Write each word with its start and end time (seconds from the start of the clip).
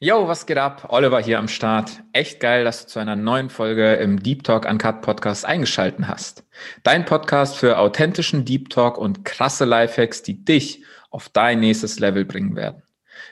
Yo, 0.00 0.28
was 0.28 0.46
geht 0.46 0.58
ab? 0.58 0.86
Oliver 0.90 1.18
hier 1.18 1.40
am 1.40 1.48
Start. 1.48 2.04
Echt 2.12 2.38
geil, 2.38 2.62
dass 2.62 2.82
du 2.82 2.88
zu 2.88 2.98
einer 3.00 3.16
neuen 3.16 3.50
Folge 3.50 3.94
im 3.94 4.22
Deep 4.22 4.44
Talk 4.44 4.64
Uncut 4.64 5.02
Podcast 5.02 5.44
eingeschalten 5.44 6.06
hast. 6.06 6.44
Dein 6.84 7.04
Podcast 7.04 7.56
für 7.56 7.78
authentischen 7.78 8.44
Deep 8.44 8.70
Talk 8.70 8.96
und 8.96 9.24
krasse 9.24 9.64
Lifehacks, 9.64 10.22
die 10.22 10.44
dich 10.44 10.84
auf 11.10 11.28
dein 11.30 11.58
nächstes 11.58 11.98
Level 11.98 12.24
bringen 12.24 12.54
werden. 12.54 12.84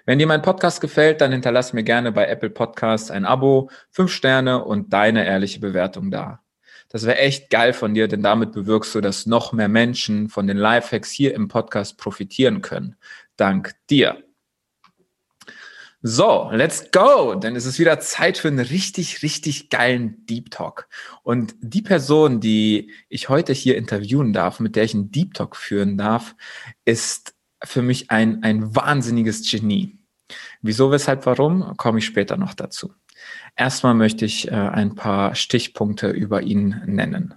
Wenn 0.06 0.18
dir 0.18 0.26
mein 0.26 0.42
Podcast 0.42 0.80
gefällt, 0.80 1.20
dann 1.20 1.30
hinterlass 1.30 1.72
mir 1.72 1.84
gerne 1.84 2.10
bei 2.10 2.26
Apple 2.26 2.50
Podcasts 2.50 3.12
ein 3.12 3.26
Abo, 3.26 3.70
fünf 3.92 4.10
Sterne 4.10 4.64
und 4.64 4.92
deine 4.92 5.24
ehrliche 5.24 5.60
Bewertung 5.60 6.10
da. 6.10 6.40
Das 6.88 7.06
wäre 7.06 7.18
echt 7.18 7.48
geil 7.48 7.74
von 7.74 7.94
dir, 7.94 8.08
denn 8.08 8.24
damit 8.24 8.50
bewirkst 8.50 8.92
du, 8.96 9.00
dass 9.00 9.26
noch 9.26 9.52
mehr 9.52 9.68
Menschen 9.68 10.28
von 10.28 10.48
den 10.48 10.56
Lifehacks 10.56 11.12
hier 11.12 11.32
im 11.32 11.46
Podcast 11.46 11.96
profitieren 11.96 12.60
können. 12.60 12.96
Dank 13.36 13.74
dir. 13.88 14.25
So, 16.08 16.50
let's 16.52 16.92
go, 16.92 17.34
denn 17.34 17.56
es 17.56 17.66
ist 17.66 17.80
wieder 17.80 17.98
Zeit 17.98 18.38
für 18.38 18.46
einen 18.46 18.60
richtig, 18.60 19.24
richtig 19.24 19.70
geilen 19.70 20.24
Deep 20.26 20.52
Talk. 20.52 20.86
Und 21.24 21.56
die 21.58 21.82
Person, 21.82 22.38
die 22.38 22.92
ich 23.08 23.28
heute 23.28 23.52
hier 23.52 23.76
interviewen 23.76 24.32
darf, 24.32 24.60
mit 24.60 24.76
der 24.76 24.84
ich 24.84 24.94
einen 24.94 25.10
Deep 25.10 25.34
Talk 25.34 25.56
führen 25.56 25.98
darf, 25.98 26.36
ist 26.84 27.34
für 27.64 27.82
mich 27.82 28.12
ein, 28.12 28.44
ein 28.44 28.76
wahnsinniges 28.76 29.50
Genie. 29.50 29.98
Wieso, 30.62 30.92
weshalb, 30.92 31.26
warum, 31.26 31.76
komme 31.76 31.98
ich 31.98 32.06
später 32.06 32.36
noch 32.36 32.54
dazu. 32.54 32.92
Erstmal 33.56 33.94
möchte 33.94 34.26
ich 34.26 34.46
äh, 34.46 34.54
ein 34.54 34.94
paar 34.94 35.34
Stichpunkte 35.34 36.10
über 36.10 36.40
ihn 36.40 36.82
nennen. 36.86 37.34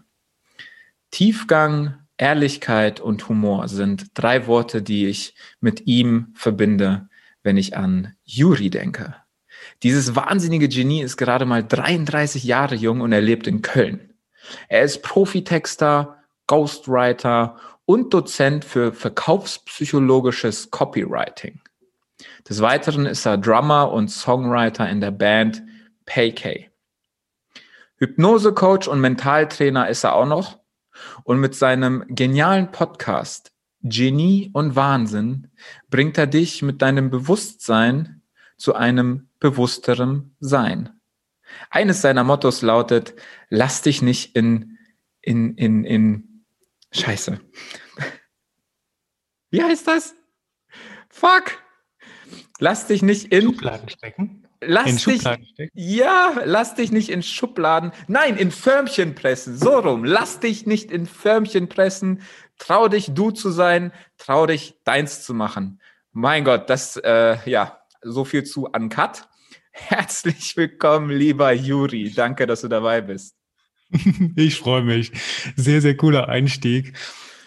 Tiefgang, 1.09 2.05
Ehrlichkeit 2.17 2.99
und 2.99 3.29
Humor 3.29 3.67
sind 3.67 4.11
drei 4.13 4.45
Worte, 4.45 4.83
die 4.83 5.07
ich 5.07 5.33
mit 5.59 5.87
ihm 5.87 6.33
verbinde, 6.35 7.08
wenn 7.43 7.57
ich 7.57 7.77
an 7.77 8.15
Yuri 8.23 8.69
denke. 8.69 9.15
Dieses 9.83 10.15
wahnsinnige 10.15 10.69
Genie 10.69 11.01
ist 11.01 11.17
gerade 11.17 11.45
mal 11.45 11.63
33 11.63 12.43
Jahre 12.43 12.75
jung 12.75 13.01
und 13.01 13.11
er 13.11 13.21
lebt 13.21 13.47
in 13.47 13.61
Köln. 13.61 14.13
Er 14.67 14.83
ist 14.83 15.03
Profitexter, 15.03 16.17
Ghostwriter 16.47 17.57
und 17.85 18.13
Dozent 18.13 18.65
für 18.65 18.93
verkaufspsychologisches 18.93 20.71
Copywriting. 20.71 21.59
Des 22.47 22.61
Weiteren 22.61 23.05
ist 23.05 23.25
er 23.25 23.37
Drummer 23.37 23.91
und 23.91 24.09
Songwriter 24.09 24.89
in 24.89 25.01
der 25.01 25.11
Band 25.11 25.63
PayK. 26.05 26.69
Hypnosecoach 27.97 28.87
und 28.87 29.01
Mentaltrainer 29.01 29.89
ist 29.89 30.03
er 30.03 30.15
auch 30.15 30.25
noch. 30.25 30.59
Und 31.23 31.39
mit 31.39 31.55
seinem 31.55 32.03
genialen 32.07 32.71
Podcast 32.71 33.51
Genie 33.81 34.49
und 34.53 34.75
Wahnsinn 34.75 35.47
bringt 35.89 36.17
er 36.17 36.27
dich 36.27 36.61
mit 36.61 36.81
deinem 36.81 37.09
Bewusstsein 37.09 38.21
zu 38.57 38.75
einem 38.75 39.29
bewussteren 39.39 40.35
Sein. 40.39 40.99
Eines 41.69 42.01
seiner 42.01 42.23
Mottos 42.23 42.61
lautet, 42.61 43.15
lass 43.49 43.81
dich 43.81 44.01
nicht 44.01 44.35
in, 44.35 44.77
in, 45.21 45.55
in, 45.55 45.83
in, 45.83 46.43
Scheiße. 46.91 47.39
Wie 49.51 49.63
heißt 49.63 49.87
das? 49.87 50.15
Fuck! 51.09 51.63
Lass 52.59 52.87
dich 52.87 53.01
nicht 53.01 53.31
in 53.31 53.41
Schubladen 53.43 53.89
stecken. 53.89 54.47
Lass 54.61 55.05
in 55.05 55.13
dich, 55.13 55.21
stecken? 55.21 55.69
ja, 55.73 56.33
lass 56.43 56.75
dich 56.75 56.91
nicht 56.91 57.09
in 57.09 57.23
Schubladen, 57.23 57.93
nein, 58.07 58.35
in 58.35 58.51
Förmchen 58.51 59.15
pressen, 59.15 59.57
so 59.57 59.79
rum. 59.79 60.03
Lass 60.03 60.41
dich 60.41 60.65
nicht 60.65 60.91
in 60.91 61.05
Förmchen 61.05 61.69
pressen. 61.69 62.21
Trau 62.59 62.89
dich, 62.89 63.11
du 63.13 63.31
zu 63.31 63.49
sein. 63.49 63.91
Trau 64.17 64.45
dich, 64.45 64.75
deins 64.83 65.23
zu 65.23 65.33
machen. 65.33 65.81
Mein 66.11 66.43
Gott, 66.43 66.69
das, 66.69 66.97
äh, 66.97 67.37
ja, 67.49 67.79
so 68.01 68.25
viel 68.25 68.43
zu 68.43 68.67
Uncut. 68.67 69.27
Herzlich 69.71 70.55
willkommen, 70.55 71.09
lieber 71.09 71.51
Juri. 71.53 72.11
Danke, 72.13 72.45
dass 72.45 72.61
du 72.61 72.67
dabei 72.67 73.01
bist. 73.01 73.35
Ich 74.35 74.59
freue 74.59 74.83
mich. 74.83 75.11
Sehr, 75.55 75.81
sehr 75.81 75.97
cooler 75.97 76.29
Einstieg. 76.29 76.93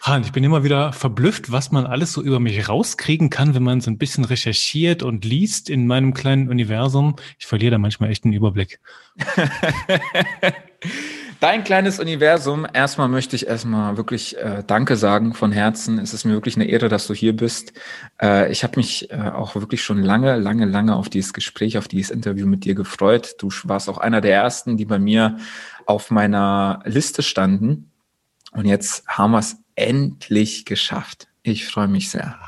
Han, 0.02 0.24
ich 0.24 0.32
bin 0.32 0.42
immer 0.42 0.64
wieder 0.64 0.92
verblüfft, 0.92 1.52
was 1.52 1.70
man 1.70 1.86
alles 1.86 2.12
so 2.12 2.22
über 2.22 2.40
mich 2.40 2.68
rauskriegen 2.68 3.30
kann, 3.30 3.54
wenn 3.54 3.62
man 3.62 3.80
so 3.80 3.88
ein 3.88 3.98
bisschen 3.98 4.24
recherchiert 4.24 5.04
und 5.04 5.24
liest 5.24 5.70
in 5.70 5.86
meinem 5.86 6.12
kleinen 6.12 6.48
Universum. 6.48 7.14
Ich 7.38 7.46
verliere 7.46 7.70
da 7.70 7.78
manchmal 7.78 8.10
echt 8.10 8.24
einen 8.24 8.34
Überblick. 8.34 8.80
Dein 11.42 11.64
kleines 11.64 11.98
Universum. 11.98 12.68
Erstmal 12.72 13.08
möchte 13.08 13.34
ich 13.34 13.48
erstmal 13.48 13.96
wirklich 13.96 14.38
äh, 14.38 14.62
Danke 14.64 14.94
sagen 14.94 15.34
von 15.34 15.50
Herzen. 15.50 15.98
Es 15.98 16.14
ist 16.14 16.24
mir 16.24 16.34
wirklich 16.34 16.54
eine 16.54 16.66
Ehre, 16.66 16.88
dass 16.88 17.08
du 17.08 17.14
hier 17.14 17.34
bist. 17.34 17.72
Äh, 18.22 18.52
ich 18.52 18.62
habe 18.62 18.76
mich 18.76 19.10
äh, 19.10 19.16
auch 19.16 19.56
wirklich 19.56 19.82
schon 19.82 20.00
lange, 20.00 20.36
lange, 20.36 20.66
lange 20.66 20.94
auf 20.94 21.08
dieses 21.08 21.32
Gespräch, 21.32 21.78
auf 21.78 21.88
dieses 21.88 22.12
Interview 22.12 22.46
mit 22.46 22.64
dir 22.64 22.76
gefreut. 22.76 23.34
Du 23.38 23.48
warst 23.64 23.88
auch 23.88 23.98
einer 23.98 24.20
der 24.20 24.36
ersten, 24.36 24.76
die 24.76 24.84
bei 24.84 25.00
mir 25.00 25.36
auf 25.84 26.12
meiner 26.12 26.80
Liste 26.84 27.22
standen. 27.22 27.90
Und 28.52 28.66
jetzt 28.66 29.04
haben 29.08 29.32
wir 29.32 29.40
es 29.40 29.56
endlich 29.74 30.64
geschafft. 30.64 31.26
Ich 31.42 31.66
freue 31.66 31.88
mich 31.88 32.08
sehr. 32.08 32.38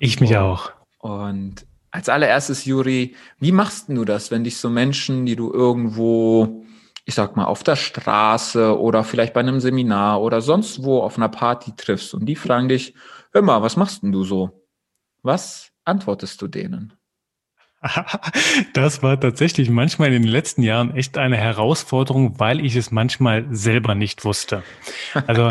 Ich 0.00 0.20
mich 0.20 0.36
auch. 0.36 0.72
Und 0.98 1.66
als 1.92 2.08
allererstes, 2.08 2.64
Juri, 2.64 3.14
wie 3.38 3.52
machst 3.52 3.88
du 3.90 4.04
das, 4.04 4.32
wenn 4.32 4.42
dich 4.42 4.56
so 4.56 4.70
Menschen, 4.70 5.24
die 5.24 5.36
du 5.36 5.52
irgendwo, 5.52 6.61
ich 7.04 7.14
sag 7.14 7.36
mal, 7.36 7.46
auf 7.46 7.62
der 7.62 7.76
Straße 7.76 8.78
oder 8.78 9.04
vielleicht 9.04 9.34
bei 9.34 9.40
einem 9.40 9.60
Seminar 9.60 10.22
oder 10.22 10.40
sonst 10.40 10.84
wo 10.84 11.00
auf 11.00 11.16
einer 11.16 11.28
Party 11.28 11.72
triffst 11.76 12.14
und 12.14 12.26
die 12.26 12.36
fragen 12.36 12.68
dich, 12.68 12.94
hör 13.32 13.42
mal, 13.42 13.62
was 13.62 13.76
machst 13.76 14.02
denn 14.02 14.12
du 14.12 14.24
so? 14.24 14.66
Was 15.22 15.72
antwortest 15.84 16.40
du 16.42 16.48
denen? 16.48 16.94
Das 18.74 19.02
war 19.02 19.18
tatsächlich 19.18 19.68
manchmal 19.68 20.12
in 20.12 20.22
den 20.22 20.30
letzten 20.30 20.62
Jahren 20.62 20.94
echt 20.94 21.18
eine 21.18 21.36
Herausforderung, 21.36 22.38
weil 22.38 22.64
ich 22.64 22.76
es 22.76 22.92
manchmal 22.92 23.46
selber 23.50 23.94
nicht 23.94 24.24
wusste. 24.24 24.62
Also 25.26 25.50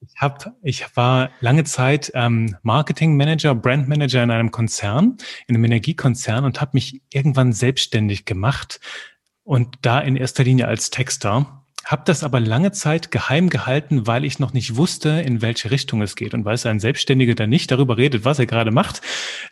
ich 0.00 0.20
habe, 0.20 0.54
ich 0.62 0.96
war 0.96 1.30
lange 1.40 1.64
Zeit 1.64 2.12
ähm, 2.14 2.56
Marketing 2.62 3.16
Manager, 3.16 3.54
Brand 3.54 3.88
Manager 3.88 4.22
in 4.22 4.30
einem 4.30 4.50
Konzern, 4.50 5.16
in 5.46 5.56
einem 5.56 5.64
Energiekonzern 5.64 6.44
und 6.44 6.60
habe 6.60 6.72
mich 6.74 7.02
irgendwann 7.12 7.52
selbstständig 7.52 8.24
gemacht 8.24 8.80
und 9.46 9.78
da 9.82 10.00
in 10.00 10.16
erster 10.16 10.44
Linie 10.44 10.66
als 10.68 10.90
Texter. 10.90 11.62
Habe 11.84 12.02
das 12.04 12.24
aber 12.24 12.40
lange 12.40 12.72
Zeit 12.72 13.12
geheim 13.12 13.48
gehalten, 13.48 14.08
weil 14.08 14.24
ich 14.24 14.40
noch 14.40 14.52
nicht 14.52 14.74
wusste, 14.74 15.08
in 15.20 15.40
welche 15.40 15.70
Richtung 15.70 16.02
es 16.02 16.16
geht. 16.16 16.34
Und 16.34 16.44
weil 16.44 16.56
es 16.56 16.66
ein 16.66 16.80
Selbstständiger 16.80 17.36
dann 17.36 17.48
nicht 17.48 17.70
darüber 17.70 17.96
redet, 17.96 18.24
was 18.24 18.40
er 18.40 18.46
gerade 18.46 18.72
macht, 18.72 19.02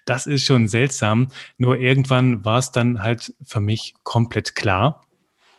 das 0.05 0.27
ist 0.27 0.45
schon 0.45 0.67
seltsam. 0.67 1.29
Nur 1.59 1.79
irgendwann 1.79 2.45
war 2.45 2.59
es 2.59 2.73
dann 2.73 3.05
halt 3.05 3.33
für 3.45 3.61
mich 3.61 3.95
komplett 4.03 4.57
klar. 4.57 5.07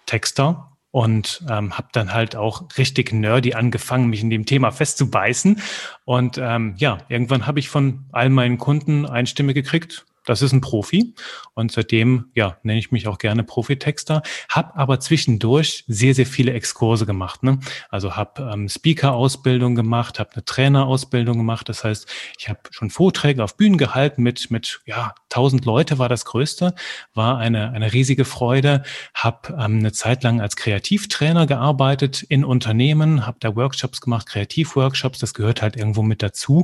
Texter, 0.06 0.76
und 0.92 1.44
ähm, 1.50 1.78
habe 1.78 1.90
dann 1.92 2.14
halt 2.14 2.38
auch 2.38 2.70
richtig 2.78 3.12
nerdy 3.12 3.54
angefangen, 3.54 4.08
mich 4.08 4.22
in 4.22 4.30
dem 4.30 4.46
Thema 4.46 4.72
festzubeißen. 4.72 5.62
Und 6.06 6.38
ähm, 6.38 6.76
ja, 6.78 7.00
irgendwann 7.10 7.48
habe 7.48 7.60
ich 7.60 7.68
von 7.68 8.06
all 8.14 8.30
meinen 8.30 8.58
Kunden 8.58 9.06
eine 9.06 9.28
Stimme 9.28 9.54
gekriegt, 9.54 10.06
das 10.26 10.42
ist 10.42 10.52
ein 10.52 10.62
Profi 10.62 11.14
und 11.54 11.72
seitdem 11.72 12.32
ja 12.34 12.58
nenne 12.64 12.80
ich 12.80 12.92
mich 12.92 13.08
auch 13.08 13.18
gerne 13.18 13.44
Profitexter. 13.44 14.22
Hab 14.50 14.78
aber 14.78 15.00
zwischendurch 15.00 15.84
sehr 15.88 16.14
sehr 16.14 16.26
viele 16.26 16.54
Exkurse 16.54 17.06
gemacht. 17.06 17.44
Ne? 17.44 17.60
Also 17.90 18.16
habe 18.16 18.50
ähm, 18.52 18.68
Speaker-Ausbildung 18.68 19.76
gemacht, 19.76 20.20
habe 20.20 20.32
eine 20.34 20.46
Trainerausbildung 20.46 21.38
gemacht. 21.38 21.70
Das 21.70 21.84
heißt, 21.84 22.08
ich 22.38 22.50
habe 22.50 22.60
schon 22.72 22.90
Vorträge 22.90 23.44
auf 23.44 23.58
Bühnen 23.58 23.78
gehalten 23.78 24.24
mit 24.24 24.52
mit 24.52 24.82
ja 24.86 25.14
1000 25.30 25.66
Leute 25.66 26.00
war 26.00 26.10
das 26.10 26.26
Größte, 26.26 26.74
war 27.14 27.38
eine 27.38 27.72
eine 27.72 27.94
riesige 27.94 28.26
Freude. 28.26 28.84
Habe 29.14 29.50
ähm, 29.54 29.80
eine 29.80 29.92
Zeit 29.92 30.24
lang 30.24 30.42
als 30.42 30.56
Kreativtrainer 30.56 31.46
gearbeitet 31.46 32.24
in 32.24 32.44
Unternehmen, 32.44 33.26
habe 33.26 33.38
da 33.40 33.56
Workshops 33.56 34.02
gemacht, 34.02 34.28
Kreativworkshops. 34.28 35.20
Das 35.20 35.34
gehört 35.34 35.62
halt 35.62 35.76
irgendwo 35.76 36.02
mit 36.02 36.24
dazu 36.24 36.64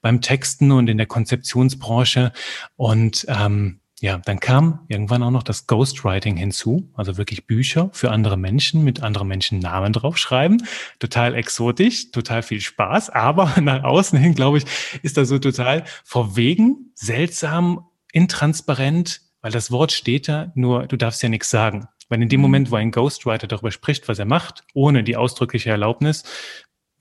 beim 0.00 0.20
Texten 0.20 0.72
und 0.72 0.88
in 0.88 0.98
der 0.98 1.06
Konzeptionsbranche 1.06 2.32
und 2.76 3.01
und 3.02 3.26
ähm, 3.28 3.80
ja, 4.00 4.18
dann 4.18 4.38
kam 4.38 4.84
irgendwann 4.88 5.24
auch 5.24 5.30
noch 5.30 5.42
das 5.42 5.66
Ghostwriting 5.66 6.36
hinzu, 6.36 6.88
also 6.94 7.16
wirklich 7.16 7.46
Bücher 7.48 7.90
für 7.92 8.12
andere 8.12 8.36
Menschen 8.36 8.84
mit 8.84 9.02
anderen 9.02 9.26
Menschen 9.26 9.58
Namen 9.58 9.92
draufschreiben. 9.92 10.64
Total 11.00 11.34
exotisch, 11.34 12.12
total 12.12 12.42
viel 12.42 12.60
Spaß, 12.60 13.10
aber 13.10 13.54
nach 13.60 13.82
außen 13.82 14.18
hin, 14.18 14.34
glaube 14.36 14.58
ich, 14.58 14.64
ist 15.02 15.16
das 15.16 15.28
so 15.28 15.38
total 15.40 15.84
verwegen, 16.04 16.92
seltsam, 16.94 17.86
intransparent, 18.12 19.20
weil 19.40 19.50
das 19.50 19.72
Wort 19.72 19.90
steht 19.90 20.28
da, 20.28 20.52
nur 20.54 20.86
du 20.86 20.96
darfst 20.96 21.22
ja 21.24 21.28
nichts 21.28 21.50
sagen. 21.50 21.88
Weil 22.08 22.22
in 22.22 22.28
dem 22.28 22.38
mhm. 22.38 22.42
Moment, 22.42 22.70
wo 22.70 22.76
ein 22.76 22.92
Ghostwriter 22.92 23.48
darüber 23.48 23.72
spricht, 23.72 24.06
was 24.08 24.20
er 24.20 24.26
macht, 24.26 24.62
ohne 24.74 25.02
die 25.02 25.16
ausdrückliche 25.16 25.70
Erlaubnis, 25.70 26.22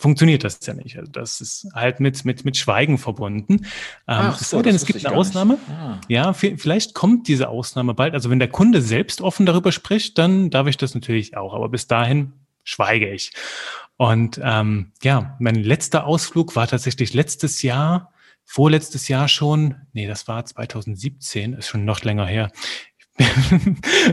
funktioniert 0.01 0.43
das 0.43 0.59
ja 0.65 0.73
nicht. 0.73 0.97
Also 0.97 1.11
das 1.11 1.41
ist 1.41 1.67
halt 1.73 1.99
mit, 1.99 2.25
mit, 2.25 2.43
mit 2.43 2.57
Schweigen 2.57 2.97
verbunden. 2.97 3.53
Ähm, 3.55 3.67
Ach 4.07 4.37
so, 4.39 4.57
so 4.57 4.61
denn 4.63 4.75
es 4.75 4.85
gibt 4.85 5.05
eine 5.05 5.15
Ausnahme. 5.15 5.57
Ah. 5.69 6.01
Ja, 6.07 6.33
vielleicht 6.33 6.93
kommt 6.93 7.27
diese 7.27 7.49
Ausnahme 7.49 7.93
bald. 7.93 8.13
Also 8.13 8.29
wenn 8.29 8.39
der 8.39 8.49
Kunde 8.49 8.81
selbst 8.81 9.21
offen 9.21 9.45
darüber 9.45 9.71
spricht, 9.71 10.17
dann 10.17 10.49
darf 10.49 10.67
ich 10.67 10.77
das 10.77 10.95
natürlich 10.95 11.37
auch. 11.37 11.53
Aber 11.53 11.69
bis 11.69 11.87
dahin 11.87 12.33
schweige 12.63 13.09
ich. 13.09 13.31
Und 13.97 14.41
ähm, 14.43 14.91
ja, 15.03 15.35
mein 15.39 15.55
letzter 15.55 16.05
Ausflug 16.05 16.55
war 16.55 16.67
tatsächlich 16.67 17.13
letztes 17.13 17.61
Jahr, 17.61 18.11
vorletztes 18.43 19.07
Jahr 19.07 19.27
schon, 19.27 19.75
nee, 19.93 20.07
das 20.07 20.27
war 20.27 20.43
2017, 20.43 21.53
ist 21.53 21.67
schon 21.67 21.85
noch 21.85 22.01
länger 22.01 22.25
her 22.25 22.51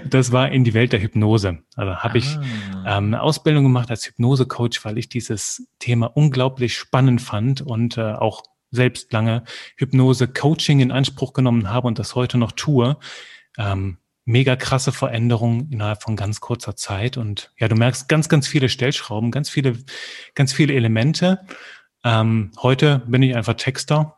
das 0.08 0.32
war 0.32 0.50
in 0.50 0.64
die 0.64 0.74
Welt 0.74 0.92
der 0.92 1.00
Hypnose. 1.00 1.58
Also 1.76 1.96
habe 1.96 2.14
ah. 2.14 2.16
ich 2.16 2.36
ähm, 2.86 3.06
eine 3.06 3.22
Ausbildung 3.22 3.64
gemacht 3.64 3.90
als 3.90 4.06
Hypnose-Coach, 4.06 4.84
weil 4.84 4.98
ich 4.98 5.08
dieses 5.08 5.68
Thema 5.78 6.06
unglaublich 6.06 6.76
spannend 6.76 7.20
fand 7.20 7.60
und 7.60 7.96
äh, 7.98 8.12
auch 8.12 8.42
selbst 8.70 9.12
lange 9.12 9.44
Hypnose-Coaching 9.76 10.80
in 10.80 10.92
Anspruch 10.92 11.32
genommen 11.32 11.70
habe 11.70 11.86
und 11.86 11.98
das 11.98 12.14
heute 12.14 12.38
noch 12.38 12.52
tue. 12.52 12.96
Ähm, 13.56 13.98
mega 14.24 14.56
krasse 14.56 14.92
Veränderungen 14.92 15.72
innerhalb 15.72 16.02
von 16.02 16.14
ganz 16.14 16.40
kurzer 16.40 16.76
Zeit. 16.76 17.16
Und 17.16 17.50
ja, 17.58 17.66
du 17.66 17.76
merkst 17.76 18.08
ganz, 18.08 18.28
ganz 18.28 18.46
viele 18.46 18.68
Stellschrauben, 18.68 19.30
ganz 19.30 19.48
viele, 19.48 19.78
ganz 20.34 20.52
viele 20.52 20.74
Elemente. 20.74 21.46
Ähm, 22.04 22.52
heute 22.62 23.00
bin 23.06 23.22
ich 23.22 23.34
einfach 23.34 23.54
Texter 23.54 24.16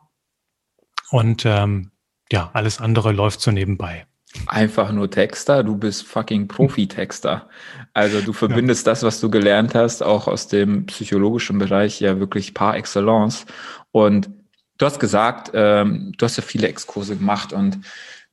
und 1.11 1.45
ähm, 1.45 1.91
ja, 2.31 2.49
alles 2.53 2.79
andere 2.79 3.13
läuft 3.13 3.41
so 3.41 3.51
nebenbei. 3.51 4.05
Einfach 4.47 4.91
nur 4.91 5.09
Texter, 5.09 5.63
du 5.63 5.75
bist 5.75 6.07
fucking 6.07 6.47
Profi-Texter. 6.47 7.49
Also 7.93 8.21
du 8.21 8.31
verbindest 8.31 8.85
ja. 8.85 8.91
das, 8.93 9.03
was 9.03 9.19
du 9.19 9.29
gelernt 9.29 9.75
hast, 9.75 10.01
auch 10.01 10.27
aus 10.27 10.47
dem 10.47 10.85
psychologischen 10.85 11.59
Bereich 11.59 11.99
ja 11.99 12.17
wirklich 12.19 12.53
par 12.53 12.77
excellence. 12.77 13.45
Und 13.91 14.29
du 14.77 14.85
hast 14.85 14.99
gesagt, 14.99 15.51
ähm, 15.53 16.13
du 16.17 16.25
hast 16.25 16.37
ja 16.37 16.43
viele 16.43 16.69
Exkurse 16.69 17.17
gemacht 17.17 17.51
und 17.51 17.79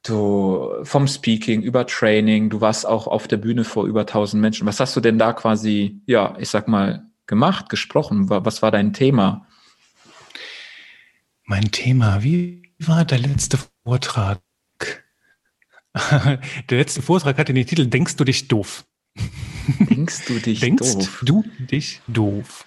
du 0.04 0.70
vom 0.84 1.08
Speaking 1.08 1.62
über 1.62 1.86
Training, 1.86 2.48
du 2.48 2.60
warst 2.60 2.86
auch 2.86 3.08
auf 3.08 3.26
der 3.26 3.38
Bühne 3.38 3.64
vor 3.64 3.84
über 3.86 4.00
1000 4.00 4.40
Menschen. 4.40 4.66
Was 4.66 4.78
hast 4.78 4.94
du 4.94 5.00
denn 5.00 5.18
da 5.18 5.32
quasi, 5.32 6.00
ja, 6.06 6.36
ich 6.38 6.48
sag 6.48 6.68
mal, 6.68 7.06
gemacht, 7.26 7.68
gesprochen? 7.68 8.30
Was 8.30 8.62
war 8.62 8.70
dein 8.70 8.92
Thema? 8.92 9.46
Mein 11.44 11.70
Thema, 11.72 12.22
wie 12.22 12.62
war 12.78 13.04
der 13.04 13.18
letzte 13.18 13.58
Vortrag? 13.84 14.38
Der 16.70 16.78
letzte 16.78 17.02
Vortrag 17.02 17.38
hatte 17.38 17.54
den 17.54 17.66
Titel 17.66 17.86
Denkst 17.86 18.16
du 18.16 18.24
dich 18.24 18.48
doof? 18.48 18.84
Denkst 19.78 20.26
du 20.26 20.38
dich 20.38 20.60
Denkst 20.60 20.94
doof? 20.94 21.22
du 21.24 21.44
dich 21.58 22.00
doof? 22.06 22.66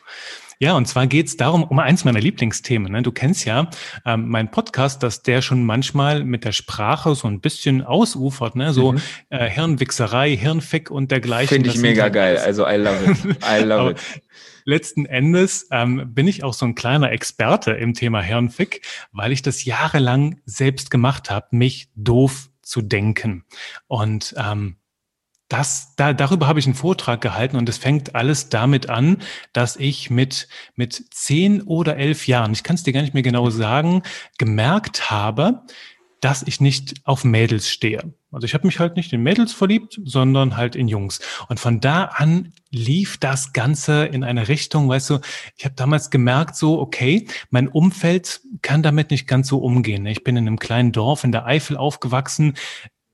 Ja, 0.61 0.77
und 0.77 0.87
zwar 0.87 1.07
geht's 1.07 1.37
darum, 1.37 1.63
um 1.63 1.79
eins 1.79 2.05
meiner 2.05 2.19
Lieblingsthemen. 2.19 2.91
Ne? 2.91 3.01
Du 3.01 3.11
kennst 3.11 3.45
ja 3.45 3.67
ähm, 4.05 4.29
meinen 4.29 4.51
Podcast, 4.51 5.01
dass 5.01 5.23
der 5.23 5.41
schon 5.41 5.65
manchmal 5.65 6.23
mit 6.23 6.45
der 6.45 6.51
Sprache 6.51 7.15
so 7.15 7.27
ein 7.27 7.41
bisschen 7.41 7.81
ausufert, 7.81 8.55
ne? 8.55 8.71
so 8.71 8.91
mhm. 8.91 9.01
äh, 9.31 9.49
Hirnwichserei, 9.49 10.37
Hirnfick 10.37 10.91
und 10.91 11.09
dergleichen. 11.09 11.55
Finde 11.55 11.69
ich 11.69 11.77
mega 11.77 12.03
halt 12.03 12.13
geil. 12.13 12.37
Also 12.37 12.67
I 12.67 12.75
love 12.75 13.11
it. 13.11 13.37
I 13.43 13.63
love 13.63 13.91
it. 13.91 13.97
letzten 14.63 15.07
Endes 15.07 15.67
ähm, 15.71 16.13
bin 16.13 16.27
ich 16.27 16.43
auch 16.43 16.53
so 16.53 16.67
ein 16.67 16.75
kleiner 16.75 17.11
Experte 17.11 17.71
im 17.71 17.95
Thema 17.95 18.21
Hirnfick, 18.21 18.85
weil 19.11 19.31
ich 19.31 19.41
das 19.41 19.65
jahrelang 19.65 20.41
selbst 20.45 20.91
gemacht 20.91 21.31
habe, 21.31 21.47
mich 21.55 21.89
doof 21.95 22.50
zu 22.71 22.81
denken. 22.81 23.43
Und 23.87 24.33
ähm, 24.37 24.77
das, 25.49 25.93
da, 25.97 26.13
darüber 26.13 26.47
habe 26.47 26.59
ich 26.59 26.65
einen 26.65 26.75
Vortrag 26.75 27.19
gehalten 27.19 27.57
und 27.57 27.67
es 27.67 27.77
fängt 27.77 28.15
alles 28.15 28.47
damit 28.47 28.89
an, 28.89 29.17
dass 29.51 29.75
ich 29.75 30.09
mit, 30.09 30.47
mit 30.75 31.13
zehn 31.13 31.61
oder 31.63 31.97
elf 31.97 32.27
Jahren, 32.27 32.53
ich 32.53 32.63
kann 32.63 32.75
es 32.75 32.83
dir 32.83 32.93
gar 32.93 33.01
nicht 33.01 33.13
mehr 33.13 33.23
genau 33.23 33.49
sagen, 33.49 34.03
gemerkt 34.37 35.11
habe, 35.11 35.63
dass 36.21 36.43
ich 36.43 36.61
nicht 36.61 37.01
auf 37.03 37.23
Mädels 37.23 37.69
stehe. 37.69 38.13
Also 38.31 38.45
ich 38.45 38.53
habe 38.53 38.65
mich 38.65 38.79
halt 38.79 38.95
nicht 38.95 39.11
in 39.11 39.21
Mädels 39.21 39.51
verliebt, 39.51 39.99
sondern 40.05 40.55
halt 40.55 40.77
in 40.77 40.87
Jungs. 40.87 41.19
Und 41.49 41.59
von 41.59 41.81
da 41.81 42.05
an 42.05 42.53
lief 42.69 43.17
das 43.17 43.51
Ganze 43.51 44.05
in 44.05 44.23
eine 44.23 44.47
Richtung, 44.47 44.87
weißt 44.87 45.09
du, 45.09 45.19
ich 45.57 45.65
habe 45.65 45.75
damals 45.75 46.09
gemerkt, 46.09 46.55
so, 46.55 46.79
okay, 46.79 47.27
mein 47.49 47.67
Umfeld 47.67 48.39
kann 48.61 48.83
damit 48.83 49.11
nicht 49.11 49.27
ganz 49.27 49.49
so 49.49 49.57
umgehen. 49.57 50.05
Ich 50.05 50.23
bin 50.23 50.37
in 50.37 50.47
einem 50.47 50.59
kleinen 50.59 50.93
Dorf 50.93 51.25
in 51.25 51.33
der 51.33 51.45
Eifel 51.45 51.75
aufgewachsen 51.75 52.53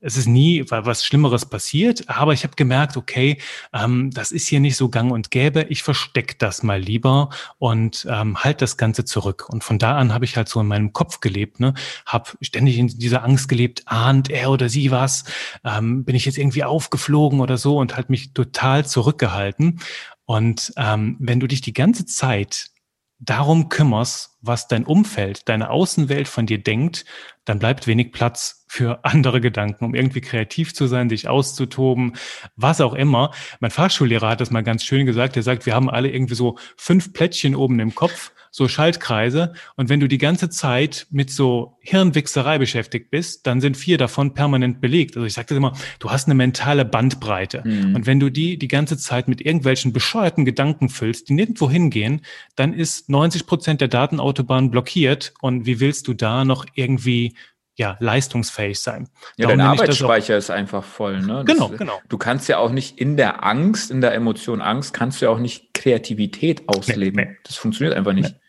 es 0.00 0.16
ist 0.16 0.26
nie 0.26 0.64
was 0.68 1.04
Schlimmeres 1.04 1.46
passiert, 1.46 2.08
aber 2.08 2.32
ich 2.32 2.44
habe 2.44 2.54
gemerkt, 2.54 2.96
okay, 2.96 3.38
ähm, 3.72 4.10
das 4.12 4.30
ist 4.30 4.46
hier 4.46 4.60
nicht 4.60 4.76
so 4.76 4.88
gang 4.88 5.10
und 5.10 5.30
gäbe. 5.30 5.66
Ich 5.68 5.82
versteck 5.82 6.38
das 6.38 6.62
mal 6.62 6.80
lieber 6.80 7.30
und 7.58 8.06
ähm, 8.08 8.38
halt 8.38 8.62
das 8.62 8.76
Ganze 8.76 9.04
zurück. 9.04 9.48
Und 9.48 9.64
von 9.64 9.78
da 9.78 9.96
an 9.96 10.14
habe 10.14 10.24
ich 10.24 10.36
halt 10.36 10.48
so 10.48 10.60
in 10.60 10.66
meinem 10.66 10.92
Kopf 10.92 11.20
gelebt, 11.20 11.58
ne, 11.58 11.74
habe 12.06 12.30
ständig 12.40 12.78
in 12.78 12.86
dieser 12.88 13.24
Angst 13.24 13.48
gelebt, 13.48 13.82
ahnt 13.86 14.30
er 14.30 14.50
oder 14.50 14.68
sie 14.68 14.90
was, 14.90 15.24
ähm, 15.64 16.04
bin 16.04 16.14
ich 16.14 16.24
jetzt 16.26 16.38
irgendwie 16.38 16.64
aufgeflogen 16.64 17.40
oder 17.40 17.58
so 17.58 17.78
und 17.78 17.96
halt 17.96 18.08
mich 18.08 18.32
total 18.34 18.86
zurückgehalten. 18.86 19.80
Und 20.26 20.72
ähm, 20.76 21.16
wenn 21.18 21.40
du 21.40 21.46
dich 21.46 21.62
die 21.62 21.72
ganze 21.72 22.04
Zeit 22.04 22.70
darum 23.20 23.68
kümmerst, 23.68 24.38
was 24.40 24.68
dein 24.68 24.84
Umfeld, 24.84 25.48
deine 25.48 25.70
Außenwelt 25.70 26.28
von 26.28 26.46
dir 26.46 26.62
denkt, 26.62 27.04
dann 27.44 27.58
bleibt 27.58 27.86
wenig 27.86 28.12
Platz 28.12 28.64
für 28.68 29.00
andere 29.04 29.40
Gedanken, 29.40 29.84
um 29.84 29.94
irgendwie 29.94 30.20
kreativ 30.20 30.74
zu 30.74 30.86
sein, 30.86 31.08
dich 31.08 31.28
auszutoben, 31.28 32.14
was 32.56 32.80
auch 32.80 32.94
immer. 32.94 33.32
Mein 33.60 33.70
Fachschullehrer 33.70 34.30
hat 34.30 34.40
das 34.40 34.50
mal 34.50 34.62
ganz 34.62 34.84
schön 34.84 35.06
gesagt. 35.06 35.36
Er 35.36 35.42
sagt, 35.42 35.66
wir 35.66 35.74
haben 35.74 35.90
alle 35.90 36.10
irgendwie 36.10 36.34
so 36.34 36.58
fünf 36.76 37.12
Plättchen 37.12 37.56
oben 37.56 37.80
im 37.80 37.94
Kopf 37.94 38.32
so 38.50 38.68
Schaltkreise. 38.68 39.52
Und 39.76 39.88
wenn 39.88 40.00
du 40.00 40.08
die 40.08 40.18
ganze 40.18 40.50
Zeit 40.50 41.06
mit 41.10 41.30
so 41.30 41.76
Hirnwichserei 41.80 42.58
beschäftigt 42.58 43.10
bist, 43.10 43.46
dann 43.46 43.60
sind 43.60 43.76
vier 43.76 43.98
davon 43.98 44.34
permanent 44.34 44.80
belegt. 44.80 45.16
Also 45.16 45.26
ich 45.26 45.34
sage 45.34 45.48
das 45.48 45.56
immer, 45.56 45.72
du 45.98 46.10
hast 46.10 46.26
eine 46.26 46.34
mentale 46.34 46.84
Bandbreite. 46.84 47.62
Mhm. 47.64 47.94
Und 47.94 48.06
wenn 48.06 48.20
du 48.20 48.30
die 48.30 48.58
die 48.58 48.68
ganze 48.68 48.96
Zeit 48.98 49.28
mit 49.28 49.40
irgendwelchen 49.40 49.92
bescheuerten 49.92 50.44
Gedanken 50.44 50.88
füllst, 50.88 51.28
die 51.28 51.34
nirgendwo 51.34 51.70
hingehen, 51.70 52.22
dann 52.56 52.72
ist 52.72 53.08
90 53.08 53.46
Prozent 53.46 53.80
der 53.80 53.88
Datenautobahn 53.88 54.70
blockiert. 54.70 55.34
Und 55.40 55.66
wie 55.66 55.80
willst 55.80 56.08
du 56.08 56.14
da 56.14 56.44
noch 56.44 56.66
irgendwie 56.74 57.34
ja, 57.78 57.96
leistungsfähig 58.00 58.80
sein. 58.80 59.08
Ja, 59.36 59.46
Darum 59.46 59.58
dein 59.58 59.66
Arbeitsspeicher 59.68 60.36
ist 60.36 60.50
einfach 60.50 60.82
voll. 60.82 61.20
Ne? 61.20 61.44
Das, 61.46 61.54
genau, 61.54 61.68
genau. 61.68 62.00
Du 62.08 62.18
kannst 62.18 62.48
ja 62.48 62.58
auch 62.58 62.72
nicht 62.72 62.98
in 62.98 63.16
der 63.16 63.44
Angst, 63.44 63.92
in 63.92 64.00
der 64.00 64.14
Emotion 64.14 64.60
Angst, 64.60 64.92
kannst 64.92 65.22
du 65.22 65.26
ja 65.26 65.30
auch 65.30 65.38
nicht 65.38 65.74
Kreativität 65.74 66.68
ausleben. 66.68 67.22
Nee, 67.24 67.30
nee. 67.30 67.36
Das 67.44 67.54
funktioniert 67.54 67.96
einfach 67.96 68.12
nicht. 68.12 68.30
Nee. 68.32 68.40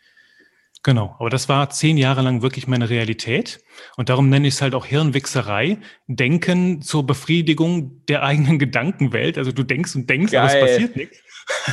Genau, 0.82 1.14
aber 1.18 1.30
das 1.30 1.48
war 1.48 1.70
zehn 1.70 1.96
Jahre 1.96 2.22
lang 2.22 2.42
wirklich 2.42 2.66
meine 2.66 2.90
Realität. 2.90 3.60
Und 3.96 4.08
darum 4.08 4.30
nenne 4.30 4.48
ich 4.48 4.54
es 4.54 4.62
halt 4.62 4.74
auch 4.74 4.86
Hirnwichserei. 4.86 5.78
Denken 6.08 6.82
zur 6.82 7.06
Befriedigung 7.06 8.04
der 8.06 8.24
eigenen 8.24 8.58
Gedankenwelt. 8.58 9.38
Also 9.38 9.52
du 9.52 9.62
denkst 9.62 9.94
und 9.94 10.10
denkst, 10.10 10.32
Geil. 10.32 10.40
aber 10.40 10.54
es 10.54 10.70
passiert 10.72 10.96
nichts. 10.96 11.18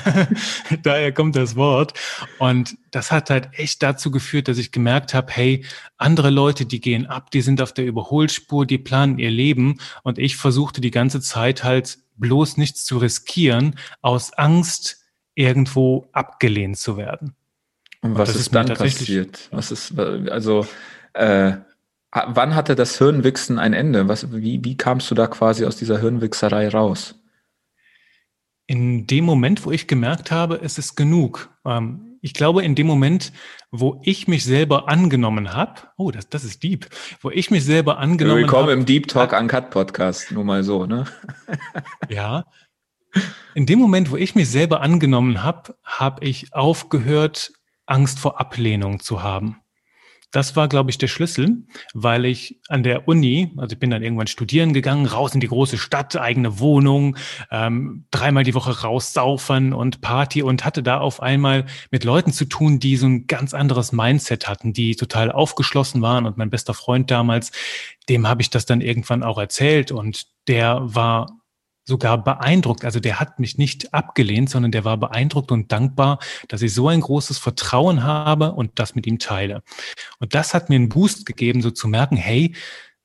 Daher 0.83 1.11
kommt 1.11 1.35
das 1.35 1.55
Wort. 1.55 1.93
Und 2.39 2.77
das 2.91 3.11
hat 3.11 3.29
halt 3.29 3.49
echt 3.53 3.83
dazu 3.83 4.11
geführt, 4.11 4.47
dass 4.47 4.57
ich 4.57 4.71
gemerkt 4.71 5.13
habe, 5.13 5.31
hey, 5.31 5.65
andere 5.97 6.29
Leute, 6.29 6.65
die 6.65 6.79
gehen 6.79 7.05
ab, 7.05 7.31
die 7.31 7.41
sind 7.41 7.61
auf 7.61 7.73
der 7.73 7.85
Überholspur, 7.85 8.65
die 8.65 8.77
planen 8.77 9.19
ihr 9.19 9.31
Leben. 9.31 9.79
Und 10.03 10.19
ich 10.19 10.37
versuchte 10.37 10.81
die 10.81 10.91
ganze 10.91 11.21
Zeit 11.21 11.63
halt 11.63 11.99
bloß 12.17 12.57
nichts 12.57 12.85
zu 12.85 12.97
riskieren, 12.97 13.75
aus 14.01 14.33
Angst, 14.33 15.03
irgendwo 15.35 16.09
abgelehnt 16.13 16.77
zu 16.77 16.97
werden. 16.97 17.35
Und 18.01 18.17
was 18.17 18.29
ist, 18.29 18.35
ist 18.37 18.55
dann 18.55 18.67
passiert? 18.67 19.49
Was 19.51 19.71
ist, 19.71 19.97
also, 19.97 20.65
äh, 21.13 21.53
wann 22.11 22.55
hatte 22.55 22.75
das 22.75 22.97
Hirnwichsen 22.97 23.59
ein 23.59 23.73
Ende? 23.73 24.07
Was, 24.07 24.31
wie, 24.31 24.63
wie 24.63 24.77
kamst 24.77 25.11
du 25.11 25.15
da 25.15 25.27
quasi 25.27 25.65
aus 25.65 25.77
dieser 25.77 25.99
Hirnwichserei 25.99 26.69
raus? 26.69 27.15
In 28.69 29.07
dem 29.07 29.23
Moment, 29.23 29.65
wo 29.65 29.71
ich 29.71 29.87
gemerkt 29.87 30.29
habe, 30.29 30.59
es 30.61 30.77
ist 30.77 30.95
genug. 30.95 31.49
Ähm, 31.65 32.19
ich 32.21 32.33
glaube, 32.33 32.63
in 32.63 32.75
dem 32.75 32.85
Moment, 32.85 33.31
wo 33.71 34.01
ich 34.03 34.27
mich 34.27 34.43
selber 34.43 34.89
angenommen 34.89 35.53
habe, 35.53 35.83
oh, 35.95 36.11
das, 36.11 36.27
das 36.27 36.43
ist 36.43 36.63
deep, 36.63 36.85
wo 37.21 37.31
ich 37.31 37.49
mich 37.49 37.63
selber 37.63 37.97
angenommen 37.97 38.39
habe. 38.39 38.41
Willkommen 38.41 38.69
hab, 38.69 38.77
im 38.77 38.85
Deep 38.85 39.07
Talk 39.07 39.31
Uncut 39.31 39.69
Podcast, 39.69 40.33
nur 40.33 40.43
mal 40.43 40.63
so, 40.63 40.85
ne? 40.85 41.05
ja. 42.09 42.43
In 43.55 43.65
dem 43.65 43.79
Moment, 43.79 44.11
wo 44.11 44.17
ich 44.17 44.35
mich 44.35 44.49
selber 44.49 44.81
angenommen 44.81 45.43
habe, 45.43 45.75
habe 45.85 46.25
ich 46.25 46.53
aufgehört, 46.53 47.53
Angst 47.85 48.19
vor 48.19 48.37
Ablehnung 48.41 48.99
zu 48.99 49.23
haben. 49.23 49.61
Das 50.31 50.57
war, 50.57 50.67
glaube 50.67 50.89
ich, 50.89 50.97
der 50.97 51.07
Schlüssel, 51.07 51.63
weil 51.93 52.25
ich 52.25 52.59
an 52.67 52.83
der 52.83 53.07
Uni, 53.07 53.53
also 53.55 53.73
ich 53.73 53.79
bin 53.79 53.89
dann 53.89 54.03
irgendwann 54.03 54.27
studieren 54.27 54.73
gegangen, 54.73 55.05
raus 55.05 55.33
in 55.33 55.39
die 55.39 55.47
große 55.47 55.77
Stadt, 55.77 56.17
eigene 56.17 56.59
Wohnung, 56.59 57.15
ähm, 57.49 58.05
dreimal 58.11 58.43
die 58.43 58.53
Woche 58.53 58.81
raussaufen 58.81 59.71
und 59.71 60.01
Party 60.01 60.43
und 60.43 60.65
hatte 60.65 60.83
da 60.83 60.99
auf 60.99 61.21
einmal 61.21 61.65
mit 61.91 62.03
Leuten 62.03 62.33
zu 62.33 62.43
tun, 62.43 62.79
die 62.79 62.97
so 62.97 63.07
ein 63.07 63.27
ganz 63.27 63.53
anderes 63.53 63.93
Mindset 63.93 64.49
hatten, 64.49 64.73
die 64.73 64.95
total 64.97 65.31
aufgeschlossen 65.31 66.01
waren. 66.01 66.25
Und 66.25 66.37
mein 66.37 66.49
bester 66.49 66.73
Freund 66.73 67.09
damals, 67.09 67.53
dem 68.09 68.27
habe 68.27 68.41
ich 68.41 68.49
das 68.49 68.65
dann 68.65 68.81
irgendwann 68.81 69.23
auch 69.23 69.37
erzählt 69.37 69.91
und 69.91 70.27
der 70.47 70.81
war 70.83 71.27
sogar 71.87 72.23
beeindruckt. 72.23 72.83
Also 72.83 72.99
der 72.99 73.19
hat 73.19 73.39
mich 73.39 73.57
nicht 73.57 73.93
abgelehnt, 73.93 74.49
sondern 74.49 74.71
der 74.71 74.85
war 74.85 74.97
beeindruckt 74.97 75.51
und 75.51 75.71
dankbar, 75.71 76.19
dass 76.49 76.61
ich 76.61 76.73
so 76.73 76.89
ein 76.89 77.01
großes 77.01 77.37
Vertrauen 77.37 78.03
habe 78.03 78.51
und 78.51 78.71
das 78.75 78.93
mit 78.93 79.07
ihm 79.07 79.19
teile. 79.19 79.63
Und 80.19 80.35
das 80.35 80.53
hat 80.53 80.69
mir 80.69 80.75
einen 80.75 80.89
Boost 80.89 81.25
gegeben, 81.25 81.61
so 81.61 81.71
zu 81.71 81.87
merken, 81.87 82.17
hey, 82.17 82.53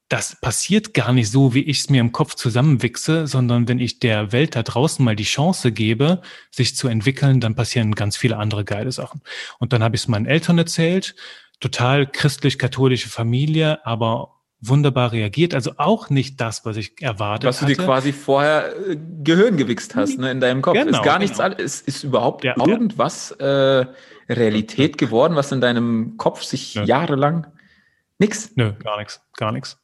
das 0.08 0.38
passiert 0.38 0.92
gar 0.92 1.12
nicht 1.14 1.30
so, 1.30 1.54
wie 1.54 1.62
ich 1.62 1.78
es 1.78 1.88
mir 1.88 2.00
im 2.02 2.12
Kopf 2.12 2.34
zusammenwichse, 2.34 3.26
sondern 3.26 3.66
wenn 3.66 3.78
ich 3.78 3.98
der 3.98 4.30
Welt 4.30 4.56
da 4.56 4.62
draußen 4.62 5.02
mal 5.02 5.16
die 5.16 5.22
Chance 5.22 5.72
gebe, 5.72 6.20
sich 6.50 6.76
zu 6.76 6.88
entwickeln, 6.88 7.40
dann 7.40 7.54
passieren 7.54 7.94
ganz 7.94 8.18
viele 8.18 8.36
andere 8.36 8.64
geile 8.64 8.92
Sachen. 8.92 9.22
Und 9.58 9.72
dann 9.72 9.82
habe 9.82 9.96
ich 9.96 10.02
es 10.02 10.08
meinen 10.08 10.26
Eltern 10.26 10.58
erzählt, 10.58 11.14
total 11.60 12.06
christlich-katholische 12.06 13.08
Familie, 13.08 13.86
aber 13.86 14.41
wunderbar 14.62 15.12
reagiert. 15.12 15.54
Also 15.54 15.72
auch 15.76 16.08
nicht 16.08 16.40
das, 16.40 16.64
was 16.64 16.76
ich 16.76 17.02
erwartet 17.02 17.48
Was 17.48 17.60
du 17.60 17.66
dir 17.66 17.76
quasi 17.76 18.12
vorher 18.12 18.74
äh, 18.88 18.96
Gehirn 19.22 19.56
gewichst 19.56 19.96
hast, 19.96 20.18
ne, 20.18 20.30
in 20.30 20.40
deinem 20.40 20.62
Kopf. 20.62 20.74
Genau, 20.74 20.98
ist 20.98 21.04
gar 21.04 21.18
nichts, 21.18 21.38
genau. 21.38 21.56
ist, 21.56 21.86
ist 21.86 22.04
überhaupt 22.04 22.44
ja, 22.44 22.54
irgendwas 22.56 23.32
äh, 23.32 23.86
Realität 24.28 24.96
geworden, 24.98 25.34
was 25.34 25.52
in 25.52 25.60
deinem 25.60 26.16
Kopf 26.16 26.42
sich 26.42 26.76
Nö. 26.76 26.84
jahrelang 26.84 27.48
nix? 28.18 28.52
Nö, 28.54 28.72
gar 28.72 28.98
nichts, 28.98 29.20
gar 29.36 29.52
nichts. 29.52 29.78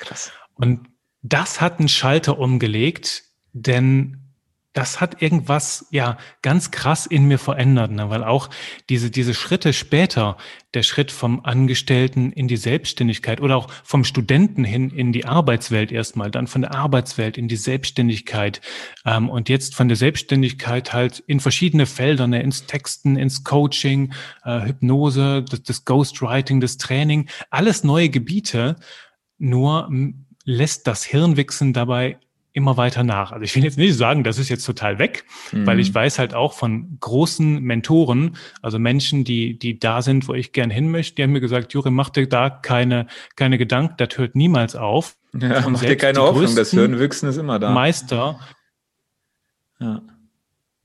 Krass. 0.00 0.32
Und 0.54 0.88
das 1.22 1.60
hat 1.60 1.78
einen 1.78 1.88
Schalter 1.88 2.38
umgelegt, 2.38 3.22
denn 3.52 4.27
das 4.74 5.00
hat 5.00 5.22
irgendwas 5.22 5.86
ja 5.90 6.18
ganz 6.42 6.70
krass 6.70 7.06
in 7.06 7.24
mir 7.24 7.38
verändert, 7.38 7.90
ne? 7.90 8.10
weil 8.10 8.22
auch 8.22 8.50
diese, 8.88 9.10
diese 9.10 9.34
Schritte 9.34 9.72
später, 9.72 10.36
der 10.74 10.82
Schritt 10.82 11.10
vom 11.10 11.44
Angestellten 11.44 12.30
in 12.32 12.46
die 12.48 12.58
Selbstständigkeit 12.58 13.40
oder 13.40 13.56
auch 13.56 13.70
vom 13.82 14.04
Studenten 14.04 14.64
hin 14.64 14.90
in 14.90 15.12
die 15.12 15.24
Arbeitswelt 15.24 15.90
erstmal, 15.90 16.30
dann 16.30 16.46
von 16.46 16.60
der 16.60 16.74
Arbeitswelt 16.74 17.38
in 17.38 17.48
die 17.48 17.56
Selbstständigkeit 17.56 18.60
ähm, 19.06 19.30
und 19.30 19.48
jetzt 19.48 19.74
von 19.74 19.88
der 19.88 19.96
Selbstständigkeit 19.96 20.92
halt 20.92 21.20
in 21.26 21.40
verschiedene 21.40 21.86
Felder, 21.86 22.26
ne? 22.26 22.42
ins 22.42 22.66
Texten, 22.66 23.16
ins 23.16 23.44
Coaching, 23.44 24.12
äh, 24.44 24.66
Hypnose, 24.66 25.42
das, 25.42 25.62
das 25.62 25.84
Ghostwriting, 25.86 26.60
das 26.60 26.76
Training, 26.76 27.28
alles 27.50 27.84
neue 27.84 28.10
Gebiete, 28.10 28.76
nur 29.38 29.88
lässt 30.44 30.86
das 30.86 31.04
Hirnwichsen 31.04 31.72
dabei 31.72 32.18
immer 32.58 32.76
weiter 32.76 33.04
nach. 33.04 33.32
Also 33.32 33.44
ich 33.44 33.56
will 33.56 33.64
jetzt 33.64 33.78
nicht 33.78 33.96
sagen, 33.96 34.24
das 34.24 34.38
ist 34.38 34.50
jetzt 34.50 34.64
total 34.64 34.98
weg, 34.98 35.24
mhm. 35.52 35.66
weil 35.66 35.80
ich 35.80 35.94
weiß 35.94 36.18
halt 36.18 36.34
auch 36.34 36.52
von 36.52 36.98
großen 37.00 37.62
Mentoren, 37.62 38.36
also 38.60 38.78
Menschen, 38.78 39.24
die, 39.24 39.58
die 39.58 39.78
da 39.78 40.02
sind, 40.02 40.28
wo 40.28 40.34
ich 40.34 40.52
gern 40.52 40.68
hin 40.68 40.90
möchte, 40.90 41.16
die 41.16 41.22
haben 41.22 41.32
mir 41.32 41.40
gesagt, 41.40 41.72
Juri, 41.72 41.90
mach 41.90 42.10
dir 42.10 42.28
da 42.28 42.50
keine, 42.50 43.06
keine 43.36 43.56
Gedanken, 43.56 43.94
das 43.96 44.18
hört 44.18 44.34
niemals 44.36 44.76
auf. 44.76 45.16
Ja, 45.38 45.66
mach 45.68 45.80
dir 45.80 45.96
keine 45.96 46.20
Hoffnung, 46.20 46.54
das 46.54 46.70
Hirnwüchsen 46.72 47.28
ist 47.28 47.38
immer 47.38 47.58
da. 47.58 47.70
Meister. 47.70 48.38
Ja 49.80 50.02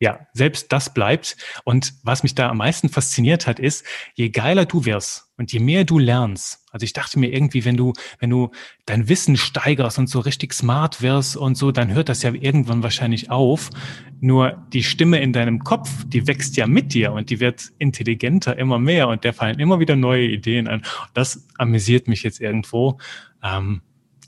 ja, 0.03 0.27
selbst 0.33 0.73
das 0.73 0.93
bleibt. 0.93 1.37
Und 1.63 1.93
was 2.03 2.23
mich 2.23 2.35
da 2.35 2.49
am 2.49 2.57
meisten 2.57 2.89
fasziniert 2.89 3.47
hat, 3.47 3.57
ist, 3.57 3.85
je 4.15 4.31
geiler 4.31 4.65
du 4.65 4.83
wirst 4.83 5.29
und 5.37 5.53
je 5.53 5.59
mehr 5.59 5.85
du 5.85 5.97
lernst. 5.97 6.59
Also 6.71 6.83
ich 6.83 6.91
dachte 6.91 7.17
mir 7.19 7.31
irgendwie, 7.31 7.63
wenn 7.63 7.77
du, 7.77 7.93
wenn 8.19 8.29
du 8.29 8.51
dein 8.85 9.07
Wissen 9.07 9.37
steigerst 9.37 9.99
und 9.99 10.09
so 10.09 10.19
richtig 10.19 10.53
smart 10.53 11.01
wirst 11.01 11.37
und 11.37 11.55
so, 11.55 11.71
dann 11.71 11.93
hört 11.93 12.09
das 12.09 12.21
ja 12.21 12.33
irgendwann 12.33 12.83
wahrscheinlich 12.83 13.31
auf. 13.31 13.69
Nur 14.19 14.65
die 14.73 14.83
Stimme 14.83 15.21
in 15.21 15.31
deinem 15.31 15.59
Kopf, 15.59 15.89
die 16.05 16.27
wächst 16.27 16.57
ja 16.57 16.67
mit 16.67 16.93
dir 16.93 17.13
und 17.13 17.29
die 17.29 17.39
wird 17.39 17.71
intelligenter 17.77 18.57
immer 18.57 18.79
mehr 18.79 19.07
und 19.07 19.23
der 19.23 19.31
fallen 19.31 19.57
immer 19.57 19.79
wieder 19.79 19.95
neue 19.95 20.27
Ideen 20.27 20.67
an. 20.67 20.83
Das 21.13 21.47
amüsiert 21.57 22.09
mich 22.09 22.23
jetzt 22.23 22.41
irgendwo. 22.41 22.97
Ähm, 23.41 23.83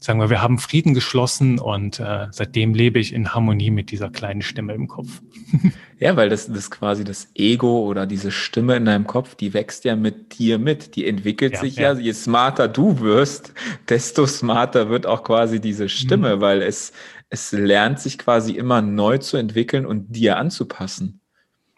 sagen 0.06 0.20
wir, 0.20 0.30
wir 0.30 0.42
haben 0.42 0.60
Frieden 0.60 0.94
geschlossen 0.94 1.60
und 1.60 2.00
äh, 2.00 2.28
seitdem 2.32 2.74
lebe 2.74 3.00
ich 3.00 3.14
in 3.14 3.34
Harmonie 3.34 3.72
mit 3.72 3.92
dieser 3.92 4.10
kleinen 4.10 4.42
Stimme 4.42 4.74
im 4.74 4.88
Kopf. 4.88 5.22
ja, 6.00 6.16
weil 6.16 6.30
das, 6.30 6.48
das 6.48 6.72
quasi 6.72 7.04
das 7.04 7.30
Ego 7.34 7.86
oder 7.86 8.06
diese 8.06 8.32
Stimme 8.32 8.76
in 8.76 8.86
deinem 8.86 9.08
Kopf, 9.08 9.36
die 9.36 9.54
wächst 9.54 9.84
ja 9.84 9.96
mit 9.96 10.38
dir 10.38 10.60
mit. 10.60 10.96
Die 10.96 11.08
entwickelt 11.08 11.54
ja, 11.54 11.60
sich 11.60 11.76
ja. 11.76 11.94
ja. 11.94 12.00
Je 12.00 12.14
smarter 12.14 12.68
du 12.68 13.00
wirst, 13.00 13.54
desto 13.90 14.28
smarter 14.28 14.90
wird 14.90 15.06
auch 15.06 15.24
quasi 15.24 15.60
diese 15.60 15.90
Stimme, 15.90 16.38
mhm. 16.38 16.42
weil 16.42 16.62
es, 16.62 16.94
es 17.30 17.52
lernt 17.52 18.00
sich 18.00 18.18
quasi 18.18 18.54
immer 18.54 18.82
neu 18.82 19.18
zu 19.18 19.38
entwickeln 19.38 19.86
und 19.86 20.16
dir 20.16 20.38
anzupassen. 20.38 21.20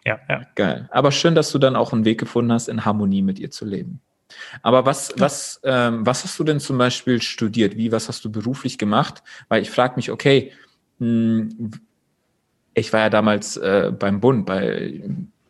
Ja, 0.05 0.19
ja. 0.29 0.41
Geil. 0.55 0.87
Aber 0.91 1.11
schön, 1.11 1.35
dass 1.35 1.51
du 1.51 1.59
dann 1.59 1.75
auch 1.75 1.93
einen 1.93 2.05
Weg 2.05 2.19
gefunden 2.19 2.51
hast, 2.51 2.67
in 2.67 2.85
Harmonie 2.85 3.21
mit 3.21 3.39
ihr 3.39 3.51
zu 3.51 3.65
leben. 3.65 4.01
Aber 4.61 4.85
was, 4.85 5.13
was, 5.17 5.59
ähm, 5.63 6.05
was 6.05 6.23
hast 6.23 6.37
du 6.39 6.43
denn 6.43 6.59
zum 6.59 6.77
Beispiel 6.77 7.21
studiert? 7.21 7.77
Wie, 7.77 7.91
was 7.91 8.07
hast 8.07 8.25
du 8.25 8.31
beruflich 8.31 8.77
gemacht? 8.77 9.23
Weil 9.47 9.61
ich 9.61 9.69
frage 9.69 9.95
mich, 9.95 10.11
okay, 10.11 10.51
mh, 10.99 11.07
hm, 11.07 11.71
ich 12.73 12.93
war 12.93 12.99
ja 12.99 13.09
damals 13.09 13.57
äh, 13.57 13.91
beim 13.97 14.19
Bund, 14.19 14.45
bei, 14.45 15.01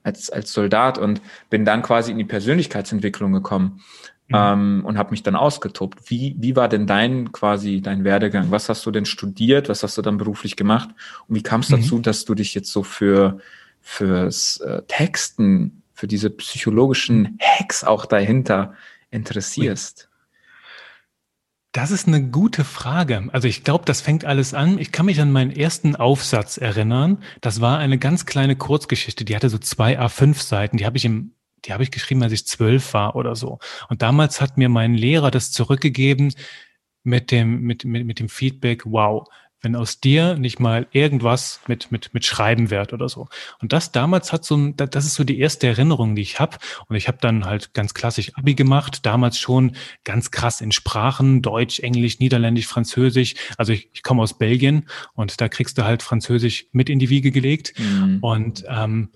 als, 0.03 0.29
als 0.29 0.53
Soldat 0.53 0.97
und 0.97 1.21
bin 1.49 1.65
dann 1.65 1.81
quasi 1.81 2.11
in 2.11 2.17
die 2.17 2.23
Persönlichkeitsentwicklung 2.23 3.33
gekommen 3.33 3.81
mhm. 4.29 4.35
ähm, 4.35 4.81
und 4.85 4.97
habe 4.97 5.11
mich 5.11 5.23
dann 5.23 5.35
ausgetobt. 5.35 6.09
Wie, 6.09 6.35
wie 6.39 6.55
war 6.55 6.69
denn 6.69 6.87
dein 6.87 7.33
quasi 7.33 7.81
dein 7.81 8.05
Werdegang? 8.05 8.49
Was 8.49 8.69
hast 8.69 8.85
du 8.85 8.91
denn 8.91 9.05
studiert? 9.05 9.67
Was 9.67 9.83
hast 9.83 9.97
du 9.97 10.01
dann 10.01 10.17
beruflich 10.17 10.55
gemacht? 10.55 10.89
Und 11.27 11.35
wie 11.35 11.43
kam 11.43 11.59
es 11.59 11.67
dazu, 11.67 11.97
mhm. 11.97 12.03
dass 12.03 12.23
du 12.23 12.33
dich 12.33 12.55
jetzt 12.55 12.71
so 12.71 12.83
für 12.83 13.39
fürs 13.81 14.57
äh, 14.61 14.81
Texten 14.87 15.81
für 15.97 16.07
diese 16.07 16.29
psychologischen 16.29 17.39
Hacks 17.41 17.83
auch 17.83 18.05
dahinter 18.05 18.75
interessierst? 19.09 20.09
Das 21.71 21.89
ist 21.89 22.07
eine 22.07 22.29
gute 22.29 22.63
Frage. 22.63 23.29
Also 23.33 23.47
ich 23.47 23.63
glaube, 23.63 23.85
das 23.85 24.01
fängt 24.01 24.23
alles 24.23 24.53
an. 24.53 24.77
Ich 24.77 24.91
kann 24.91 25.07
mich 25.07 25.19
an 25.19 25.31
meinen 25.31 25.51
ersten 25.51 25.95
Aufsatz 25.95 26.57
erinnern. 26.57 27.23
Das 27.41 27.61
war 27.61 27.79
eine 27.79 27.97
ganz 27.97 28.25
kleine 28.25 28.55
Kurzgeschichte. 28.55 29.25
Die 29.25 29.35
hatte 29.35 29.49
so 29.49 29.57
zwei 29.57 29.99
A5 29.99 30.41
Seiten. 30.41 30.77
Die 30.77 30.85
habe 30.85 30.97
ich 30.97 31.05
im 31.05 31.33
die 31.65 31.73
habe 31.73 31.81
ich 31.81 31.91
geschrieben, 31.91 32.21
als 32.21 32.31
ich 32.31 32.45
zwölf 32.45 32.93
war 32.93 33.15
oder 33.15 33.35
so. 33.35 33.57
Und 33.89 34.03
damals 34.03 34.39
hat 34.39 34.57
mir 34.57 34.69
mein 34.69 34.93
Lehrer 34.93 35.31
das 35.31 35.51
zurückgegeben 35.51 36.31
mit 37.03 37.31
dem, 37.31 37.61
mit, 37.61 37.83
mit, 37.83 38.05
mit 38.05 38.19
dem 38.19 38.29
Feedback, 38.29 38.83
wow, 38.85 39.27
wenn 39.61 39.75
aus 39.75 39.99
dir 39.99 40.35
nicht 40.35 40.59
mal 40.59 40.87
irgendwas 40.91 41.61
mit, 41.67 41.91
mit, 41.91 42.13
mit 42.13 42.25
Schreiben 42.25 42.69
wird 42.69 42.93
oder 42.93 43.09
so. 43.09 43.27
Und 43.59 43.73
das 43.73 43.91
damals 43.91 44.31
hat 44.31 44.45
so 44.45 44.55
ein, 44.55 44.75
das 44.75 45.05
ist 45.05 45.15
so 45.15 45.23
die 45.23 45.39
erste 45.39 45.67
Erinnerung, 45.67 46.15
die 46.15 46.21
ich 46.21 46.39
habe. 46.39 46.57
Und 46.87 46.95
ich 46.95 47.07
habe 47.07 47.17
dann 47.21 47.45
halt 47.45 47.73
ganz 47.73 47.93
klassisch 47.93 48.35
Abi 48.35 48.53
gemacht, 48.53 49.05
damals 49.05 49.39
schon 49.39 49.75
ganz 50.03 50.31
krass 50.31 50.61
in 50.61 50.71
Sprachen, 50.71 51.41
Deutsch, 51.41 51.79
Englisch, 51.79 52.19
Niederländisch, 52.19 52.67
Französisch. 52.67 53.35
Also 53.57 53.73
ich, 53.73 53.89
ich 53.93 54.03
komme 54.03 54.21
aus 54.21 54.37
Belgien 54.37 54.87
und 55.13 55.41
da 55.41 55.49
kriegst 55.49 55.77
du 55.77 55.83
halt 55.83 56.03
Französisch 56.03 56.67
mit 56.71 56.89
in 56.89 56.99
die 56.99 57.09
Wiege 57.09 57.31
gelegt. 57.31 57.73
Mhm. 57.79 58.19
Und 58.21 58.63
ähm, 58.67 59.09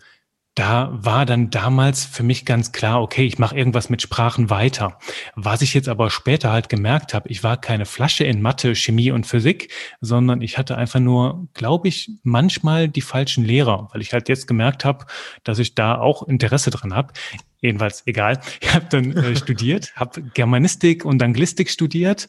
da 0.55 0.89
war 0.91 1.25
dann 1.25 1.50
damals 1.50 2.03
für 2.03 2.24
mich 2.24 2.46
ganz 2.46 2.74
klar, 2.74 3.01
okay, 3.01 3.25
ich 3.25 3.39
mache 3.39 3.55
irgendwas 3.55 3.89
mit 3.89 4.01
Sprachen 4.01 4.50
weiter. 4.50 5.00
Was 5.36 5.62
ich 5.62 5.74
jetzt 5.74 5.88
aber 5.88 6.10
später 6.10 6.51
halt 6.51 6.67
gemerkt 6.67 7.13
habe, 7.13 7.29
ich 7.29 7.41
war 7.41 7.55
keine 7.55 7.86
Flasche 7.86 8.25
in 8.25 8.41
Mathe, 8.41 8.75
Chemie 8.75 9.12
und 9.12 9.25
Physik, 9.25 9.72
sondern 10.01 10.41
ich 10.41 10.58
hatte 10.58 10.77
einfach 10.77 11.00
nur, 11.00 11.48
glaube 11.53 11.88
ich, 11.88 12.12
manchmal 12.24 12.89
die 12.89 13.01
falschen 13.01 13.46
Lehrer, 13.46 13.89
weil 13.93 14.01
ich 14.01 14.12
halt 14.12 14.27
jetzt 14.27 14.46
gemerkt 14.46 14.84
habe, 14.84 15.05
dass 15.46 15.58
ich 15.58 15.74
da 15.74 15.98
auch 15.98 16.27
Interesse 16.27 16.70
dran 16.70 16.93
habe. 16.93 17.13
Jedenfalls 17.62 18.03
egal. 18.05 18.41
Ich 18.60 18.74
habe 18.74 18.88
dann 18.89 19.15
äh, 19.15 19.36
studiert, 19.38 19.96
habe 19.96 20.22
Germanistik 20.34 21.05
und 21.05 21.24
Anglistik 21.24 21.70
studiert 21.70 22.27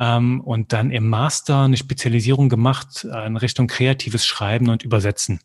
ähm, 0.00 0.40
und 0.40 0.72
dann 0.72 0.90
im 0.90 1.08
Master 1.08 1.64
eine 1.64 1.76
Spezialisierung 1.76 2.48
gemacht 2.48 3.06
äh, 3.12 3.26
in 3.26 3.36
Richtung 3.36 3.66
kreatives 3.66 4.24
Schreiben 4.24 4.70
und 4.70 4.84
Übersetzen. 4.84 5.40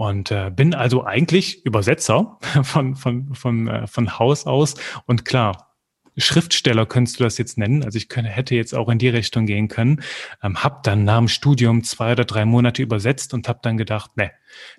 Und 0.00 0.30
äh, 0.30 0.50
bin 0.50 0.72
also 0.72 1.04
eigentlich 1.04 1.62
Übersetzer 1.66 2.38
von, 2.62 2.96
von, 2.96 3.34
von, 3.34 3.68
äh, 3.68 3.86
von 3.86 4.18
Haus 4.18 4.46
aus. 4.46 4.76
Und 5.04 5.26
klar, 5.26 5.76
Schriftsteller 6.16 6.86
könntest 6.86 7.20
du 7.20 7.24
das 7.24 7.36
jetzt 7.36 7.58
nennen. 7.58 7.84
Also 7.84 7.98
ich 7.98 8.08
könnte, 8.08 8.30
hätte 8.30 8.54
jetzt 8.54 8.74
auch 8.74 8.88
in 8.88 8.96
die 8.96 9.10
Richtung 9.10 9.44
gehen 9.44 9.68
können. 9.68 10.00
Ähm, 10.42 10.64
hab 10.64 10.84
dann 10.84 11.04
nach 11.04 11.18
dem 11.18 11.28
Studium 11.28 11.84
zwei 11.84 12.12
oder 12.12 12.24
drei 12.24 12.46
Monate 12.46 12.80
übersetzt 12.80 13.34
und 13.34 13.46
habe 13.46 13.58
dann 13.60 13.76
gedacht, 13.76 14.16
ne, 14.16 14.30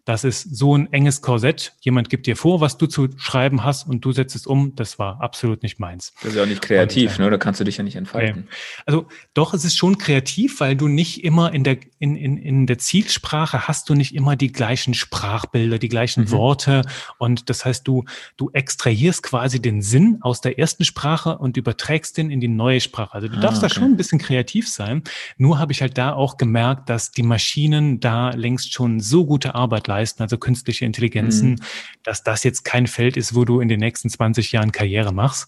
das 0.05 0.23
ist 0.23 0.55
so 0.55 0.75
ein 0.75 0.91
enges 0.91 1.21
Korsett. 1.21 1.73
Jemand 1.81 2.09
gibt 2.09 2.27
dir 2.27 2.35
vor, 2.35 2.61
was 2.61 2.77
du 2.77 2.87
zu 2.87 3.09
schreiben 3.17 3.63
hast 3.63 3.87
und 3.87 4.03
du 4.03 4.11
setzt 4.11 4.35
es 4.35 4.47
um. 4.47 4.75
Das 4.75 4.99
war 4.99 5.21
absolut 5.21 5.63
nicht 5.63 5.79
meins. 5.79 6.13
Das 6.21 6.31
ist 6.31 6.37
ja 6.37 6.43
auch 6.43 6.47
nicht 6.47 6.61
kreativ, 6.61 7.11
und, 7.11 7.19
äh, 7.19 7.23
ne? 7.23 7.29
Da 7.31 7.37
kannst 7.37 7.59
du 7.59 7.63
dich 7.63 7.77
ja 7.77 7.83
nicht 7.83 7.95
entfalten. 7.95 8.41
Nee. 8.41 8.55
Also 8.85 9.07
doch, 9.33 9.53
es 9.53 9.63
ist 9.63 9.77
schon 9.77 9.97
kreativ, 9.97 10.59
weil 10.59 10.75
du 10.75 10.87
nicht 10.87 11.23
immer 11.23 11.53
in 11.53 11.63
der, 11.63 11.77
in, 11.99 12.15
in, 12.15 12.37
in 12.37 12.67
der 12.67 12.77
Zielsprache 12.77 13.67
hast 13.67 13.89
du 13.89 13.95
nicht 13.95 14.15
immer 14.15 14.35
die 14.35 14.51
gleichen 14.51 14.93
Sprachbilder, 14.93 15.77
die 15.77 15.89
gleichen 15.89 16.25
mhm. 16.25 16.31
Worte. 16.31 16.81
Und 17.17 17.49
das 17.49 17.65
heißt, 17.65 17.87
du, 17.87 18.05
du 18.37 18.49
extrahierst 18.51 19.23
quasi 19.23 19.61
den 19.61 19.81
Sinn 19.81 20.17
aus 20.21 20.41
der 20.41 20.57
ersten 20.57 20.83
Sprache 20.83 21.37
und 21.37 21.57
überträgst 21.57 22.17
den 22.17 22.31
in 22.31 22.39
die 22.39 22.47
neue 22.47 22.81
Sprache. 22.81 23.13
Also 23.13 23.27
du 23.27 23.37
ah, 23.37 23.41
darfst 23.41 23.63
okay. 23.63 23.73
da 23.73 23.79
schon 23.79 23.91
ein 23.91 23.97
bisschen 23.97 24.19
kreativ 24.19 24.67
sein. 24.67 25.03
Nur 25.37 25.59
habe 25.59 25.71
ich 25.71 25.81
halt 25.81 25.97
da 25.97 26.13
auch 26.13 26.37
gemerkt, 26.37 26.89
dass 26.89 27.11
die 27.11 27.23
Maschinen 27.23 27.99
da 27.99 28.31
längst 28.31 28.73
schon 28.73 28.99
so 28.99 29.25
gute 29.25 29.53
Arbeit 29.53 29.60
leisten, 29.87 30.23
also 30.23 30.37
künstliche 30.37 30.85
Intelligenzen, 30.85 31.51
mhm. 31.51 31.59
dass 32.03 32.23
das 32.23 32.43
jetzt 32.43 32.63
kein 32.63 32.87
Feld 32.87 33.17
ist, 33.17 33.35
wo 33.35 33.45
du 33.45 33.59
in 33.59 33.67
den 33.67 33.79
nächsten 33.79 34.09
20 34.09 34.51
Jahren 34.51 34.71
Karriere 34.71 35.13
machst. 35.13 35.47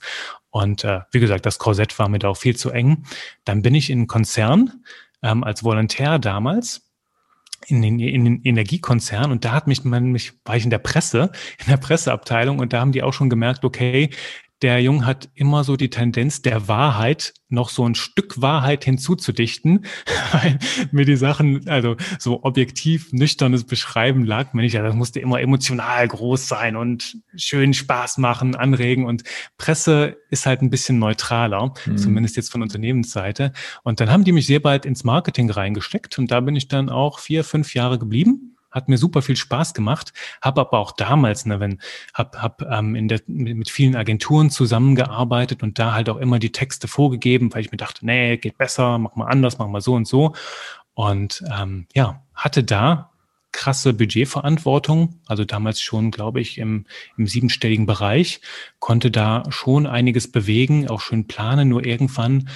Und 0.49 0.83
äh, 0.83 1.01
wie 1.11 1.19
gesagt, 1.19 1.45
das 1.45 1.57
Korsett 1.57 1.97
war 1.97 2.09
mir 2.09 2.19
da 2.19 2.29
auch 2.29 2.37
viel 2.37 2.55
zu 2.55 2.69
eng. 2.69 3.05
Dann 3.45 3.61
bin 3.61 3.73
ich 3.73 3.89
in 3.89 3.99
einen 3.99 4.07
Konzern 4.07 4.83
ähm, 5.23 5.43
als 5.43 5.63
Volontär 5.63 6.19
damals 6.19 6.81
in 7.67 7.81
den, 7.81 7.99
in 7.99 8.25
den 8.25 8.41
Energiekonzern 8.43 9.31
und 9.31 9.45
da 9.45 9.51
hat 9.51 9.67
mich 9.67 9.83
man 9.83 10.11
mich 10.11 10.33
war 10.45 10.57
ich 10.57 10.63
in 10.63 10.69
der 10.69 10.79
Presse 10.79 11.31
in 11.59 11.67
der 11.69 11.77
Presseabteilung 11.77 12.59
und 12.59 12.73
da 12.73 12.81
haben 12.81 12.91
die 12.91 13.03
auch 13.03 13.13
schon 13.13 13.29
gemerkt 13.29 13.63
okay 13.63 14.09
der 14.63 14.81
Jung 14.81 15.05
hat 15.05 15.29
immer 15.35 15.65
so 15.65 15.75
die 15.75 15.89
Tendenz, 15.89 16.41
der 16.41 16.69
Wahrheit 16.69 17.33
noch 17.49 17.69
so 17.69 17.87
ein 17.87 17.95
Stück 17.95 18.41
Wahrheit 18.41 18.85
hinzuzudichten, 18.85 19.85
weil 20.31 20.57
mir 20.91 21.05
die 21.05 21.17
Sachen, 21.17 21.67
also 21.67 21.97
so 22.17 22.43
objektiv 22.43 23.11
nüchternes 23.11 23.65
Beschreiben 23.65 24.25
lag 24.25 24.53
mir 24.53 24.61
nicht. 24.61 24.75
Also 24.75 24.87
das 24.87 24.95
musste 24.95 25.19
immer 25.19 25.41
emotional 25.41 26.07
groß 26.07 26.47
sein 26.47 26.77
und 26.77 27.17
schön 27.35 27.73
Spaß 27.73 28.17
machen, 28.17 28.55
anregen 28.55 29.05
und 29.05 29.23
Presse 29.57 30.15
ist 30.29 30.45
halt 30.45 30.61
ein 30.61 30.69
bisschen 30.69 30.97
neutraler, 30.97 31.73
mhm. 31.85 31.97
zumindest 31.97 32.37
jetzt 32.37 32.51
von 32.51 32.61
Unternehmensseite. 32.61 33.51
Und 33.83 33.99
dann 33.99 34.09
haben 34.09 34.23
die 34.23 34.31
mich 34.31 34.47
sehr 34.47 34.61
bald 34.61 34.85
ins 34.85 35.03
Marketing 35.03 35.51
reingesteckt 35.51 36.17
und 36.17 36.31
da 36.31 36.39
bin 36.39 36.55
ich 36.55 36.69
dann 36.69 36.89
auch 36.89 37.19
vier, 37.19 37.43
fünf 37.43 37.73
Jahre 37.75 37.99
geblieben 37.99 38.52
hat 38.73 38.89
mir 38.89 38.97
super 38.97 39.21
viel 39.21 39.35
Spaß 39.35 39.73
gemacht, 39.73 40.11
habe 40.41 40.61
aber 40.61 40.79
auch 40.79 40.91
damals, 40.91 41.45
ne, 41.45 41.59
wenn 41.59 41.79
hab, 42.13 42.35
hab 42.35 42.61
ähm, 42.63 42.95
in 42.95 43.07
der, 43.07 43.21
mit 43.27 43.69
vielen 43.69 43.95
Agenturen 43.95 44.49
zusammengearbeitet 44.49 45.63
und 45.63 45.79
da 45.79 45.93
halt 45.93 46.09
auch 46.09 46.17
immer 46.17 46.39
die 46.39 46.51
Texte 46.51 46.87
vorgegeben, 46.87 47.53
weil 47.53 47.61
ich 47.61 47.71
mir 47.71 47.77
dachte, 47.77 48.05
nee, 48.05 48.37
geht 48.37 48.57
besser, 48.57 48.97
mach 48.97 49.15
mal 49.15 49.27
anders, 49.27 49.59
mach 49.59 49.67
mal 49.67 49.81
so 49.81 49.93
und 49.93 50.07
so. 50.07 50.33
Und 50.95 51.43
ähm, 51.55 51.87
ja, 51.93 52.23
hatte 52.33 52.63
da 52.63 53.11
krasse 53.51 53.93
Budgetverantwortung, 53.93 55.19
also 55.27 55.45
damals 55.45 55.79
schon, 55.79 56.09
glaube 56.09 56.41
ich, 56.41 56.57
im, 56.57 56.85
im 57.17 57.27
siebenstelligen 57.27 57.85
Bereich, 57.85 58.41
konnte 58.79 59.11
da 59.11 59.43
schon 59.49 59.85
einiges 59.85 60.31
bewegen, 60.31 60.89
auch 60.89 61.01
schön 61.01 61.27
planen, 61.27 61.69
nur 61.69 61.85
irgendwann, 61.85 62.49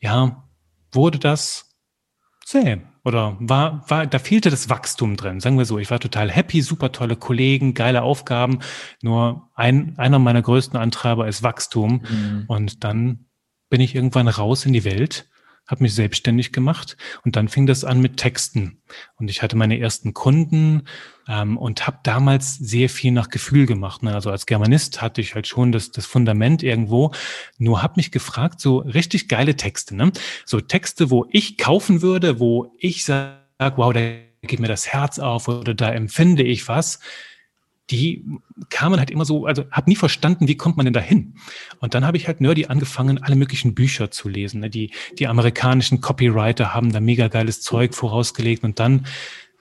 ja, 0.00 0.44
wurde 0.90 1.20
das 1.20 1.70
zäh 2.44 2.80
oder 3.04 3.36
war, 3.40 3.84
war, 3.88 4.06
da 4.06 4.18
fehlte 4.18 4.50
das 4.50 4.68
Wachstum 4.68 5.16
drin, 5.16 5.40
sagen 5.40 5.58
wir 5.58 5.64
so. 5.64 5.78
Ich 5.78 5.90
war 5.90 5.98
total 5.98 6.30
happy, 6.30 6.62
super 6.62 6.92
tolle 6.92 7.16
Kollegen, 7.16 7.74
geile 7.74 8.02
Aufgaben. 8.02 8.60
Nur 9.02 9.50
ein, 9.54 9.98
einer 9.98 10.18
meiner 10.18 10.42
größten 10.42 10.78
Antreiber 10.78 11.26
ist 11.26 11.42
Wachstum. 11.42 12.04
Mhm. 12.08 12.44
Und 12.46 12.84
dann 12.84 13.26
bin 13.70 13.80
ich 13.80 13.94
irgendwann 13.94 14.28
raus 14.28 14.66
in 14.66 14.72
die 14.72 14.84
Welt 14.84 15.28
habe 15.66 15.84
mich 15.84 15.94
selbstständig 15.94 16.52
gemacht 16.52 16.96
und 17.24 17.36
dann 17.36 17.48
fing 17.48 17.66
das 17.66 17.84
an 17.84 18.00
mit 18.00 18.16
Texten. 18.16 18.82
Und 19.16 19.30
ich 19.30 19.42
hatte 19.42 19.56
meine 19.56 19.78
ersten 19.78 20.12
Kunden 20.12 20.82
ähm, 21.28 21.56
und 21.56 21.86
habe 21.86 22.00
damals 22.02 22.56
sehr 22.56 22.88
viel 22.88 23.12
nach 23.12 23.28
Gefühl 23.28 23.66
gemacht. 23.66 24.02
Ne? 24.02 24.14
Also 24.14 24.30
als 24.30 24.46
Germanist 24.46 25.00
hatte 25.00 25.20
ich 25.20 25.34
halt 25.34 25.46
schon 25.46 25.72
das, 25.72 25.90
das 25.90 26.04
Fundament 26.04 26.62
irgendwo. 26.62 27.12
Nur 27.58 27.82
habe 27.82 27.94
mich 27.96 28.10
gefragt, 28.10 28.60
so 28.60 28.78
richtig 28.78 29.28
geile 29.28 29.56
Texte, 29.56 29.96
ne? 29.96 30.12
so 30.44 30.60
Texte, 30.60 31.10
wo 31.10 31.26
ich 31.30 31.58
kaufen 31.58 32.02
würde, 32.02 32.40
wo 32.40 32.74
ich 32.78 33.04
sage, 33.04 33.38
wow, 33.76 33.92
da 33.92 34.00
geht 34.42 34.60
mir 34.60 34.68
das 34.68 34.88
Herz 34.88 35.18
auf 35.18 35.48
oder 35.48 35.74
da 35.74 35.92
empfinde 35.92 36.42
ich 36.42 36.66
was 36.66 36.98
die 37.90 38.24
kamen 38.70 38.98
halt 38.98 39.10
immer 39.10 39.24
so, 39.24 39.46
also 39.46 39.64
habe 39.70 39.90
nie 39.90 39.96
verstanden, 39.96 40.48
wie 40.48 40.56
kommt 40.56 40.76
man 40.76 40.86
denn 40.86 40.92
da 40.92 41.00
hin? 41.00 41.34
Und 41.80 41.94
dann 41.94 42.06
habe 42.06 42.16
ich 42.16 42.26
halt 42.26 42.40
nerdy 42.40 42.66
angefangen, 42.66 43.22
alle 43.22 43.36
möglichen 43.36 43.74
Bücher 43.74 44.10
zu 44.10 44.28
lesen. 44.28 44.60
Ne? 44.60 44.70
Die, 44.70 44.92
die 45.18 45.26
amerikanischen 45.26 46.00
Copywriter 46.00 46.74
haben 46.74 46.92
da 46.92 47.00
mega 47.00 47.28
geiles 47.28 47.60
Zeug 47.60 47.94
vorausgelegt 47.94 48.64
und 48.64 48.78
dann 48.78 49.06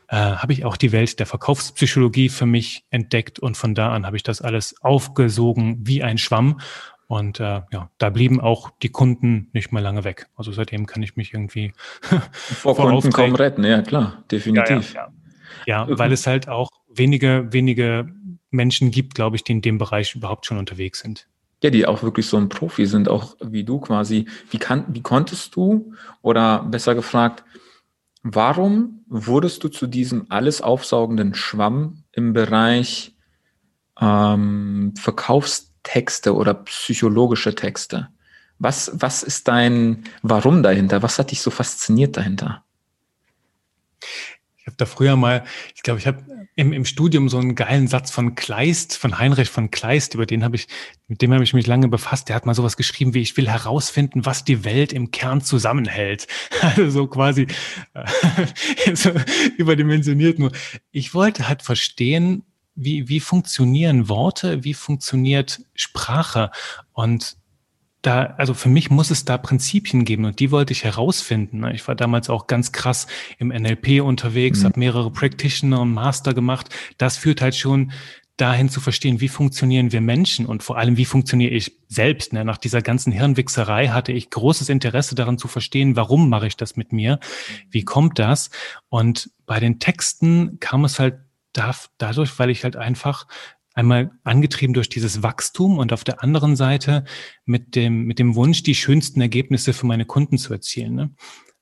äh, 0.07 0.15
habe 0.15 0.53
ich 0.53 0.65
auch 0.65 0.77
die 0.77 0.91
Welt 0.91 1.19
der 1.19 1.25
Verkaufspsychologie 1.25 2.29
für 2.29 2.45
mich 2.45 2.85
entdeckt 2.89 3.39
und 3.39 3.57
von 3.57 3.73
da 3.73 3.91
an 3.91 4.05
habe 4.05 4.17
ich 4.17 4.23
das 4.23 4.41
alles 4.41 4.75
aufgesogen 4.81 5.79
wie 5.81 6.03
ein 6.03 6.17
Schwamm. 6.17 6.59
Und 7.07 7.41
äh, 7.41 7.61
ja, 7.71 7.89
da 7.97 8.09
blieben 8.09 8.39
auch 8.39 8.69
die 8.81 8.89
Kunden 8.89 9.49
nicht 9.51 9.73
mehr 9.73 9.81
lange 9.81 10.05
weg. 10.05 10.27
Also 10.37 10.53
seitdem 10.53 10.85
kann 10.85 11.03
ich 11.03 11.17
mich 11.17 11.33
irgendwie 11.33 11.73
vor 12.31 12.75
Kunden 12.75 13.11
kaum 13.11 13.35
retten, 13.35 13.65
ja 13.65 13.81
klar, 13.81 14.23
definitiv. 14.31 14.93
Ja, 14.93 15.11
ja, 15.65 15.87
ja. 15.87 15.99
weil 15.99 16.13
es 16.13 16.25
halt 16.25 16.47
auch 16.47 16.69
wenige, 16.93 17.47
wenige 17.51 18.07
Menschen 18.49 18.91
gibt, 18.91 19.15
glaube 19.15 19.35
ich, 19.35 19.43
die 19.43 19.53
in 19.53 19.61
dem 19.61 19.77
Bereich 19.77 20.15
überhaupt 20.15 20.45
schon 20.45 20.57
unterwegs 20.57 20.99
sind. 20.99 21.27
Ja, 21.63 21.69
die 21.69 21.85
auch 21.85 22.01
wirklich 22.01 22.25
so 22.25 22.37
ein 22.37 22.49
Profi 22.49 22.85
sind, 22.85 23.07
auch 23.07 23.35
wie 23.39 23.63
du 23.63 23.79
quasi. 23.79 24.25
Wie, 24.49 24.57
kann, 24.57 24.85
wie 24.89 25.01
konntest 25.01 25.55
du, 25.55 25.93
oder 26.21 26.63
besser 26.63 26.95
gefragt, 26.95 27.43
warum 28.23 29.05
wurdest 29.07 29.63
du 29.63 29.69
zu 29.69 29.87
diesem 29.87 30.25
alles 30.29 30.61
aufsaugenden 30.61 31.35
Schwamm 31.35 32.03
im 32.11 32.33
Bereich 32.33 33.15
ähm, 33.99 34.93
Verkaufstexte 34.97 36.35
oder 36.35 36.55
psychologische 36.55 37.53
Texte? 37.53 38.09
Was, 38.57 38.91
was 38.93 39.23
ist 39.23 39.47
dein 39.47 40.03
Warum 40.21 40.61
dahinter? 40.61 41.01
Was 41.01 41.17
hat 41.17 41.31
dich 41.31 41.41
so 41.41 41.49
fasziniert 41.49 42.17
dahinter? 42.17 42.63
Habe 44.71 44.77
da 44.77 44.85
früher 44.85 45.17
mal, 45.17 45.43
ich 45.75 45.83
glaube, 45.83 45.99
ich 45.99 46.07
habe 46.07 46.23
im, 46.55 46.71
im 46.71 46.85
Studium 46.85 47.27
so 47.27 47.37
einen 47.37 47.55
geilen 47.55 47.87
Satz 47.87 48.09
von 48.09 48.35
Kleist, 48.35 48.97
von 48.97 49.19
Heinrich 49.19 49.49
von 49.49 49.69
Kleist, 49.69 50.15
über 50.15 50.25
den 50.25 50.43
habe 50.43 50.55
ich, 50.55 50.67
mit 51.07 51.21
dem 51.21 51.33
habe 51.33 51.43
ich 51.43 51.53
mich 51.53 51.67
lange 51.67 51.89
befasst. 51.89 52.29
Der 52.29 52.37
hat 52.37 52.45
mal 52.45 52.55
sowas 52.55 52.77
geschrieben 52.77 53.13
wie, 53.13 53.21
ich 53.21 53.35
will 53.35 53.49
herausfinden, 53.49 54.25
was 54.25 54.45
die 54.45 54.63
Welt 54.63 54.93
im 54.93 55.11
Kern 55.11 55.41
zusammenhält. 55.41 56.27
Also 56.61 56.89
so 56.89 57.07
quasi 57.07 57.47
äh, 57.93 58.05
so 58.95 59.11
überdimensioniert 59.57 60.39
nur. 60.39 60.51
Ich 60.91 61.13
wollte 61.13 61.49
halt 61.49 61.63
verstehen, 61.63 62.43
wie, 62.75 63.09
wie 63.09 63.19
funktionieren 63.19 64.07
Worte, 64.07 64.63
wie 64.63 64.73
funktioniert 64.73 65.61
Sprache 65.75 66.51
und 66.93 67.35
da, 68.01 68.33
also 68.37 68.53
für 68.53 68.69
mich 68.69 68.89
muss 68.89 69.11
es 69.11 69.25
da 69.25 69.37
Prinzipien 69.37 70.05
geben 70.05 70.25
und 70.25 70.39
die 70.39 70.51
wollte 70.51 70.73
ich 70.73 70.83
herausfinden. 70.83 71.59
Ne? 71.59 71.73
Ich 71.73 71.87
war 71.87 71.95
damals 71.95 72.29
auch 72.29 72.47
ganz 72.47 72.71
krass 72.71 73.07
im 73.37 73.49
NLP 73.49 74.01
unterwegs, 74.01 74.61
mhm. 74.61 74.65
habe 74.65 74.79
mehrere 74.79 75.11
Practitioner 75.11 75.81
und 75.81 75.93
Master 75.93 76.33
gemacht. 76.33 76.69
Das 76.97 77.17
führt 77.17 77.41
halt 77.41 77.55
schon 77.55 77.91
dahin 78.37 78.69
zu 78.69 78.81
verstehen, 78.81 79.21
wie 79.21 79.27
funktionieren 79.27 79.91
wir 79.91 80.01
Menschen 80.01 80.47
und 80.47 80.63
vor 80.63 80.77
allem, 80.77 80.97
wie 80.97 81.05
funktioniere 81.05 81.51
ich 81.51 81.77
selbst. 81.89 82.33
Ne? 82.33 82.43
Nach 82.43 82.57
dieser 82.57 82.81
ganzen 82.81 83.11
Hirnwichserei 83.11 83.89
hatte 83.89 84.13
ich 84.13 84.31
großes 84.31 84.69
Interesse 84.69 85.13
daran 85.13 85.37
zu 85.37 85.47
verstehen, 85.47 85.95
warum 85.95 86.27
mache 86.27 86.47
ich 86.47 86.57
das 86.57 86.75
mit 86.75 86.91
mir? 86.91 87.19
Wie 87.69 87.85
kommt 87.85 88.17
das? 88.17 88.49
Und 88.89 89.29
bei 89.45 89.59
den 89.59 89.79
Texten 89.79 90.59
kam 90.59 90.85
es 90.85 90.99
halt 90.99 91.19
dadurch, 91.53 92.39
weil 92.39 92.49
ich 92.49 92.63
halt 92.63 92.77
einfach 92.77 93.27
Einmal 93.73 94.11
angetrieben 94.23 94.73
durch 94.73 94.89
dieses 94.89 95.23
Wachstum 95.23 95.77
und 95.77 95.93
auf 95.93 96.03
der 96.03 96.23
anderen 96.23 96.55
Seite 96.55 97.05
mit 97.45 97.75
dem, 97.75 98.03
mit 98.03 98.19
dem 98.19 98.35
Wunsch, 98.35 98.63
die 98.63 98.75
schönsten 98.75 99.21
Ergebnisse 99.21 99.73
für 99.73 99.85
meine 99.85 100.05
Kunden 100.05 100.37
zu 100.37 100.51
erzielen. 100.53 100.95
Ne? 100.95 101.11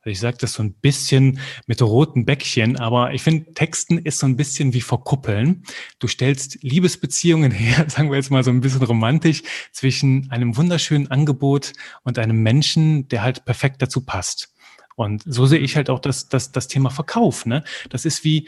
Also 0.01 0.11
ich 0.11 0.19
sage 0.21 0.37
das 0.39 0.53
so 0.53 0.63
ein 0.63 0.73
bisschen 0.73 1.39
mit 1.67 1.81
roten 1.81 2.25
Bäckchen, 2.25 2.77
aber 2.77 3.13
ich 3.13 3.21
finde, 3.21 3.53
Texten 3.53 3.97
ist 3.97 4.19
so 4.19 4.27
ein 4.27 4.37
bisschen 4.37 4.73
wie 4.73 4.81
verkuppeln. 4.81 5.63
Du 5.99 6.07
stellst 6.07 6.63
Liebesbeziehungen 6.63 7.51
her, 7.51 7.85
sagen 7.89 8.09
wir 8.09 8.15
jetzt 8.15 8.31
mal 8.31 8.43
so 8.43 8.49
ein 8.49 8.61
bisschen 8.61 8.83
romantisch, 8.83 9.43
zwischen 9.71 10.31
einem 10.31 10.55
wunderschönen 10.55 11.11
Angebot 11.11 11.73
und 12.03 12.17
einem 12.17 12.41
Menschen, 12.41 13.07
der 13.09 13.23
halt 13.23 13.45
perfekt 13.45 13.81
dazu 13.81 14.01
passt. 14.01 14.53
Und 14.95 15.23
so 15.25 15.45
sehe 15.45 15.59
ich 15.59 15.75
halt 15.75 15.89
auch 15.89 15.99
das, 15.99 16.27
das, 16.27 16.51
das 16.51 16.67
Thema 16.67 16.89
Verkauf. 16.89 17.45
Ne? 17.45 17.63
Das 17.89 18.05
ist 18.05 18.23
wie, 18.23 18.47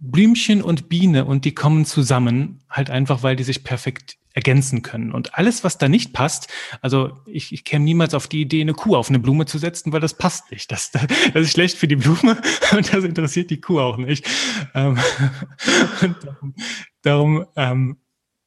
Blümchen 0.00 0.62
und 0.62 0.88
Biene 0.88 1.24
und 1.24 1.44
die 1.44 1.54
kommen 1.54 1.84
zusammen, 1.84 2.60
halt 2.70 2.90
einfach, 2.90 3.22
weil 3.22 3.36
die 3.36 3.44
sich 3.44 3.64
perfekt 3.64 4.16
ergänzen 4.32 4.82
können. 4.82 5.10
Und 5.12 5.34
alles, 5.34 5.64
was 5.64 5.78
da 5.78 5.88
nicht 5.88 6.12
passt, 6.12 6.48
also 6.80 7.18
ich, 7.26 7.52
ich 7.52 7.64
käme 7.64 7.84
niemals 7.84 8.14
auf 8.14 8.28
die 8.28 8.40
Idee, 8.40 8.60
eine 8.60 8.74
Kuh 8.74 8.94
auf 8.94 9.08
eine 9.08 9.18
Blume 9.18 9.46
zu 9.46 9.58
setzen, 9.58 9.92
weil 9.92 10.00
das 10.00 10.14
passt 10.14 10.52
nicht. 10.52 10.70
Das, 10.70 10.90
das 10.92 11.08
ist 11.34 11.52
schlecht 11.52 11.76
für 11.76 11.88
die 11.88 11.96
Blume 11.96 12.36
und 12.76 12.92
das 12.92 13.04
interessiert 13.04 13.50
die 13.50 13.60
Kuh 13.60 13.80
auch 13.80 13.96
nicht. 13.96 14.28
Ähm, 14.74 14.98
darum, 16.22 16.54
darum 17.02 17.46
ähm, 17.56 17.96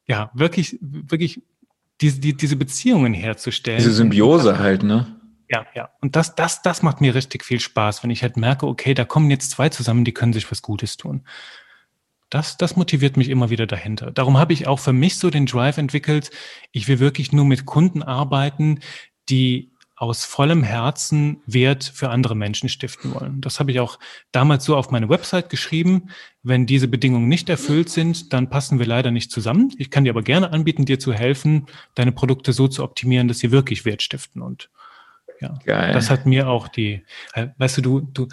ja, 0.07 0.31
wirklich, 0.33 0.77
wirklich 0.81 1.41
diese, 1.99 2.19
die, 2.19 2.35
diese 2.35 2.55
Beziehungen 2.55 3.13
herzustellen. 3.13 3.79
Diese 3.79 3.93
Symbiose 3.93 4.59
halt, 4.59 4.83
ne? 4.83 5.20
Ja, 5.51 5.65
ja. 5.75 5.89
Und 5.99 6.15
das, 6.15 6.33
das, 6.33 6.61
das 6.61 6.81
macht 6.81 7.01
mir 7.01 7.13
richtig 7.13 7.43
viel 7.43 7.59
Spaß, 7.59 8.03
wenn 8.03 8.09
ich 8.09 8.23
halt 8.23 8.37
merke, 8.37 8.65
okay, 8.67 8.93
da 8.93 9.03
kommen 9.03 9.29
jetzt 9.29 9.51
zwei 9.51 9.67
zusammen, 9.67 10.05
die 10.05 10.13
können 10.13 10.31
sich 10.31 10.49
was 10.49 10.61
Gutes 10.61 10.95
tun. 10.95 11.25
Das, 12.29 12.55
das 12.55 12.77
motiviert 12.77 13.17
mich 13.17 13.27
immer 13.27 13.49
wieder 13.49 13.67
dahinter. 13.67 14.11
Darum 14.11 14.37
habe 14.37 14.53
ich 14.53 14.65
auch 14.65 14.79
für 14.79 14.93
mich 14.93 15.17
so 15.17 15.29
den 15.29 15.45
Drive 15.45 15.77
entwickelt. 15.77 16.31
Ich 16.71 16.87
will 16.87 16.99
wirklich 16.99 17.33
nur 17.33 17.43
mit 17.43 17.65
Kunden 17.65 18.01
arbeiten, 18.01 18.79
die 19.27 19.73
aus 19.97 20.23
vollem 20.23 20.63
Herzen 20.63 21.41
Wert 21.45 21.83
für 21.83 22.09
andere 22.09 22.33
Menschen 22.33 22.69
stiften 22.69 23.13
wollen. 23.13 23.41
Das 23.41 23.59
habe 23.59 23.71
ich 23.71 23.81
auch 23.81 23.99
damals 24.31 24.63
so 24.63 24.77
auf 24.77 24.89
meine 24.89 25.09
Website 25.09 25.49
geschrieben. 25.49 26.09
Wenn 26.43 26.65
diese 26.65 26.87
Bedingungen 26.87 27.27
nicht 27.27 27.49
erfüllt 27.49 27.89
sind, 27.89 28.31
dann 28.31 28.49
passen 28.49 28.79
wir 28.79 28.85
leider 28.85 29.11
nicht 29.11 29.31
zusammen. 29.31 29.73
Ich 29.77 29.91
kann 29.91 30.05
dir 30.05 30.11
aber 30.11 30.23
gerne 30.23 30.53
anbieten, 30.53 30.85
dir 30.85 30.99
zu 30.99 31.11
helfen, 31.11 31.67
deine 31.93 32.13
Produkte 32.13 32.53
so 32.53 32.69
zu 32.69 32.83
optimieren, 32.83 33.27
dass 33.27 33.39
sie 33.39 33.51
wirklich 33.51 33.83
Wert 33.83 34.01
stiften. 34.01 34.41
Und 34.41 34.69
ja. 35.41 35.53
Geil. 35.65 35.93
Das 35.93 36.09
hat 36.09 36.25
mir 36.25 36.47
auch 36.47 36.67
die, 36.67 37.03
weißt 37.57 37.77
du, 37.77 37.81
du, 37.81 37.99
du, 38.01 38.27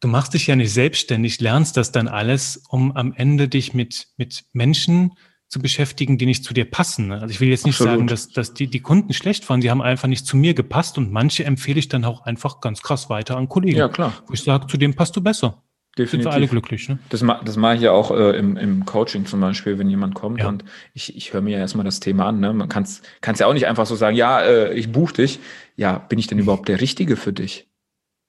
du 0.00 0.08
machst 0.08 0.34
dich 0.34 0.46
ja 0.46 0.56
nicht 0.56 0.72
selbstständig, 0.72 1.40
lernst 1.40 1.76
das 1.76 1.92
dann 1.92 2.08
alles, 2.08 2.62
um 2.68 2.96
am 2.96 3.12
Ende 3.12 3.48
dich 3.48 3.74
mit, 3.74 4.08
mit 4.16 4.44
Menschen 4.52 5.12
zu 5.48 5.60
beschäftigen, 5.60 6.18
die 6.18 6.26
nicht 6.26 6.42
zu 6.42 6.52
dir 6.52 6.64
passen. 6.64 7.08
Ne? 7.08 7.20
Also 7.20 7.28
ich 7.28 7.40
will 7.40 7.48
jetzt 7.48 7.64
nicht 7.64 7.76
Absolut. 7.76 7.92
sagen, 7.94 8.06
dass, 8.08 8.28
dass 8.30 8.54
die, 8.54 8.66
die 8.66 8.80
Kunden 8.80 9.12
schlecht 9.12 9.48
waren, 9.48 9.60
die 9.60 9.70
haben 9.70 9.82
einfach 9.82 10.08
nicht 10.08 10.26
zu 10.26 10.36
mir 10.36 10.54
gepasst 10.54 10.98
und 10.98 11.12
manche 11.12 11.44
empfehle 11.44 11.78
ich 11.78 11.88
dann 11.88 12.04
auch 12.04 12.22
einfach 12.22 12.60
ganz 12.60 12.82
krass 12.82 13.08
weiter 13.08 13.36
an 13.36 13.48
Kollegen. 13.48 13.78
Ja, 13.78 13.88
klar. 13.88 14.14
Wo 14.26 14.32
ich 14.32 14.42
sage, 14.42 14.66
zu 14.66 14.76
dem 14.78 14.94
passt 14.94 15.14
du 15.16 15.20
besser. 15.20 15.62
Definitiv. 15.98 16.10
Sind 16.10 16.24
wir 16.24 16.32
alle 16.32 16.48
glücklich, 16.48 16.88
ne? 16.88 16.98
Das, 17.08 17.24
das 17.44 17.56
mache 17.56 17.76
ich 17.76 17.80
ja 17.82 17.92
auch 17.92 18.10
äh, 18.10 18.36
im, 18.36 18.56
im 18.56 18.84
Coaching 18.84 19.26
zum 19.26 19.40
Beispiel, 19.40 19.78
wenn 19.78 19.88
jemand 19.88 20.14
kommt 20.14 20.40
ja. 20.40 20.48
und 20.48 20.64
ich, 20.92 21.16
ich 21.16 21.32
höre 21.32 21.40
mir 21.40 21.52
ja 21.52 21.58
erstmal 21.58 21.84
das 21.84 22.00
Thema 22.00 22.26
an. 22.26 22.40
Ne? 22.40 22.52
Man 22.52 22.68
kann 22.68 22.82
es 22.84 23.02
ja 23.38 23.46
auch 23.46 23.52
nicht 23.52 23.66
einfach 23.66 23.86
so 23.86 23.94
sagen, 23.94 24.16
ja, 24.16 24.40
äh, 24.40 24.74
ich 24.74 24.92
buche 24.92 25.14
dich. 25.14 25.40
Ja, 25.76 25.98
bin 25.98 26.18
ich 26.18 26.26
denn 26.26 26.38
überhaupt 26.38 26.68
der 26.68 26.80
Richtige 26.80 27.16
für 27.16 27.32
dich? 27.32 27.68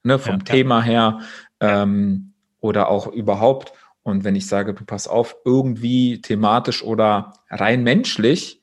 Ne? 0.02 0.18
Vom 0.18 0.38
ja, 0.38 0.44
Thema 0.44 0.82
her 0.82 1.20
ähm, 1.60 2.32
oder 2.60 2.88
auch 2.88 3.06
überhaupt. 3.06 3.72
Und 4.02 4.22
wenn 4.22 4.36
ich 4.36 4.46
sage, 4.46 4.72
du 4.72 4.84
pass 4.84 5.08
auf, 5.08 5.36
irgendwie 5.44 6.20
thematisch 6.20 6.84
oder 6.84 7.32
rein 7.50 7.82
menschlich, 7.82 8.60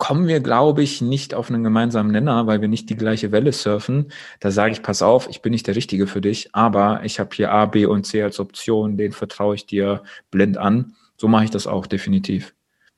kommen 0.00 0.26
wir, 0.26 0.40
glaube 0.40 0.82
ich, 0.82 1.02
nicht 1.02 1.34
auf 1.34 1.50
einen 1.50 1.62
gemeinsamen 1.62 2.10
Nenner, 2.10 2.46
weil 2.46 2.62
wir 2.62 2.68
nicht 2.68 2.88
die 2.88 2.96
gleiche 2.96 3.32
Welle 3.32 3.52
surfen. 3.52 4.10
Da 4.40 4.50
sage 4.50 4.72
ich, 4.72 4.82
pass 4.82 5.02
auf, 5.02 5.28
ich 5.28 5.42
bin 5.42 5.52
nicht 5.52 5.66
der 5.66 5.76
Richtige 5.76 6.06
für 6.06 6.22
dich, 6.22 6.54
aber 6.54 7.02
ich 7.04 7.20
habe 7.20 7.36
hier 7.36 7.52
A, 7.52 7.66
B 7.66 7.84
und 7.84 8.06
C 8.06 8.22
als 8.22 8.40
Option, 8.40 8.96
den 8.96 9.12
vertraue 9.12 9.54
ich 9.54 9.66
dir 9.66 10.02
blind 10.30 10.56
an. 10.56 10.94
So 11.18 11.28
mache 11.28 11.44
ich 11.44 11.50
das 11.50 11.66
auch 11.66 11.86
definitiv. 11.86 12.54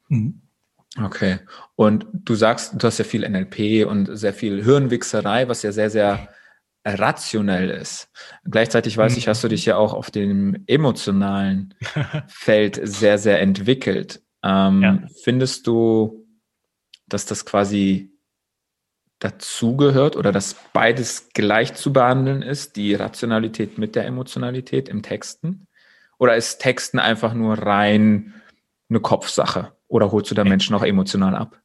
Mhm. 0.08 0.42
Okay. 1.02 1.40
Und 1.74 2.06
du 2.12 2.36
sagst, 2.36 2.80
du 2.80 2.86
hast 2.86 2.98
ja 2.98 3.04
viel 3.04 3.28
NLP 3.28 3.84
und 3.84 4.16
sehr 4.16 4.32
viel 4.32 4.62
Hirnwichserei, 4.62 5.48
was 5.48 5.64
ja 5.64 5.72
sehr, 5.72 5.90
sehr 5.90 6.28
rationell 6.84 7.68
ist. 7.70 8.10
Gleichzeitig 8.44 8.96
weiß 8.96 9.12
mhm. 9.12 9.18
ich, 9.18 9.28
hast 9.28 9.42
du 9.42 9.48
dich 9.48 9.66
ja 9.66 9.76
auch 9.76 9.92
auf 9.92 10.12
dem 10.12 10.62
emotionalen 10.68 11.74
Feld 12.28 12.80
sehr, 12.80 13.18
sehr 13.18 13.40
entwickelt. 13.40 14.22
Ähm, 14.44 14.82
ja. 14.82 14.98
Findest 15.24 15.66
du, 15.66 16.21
dass 17.12 17.26
das 17.26 17.44
quasi 17.44 18.10
dazugehört 19.18 20.16
oder 20.16 20.32
dass 20.32 20.56
beides 20.72 21.28
gleich 21.32 21.74
zu 21.74 21.92
behandeln 21.92 22.42
ist, 22.42 22.76
die 22.76 22.94
Rationalität 22.94 23.78
mit 23.78 23.94
der 23.94 24.06
Emotionalität 24.06 24.88
im 24.88 25.02
Texten? 25.02 25.66
Oder 26.18 26.36
ist 26.36 26.58
Texten 26.58 26.98
einfach 26.98 27.34
nur 27.34 27.58
rein 27.58 28.34
eine 28.88 29.00
Kopfsache? 29.00 29.76
Oder 29.88 30.12
holst 30.12 30.30
du 30.30 30.34
da 30.34 30.44
Menschen 30.44 30.74
auch 30.74 30.82
emotional 30.82 31.34
ab? 31.34 31.60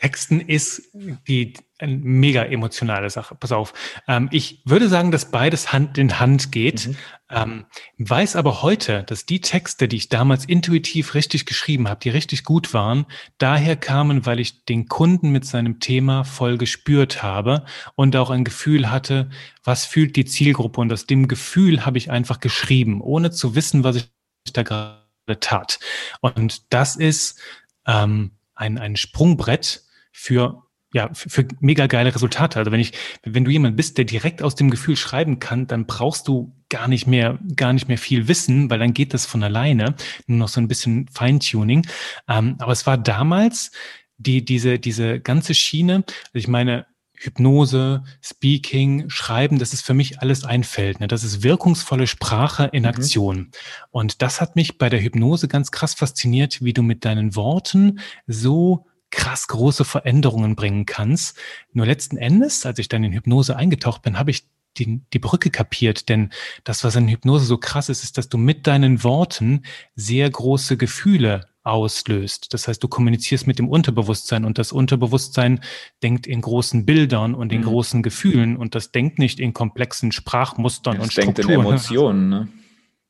Texten 0.00 0.40
ist 0.40 0.90
die 1.28 1.54
eine 1.78 1.96
mega 1.96 2.44
emotionale 2.44 3.10
Sache. 3.10 3.34
Pass 3.34 3.52
auf. 3.52 3.72
Ähm, 4.08 4.28
ich 4.32 4.62
würde 4.64 4.88
sagen, 4.88 5.10
dass 5.10 5.30
beides 5.30 5.72
Hand 5.72 5.98
in 5.98 6.18
Hand 6.18 6.52
geht. 6.52 6.88
Mhm. 6.88 6.96
Ähm, 7.30 7.66
weiß 7.98 8.36
aber 8.36 8.62
heute, 8.62 9.04
dass 9.04 9.26
die 9.26 9.40
Texte, 9.40 9.88
die 9.88 9.96
ich 9.96 10.08
damals 10.08 10.44
intuitiv 10.46 11.14
richtig 11.14 11.46
geschrieben 11.46 11.88
habe, 11.88 12.00
die 12.00 12.08
richtig 12.08 12.44
gut 12.44 12.74
waren, 12.74 13.06
daher 13.38 13.76
kamen, 13.76 14.26
weil 14.26 14.40
ich 14.40 14.64
den 14.64 14.88
Kunden 14.88 15.30
mit 15.30 15.44
seinem 15.44 15.80
Thema 15.80 16.24
voll 16.24 16.58
gespürt 16.58 17.22
habe 17.22 17.64
und 17.94 18.16
auch 18.16 18.30
ein 18.30 18.44
Gefühl 18.44 18.90
hatte, 18.90 19.30
was 19.64 19.84
fühlt 19.84 20.16
die 20.16 20.24
Zielgruppe. 20.24 20.80
Und 20.80 20.92
aus 20.92 21.06
dem 21.06 21.28
Gefühl 21.28 21.84
habe 21.84 21.98
ich 21.98 22.10
einfach 22.10 22.40
geschrieben, 22.40 23.00
ohne 23.00 23.30
zu 23.30 23.54
wissen, 23.54 23.84
was 23.84 23.96
ich 23.96 24.52
da 24.52 24.62
gerade 24.62 25.00
tat. 25.40 25.78
Und 26.20 26.72
das 26.72 26.96
ist 26.96 27.38
ähm, 27.86 28.32
ein, 28.54 28.78
ein 28.78 28.96
Sprungbrett 28.96 29.84
für 30.12 30.62
ja, 30.92 31.08
für, 31.12 31.30
für 31.30 31.48
mega 31.60 31.86
geile 31.86 32.12
Resultate. 32.14 32.58
Also 32.58 32.72
wenn 32.72 32.80
ich, 32.80 32.92
wenn 33.22 33.44
du 33.44 33.50
jemand 33.50 33.76
bist, 33.76 33.96
der 33.96 34.04
direkt 34.04 34.42
aus 34.42 34.56
dem 34.56 34.70
Gefühl 34.70 34.96
schreiben 34.96 35.38
kann, 35.38 35.66
dann 35.66 35.86
brauchst 35.86 36.26
du 36.26 36.52
gar 36.68 36.88
nicht 36.88 37.06
mehr, 37.06 37.38
gar 37.54 37.72
nicht 37.72 37.88
mehr 37.88 37.98
viel 37.98 38.28
wissen, 38.28 38.70
weil 38.70 38.78
dann 38.78 38.94
geht 38.94 39.14
das 39.14 39.26
von 39.26 39.42
alleine. 39.42 39.94
Nur 40.26 40.38
noch 40.38 40.48
so 40.48 40.60
ein 40.60 40.68
bisschen 40.68 41.06
Feintuning. 41.08 41.86
Ähm, 42.28 42.56
aber 42.58 42.72
es 42.72 42.86
war 42.86 42.98
damals 42.98 43.70
die, 44.18 44.44
diese, 44.44 44.78
diese 44.78 45.20
ganze 45.20 45.54
Schiene. 45.54 46.04
Also 46.06 46.34
ich 46.34 46.48
meine, 46.48 46.86
Hypnose, 47.22 48.02
Speaking, 48.22 49.10
Schreiben, 49.10 49.58
das 49.58 49.74
ist 49.74 49.82
für 49.82 49.92
mich 49.92 50.20
alles 50.20 50.44
ein 50.44 50.64
Feld. 50.64 51.00
Ne? 51.00 51.06
Das 51.06 51.22
ist 51.22 51.42
wirkungsvolle 51.42 52.06
Sprache 52.06 52.70
in 52.72 52.84
mhm. 52.84 52.88
Aktion. 52.88 53.50
Und 53.90 54.22
das 54.22 54.40
hat 54.40 54.56
mich 54.56 54.78
bei 54.78 54.88
der 54.88 55.02
Hypnose 55.02 55.46
ganz 55.46 55.70
krass 55.70 55.94
fasziniert, 55.94 56.62
wie 56.62 56.72
du 56.72 56.82
mit 56.82 57.04
deinen 57.04 57.36
Worten 57.36 58.00
so 58.26 58.86
krass 59.10 59.48
große 59.48 59.84
Veränderungen 59.84 60.56
bringen 60.56 60.86
kannst. 60.86 61.36
Nur 61.72 61.86
letzten 61.86 62.16
Endes, 62.16 62.64
als 62.66 62.78
ich 62.78 62.88
dann 62.88 63.04
in 63.04 63.12
Hypnose 63.12 63.56
eingetaucht 63.56 64.02
bin, 64.02 64.18
habe 64.18 64.30
ich 64.30 64.44
die, 64.78 65.00
die 65.12 65.18
Brücke 65.18 65.50
kapiert. 65.50 66.08
Denn 66.08 66.30
das, 66.64 66.84
was 66.84 66.96
in 66.96 67.08
Hypnose 67.08 67.44
so 67.44 67.58
krass 67.58 67.88
ist, 67.88 68.04
ist, 68.04 68.18
dass 68.18 68.28
du 68.28 68.38
mit 68.38 68.66
deinen 68.66 69.02
Worten 69.02 69.62
sehr 69.96 70.30
große 70.30 70.76
Gefühle 70.76 71.48
auslöst. 71.62 72.54
Das 72.54 72.68
heißt, 72.68 72.82
du 72.82 72.88
kommunizierst 72.88 73.46
mit 73.46 73.58
dem 73.58 73.68
Unterbewusstsein 73.68 74.44
und 74.44 74.58
das 74.58 74.72
Unterbewusstsein 74.72 75.60
denkt 76.02 76.26
in 76.26 76.40
großen 76.40 76.86
Bildern 76.86 77.34
und 77.34 77.52
in 77.52 77.60
mhm. 77.60 77.64
großen 77.64 78.02
Gefühlen 78.02 78.56
und 78.56 78.74
das 78.74 78.92
denkt 78.92 79.18
nicht 79.18 79.38
in 79.40 79.52
komplexen 79.52 80.10
Sprachmustern 80.10 80.96
das 80.96 81.04
und 81.04 81.12
Strukturen. 81.12 81.34
denkt 81.34 81.50
in 81.50 81.60
Emotionen, 81.60 82.28
ne? 82.28 82.48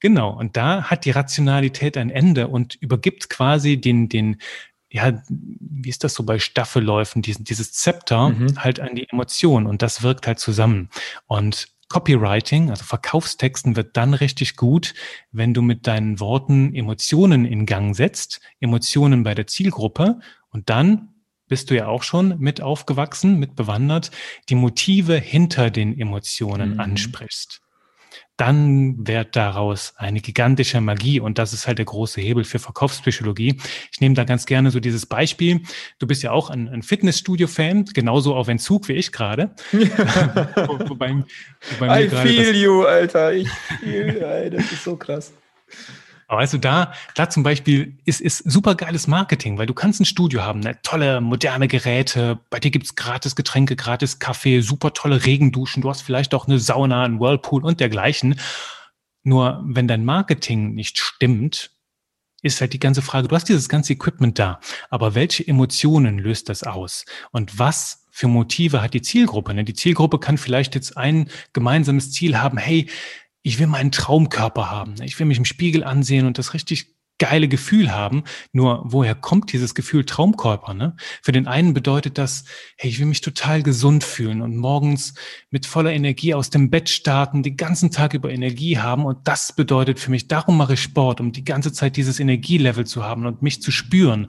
Genau, 0.01 0.31
und 0.31 0.57
da 0.57 0.85
hat 0.85 1.05
die 1.05 1.11
Rationalität 1.11 1.99
ein 1.99 2.09
Ende 2.09 2.49
und 2.49 2.75
übergibt 2.77 3.29
quasi 3.29 3.79
den, 3.79 4.09
den 4.09 4.39
ja, 4.91 5.23
wie 5.29 5.89
ist 5.89 6.03
das 6.05 6.15
so 6.15 6.25
bei 6.25 6.39
Staffelläufen, 6.39 7.23
diesen, 7.23 7.45
dieses 7.45 7.73
Zepter 7.73 8.31
mhm. 8.31 8.63
halt 8.63 8.81
an 8.81 8.95
die 8.95 9.09
Emotionen 9.09 9.67
und 9.67 9.83
das 9.83 10.03
wirkt 10.03 10.27
halt 10.27 10.41
zusammen. 10.41 10.91
Und 11.27 11.69
Copywriting, 11.89 12.71
also 12.71 12.85
Verkaufstexten 12.85 13.77
wird 13.77 13.97
dann 13.97 14.15
richtig 14.15 14.57
gut, 14.57 14.95
wenn 15.33 15.55
du 15.55 15.63
mit 15.63 15.87
deinen 15.87 16.21
Worten 16.21 16.75
Emotionen 16.75 17.45
in 17.45 17.67
Gang 17.67 17.95
setzt, 17.95 18.41
Emotionen 18.61 19.23
bei 19.23 19.35
der 19.35 19.47
Zielgruppe 19.47 20.21
und 20.51 20.71
dann 20.71 21.09
bist 21.49 21.71
du 21.71 21.77
ja 21.77 21.89
auch 21.89 22.05
schon 22.05 22.39
mit 22.39 22.61
aufgewachsen, 22.61 23.39
mit 23.41 23.57
bewandert, 23.57 24.13
die 24.49 24.55
Motive 24.55 25.17
hinter 25.17 25.71
den 25.71 25.99
Emotionen 25.99 26.75
mhm. 26.75 26.81
ansprichst 26.81 27.61
dann 28.41 29.07
wird 29.07 29.37
daraus 29.37 29.93
eine 29.97 30.21
gigantische 30.21 30.81
Magie 30.81 31.21
und 31.21 31.37
das 31.37 31.53
ist 31.53 31.67
halt 31.67 31.77
der 31.77 31.85
große 31.85 32.23
Hebel 32.23 32.45
für 32.45 32.59
Verkaufspsychologie. 32.59 33.61
Ich 33.93 34.01
nehme 34.01 34.15
da 34.15 34.25
ganz 34.25 34.47
gerne 34.47 34.71
so 34.71 34.81
dieses 34.81 35.05
Beispiel. 35.05 35.61
Du 35.99 36.07
bist 36.07 36.23
ja 36.23 36.31
auch 36.31 36.49
ein, 36.49 36.67
ein 36.69 36.83
Fitnessstudio-Fan, 36.83 37.85
genauso 37.93 38.35
auf 38.35 38.49
Entzug 38.49 38.89
wie 38.89 38.95
ich 38.95 39.13
gerade. 39.13 39.51
wobei, 39.73 41.23
wobei 41.79 42.05
I 42.05 42.09
feel 42.09 42.57
you, 42.57 42.85
Alter. 42.85 43.35
Ich 43.35 43.51
feel, 43.81 44.51
das 44.51 44.73
ist 44.73 44.85
so 44.85 44.97
krass. 44.97 45.35
Aber 46.31 46.43
weißt 46.43 46.53
du, 46.53 46.59
da, 46.59 46.93
da 47.17 47.29
zum 47.29 47.43
Beispiel 47.43 47.99
ist, 48.05 48.21
ist 48.21 48.39
super 48.49 48.77
geiles 48.77 49.09
Marketing, 49.09 49.59
weil 49.59 49.67
du 49.67 49.75
kannst 49.75 50.01
ein 50.01 50.05
Studio 50.05 50.43
haben, 50.43 50.61
ne? 50.61 50.79
tolle, 50.85 51.21
moderne 51.21 51.67
Geräte, 51.67 52.39
bei 52.51 52.61
dir 52.61 52.71
gibt's 52.71 52.95
gratis 52.95 53.35
Getränke, 53.35 53.75
gratis 53.75 54.21
Kaffee, 54.21 54.61
super 54.61 54.93
tolle 54.93 55.27
Regenduschen, 55.27 55.83
du 55.83 55.91
hast 55.91 56.03
vielleicht 56.03 56.33
auch 56.33 56.47
eine 56.47 56.61
Sauna, 56.61 57.03
einen 57.03 57.19
Whirlpool 57.19 57.65
und 57.65 57.81
dergleichen. 57.81 58.39
Nur 59.25 59.61
wenn 59.67 59.89
dein 59.89 60.05
Marketing 60.05 60.75
nicht 60.75 60.99
stimmt, 61.01 61.73
ist 62.43 62.61
halt 62.61 62.75
die 62.75 62.79
ganze 62.79 63.03
Frage, 63.03 63.27
du 63.27 63.35
hast 63.35 63.49
dieses 63.49 63.69
ganze 63.69 63.95
Equipment 63.95 64.39
da, 64.39 64.61
aber 64.89 65.17
welche 65.17 65.45
Emotionen 65.45 66.21
löst 66.21 66.49
das 66.49 66.63
aus? 66.63 67.07
Und 67.33 67.59
was 67.59 68.07
für 68.13 68.29
Motive 68.29 68.83
hat 68.83 68.95
die 68.95 69.03
Zielgruppe? 69.03 69.53
Ne? 69.53 69.65
Die 69.65 69.75
Zielgruppe 69.75 70.21
kann 70.21 70.39
vielleicht 70.39 70.77
jetzt 70.77 70.97
ein 70.97 71.29
gemeinsames 71.53 72.13
Ziel 72.13 72.39
haben, 72.39 72.57
hey, 72.57 72.89
ich 73.43 73.59
will 73.59 73.67
meinen 73.67 73.93
Traumkörper 73.93 74.71
haben. 74.71 74.95
Ich 75.03 75.19
will 75.19 75.27
mich 75.27 75.39
im 75.39 75.45
Spiegel 75.45 75.85
ansehen 75.85 76.27
und 76.27 76.39
das 76.39 76.55
richtig 76.55 76.95
geile 77.21 77.49
Gefühl 77.49 77.93
haben. 77.93 78.25
Nur 78.53 78.83
woher 78.85 79.15
kommt 79.15 79.53
dieses 79.53 79.77
Gefühl 79.77 80.05
Traumkörper? 80.05 80.75
Ne? 80.75 80.97
Für 81.23 81.33
den 81.33 81.47
einen 81.47 81.75
bedeutet 81.75 82.19
das, 82.19 82.45
hey, 82.77 82.91
ich 82.91 82.99
will 82.99 83.07
mich 83.07 83.21
total 83.21 83.63
gesund 83.63 84.03
fühlen 84.03 84.43
und 84.43 84.57
morgens 84.57 85.15
mit 85.51 85.67
voller 85.67 85.93
Energie 85.93 86.35
aus 86.35 86.51
dem 86.51 86.71
Bett 86.71 86.89
starten, 86.89 87.45
den 87.45 87.57
ganzen 87.57 87.91
Tag 87.93 88.15
über 88.15 88.33
Energie 88.33 88.79
haben. 88.79 89.05
Und 89.05 89.29
das 89.29 89.55
bedeutet 89.55 90.01
für 90.01 90.11
mich, 90.11 90.27
darum 90.27 90.57
mache 90.57 90.75
ich 90.75 90.83
Sport, 90.83 91.21
um 91.21 91.31
die 91.31 91.45
ganze 91.45 91.73
Zeit 91.73 91.97
dieses 91.97 92.19
Energielevel 92.19 92.87
zu 92.87 93.05
haben 93.05 93.27
und 93.27 93.43
mich 93.43 93.63
zu 93.63 93.71
spüren. 93.71 94.29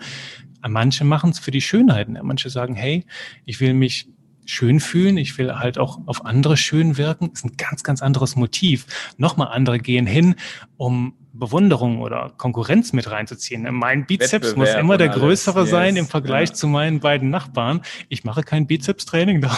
Manche 0.67 1.05
machen 1.05 1.31
es 1.31 1.39
für 1.39 1.51
die 1.51 1.61
Schönheiten. 1.61 2.19
Manche 2.21 2.49
sagen, 2.49 2.75
hey, 2.75 3.05
ich 3.45 3.61
will 3.61 3.73
mich 3.73 4.09
schön 4.45 4.79
fühlen, 4.79 5.17
ich 5.17 5.37
will 5.37 5.53
halt 5.53 5.77
auch 5.77 5.99
auf 6.05 6.25
andere 6.25 6.57
schön 6.57 6.97
wirken, 6.97 7.31
ist 7.33 7.45
ein 7.45 7.57
ganz, 7.57 7.83
ganz 7.83 8.01
anderes 8.01 8.35
Motiv. 8.35 8.85
Nochmal 9.17 9.49
andere 9.49 9.79
gehen 9.79 10.05
hin, 10.05 10.35
um 10.77 11.13
Bewunderung 11.33 12.01
oder 12.01 12.33
Konkurrenz 12.37 12.91
mit 12.91 13.09
reinzuziehen. 13.09 13.65
Mein 13.73 14.05
Bizeps 14.05 14.55
muss 14.55 14.73
immer 14.73 14.97
der 14.97 15.09
größere 15.09 15.61
yes, 15.61 15.69
sein 15.69 15.95
im 15.95 16.07
Vergleich 16.07 16.49
ja. 16.49 16.55
zu 16.55 16.67
meinen 16.67 16.99
beiden 16.99 17.29
Nachbarn. 17.29 17.81
Ich 18.09 18.23
mache 18.23 18.43
kein 18.43 18.67
Bizeps-Training, 18.67 19.41
da 19.41 19.57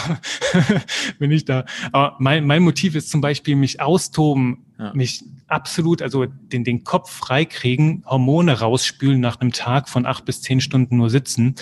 bin 1.18 1.32
ich 1.32 1.44
da. 1.44 1.64
Aber 1.90 2.16
mein, 2.20 2.46
mein 2.46 2.62
Motiv 2.62 2.94
ist 2.94 3.10
zum 3.10 3.20
Beispiel 3.20 3.56
mich 3.56 3.80
austoben, 3.80 4.64
ja. 4.78 4.92
mich 4.94 5.24
absolut, 5.48 6.00
also 6.00 6.26
den, 6.26 6.64
den 6.64 6.84
Kopf 6.84 7.10
freikriegen, 7.10 8.04
Hormone 8.06 8.60
rausspülen 8.60 9.20
nach 9.20 9.40
einem 9.40 9.52
Tag 9.52 9.88
von 9.88 10.06
acht 10.06 10.24
bis 10.24 10.42
zehn 10.42 10.60
Stunden 10.60 10.96
nur 10.96 11.10
sitzen. 11.10 11.56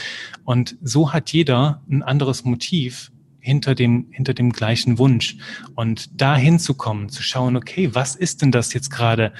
Und 0.44 0.76
so 0.82 1.12
hat 1.12 1.32
jeder 1.32 1.82
ein 1.90 2.02
anderes 2.02 2.44
Motiv 2.44 3.11
hinter 3.42 3.74
dem, 3.74 4.06
hinter 4.12 4.32
dem 4.32 4.52
gleichen 4.52 4.98
Wunsch. 4.98 5.36
Und 5.74 6.20
da 6.20 6.36
hinzukommen, 6.36 7.08
zu 7.10 7.22
schauen, 7.22 7.56
okay, 7.56 7.90
was 7.92 8.14
ist 8.14 8.40
denn 8.40 8.52
das 8.52 8.72
jetzt 8.72 8.90
gerade, 8.90 9.32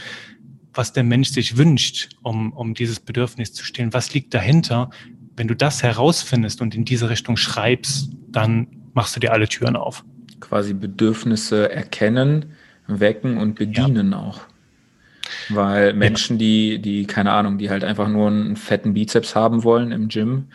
was 0.75 0.93
der 0.93 1.05
Mensch 1.05 1.31
sich 1.31 1.57
wünscht, 1.57 2.17
um, 2.23 2.53
um 2.53 2.75
dieses 2.75 3.01
Bedürfnis 3.01 3.53
zu 3.55 3.65
stillen? 3.65 3.95
Was 3.95 4.13
liegt 4.13 4.35
dahinter? 4.35 4.91
Wenn 5.37 5.49
du 5.49 5.55
das 5.55 5.83
herausfindest 5.83 6.61
und 6.61 6.75
in 6.75 6.85
diese 6.85 7.09
Richtung 7.09 7.37
schreibst, 7.37 8.11
dann 8.29 8.67
machst 8.93 9.15
du 9.17 9.21
dir 9.21 9.33
alle 9.33 9.49
Türen 9.49 9.77
auf. 9.77 10.05
Quasi 10.41 10.75
Bedürfnisse 10.75 11.71
erkennen, 11.71 12.53
wecken 12.89 13.39
und 13.39 13.55
bedienen 13.55 14.13
ja. 14.13 14.19
auch. 14.19 14.41
Weil 15.49 15.93
Menschen, 15.95 16.39
die, 16.39 16.81
die, 16.81 17.07
keine 17.07 17.31
Ahnung, 17.31 17.57
die 17.57 17.71
halt 17.71 17.85
einfach 17.85 18.09
nur 18.09 18.29
einen 18.29 18.57
fetten 18.57 18.95
Bizeps 18.95 19.37
haben 19.37 19.63
wollen 19.63 19.93
im 19.93 20.09
Gym, 20.09 20.49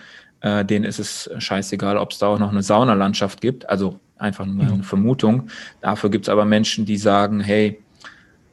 äh, 0.47 0.65
denen 0.65 0.86
ist 0.86 0.99
es 0.99 1.29
scheißegal, 1.38 1.97
ob 1.97 2.12
es 2.12 2.19
da 2.19 2.27
auch 2.27 2.39
noch 2.39 2.51
eine 2.51 2.63
Saunalandschaft 2.63 3.41
gibt. 3.41 3.69
Also 3.69 3.99
einfach 4.17 4.45
nur 4.45 4.65
eine 4.65 4.83
Vermutung. 4.83 5.49
Dafür 5.81 6.10
gibt 6.10 6.25
es 6.25 6.29
aber 6.29 6.45
Menschen, 6.45 6.86
die 6.86 6.97
sagen, 6.97 7.39
hey, 7.39 7.79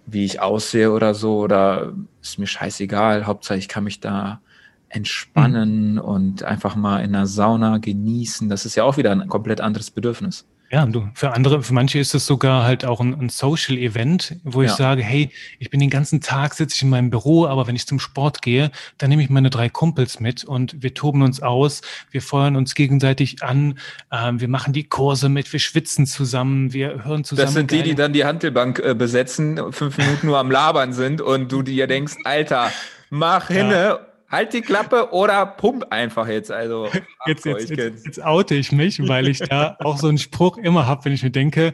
wie 0.06 0.24
ich 0.24 0.40
aussehe 0.40 0.92
oder 0.92 1.14
so, 1.14 1.38
oder 1.38 1.92
ist 2.20 2.38
mir 2.38 2.46
scheißegal, 2.46 3.26
Hauptsache 3.26 3.58
ich 3.58 3.68
kann 3.68 3.84
mich 3.84 4.00
da 4.00 4.40
entspannen 4.88 5.94
mhm. 5.94 5.98
und 5.98 6.42
einfach 6.42 6.76
mal 6.76 7.00
in 7.00 7.12
der 7.12 7.26
Sauna 7.26 7.78
genießen. 7.78 8.48
Das 8.48 8.66
ist 8.66 8.74
ja 8.74 8.84
auch 8.84 8.96
wieder 8.96 9.12
ein 9.12 9.28
komplett 9.28 9.60
anderes 9.60 9.90
Bedürfnis. 9.90 10.46
Ja, 10.74 10.84
du, 10.86 11.08
für 11.14 11.32
andere, 11.34 11.62
für 11.62 11.72
manche 11.72 12.00
ist 12.00 12.16
es 12.16 12.26
sogar 12.26 12.64
halt 12.64 12.84
auch 12.84 12.98
ein, 12.98 13.14
ein 13.14 13.28
Social 13.28 13.78
Event, 13.78 14.40
wo 14.42 14.60
ja. 14.60 14.66
ich 14.68 14.74
sage, 14.74 15.04
hey, 15.04 15.30
ich 15.60 15.70
bin 15.70 15.78
den 15.78 15.88
ganzen 15.88 16.20
Tag, 16.20 16.54
sitze 16.54 16.74
ich 16.74 16.82
in 16.82 16.88
meinem 16.88 17.10
Büro, 17.10 17.46
aber 17.46 17.68
wenn 17.68 17.76
ich 17.76 17.86
zum 17.86 18.00
Sport 18.00 18.42
gehe, 18.42 18.72
dann 18.98 19.08
nehme 19.08 19.22
ich 19.22 19.30
meine 19.30 19.50
drei 19.50 19.68
Kumpels 19.68 20.18
mit 20.18 20.42
und 20.42 20.82
wir 20.82 20.92
toben 20.92 21.22
uns 21.22 21.40
aus, 21.40 21.82
wir 22.10 22.20
feuern 22.20 22.56
uns 22.56 22.74
gegenseitig 22.74 23.40
an, 23.44 23.78
ähm, 24.10 24.40
wir 24.40 24.48
machen 24.48 24.72
die 24.72 24.82
Kurse 24.82 25.28
mit, 25.28 25.52
wir 25.52 25.60
schwitzen 25.60 26.06
zusammen, 26.06 26.72
wir 26.72 27.04
hören 27.04 27.22
zusammen. 27.22 27.46
Das 27.46 27.54
sind 27.54 27.70
die, 27.70 27.84
die 27.84 27.94
dann 27.94 28.12
die 28.12 28.24
Handelbank 28.24 28.80
äh, 28.80 28.94
besetzen, 28.94 29.72
fünf 29.72 29.96
Minuten 29.96 30.26
nur 30.26 30.38
am 30.40 30.50
Labern 30.50 30.92
sind 30.92 31.20
und 31.20 31.52
du 31.52 31.62
dir 31.62 31.86
denkst, 31.86 32.14
Alter, 32.24 32.72
mach 33.10 33.46
hinne. 33.46 34.00
Halt 34.34 34.52
die 34.52 34.62
Klappe 34.62 35.12
oder 35.12 35.46
pump 35.46 35.86
einfach 35.92 36.26
jetzt. 36.26 36.50
Also 36.50 36.88
jetzt, 37.26 37.44
jetzt, 37.44 37.70
jetzt, 37.70 38.04
jetzt, 38.04 38.24
oute 38.24 38.56
ich 38.56 38.72
mich, 38.72 39.06
weil 39.06 39.28
ich 39.28 39.38
da 39.38 39.76
auch 39.84 39.96
so 39.96 40.08
einen 40.08 40.18
Spruch 40.18 40.58
immer 40.58 40.88
habe, 40.88 41.04
wenn 41.04 41.12
ich 41.12 41.22
mir 41.22 41.30
denke, 41.30 41.72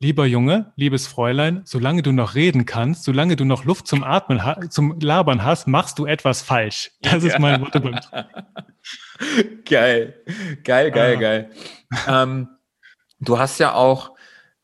lieber 0.00 0.26
Junge, 0.26 0.72
liebes 0.74 1.06
Fräulein, 1.06 1.62
solange 1.64 2.02
du 2.02 2.10
noch 2.10 2.34
reden 2.34 2.66
kannst, 2.66 3.04
solange 3.04 3.36
du 3.36 3.44
noch 3.44 3.64
Luft 3.64 3.86
zum 3.86 4.02
Atmen, 4.02 4.42
zum 4.68 4.98
Labern 4.98 5.44
hast, 5.44 5.68
machst 5.68 6.00
du 6.00 6.06
etwas 6.06 6.42
falsch. 6.42 6.90
Das 7.02 7.22
ist 7.22 7.38
mein 7.38 7.60
Motto 7.60 7.78
beim 7.78 8.00
Geil, 9.64 10.14
geil, 10.64 10.90
geil, 10.90 11.16
ah. 11.16 11.20
geil. 11.20 11.50
Ähm, 12.08 12.48
du 13.20 13.38
hast 13.38 13.60
ja 13.60 13.74
auch 13.74 14.16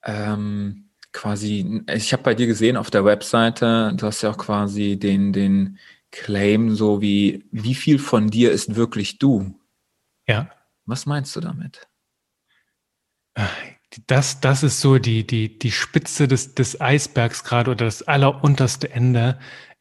ähm, 0.05 0.89
quasi, 1.13 1.85
ich 1.89 2.13
habe 2.13 2.25
bei 2.25 2.35
dir 2.35 2.49
gesehen 2.49 2.77
auf 2.77 2.91
der 2.91 3.05
Webseite, 3.05 3.93
du 3.97 4.07
hast 4.07 4.23
ja 4.23 4.31
auch 4.31 4.39
quasi 4.39 4.99
den, 4.99 5.33
den 5.33 5.79
Claim, 6.11 6.75
so 6.75 7.01
wie, 7.01 7.45
wie 7.53 7.75
viel 7.75 7.99
von 7.99 8.31
dir 8.31 8.53
ist 8.53 8.75
wirklich 8.75 9.19
du? 9.19 9.55
Ja. 10.27 10.51
Was 10.85 11.07
meinst 11.07 11.35
du 11.37 11.41
damit? 11.41 11.89
Das, 14.07 14.41
das 14.41 14.63
ist 14.63 14.81
so 14.81 14.99
die, 14.99 15.27
die, 15.27 15.59
die 15.59 15.71
Spitze 15.71 16.29
des, 16.29 16.55
des 16.55 16.81
Eisbergs 16.81 17.45
gerade 17.45 17.71
oder 17.71 17.85
das 17.85 18.03
allerunterste 18.03 18.91
Ende 18.91 19.39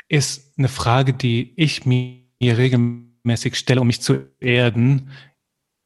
ist 0.07 0.57
eine 0.57 0.67
Frage, 0.67 1.13
die 1.13 1.53
ich 1.55 1.85
mir 1.85 2.23
regelmäßig 2.41 3.55
stelle, 3.55 3.81
um 3.81 3.87
mich 3.87 4.01
zu 4.01 4.27
erden. 4.39 5.11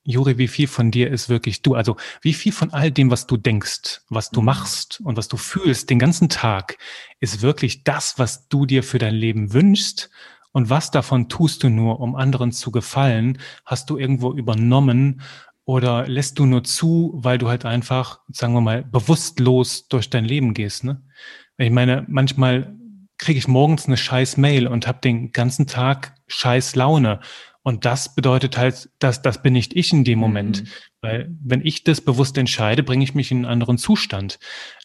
Juri, 0.06 0.38
wie 0.38 0.48
viel 0.48 0.68
von 0.68 0.92
dir 0.92 1.10
ist 1.10 1.30
wirklich 1.30 1.62
du? 1.62 1.76
Also 1.76 1.96
wie 2.22 2.34
viel 2.34 2.52
von 2.52 2.74
all 2.74 2.92
dem, 2.92 3.10
was 3.10 3.26
du 3.26 3.38
denkst, 3.38 4.02
was 4.10 4.30
du 4.30 4.42
mhm. 4.42 4.46
machst 4.46 5.02
und 5.04 5.18
was 5.18 5.28
du 5.28 5.38
fühlst 5.38 5.90
den 5.90 6.00
ganzen 6.00 6.30
Tag, 6.30 6.78
ist 7.20 7.42
wirklich 7.42 7.84
das, 7.84 8.20
was 8.20 8.48
du 8.50 8.66
dir 8.66 8.84
für 8.84 9.00
dein 9.00 9.16
Leben 9.16 9.54
wünschst? 9.54 10.10
Und 10.52 10.70
was 10.70 10.92
davon 10.92 11.30
tust 11.30 11.64
du 11.64 11.70
nur, 11.70 12.00
um 12.00 12.16
anderen 12.16 12.52
zu 12.52 12.70
gefallen? 12.70 13.40
Hast 13.66 13.90
du 13.90 13.98
irgendwo 13.98 14.34
übernommen 14.34 15.22
oder 15.66 16.08
lässt 16.08 16.38
du 16.38 16.46
nur 16.46 16.64
zu, 16.64 17.12
weil 17.16 17.38
du 17.38 17.50
halt 17.50 17.66
einfach, 17.66 18.20
sagen 18.28 18.54
wir 18.54 18.62
mal, 18.62 18.84
bewusstlos 18.84 19.88
durch 19.88 20.10
dein 20.10 20.26
Leben 20.26 20.54
gehst? 20.54 20.84
Ne? 20.84 21.02
Ich 21.58 21.72
meine, 21.72 22.06
manchmal 22.08 22.76
kriege 23.18 23.40
ich 23.40 23.48
morgens 23.48 23.88
eine 23.88 23.98
scheiß 23.98 24.38
Mail 24.38 24.68
und 24.68 24.86
habe 24.86 25.00
den 25.02 25.32
ganzen 25.32 25.66
Tag 25.66 26.16
scheiß 26.28 26.76
Laune. 26.76 27.22
Und 27.64 27.86
das 27.86 28.14
bedeutet 28.14 28.58
halt, 28.58 28.90
dass 29.00 29.22
das 29.22 29.42
bin 29.42 29.54
nicht 29.54 29.74
ich 29.76 29.92
in 29.94 30.04
dem 30.04 30.20
Moment. 30.20 30.64
Mhm. 30.64 30.68
Weil 31.02 31.36
wenn 31.42 31.66
ich 31.66 31.84
das 31.84 32.02
bewusst 32.02 32.38
entscheide, 32.38 32.84
bringe 32.84 33.04
ich 33.04 33.16
mich 33.16 33.32
in 33.32 33.38
einen 33.38 33.46
anderen 33.46 33.78
Zustand. 33.78 34.38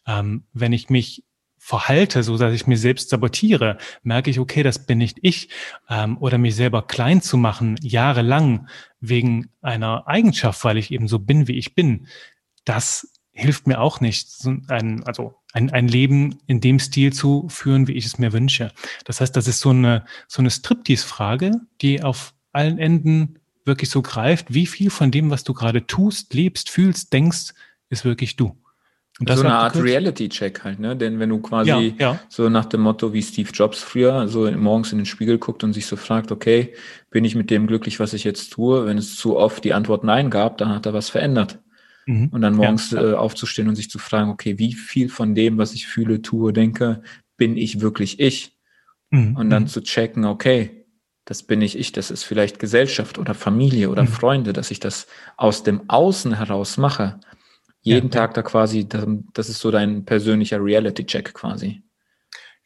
Ähm, 0.06 0.44
wenn 0.52 0.72
ich 0.72 0.88
mich 0.88 1.24
verhalte, 1.58 2.22
so 2.22 2.38
dass 2.38 2.54
ich 2.54 2.66
mir 2.66 2.78
selbst 2.78 3.10
sabotiere, 3.10 3.78
merke 4.02 4.30
ich, 4.30 4.38
okay, 4.38 4.62
das 4.62 4.86
bin 4.86 4.98
nicht 4.98 5.18
ich. 5.22 5.50
Ähm, 5.88 6.16
oder 6.18 6.38
mich 6.38 6.54
selber 6.54 6.86
klein 6.86 7.20
zu 7.20 7.36
machen, 7.36 7.76
jahrelang 7.82 8.68
wegen 9.00 9.50
einer 9.60 10.06
Eigenschaft, 10.06 10.64
weil 10.64 10.78
ich 10.78 10.92
eben 10.92 11.08
so 11.08 11.18
bin, 11.18 11.48
wie 11.48 11.58
ich 11.58 11.74
bin, 11.74 12.06
das 12.64 13.12
hilft 13.32 13.66
mir 13.66 13.80
auch 13.80 14.00
nicht, 14.00 14.30
so 14.30 14.54
ein, 14.68 15.04
also 15.04 15.34
ein, 15.52 15.70
ein 15.70 15.88
Leben 15.88 16.38
in 16.46 16.60
dem 16.60 16.78
Stil 16.78 17.12
zu 17.12 17.48
führen, 17.48 17.86
wie 17.86 17.92
ich 17.92 18.06
es 18.06 18.18
mir 18.18 18.32
wünsche. 18.32 18.72
Das 19.04 19.20
heißt, 19.20 19.36
das 19.36 19.46
ist 19.46 19.60
so 19.60 19.70
eine, 19.70 20.04
so 20.26 20.42
eine 20.42 20.50
Striptease-Frage, 20.50 21.52
die 21.80 22.02
auf 22.02 22.34
allen 22.58 22.78
Enden 22.78 23.38
wirklich 23.64 23.88
so 23.88 24.02
greift. 24.02 24.52
Wie 24.52 24.66
viel 24.66 24.90
von 24.90 25.10
dem, 25.10 25.30
was 25.30 25.44
du 25.44 25.54
gerade 25.54 25.86
tust, 25.86 26.34
lebst, 26.34 26.70
fühlst, 26.70 27.12
denkst, 27.12 27.54
ist 27.88 28.04
wirklich 28.04 28.36
du? 28.36 28.56
Und 29.20 29.28
so 29.28 29.40
eine 29.40 29.54
Art 29.54 29.76
Reality-Check 29.76 30.62
halt, 30.62 30.78
ne? 30.78 30.96
Denn 30.96 31.18
wenn 31.18 31.28
du 31.28 31.40
quasi 31.40 31.70
ja, 31.70 31.80
ja. 31.98 32.20
so 32.28 32.48
nach 32.48 32.66
dem 32.66 32.82
Motto 32.82 33.12
wie 33.12 33.22
Steve 33.22 33.50
Jobs 33.52 33.82
früher 33.82 34.28
so 34.28 34.48
morgens 34.52 34.92
in 34.92 34.98
den 34.98 35.06
Spiegel 35.06 35.38
guckt 35.38 35.64
und 35.64 35.72
sich 35.72 35.86
so 35.86 35.96
fragt, 35.96 36.30
okay, 36.30 36.74
bin 37.10 37.24
ich 37.24 37.34
mit 37.34 37.50
dem 37.50 37.66
glücklich, 37.66 37.98
was 37.98 38.12
ich 38.12 38.22
jetzt 38.22 38.50
tue? 38.50 38.86
Wenn 38.86 38.96
es 38.96 39.16
zu 39.16 39.36
oft 39.36 39.64
die 39.64 39.74
Antwort 39.74 40.04
Nein 40.04 40.30
gab, 40.30 40.58
dann 40.58 40.68
hat 40.68 40.86
er 40.86 40.94
was 40.94 41.08
verändert. 41.08 41.58
Mhm. 42.06 42.28
Und 42.28 42.42
dann 42.42 42.54
morgens 42.54 42.92
ja, 42.92 43.02
äh, 43.02 43.14
aufzustehen 43.14 43.68
und 43.68 43.74
sich 43.74 43.90
zu 43.90 43.98
fragen, 43.98 44.30
okay, 44.30 44.56
wie 44.58 44.72
viel 44.72 45.08
von 45.08 45.34
dem, 45.34 45.58
was 45.58 45.74
ich 45.74 45.88
fühle, 45.88 46.22
tue, 46.22 46.52
denke, 46.52 47.02
bin 47.36 47.56
ich 47.56 47.80
wirklich 47.80 48.20
ich? 48.20 48.56
Mhm. 49.10 49.34
Und 49.36 49.50
dann 49.50 49.64
mhm. 49.64 49.68
zu 49.68 49.82
checken, 49.82 50.26
okay, 50.26 50.77
das 51.28 51.42
bin 51.42 51.60
ich 51.60 51.78
ich, 51.78 51.92
das 51.92 52.10
ist 52.10 52.24
vielleicht 52.24 52.58
Gesellschaft 52.58 53.18
oder 53.18 53.34
Familie 53.34 53.90
oder 53.90 54.04
mhm. 54.04 54.08
Freunde, 54.08 54.52
dass 54.54 54.70
ich 54.70 54.80
das 54.80 55.06
aus 55.36 55.62
dem 55.62 55.90
Außen 55.90 56.32
heraus 56.34 56.78
mache 56.78 57.20
jeden 57.82 58.08
ja. 58.08 58.20
Tag 58.20 58.34
da 58.34 58.42
quasi, 58.42 58.88
das 58.88 59.48
ist 59.48 59.60
so 59.60 59.70
dein 59.70 60.04
persönlicher 60.04 60.62
Reality-Check 60.62 61.34
quasi. 61.34 61.82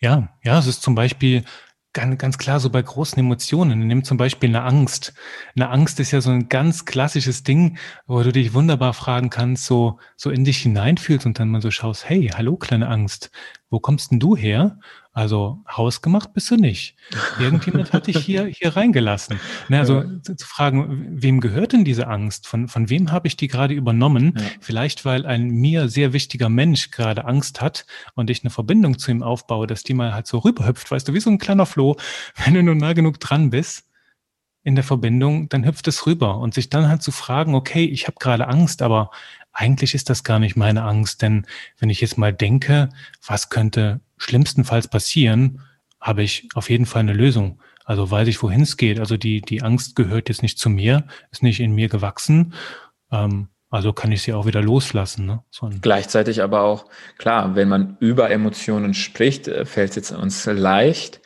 Ja, 0.00 0.28
ja, 0.42 0.58
es 0.58 0.66
ist 0.66 0.82
zum 0.82 0.94
Beispiel 0.94 1.44
ganz, 1.92 2.18
ganz 2.18 2.38
klar 2.38 2.58
so 2.60 2.70
bei 2.70 2.82
großen 2.82 3.18
Emotionen. 3.18 3.86
Nimm 3.86 4.04
zum 4.04 4.16
Beispiel 4.16 4.48
eine 4.48 4.62
Angst. 4.62 5.12
Eine 5.54 5.68
Angst 5.68 6.00
ist 6.00 6.10
ja 6.10 6.20
so 6.20 6.30
ein 6.30 6.48
ganz 6.48 6.84
klassisches 6.84 7.42
Ding, 7.42 7.78
wo 8.06 8.22
du 8.22 8.32
dich 8.32 8.54
wunderbar 8.54 8.94
fragen 8.94 9.30
kannst, 9.30 9.66
so, 9.66 9.98
so 10.16 10.30
in 10.30 10.44
dich 10.44 10.58
hineinfühlst 10.58 11.26
und 11.26 11.38
dann 11.38 11.50
mal 11.50 11.62
so 11.62 11.70
schaust, 11.70 12.08
hey, 12.08 12.30
hallo 12.34 12.56
kleine 12.56 12.88
Angst, 12.88 13.30
wo 13.70 13.78
kommst 13.78 14.10
denn 14.10 14.20
du 14.20 14.36
her? 14.36 14.78
Also 15.14 15.62
hausgemacht 15.70 16.32
bist 16.32 16.50
du 16.50 16.56
nicht. 16.56 16.96
Irgendjemand 17.38 17.92
hat 17.92 18.06
dich 18.06 18.16
hier, 18.16 18.46
hier 18.46 18.76
reingelassen. 18.76 19.38
Ne, 19.68 19.78
also 19.78 20.00
ja. 20.00 20.22
zu, 20.22 20.36
zu, 20.36 20.46
fragen, 20.46 21.06
wem 21.20 21.40
gehört 21.40 21.72
denn 21.72 21.84
diese 21.84 22.06
Angst? 22.06 22.46
Von, 22.46 22.66
von 22.66 22.88
wem 22.88 23.12
habe 23.12 23.28
ich 23.28 23.36
die 23.36 23.48
gerade 23.48 23.74
übernommen? 23.74 24.32
Ja. 24.38 24.44
Vielleicht, 24.60 25.04
weil 25.04 25.26
ein 25.26 25.50
mir 25.50 25.88
sehr 25.88 26.14
wichtiger 26.14 26.48
Mensch 26.48 26.90
gerade 26.90 27.26
Angst 27.26 27.60
hat 27.60 27.84
und 28.14 28.30
ich 28.30 28.42
eine 28.42 28.50
Verbindung 28.50 28.98
zu 28.98 29.10
ihm 29.10 29.22
aufbaue, 29.22 29.66
dass 29.66 29.82
die 29.82 29.92
mal 29.92 30.14
halt 30.14 30.26
so 30.26 30.38
rüberhüpft, 30.38 30.90
weißt 30.90 31.06
du, 31.06 31.12
wie 31.12 31.20
so 31.20 31.28
ein 31.28 31.38
kleiner 31.38 31.66
Floh. 31.66 31.96
Wenn 32.42 32.54
du 32.54 32.62
nur 32.62 32.74
nah 32.74 32.94
genug 32.94 33.20
dran 33.20 33.50
bist 33.50 33.84
in 34.62 34.76
der 34.76 34.84
Verbindung, 34.84 35.50
dann 35.50 35.66
hüpft 35.66 35.88
es 35.88 36.06
rüber 36.06 36.38
und 36.38 36.54
sich 36.54 36.70
dann 36.70 36.88
halt 36.88 37.02
zu 37.02 37.10
fragen, 37.10 37.54
okay, 37.54 37.84
ich 37.84 38.06
habe 38.06 38.16
gerade 38.18 38.48
Angst, 38.48 38.80
aber 38.80 39.10
eigentlich 39.52 39.94
ist 39.94 40.10
das 40.10 40.24
gar 40.24 40.38
nicht 40.38 40.56
meine 40.56 40.82
Angst, 40.82 41.22
denn 41.22 41.46
wenn 41.78 41.90
ich 41.90 42.00
jetzt 42.00 42.18
mal 42.18 42.32
denke, 42.32 42.88
was 43.26 43.50
könnte 43.50 44.00
schlimmstenfalls 44.16 44.88
passieren, 44.88 45.60
habe 46.00 46.22
ich 46.22 46.48
auf 46.54 46.70
jeden 46.70 46.86
Fall 46.86 47.00
eine 47.00 47.12
Lösung. 47.12 47.60
Also 47.84 48.10
weiß 48.10 48.28
ich, 48.28 48.42
wohin 48.42 48.62
es 48.62 48.76
geht. 48.76 48.98
Also 48.98 49.16
die, 49.16 49.40
die 49.40 49.62
Angst 49.62 49.96
gehört 49.96 50.28
jetzt 50.28 50.42
nicht 50.42 50.58
zu 50.58 50.70
mir, 50.70 51.04
ist 51.30 51.42
nicht 51.42 51.60
in 51.60 51.74
mir 51.74 51.88
gewachsen. 51.88 52.54
Ähm, 53.10 53.48
also 53.70 53.92
kann 53.92 54.12
ich 54.12 54.22
sie 54.22 54.34
auch 54.34 54.46
wieder 54.46 54.62
loslassen. 54.62 55.26
Ne? 55.26 55.42
So 55.50 55.70
Gleichzeitig 55.80 56.42
aber 56.42 56.62
auch, 56.62 56.86
klar, 57.18 57.54
wenn 57.54 57.68
man 57.68 57.96
über 58.00 58.30
Emotionen 58.30 58.94
spricht, 58.94 59.48
äh, 59.48 59.64
fällt 59.64 59.90
es 59.90 59.96
jetzt 59.96 60.12
uns 60.12 60.44
leicht. 60.46 61.20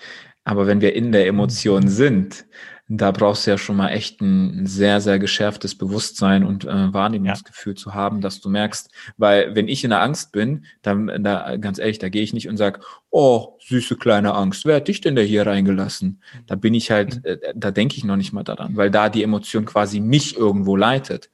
Aber 0.44 0.66
wenn 0.66 0.80
wir 0.80 0.94
in 0.94 1.10
der 1.10 1.26
Emotion 1.26 1.84
mhm. 1.84 1.88
sind, 1.88 2.46
da 2.88 3.10
brauchst 3.10 3.46
du 3.46 3.50
ja 3.50 3.58
schon 3.58 3.76
mal 3.76 3.88
echt 3.88 4.20
ein 4.20 4.66
sehr, 4.66 5.00
sehr 5.00 5.18
geschärftes 5.18 5.76
Bewusstsein 5.76 6.44
und 6.44 6.64
äh, 6.64 6.92
Wahrnehmungsgefühl 6.92 7.72
ja. 7.72 7.76
zu 7.76 7.94
haben, 7.94 8.20
dass 8.20 8.40
du 8.40 8.48
merkst, 8.48 8.90
weil 9.16 9.56
wenn 9.56 9.66
ich 9.66 9.82
in 9.82 9.90
der 9.90 10.02
Angst 10.02 10.30
bin, 10.30 10.66
dann, 10.82 11.24
da, 11.24 11.56
ganz 11.56 11.78
ehrlich, 11.78 11.98
da 11.98 12.08
gehe 12.08 12.22
ich 12.22 12.32
nicht 12.32 12.48
und 12.48 12.56
sag, 12.56 12.80
oh, 13.10 13.56
süße 13.60 13.96
kleine 13.96 14.34
Angst, 14.34 14.64
wer 14.66 14.76
hat 14.76 14.86
dich 14.86 15.00
denn 15.00 15.16
da 15.16 15.22
hier 15.22 15.46
reingelassen? 15.46 16.22
Da 16.46 16.54
bin 16.54 16.74
ich 16.74 16.92
halt, 16.92 17.16
mhm. 17.16 17.22
äh, 17.24 17.38
da 17.56 17.72
denke 17.72 17.96
ich 17.96 18.04
noch 18.04 18.16
nicht 18.16 18.32
mal 18.32 18.44
daran, 18.44 18.76
weil 18.76 18.90
da 18.90 19.08
die 19.08 19.24
Emotion 19.24 19.64
quasi 19.64 19.98
mich 19.98 20.36
irgendwo 20.36 20.76
leitet. 20.76 21.30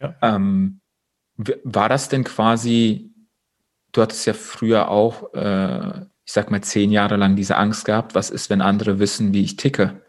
Ja. 0.00 0.16
Ähm, 0.22 0.80
war 1.62 1.88
das 1.88 2.08
denn 2.08 2.24
quasi, 2.24 3.12
du 3.92 4.02
hattest 4.02 4.26
ja 4.26 4.32
früher 4.32 4.88
auch, 4.88 5.32
äh, 5.34 6.00
ich 6.24 6.32
sag 6.32 6.50
mal, 6.50 6.62
zehn 6.62 6.90
Jahre 6.90 7.16
lang 7.16 7.36
diese 7.36 7.56
Angst 7.56 7.84
gehabt, 7.84 8.16
was 8.16 8.30
ist, 8.30 8.50
wenn 8.50 8.60
andere 8.60 8.98
wissen, 8.98 9.32
wie 9.32 9.42
ich 9.42 9.56
ticke? 9.56 10.00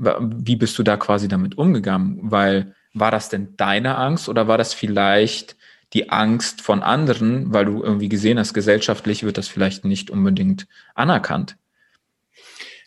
Wie 0.00 0.56
bist 0.56 0.78
du 0.78 0.82
da 0.82 0.96
quasi 0.96 1.28
damit 1.28 1.58
umgegangen? 1.58 2.18
Weil 2.22 2.74
war 2.94 3.10
das 3.10 3.28
denn 3.28 3.56
deine 3.56 3.96
Angst 3.96 4.28
oder 4.28 4.48
war 4.48 4.58
das 4.58 4.74
vielleicht 4.74 5.56
die 5.92 6.10
Angst 6.10 6.60
von 6.62 6.82
anderen, 6.82 7.52
weil 7.52 7.64
du 7.64 7.82
irgendwie 7.82 8.08
gesehen 8.08 8.38
hast, 8.38 8.54
gesellschaftlich 8.54 9.24
wird 9.24 9.38
das 9.38 9.48
vielleicht 9.48 9.84
nicht 9.84 10.10
unbedingt 10.10 10.66
anerkannt. 10.94 11.56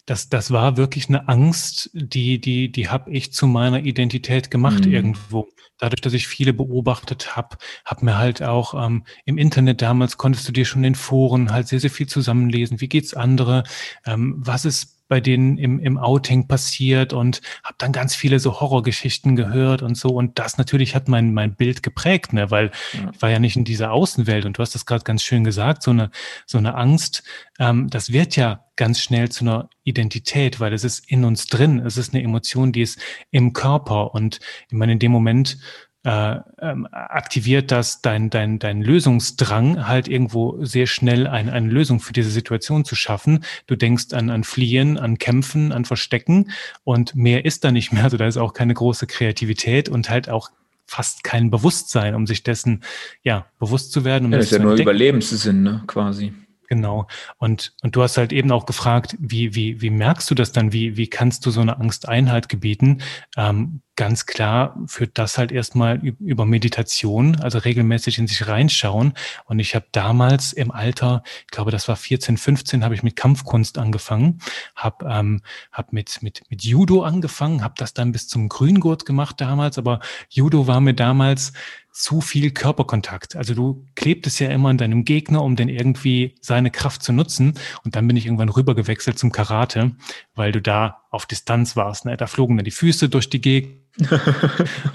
Das, 0.06 0.28
das 0.28 0.52
war 0.52 0.76
wirklich 0.76 1.08
eine 1.08 1.30
Angst, 1.30 1.90
die, 1.94 2.40
die, 2.40 2.72
die 2.72 2.90
habe 2.90 3.12
ich 3.12 3.32
zu 3.32 3.48
meiner 3.48 3.80
Identität 3.84 4.52
gemacht 4.52 4.86
mhm. 4.86 4.92
irgendwo. 4.92 5.48
Dadurch, 5.78 6.02
dass 6.02 6.14
ich 6.14 6.28
viele 6.28 6.54
beobachtet 6.54 7.38
habe, 7.38 7.58
habe 7.86 8.06
mir 8.06 8.18
halt 8.18 8.44
auch 8.44 8.74
ähm, 8.74 9.06
im 9.26 9.38
Internet 9.38 9.82
damals 9.82 10.18
konntest 10.18 10.48
du 10.48 10.52
dir 10.52 10.66
schon 10.66 10.84
in 10.84 10.96
Foren 10.96 11.52
halt 11.52 11.68
sehr, 11.68 11.80
sehr 11.80 11.90
viel 11.90 12.08
zusammenlesen. 12.08 12.82
Wie 12.82 12.90
geht's 12.90 13.14
andere? 13.14 13.64
Ähm, 14.06 14.36
was 14.38 14.66
ist 14.66 14.93
bei 15.14 15.22
denen 15.22 15.60
im, 15.60 15.78
im 15.78 16.00
Outing 16.00 16.48
passiert 16.48 17.14
und 17.14 17.44
habe 17.64 17.76
dann 17.78 17.92
ganz 17.92 18.16
viele 18.16 18.40
so 18.40 18.60
Horrorgeschichten 18.60 19.36
gehört 19.36 19.84
und 19.84 19.96
so. 19.96 20.10
Und 20.10 20.40
das 20.40 20.58
natürlich 20.58 20.96
hat 20.96 21.08
mein, 21.08 21.36
mein 21.36 21.54
Bild 21.54 21.84
geprägt, 21.84 22.34
ne? 22.34 22.50
weil 22.50 22.72
ja. 22.94 23.12
ich 23.14 23.22
war 23.22 23.30
ja 23.30 23.38
nicht 23.38 23.56
in 23.56 23.64
dieser 23.64 23.92
Außenwelt 23.92 24.46
und 24.46 24.58
du 24.58 24.64
hast 24.64 24.74
das 24.74 24.88
gerade 24.88 25.04
ganz 25.04 25.22
schön 25.22 25.44
gesagt, 25.44 25.84
so 25.84 25.92
eine, 25.92 26.10
so 26.48 26.58
eine 26.58 26.74
Angst, 26.74 27.22
ähm, 27.60 27.92
das 27.92 28.12
wird 28.12 28.36
ja 28.36 28.66
ganz 28.76 29.02
schnell 29.02 29.30
zu 29.30 29.44
einer 29.44 29.70
Identität, 29.84 30.60
weil 30.60 30.74
es 30.74 30.84
ist 30.84 31.08
in 31.12 31.26
uns 31.26 31.46
drin. 31.46 31.78
Es 31.86 31.98
ist 31.98 32.16
eine 32.16 32.24
Emotion, 32.24 32.72
die 32.72 32.82
ist 32.82 33.00
im 33.30 33.54
Körper. 33.54 34.16
Und 34.16 34.40
ich 34.68 34.74
meine, 34.74 34.94
in 34.94 35.00
dem 35.00 35.12
Moment, 35.12 35.60
äh, 36.04 36.40
ähm, 36.60 36.88
aktiviert 36.92 37.72
das 37.72 38.02
dein, 38.02 38.30
dein, 38.30 38.60
dein 38.60 38.82
Lösungsdrang, 38.82 39.88
halt 39.88 40.08
irgendwo 40.08 40.64
sehr 40.64 40.86
schnell 40.86 41.28
ein, 41.28 41.50
eine 41.50 41.70
Lösung 41.70 42.00
für 42.00 42.14
diese 42.14 42.30
Situation 42.30 42.84
zu 42.84 42.96
schaffen. 42.96 43.44
Du 43.68 43.76
denkst 43.76 44.14
an, 44.14 44.30
an 44.30 44.44
Fliehen, 44.44 44.98
an 44.98 45.18
Kämpfen, 45.18 45.72
an 45.72 45.86
Verstecken 45.86 46.52
und 46.84 47.16
mehr 47.16 47.46
ist 47.46 47.64
da 47.64 47.72
nicht 47.72 47.94
mehr. 47.94 48.04
Also 48.04 48.18
da 48.18 48.28
ist 48.28 48.38
auch 48.38 48.54
keine 48.54 48.74
große 48.74 49.08
Kreativität 49.08 49.88
und 49.88 50.10
halt 50.10 50.30
auch 50.30 50.52
fast 50.86 51.24
kein 51.24 51.50
Bewusstsein, 51.50 52.16
um 52.16 52.28
sich 52.28 52.44
dessen 52.44 52.84
ja 53.24 53.46
bewusst 53.58 53.94
zu 53.94 54.04
werden. 54.04 54.26
Um 54.26 54.32
ja, 54.34 54.40
das 54.40 54.48
ist 54.48 54.58
ja 54.58 54.60
nur 54.60 54.76
Überlebenssinn, 54.76 55.64
ne, 55.64 55.84
quasi. 55.88 56.34
Genau. 56.74 57.06
Und, 57.38 57.76
und 57.84 57.96
du 57.96 58.02
hast 58.02 58.18
halt 58.18 58.34
eben 58.34 58.52
auch 58.52 58.66
gefragt, 58.66 59.16
wie, 59.20 59.54
wie, 59.54 59.80
wie 59.80 59.92
merkst 59.92 60.28
du 60.32 60.34
das 60.34 60.54
dann? 60.54 60.74
Wie, 60.74 60.98
wie 60.98 61.08
kannst 61.08 61.46
du 61.46 61.52
so 61.52 61.62
eine 61.62 61.80
Angst 61.80 62.10
Einhalt 62.10 62.50
gebieten? 62.50 63.04
Ähm, 63.38 63.84
ganz 63.96 64.26
klar 64.26 64.76
führt 64.88 65.20
das 65.20 65.38
halt 65.38 65.52
erstmal 65.52 66.00
über 66.00 66.48
Meditation, 66.48 67.36
also 67.42 67.60
regelmäßig 67.60 68.18
in 68.18 68.26
sich 68.26 68.48
reinschauen. 68.48 69.14
Und 69.46 69.60
ich 69.60 69.76
habe 69.76 69.86
damals 69.92 70.52
im 70.52 70.72
Alter, 70.72 71.22
ich 71.42 71.52
glaube, 71.52 71.70
das 71.70 71.88
war 71.88 71.96
14, 71.96 72.38
15, 72.38 72.84
habe 72.84 72.96
ich 72.96 73.04
mit 73.04 73.16
Kampfkunst 73.16 73.78
angefangen, 73.78 74.40
habe 74.76 75.06
ähm, 75.08 75.42
hab 75.72 75.94
mit, 75.94 76.24
mit, 76.24 76.42
mit 76.50 76.64
Judo 76.64 77.04
angefangen, 77.04 77.64
habe 77.64 77.76
das 77.78 77.94
dann 77.94 78.12
bis 78.12 78.28
zum 78.28 78.50
Grüngurt 78.50 79.06
gemacht 79.06 79.40
damals, 79.40 79.78
aber 79.78 80.00
Judo 80.28 80.66
war 80.66 80.82
mir 80.82 80.96
damals 80.96 81.54
zu 81.94 82.22
viel 82.22 82.50
Körperkontakt. 82.52 83.36
Also 83.36 83.54
du 83.54 83.86
klebtest 83.94 84.40
ja 84.40 84.50
immer 84.50 84.70
an 84.70 84.80
deinem 84.80 85.06
Gegner, 85.06 85.44
um 85.44 85.56
den 85.56 85.70
irgendwie 85.70 86.36
seine 86.42 86.72
Kraft 86.72 87.04
zu 87.04 87.14
nutzen. 87.14 87.54
Und 87.86 87.96
dann 87.96 88.08
bin 88.08 88.18
ich 88.18 88.26
irgendwann 88.26 88.50
rüber 88.50 88.74
gewechselt 88.74 89.20
zum 89.20 89.32
Karate, 89.32 89.92
weil 90.34 90.52
du 90.52 90.60
da 90.60 91.04
auf 91.12 91.28
Distanz 91.28 91.76
warst. 91.76 92.06
Ne? 92.06 92.18
Da 92.18 92.26
flogen 92.26 92.58
dann 92.58 92.66
die 92.66 92.72
Füße 92.72 93.10
durch 93.10 93.30
die 93.30 93.42
Gegend 93.42 93.78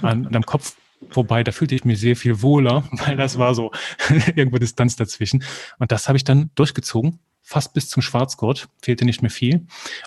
an, 0.01 0.25
an 0.25 0.31
deinem 0.31 0.45
Kopf 0.45 0.75
vorbei. 1.09 1.41
Da 1.45 1.53
fühlte 1.53 1.73
ich 1.73 1.85
mich 1.85 2.01
sehr 2.01 2.17
viel 2.17 2.41
wohler, 2.41 2.83
weil 2.91 3.15
das 3.15 3.37
war 3.37 3.55
so 3.55 3.71
irgendwo 4.35 4.57
Distanz 4.57 4.97
dazwischen. 4.97 5.43
Und 5.77 5.93
das 5.93 6.09
habe 6.09 6.17
ich 6.17 6.25
dann 6.25 6.51
durchgezogen, 6.55 7.19
fast 7.41 7.73
bis 7.73 7.87
zum 7.87 8.01
Schwarzgurt, 8.01 8.67
fehlte 8.81 9.05
nicht 9.05 9.21
mehr 9.21 9.31
viel. 9.31 9.65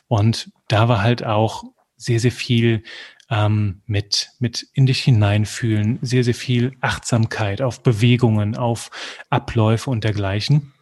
Und 0.08 0.50
da 0.68 0.88
war 0.88 1.02
halt 1.02 1.24
auch 1.24 1.64
sehr, 1.96 2.20
sehr 2.20 2.32
viel 2.32 2.82
ähm, 3.32 3.80
mit, 3.86 4.28
mit 4.40 4.68
in 4.74 4.84
dich 4.84 5.02
hineinfühlen, 5.02 5.98
sehr, 6.02 6.22
sehr 6.22 6.34
viel 6.34 6.74
Achtsamkeit 6.82 7.62
auf 7.62 7.82
Bewegungen, 7.82 8.56
auf 8.56 8.90
Abläufe 9.30 9.88
und 9.88 10.04
dergleichen. 10.04 10.74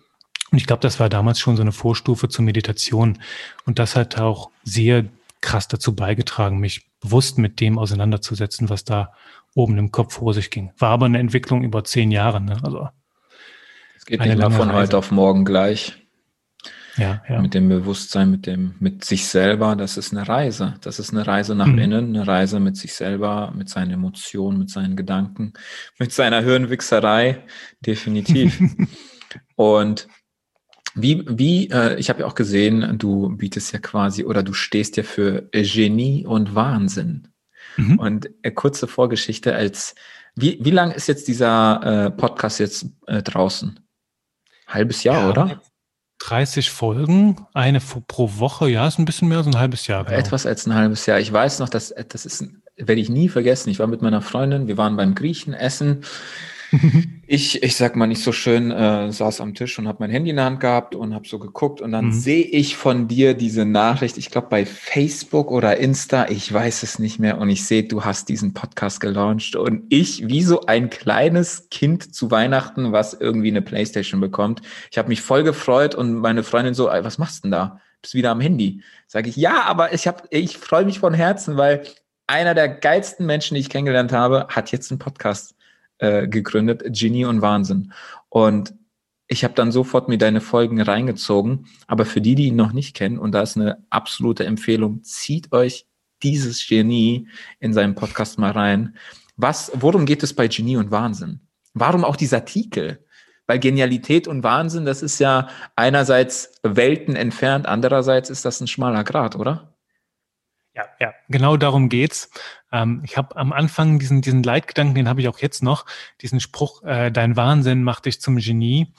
Und 0.51 0.59
ich 0.59 0.67
glaube, 0.67 0.83
das 0.83 0.99
war 0.99 1.09
damals 1.09 1.39
schon 1.39 1.55
so 1.55 1.63
eine 1.63 1.71
Vorstufe 1.71 2.29
zur 2.29 2.45
Meditation. 2.45 3.21
Und 3.67 3.79
das 3.79 3.95
hat 3.95 4.19
auch 4.19 4.51
sehr 4.65 5.05
krass 5.41 5.69
dazu 5.69 5.95
beigetragen, 5.95 6.59
mich 6.59 6.89
bewusst 7.01 7.39
mit 7.39 7.61
dem 7.61 7.79
auseinanderzusetzen, 7.79 8.69
was 8.69 8.85
da 8.85 9.13
oben 9.55 9.79
im 9.79 9.93
Kopf 9.93 10.15
vor 10.15 10.35
sich 10.35 10.51
ging. 10.51 10.73
War 10.77 10.91
aber 10.91 11.07
eine 11.07 11.21
Entwicklung 11.21 11.63
über 11.63 11.85
zehn 11.85 12.11
Jahre. 12.11 12.41
Ne? 12.41 12.59
Also 12.65 12.89
es 13.97 14.07
geht 14.07 14.21
nicht 14.21 14.37
mehr 14.37 14.51
von 14.51 14.73
heute 14.73 14.99
auf 14.99 15.13
morgen 15.13 15.45
gleich. 15.45 15.97
Ja, 17.01 17.23
ja. 17.31 17.41
Mit 17.41 17.55
dem 17.55 17.71
Bewusstsein, 17.71 18.31
mit 18.31 18.45
dem, 18.45 18.75
mit 18.79 19.07
sich 19.07 19.27
selber, 19.27 19.75
das 19.75 19.97
ist 19.97 20.13
eine 20.13 20.29
Reise. 20.29 20.75
Das 20.83 20.99
ist 20.99 21.13
eine 21.13 21.27
Reise 21.27 21.55
nach 21.55 21.67
mhm. 21.67 21.79
innen, 21.79 22.15
eine 22.15 22.27
Reise 22.27 22.61
mit 22.61 22.77
sich 22.77 22.93
selber, 22.93 23.55
mit 23.57 23.71
seinen 23.71 23.93
Emotionen, 23.93 24.59
mit 24.59 24.69
seinen 24.69 24.97
Gedanken, 24.97 25.55
mit 25.99 26.13
seiner 26.13 26.43
Hirnwichserei, 26.43 27.43
definitiv. 27.81 28.61
Und 29.57 30.09
wie, 30.95 31.25
wie, 31.27 31.71
äh, 31.71 31.99
ich 31.99 32.11
habe 32.11 32.21
ja 32.21 32.27
auch 32.27 32.35
gesehen, 32.35 32.99
du 32.99 33.35
bietest 33.35 33.73
ja 33.73 33.79
quasi 33.79 34.25
oder 34.25 34.43
du 34.43 34.53
stehst 34.53 34.99
ja 34.99 35.03
für 35.03 35.49
Genie 35.53 36.27
und 36.27 36.55
Wahnsinn. 36.55 37.29
Mhm. 37.77 37.99
Und 37.99 38.31
äh, 38.43 38.51
kurze 38.51 38.89
Vorgeschichte 38.89 39.55
als, 39.55 39.95
wie, 40.35 40.59
wie 40.61 40.71
lang 40.71 40.91
ist 40.91 41.07
jetzt 41.07 41.29
dieser 41.29 42.07
äh, 42.07 42.11
Podcast 42.11 42.59
jetzt 42.59 42.87
äh, 43.07 43.23
draußen? 43.23 43.81
Halbes 44.67 45.03
Jahr, 45.05 45.23
ja, 45.23 45.31
oder? 45.31 45.63
30 46.21 46.71
Folgen, 46.71 47.37
eine 47.55 47.81
pro 47.81 48.31
Woche, 48.37 48.69
ja, 48.69 48.87
ist 48.87 48.99
ein 48.99 49.05
bisschen 49.05 49.29
mehr, 49.29 49.43
so 49.43 49.51
ein 49.51 49.59
halbes 49.59 49.87
Jahr. 49.87 50.05
Genau. 50.05 50.17
Etwas 50.17 50.47
als 50.47 50.67
ein 50.67 50.75
halbes 50.75 51.07
Jahr. 51.07 51.19
Ich 51.19 51.33
weiß 51.33 51.59
noch, 51.59 51.69
dass 51.69 51.95
das 52.09 52.27
ist, 52.27 52.45
werde 52.77 53.01
ich 53.01 53.09
nie 53.09 53.29
vergessen. 53.29 53.71
Ich 53.71 53.79
war 53.79 53.87
mit 53.87 54.03
meiner 54.03 54.23
Freundin, 54.23 54.69
wir 54.69 54.77
waren 54.77 54.97
beim 54.97 55.15
Griechen 55.15 55.55
essen 55.55 56.05
ich, 57.27 57.63
ich 57.63 57.77
sag 57.77 57.97
mal 57.97 58.07
nicht 58.07 58.23
so 58.23 58.33
schön, 58.33 58.71
äh, 58.71 59.11
saß 59.11 59.41
am 59.41 59.55
Tisch 59.55 59.79
und 59.79 59.89
habe 59.89 59.99
mein 60.01 60.11
Handy 60.11 60.31
in 60.31 60.37
der 60.37 60.45
Hand 60.45 60.61
gehabt 60.61 60.95
und 60.95 61.15
habe 61.15 61.27
so 61.27 61.39
geguckt 61.39 61.81
und 61.81 61.93
dann 61.93 62.07
mhm. 62.07 62.13
sehe 62.13 62.45
ich 62.45 62.77
von 62.77 63.09
dir 63.09 63.35
diese 63.35 63.65
Nachricht, 63.65 64.19
ich 64.19 64.31
glaube 64.31 64.49
bei 64.51 64.67
Facebook 64.67 65.51
oder 65.51 65.77
Insta, 65.79 66.29
ich 66.29 66.53
weiß 66.53 66.83
es 66.83 66.99
nicht 66.99 67.19
mehr 67.19 67.39
und 67.39 67.49
ich 67.49 67.65
sehe, 67.65 67.85
du 67.85 68.05
hast 68.05 68.29
diesen 68.29 68.55
Podcast 68.55 69.01
gelauncht 69.01 69.57
und 69.57 69.85
ich 69.89 70.29
wie 70.29 70.43
so 70.43 70.67
ein 70.67 70.91
kleines 70.91 71.69
Kind 71.71 72.15
zu 72.15 72.31
Weihnachten, 72.31 72.93
was 72.93 73.15
irgendwie 73.15 73.49
eine 73.49 73.63
Playstation 73.63 74.21
bekommt. 74.21 74.63
Ich 74.91 74.99
habe 74.99 75.09
mich 75.09 75.23
voll 75.23 75.43
gefreut 75.43 75.95
und 75.95 76.15
meine 76.15 76.43
Freundin 76.43 76.75
so, 76.75 76.87
was 76.87 77.19
machst 77.19 77.39
du 77.39 77.43
denn 77.43 77.53
da? 77.53 77.81
Bist 78.03 78.15
wieder 78.15 78.31
am 78.31 78.41
Handy? 78.41 78.83
Sage 79.07 79.29
ich, 79.29 79.37
ja, 79.37 79.63
aber 79.65 79.93
ich 79.93 80.07
habe, 80.07 80.23
ich 80.31 80.57
freue 80.57 80.85
mich 80.85 81.01
von 81.01 81.15
Herzen, 81.15 81.57
weil 81.57 81.83
einer 82.27 82.55
der 82.55 82.69
geilsten 82.69 83.27
Menschen, 83.27 83.55
die 83.55 83.61
ich 83.61 83.69
kennengelernt 83.69 84.13
habe, 84.13 84.47
hat 84.49 84.73
jetzt 84.73 84.91
einen 84.91 85.01
Podcast 85.01 85.55
äh, 86.01 86.27
gegründet, 86.29 86.83
Genie 86.89 87.25
und 87.25 87.43
Wahnsinn. 87.43 87.93
Und 88.29 88.75
ich 89.29 89.45
habe 89.45 89.55
dann 89.55 89.71
sofort 89.71 90.09
mir 90.09 90.19
deine 90.19 90.41
Folgen 90.41 90.81
reingezogen. 90.81 91.67
Aber 91.87 92.05
für 92.05 92.21
die, 92.21 92.35
die 92.35 92.49
ihn 92.49 92.57
noch 92.57 92.73
nicht 92.73 92.97
kennen, 92.97 93.19
und 93.19 93.33
da 93.33 93.43
ist 93.43 93.57
eine 93.57 93.85
absolute 93.89 94.45
Empfehlung, 94.45 95.05
zieht 95.05 95.53
euch 95.53 95.87
dieses 96.23 96.67
Genie 96.67 97.29
in 97.61 97.73
seinem 97.73 97.95
Podcast 97.95 98.39
mal 98.39 98.51
rein. 98.51 98.97
Was, 99.37 99.71
worum 99.75 100.05
geht 100.05 100.23
es 100.23 100.35
bei 100.35 100.49
Genie 100.49 100.77
und 100.77 100.91
Wahnsinn? 100.91 101.41
Warum 101.75 102.05
auch 102.05 102.17
dieser 102.17 102.45
Titel? 102.45 102.99
Weil 103.47 103.59
Genialität 103.59 104.27
und 104.29 104.43
Wahnsinn, 104.43 104.85
das 104.85 105.03
ist 105.03 105.19
ja 105.19 105.49
einerseits 105.77 106.53
Welten 106.63 107.17
entfernt, 107.17 107.67
andererseits 107.67 108.31
ist 108.31 108.45
das 108.45 108.61
ein 108.61 108.67
schmaler 108.67 109.05
Grad, 109.05 109.37
oder? 109.37 109.77
Ja, 110.75 110.85
ja, 111.01 111.13
genau 111.29 111.57
darum 111.57 111.89
geht's. 111.89 112.31
Ähm, 112.71 113.03
ich 113.05 113.17
habe 113.17 113.37
am 113.37 113.53
Anfang 113.53 113.99
diesen, 113.99 114.23
diesen 114.23 114.43
Leitgedanken, 114.43 114.95
den 114.95 115.09
habe 115.09 115.21
ich 115.21 115.29
auch 115.29 115.41
jetzt 115.41 115.63
noch, 115.63 115.85
diesen 116.21 116.41
Spruch, 116.41 116.83
äh, 116.85 117.11
dein 117.11 117.37
Wahnsinn 117.37 117.83
macht 117.83 118.07
dich 118.07 118.21
zum 118.21 118.37
Genie. 118.37 118.93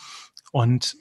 Und 0.51 0.97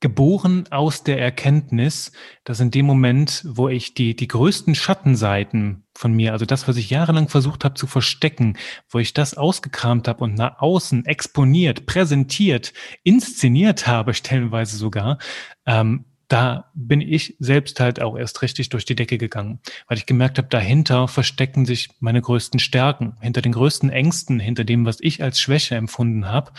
geboren 0.00 0.66
aus 0.70 1.04
der 1.04 1.18
Erkenntnis, 1.18 2.12
dass 2.44 2.60
in 2.60 2.70
dem 2.70 2.84
Moment, 2.86 3.42
wo 3.48 3.68
ich 3.68 3.94
die, 3.94 4.14
die 4.14 4.28
größten 4.28 4.74
Schattenseiten 4.74 5.84
von 5.94 6.12
mir, 6.12 6.32
also 6.32 6.44
das, 6.44 6.68
was 6.68 6.76
ich 6.76 6.90
jahrelang 6.90 7.28
versucht 7.28 7.64
habe 7.64 7.74
zu 7.74 7.86
verstecken, 7.86 8.58
wo 8.90 8.98
ich 8.98 9.14
das 9.14 9.36
ausgekramt 9.36 10.06
habe 10.06 10.22
und 10.22 10.34
nach 10.34 10.58
außen 10.58 11.06
exponiert, 11.06 11.86
präsentiert, 11.86 12.74
inszeniert 13.04 13.86
habe, 13.86 14.12
stellenweise 14.12 14.76
sogar, 14.76 15.18
ähm, 15.64 16.04
da 16.28 16.70
bin 16.74 17.00
ich 17.00 17.36
selbst 17.38 17.78
halt 17.78 18.02
auch 18.02 18.16
erst 18.16 18.42
richtig 18.42 18.68
durch 18.70 18.84
die 18.84 18.96
Decke 18.96 19.16
gegangen, 19.16 19.60
weil 19.86 19.98
ich 19.98 20.06
gemerkt 20.06 20.38
habe, 20.38 20.48
dahinter 20.48 21.06
verstecken 21.06 21.64
sich 21.66 21.88
meine 22.00 22.20
größten 22.20 22.58
Stärken, 22.58 23.14
hinter 23.20 23.42
den 23.42 23.52
größten 23.52 23.90
Ängsten, 23.90 24.40
hinter 24.40 24.64
dem, 24.64 24.86
was 24.86 24.98
ich 25.00 25.22
als 25.22 25.40
Schwäche 25.40 25.76
empfunden 25.76 26.26
habe. 26.26 26.52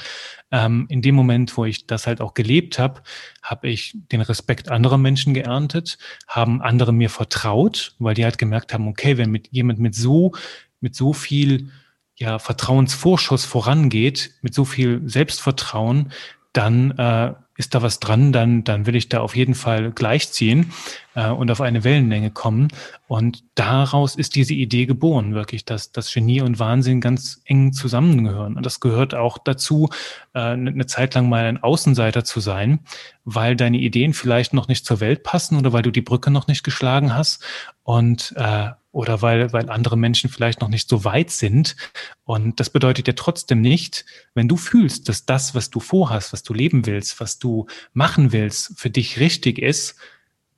Ähm, 0.52 0.86
in 0.90 1.02
dem 1.02 1.16
Moment, 1.16 1.58
wo 1.58 1.66
ich 1.66 1.86
das 1.86 2.08
halt 2.08 2.22
auch 2.22 2.34
gelebt 2.34 2.80
habe, 2.80 3.02
habe 3.42 3.68
ich 3.68 3.98
den 4.12 4.22
Respekt 4.22 4.70
anderer 4.70 4.98
Menschen 4.98 5.34
geerntet, 5.34 5.98
haben 6.28 6.62
andere 6.62 6.94
mir 6.94 7.10
vertraut, 7.10 7.96
weil 8.00 8.14
die 8.14 8.24
halt 8.24 8.38
gemerkt 8.38 8.74
haben, 8.74 8.88
okay, 8.88 9.18
wenn 9.18 9.32
mit 9.32 9.50
jemand 9.52 9.80
mit 9.80 9.96
so 9.96 10.34
mit 10.80 10.96
so 10.96 11.12
viel 11.12 11.72
ja, 12.16 12.40
Vertrauensvorschuss 12.40 13.46
vorangeht, 13.46 14.32
mit 14.42 14.54
so 14.54 14.66
viel 14.66 15.02
Selbstvertrauen, 15.06 16.12
dann 16.54 16.92
äh, 16.92 17.34
ist 17.58 17.76
da 17.76 17.82
was 17.82 18.00
dran, 18.00 18.32
dann, 18.32 18.64
dann 18.64 18.86
will 18.86 18.96
ich 18.96 19.10
da 19.10 19.20
auf 19.20 19.36
jeden 19.36 19.56
Fall 19.56 19.92
gleichziehen 19.92 20.72
äh, 21.16 21.30
und 21.30 21.50
auf 21.52 21.60
eine 21.60 21.84
Wellenlänge 21.84 22.32
kommen. 22.32 22.70
Und 23.08 23.44
daraus 23.56 24.16
ist 24.16 24.36
diese 24.36 24.54
Idee 24.54 24.86
geboren, 24.86 25.34
wirklich, 25.34 25.66
dass, 25.66 25.92
dass 25.92 26.14
Genie 26.14 26.42
und 26.42 26.60
Wahnsinn 26.60 27.02
ganz 27.02 27.42
eng 27.46 27.74
zusammengehören. 27.74 28.56
Und 28.56 28.66
das 28.66 28.80
gehört 28.80 29.16
auch 29.16 29.40
dazu, 29.40 29.90
äh, 30.34 30.40
eine 30.40 30.86
Zeit 30.86 31.16
lang 31.16 31.28
mal 31.30 31.46
ein 31.46 31.62
Außenseiter 31.62 32.24
zu 32.24 32.40
sein, 32.40 32.80
weil 33.26 33.56
deine 33.56 33.78
Ideen 33.78 34.14
vielleicht 34.14 34.54
noch 34.54 34.68
nicht 34.68 34.86
zur 34.86 35.00
Welt 35.00 35.24
passen 35.24 35.58
oder 35.58 35.74
weil 35.74 35.82
du 35.82 35.92
die 35.92 36.02
Brücke 36.02 36.30
noch 36.30 36.48
nicht 36.48 36.64
geschlagen 36.64 37.16
hast. 37.16 37.44
Und 37.84 38.34
äh, 38.38 38.70
oder 38.98 39.22
weil, 39.22 39.54
weil 39.54 39.70
andere 39.70 39.96
Menschen 39.96 40.28
vielleicht 40.28 40.60
noch 40.60 40.70
nicht 40.70 40.90
so 40.90 41.04
weit 41.06 41.30
sind. 41.30 41.76
Und 42.24 42.60
das 42.60 42.72
bedeutet 42.72 43.08
ja 43.08 43.14
trotzdem 43.14 43.62
nicht, 43.62 44.06
wenn 44.34 44.48
du 44.48 44.58
fühlst, 44.58 45.08
dass 45.08 45.28
das, 45.28 45.54
was 45.54 45.70
du 45.70 45.80
vorhast, 45.80 46.34
was 46.34 46.42
du 46.42 46.52
leben 46.52 46.88
willst, 46.88 47.20
was 47.20 47.38
du 47.38 47.68
machen 47.94 48.32
willst, 48.32 48.74
für 48.80 48.90
dich 48.90 49.20
richtig 49.20 49.60
ist, 49.60 49.98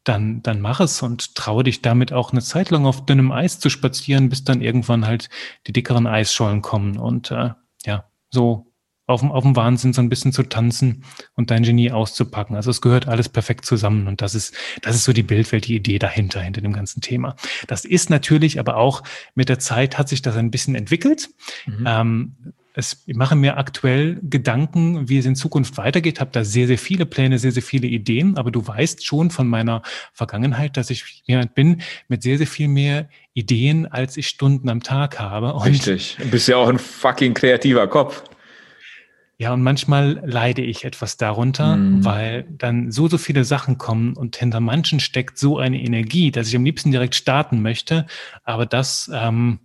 dann, 0.06 0.42
dann 0.42 0.62
mach 0.62 0.80
es 0.80 1.02
und 1.02 1.36
traue 1.36 1.66
dich 1.66 1.82
damit 1.82 2.14
auch 2.14 2.32
eine 2.32 2.42
Zeit 2.42 2.70
lang 2.70 2.86
auf 2.86 3.06
dünnem 3.06 3.34
Eis 3.34 3.60
zu 3.60 3.70
spazieren, 3.70 4.30
bis 4.30 4.46
dann 4.46 4.62
irgendwann 4.62 5.06
halt 5.06 5.30
die 5.68 5.74
dickeren 5.74 6.08
Eisschollen 6.08 6.62
kommen. 6.62 6.98
Und 6.98 7.32
äh, 7.32 7.50
ja, 7.86 8.06
so 8.30 8.69
auf 9.10 9.22
dem, 9.22 9.32
auf 9.32 9.44
dem 9.44 9.56
Wahnsinn 9.56 9.92
so 9.92 10.02
ein 10.02 10.10
bisschen 10.10 10.32
zu 10.32 10.44
tanzen 10.44 11.04
und 11.36 11.50
dein 11.50 11.64
Genie 11.64 11.92
auszupacken. 11.92 12.56
Also 12.56 12.70
es 12.70 12.80
gehört 12.80 13.08
alles 13.08 13.28
perfekt 13.28 13.66
zusammen 13.66 14.08
und 14.08 14.22
das 14.22 14.36
ist, 14.36 14.56
das 14.84 14.96
ist 14.96 15.04
so 15.04 15.14
die 15.14 15.24
Bildwelt, 15.24 15.68
die 15.68 15.76
Idee 15.76 15.98
dahinter, 15.98 16.40
hinter 16.42 16.62
dem 16.62 16.74
ganzen 16.74 17.02
Thema. 17.02 17.36
Das 17.68 17.86
ist 17.86 18.12
natürlich 18.12 18.60
aber 18.60 18.78
auch 18.78 19.02
mit 19.34 19.50
der 19.50 19.58
Zeit 19.58 19.98
hat 19.98 20.10
sich 20.10 20.22
das 20.22 20.38
ein 20.38 20.52
bisschen 20.52 20.76
entwickelt. 20.76 21.30
Mhm. 21.66 21.86
Ähm, 21.88 22.36
es, 22.76 23.04
ich 23.08 23.16
mache 23.16 23.36
mir 23.36 23.58
aktuell 23.58 24.20
Gedanken, 24.22 25.10
wie 25.10 25.18
es 25.18 25.26
in 25.26 25.36
Zukunft 25.36 25.78
weitergeht, 25.78 26.20
habe 26.20 26.30
da 26.32 26.44
sehr, 26.44 26.68
sehr 26.68 26.78
viele 26.78 27.08
Pläne, 27.08 27.40
sehr, 27.40 27.52
sehr 27.52 27.64
viele 27.64 27.88
Ideen, 27.88 28.38
aber 28.38 28.52
du 28.52 28.66
weißt 28.66 29.04
schon 29.04 29.32
von 29.32 29.48
meiner 29.48 29.82
Vergangenheit, 30.14 30.78
dass 30.78 30.92
ich 30.92 31.24
jemand 31.26 31.56
bin 31.56 31.82
mit 32.10 32.22
sehr, 32.22 32.38
sehr 32.38 32.48
viel 32.48 32.68
mehr 32.68 33.10
Ideen, 33.34 33.88
als 33.88 34.18
ich 34.18 34.28
Stunden 34.28 34.70
am 34.70 34.84
Tag 34.84 35.20
habe. 35.20 35.54
Und 35.54 35.66
Richtig. 35.66 36.18
Du 36.20 36.30
bist 36.30 36.48
ja 36.48 36.58
auch 36.58 36.70
ein 36.70 36.78
fucking 36.78 37.34
kreativer 37.34 37.88
Kopf. 37.88 38.24
Ja, 39.42 39.54
und 39.54 39.64
manchmal 39.64 40.22
leide 40.26 40.62
ich 40.62 40.84
etwas 40.84 41.16
darunter, 41.16 41.78
mhm. 41.78 42.04
weil 42.04 42.44
dann 42.50 42.92
so, 42.92 43.08
so 43.08 43.18
viele 43.18 43.46
Sachen 43.46 43.78
kommen 43.78 44.18
und 44.18 44.36
hinter 44.36 44.60
manchen 44.60 45.00
steckt 45.00 45.38
so 45.38 45.58
eine 45.58 45.82
Energie, 45.82 46.30
dass 46.30 46.50
ich 46.50 46.58
am 46.58 46.66
liebsten 46.66 46.92
direkt 46.92 47.16
starten 47.16 47.62
möchte. 47.62 48.06
Aber 48.44 48.66
das 48.66 49.10
ähm, 49.14 49.60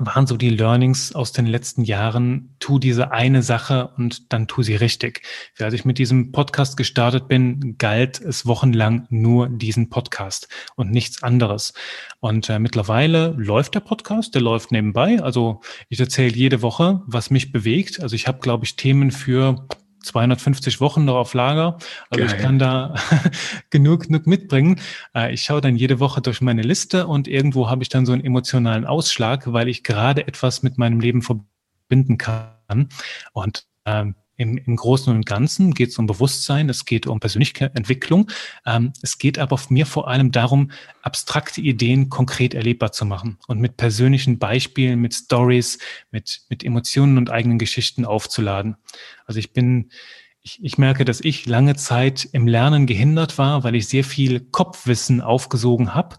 waren 0.00 0.26
so 0.26 0.36
die 0.36 0.48
Learnings 0.48 1.14
aus 1.14 1.32
den 1.32 1.46
letzten 1.46 1.84
Jahren. 1.84 2.56
Tu 2.58 2.78
diese 2.78 3.12
eine 3.12 3.42
Sache 3.42 3.92
und 3.98 4.32
dann 4.32 4.48
tu 4.48 4.62
sie 4.62 4.74
richtig. 4.74 5.22
Als 5.58 5.74
ich 5.74 5.84
mit 5.84 5.98
diesem 5.98 6.32
Podcast 6.32 6.78
gestartet 6.78 7.28
bin, 7.28 7.76
galt 7.76 8.18
es 8.18 8.46
wochenlang 8.46 9.06
nur 9.10 9.48
diesen 9.50 9.90
Podcast 9.90 10.48
und 10.74 10.90
nichts 10.90 11.22
anderes. 11.22 11.74
Und 12.20 12.48
äh, 12.48 12.58
mittlerweile 12.58 13.34
läuft 13.36 13.74
der 13.74 13.80
Podcast, 13.80 14.34
der 14.34 14.42
läuft 14.42 14.72
nebenbei. 14.72 15.22
Also 15.22 15.60
ich 15.90 16.00
erzähle 16.00 16.34
jede 16.34 16.62
Woche, 16.62 17.02
was 17.06 17.30
mich 17.30 17.52
bewegt. 17.52 18.00
Also 18.00 18.16
ich 18.16 18.26
habe, 18.26 18.38
glaube 18.38 18.64
ich, 18.64 18.76
Themen 18.76 19.10
für 19.10 19.66
250 20.02 20.80
Wochen 20.80 21.04
noch 21.04 21.16
auf 21.16 21.34
Lager. 21.34 21.78
Also 22.08 22.24
Geil. 22.24 22.34
ich 22.34 22.42
kann 22.42 22.58
da 22.58 22.94
genug, 23.70 24.04
genug 24.04 24.26
mitbringen. 24.26 24.80
Äh, 25.14 25.32
ich 25.32 25.42
schaue 25.42 25.60
dann 25.60 25.76
jede 25.76 26.00
Woche 26.00 26.20
durch 26.20 26.40
meine 26.40 26.62
Liste 26.62 27.06
und 27.06 27.28
irgendwo 27.28 27.68
habe 27.68 27.82
ich 27.82 27.88
dann 27.88 28.06
so 28.06 28.12
einen 28.12 28.24
emotionalen 28.24 28.84
Ausschlag, 28.84 29.52
weil 29.52 29.68
ich 29.68 29.84
gerade 29.84 30.26
etwas 30.26 30.62
mit 30.62 30.78
meinem 30.78 31.00
Leben 31.00 31.22
verbinden 31.22 32.18
kann. 32.18 32.88
Und 33.32 33.66
ähm, 33.84 34.14
im, 34.40 34.56
Im 34.56 34.74
Großen 34.74 35.14
und 35.14 35.26
Ganzen 35.26 35.74
geht 35.74 35.90
es 35.90 35.98
um 35.98 36.06
Bewusstsein, 36.06 36.70
es 36.70 36.86
geht 36.86 37.06
um 37.06 37.20
Persönlichkeitsentwicklung. 37.20 38.30
Ähm, 38.64 38.94
es 39.02 39.18
geht 39.18 39.38
aber 39.38 39.60
mir 39.68 39.84
vor 39.84 40.08
allem 40.08 40.32
darum, 40.32 40.70
abstrakte 41.02 41.60
Ideen 41.60 42.08
konkret 42.08 42.54
erlebbar 42.54 42.90
zu 42.90 43.04
machen 43.04 43.36
und 43.48 43.60
mit 43.60 43.76
persönlichen 43.76 44.38
Beispielen, 44.38 44.98
mit 44.98 45.12
Stories, 45.12 45.78
mit, 46.10 46.40
mit 46.48 46.64
Emotionen 46.64 47.18
und 47.18 47.28
eigenen 47.28 47.58
Geschichten 47.58 48.06
aufzuladen. 48.06 48.76
Also 49.26 49.38
ich 49.38 49.52
bin, 49.52 49.90
ich, 50.40 50.58
ich 50.64 50.78
merke, 50.78 51.04
dass 51.04 51.20
ich 51.20 51.44
lange 51.44 51.76
Zeit 51.76 52.26
im 52.32 52.48
Lernen 52.48 52.86
gehindert 52.86 53.36
war, 53.36 53.62
weil 53.62 53.74
ich 53.74 53.88
sehr 53.88 54.04
viel 54.04 54.40
Kopfwissen 54.40 55.20
aufgesogen 55.20 55.94
habe, 55.94 56.16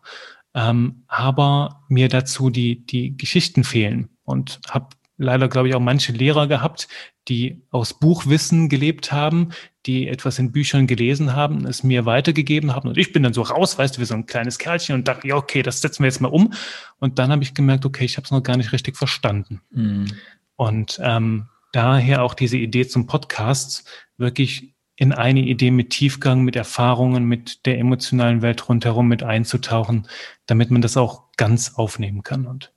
ähm, 0.53 1.05
aber 1.07 1.83
mir 1.89 2.07
dazu 2.07 2.51
die, 2.51 2.85
die 2.85 3.17
Geschichten 3.17 3.63
fehlen 3.63 4.09
und 4.25 4.59
habe 4.69 4.89
leider, 5.17 5.47
glaube 5.47 5.69
ich, 5.69 5.75
auch 5.75 5.79
manche 5.79 6.11
Lehrer 6.11 6.47
gehabt, 6.47 6.87
die 7.27 7.61
aus 7.69 7.93
Buchwissen 7.93 8.69
gelebt 8.69 9.11
haben, 9.11 9.49
die 9.85 10.07
etwas 10.07 10.39
in 10.39 10.51
Büchern 10.51 10.87
gelesen 10.87 11.35
haben, 11.35 11.65
es 11.65 11.83
mir 11.83 12.05
weitergegeben 12.05 12.75
haben. 12.75 12.89
Und 12.89 12.97
ich 12.97 13.13
bin 13.13 13.23
dann 13.23 13.33
so 13.33 13.41
raus, 13.41 13.77
weißt 13.77 13.97
du, 13.97 14.01
wie 14.01 14.05
so 14.05 14.15
ein 14.15 14.25
kleines 14.25 14.57
Kerlchen 14.57 14.95
und 14.95 15.07
dachte, 15.07 15.27
ja, 15.27 15.35
okay, 15.35 15.61
das 15.61 15.81
setzen 15.81 16.03
wir 16.03 16.07
jetzt 16.07 16.21
mal 16.21 16.29
um. 16.29 16.53
Und 16.99 17.19
dann 17.19 17.31
habe 17.31 17.43
ich 17.43 17.53
gemerkt, 17.53 17.85
okay, 17.85 18.05
ich 18.05 18.17
habe 18.17 18.25
es 18.25 18.31
noch 18.31 18.43
gar 18.43 18.57
nicht 18.57 18.71
richtig 18.71 18.97
verstanden. 18.97 19.61
Mhm. 19.71 20.07
Und 20.55 20.99
ähm, 21.03 21.47
daher 21.71 22.23
auch 22.23 22.33
diese 22.33 22.57
Idee 22.57 22.87
zum 22.87 23.07
Podcast, 23.07 23.87
wirklich 24.17 24.73
in 24.95 25.13
eine 25.13 25.41
Idee 25.41 25.71
mit 25.71 25.89
Tiefgang, 25.89 26.43
mit 26.43 26.55
Erfahrungen, 26.55 27.25
mit 27.25 27.65
der 27.65 27.79
emotionalen 27.79 28.43
Welt 28.43 28.69
rundherum 28.69 29.07
mit 29.07 29.23
einzutauchen, 29.23 30.07
damit 30.45 30.69
man 30.69 30.83
das 30.83 30.97
auch 30.97 31.31
ganz 31.37 31.73
aufnehmen 31.75 32.21
kann. 32.21 32.45
Und 32.45 32.71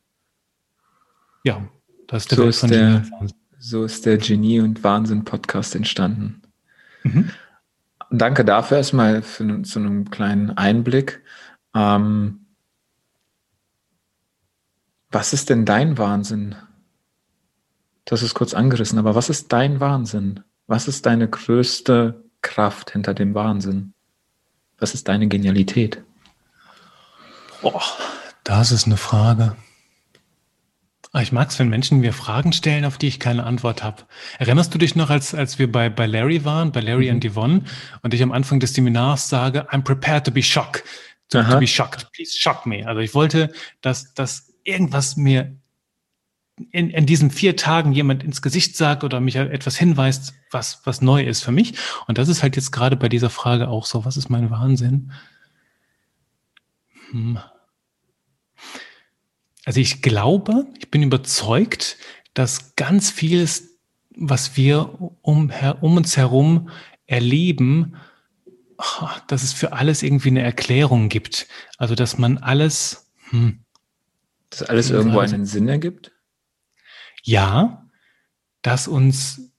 ja, 1.45 1.69
das 2.07 2.25
ist 2.25 2.31
der 2.31 2.37
so 2.37 2.45
Welt 2.45 2.57
von 2.57 2.71
der, 2.71 3.03
so 3.59 3.85
ist 3.85 4.07
der 4.07 4.19
Genie 4.19 4.61
und 4.61 4.85
Wahnsinn 4.85 5.25
Podcast 5.25 5.75
entstanden. 5.75 6.43
Mhm. 7.03 7.31
Danke 8.11 8.45
dafür 8.45 8.79
erstmal 8.79 9.23
für 9.23 9.65
so 9.65 9.81
einen 9.81 10.11
kleinen 10.11 10.51
Einblick. 10.51 11.23
Ähm, 11.75 12.47
was 15.11 15.33
ist 15.33 15.51
denn 15.51 15.65
dein 15.65 15.99
Wahnsinn? 15.99 16.57
Das 18.05 18.23
ist 18.23 18.35
kurz 18.35 18.53
angerissen, 18.53 18.99
aber 18.99 19.15
was 19.15 19.31
ist 19.31 19.53
dein 19.53 19.81
Wahnsinn? 19.81 20.41
Was 20.67 20.89
ist 20.89 21.07
deine 21.07 21.29
größte 21.29 22.23
Kraft 22.43 22.91
hinter 22.91 23.15
dem 23.15 23.35
Wahnsinn? 23.35 23.95
Was 24.79 24.95
ist 24.95 25.09
deine 25.09 25.29
Genialität? 25.29 26.03
Oh, 27.63 27.81
das 28.45 28.73
ist 28.73 28.87
eine 28.87 28.97
Frage. 28.97 29.57
Ah, 31.15 31.23
ich 31.23 31.31
mag 31.31 31.49
es, 31.49 31.61
wenn 31.61 31.69
Menschen 31.69 32.01
mir 32.01 32.13
Fragen 32.13 32.53
stellen, 32.53 32.85
auf 32.85 32.99
die 32.99 33.07
ich 33.07 33.21
keine 33.21 33.45
Antwort 33.45 33.85
habe. 33.85 34.03
Erinnerst 34.41 34.75
du 34.75 34.79
dich 34.79 34.97
noch, 34.97 35.11
als, 35.11 35.33
als 35.33 35.61
wir 35.61 35.71
bei, 35.71 35.89
bei 35.89 36.07
Larry 36.07 36.45
waren, 36.45 36.73
bei 36.73 36.81
Larry 36.81 37.09
mhm. 37.09 37.15
und 37.15 37.31
Yvonne, 37.33 37.63
und 38.03 38.13
ich 38.13 38.21
am 38.21 38.33
Anfang 38.33 38.59
des 38.59 38.75
Seminars 38.75 39.29
sage, 39.29 39.71
I'm 39.71 39.85
prepared 39.85 40.25
to 40.25 40.33
be 40.33 40.43
shocked, 40.43 40.83
to, 41.29 41.41
to 41.41 41.61
be 41.61 41.69
shocked, 41.69 42.11
please 42.13 42.37
shock 42.37 42.67
me. 42.67 42.85
Also 42.85 43.01
ich 43.01 43.15
wollte, 43.15 43.53
dass, 43.81 44.13
dass 44.15 44.53
irgendwas 44.65 45.17
mir 45.17 45.57
in, 46.73 46.91
in 46.91 47.07
diesen 47.07 47.31
vier 47.31 47.55
Tagen 47.55 47.93
jemand 47.93 48.25
ins 48.25 48.43
Gesicht 48.43 48.77
sagt 48.77 49.05
oder 49.05 49.21
mich 49.21 49.37
etwas 49.37 49.77
hinweist, 49.77 50.35
was, 50.51 50.81
was 50.83 51.01
neu 51.01 51.23
ist 51.23 51.45
für 51.45 51.53
mich. 51.53 51.75
Und 52.09 52.19
das 52.19 52.29
ist 52.29 52.43
halt 52.43 52.57
jetzt 52.57 52.73
gerade 52.73 52.97
bei 52.97 53.09
dieser 53.09 53.31
Frage 53.31 53.69
auch 53.69 53.87
so, 53.87 54.05
was 54.05 54.17
ist 54.17 54.31
mein 54.31 54.51
Wahnsinn? 54.51 55.13
Hm. 57.13 57.39
Also 59.65 59.81
ich 59.81 60.03
glaube, 60.03 60.67
ich 60.79 60.91
bin 60.91 61.03
überzeugt, 61.03 61.97
dass 62.35 62.77
ganz 62.77 63.11
vieles, 63.11 63.79
was 64.17 64.57
wir 64.57 64.99
um, 65.23 65.53
um 65.81 65.97
uns 65.97 66.17
herum 66.17 66.71
erleben, 67.07 67.97
dass 69.29 69.43
es 69.43 69.53
für 69.53 69.73
alles 69.73 70.03
irgendwie 70.03 70.29
eine 70.29 70.43
Erklärung 70.43 71.09
gibt. 71.09 71.47
Also 71.79 71.95
dass 71.95 72.19
man 72.19 72.39
alles, 72.39 73.11
hm, 73.31 73.65
dass 74.51 74.63
alles 74.63 74.91
irgendwo 74.91 75.21
einen 75.21 75.47
Sinn 75.47 75.69
ergibt? 75.69 76.13
Ja, 77.23 77.89
dass 78.63 78.89
uns 78.89 79.55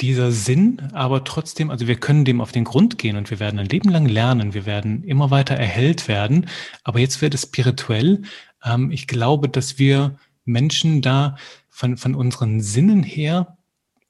dieser 0.00 0.30
Sinn, 0.30 0.90
aber 0.92 1.24
trotzdem, 1.24 1.70
also 1.70 1.88
wir 1.88 1.96
können 1.96 2.24
dem 2.24 2.40
auf 2.40 2.52
den 2.52 2.64
Grund 2.64 2.98
gehen 2.98 3.16
und 3.16 3.30
wir 3.30 3.40
werden 3.40 3.58
ein 3.58 3.66
Leben 3.66 3.88
lang 3.88 4.06
lernen, 4.06 4.54
wir 4.54 4.64
werden 4.64 5.02
immer 5.02 5.30
weiter 5.30 5.56
erhellt 5.56 6.06
werden, 6.06 6.46
aber 6.84 7.00
jetzt 7.00 7.20
wird 7.20 7.34
es 7.34 7.42
spirituell 7.42 8.22
ähm, 8.64 8.90
ich 8.90 9.06
glaube, 9.06 9.48
dass 9.48 9.78
wir 9.78 10.16
Menschen 10.44 11.02
da 11.02 11.36
von, 11.68 11.96
von 11.96 12.14
unseren 12.14 12.60
Sinnen 12.60 13.02
her 13.02 13.58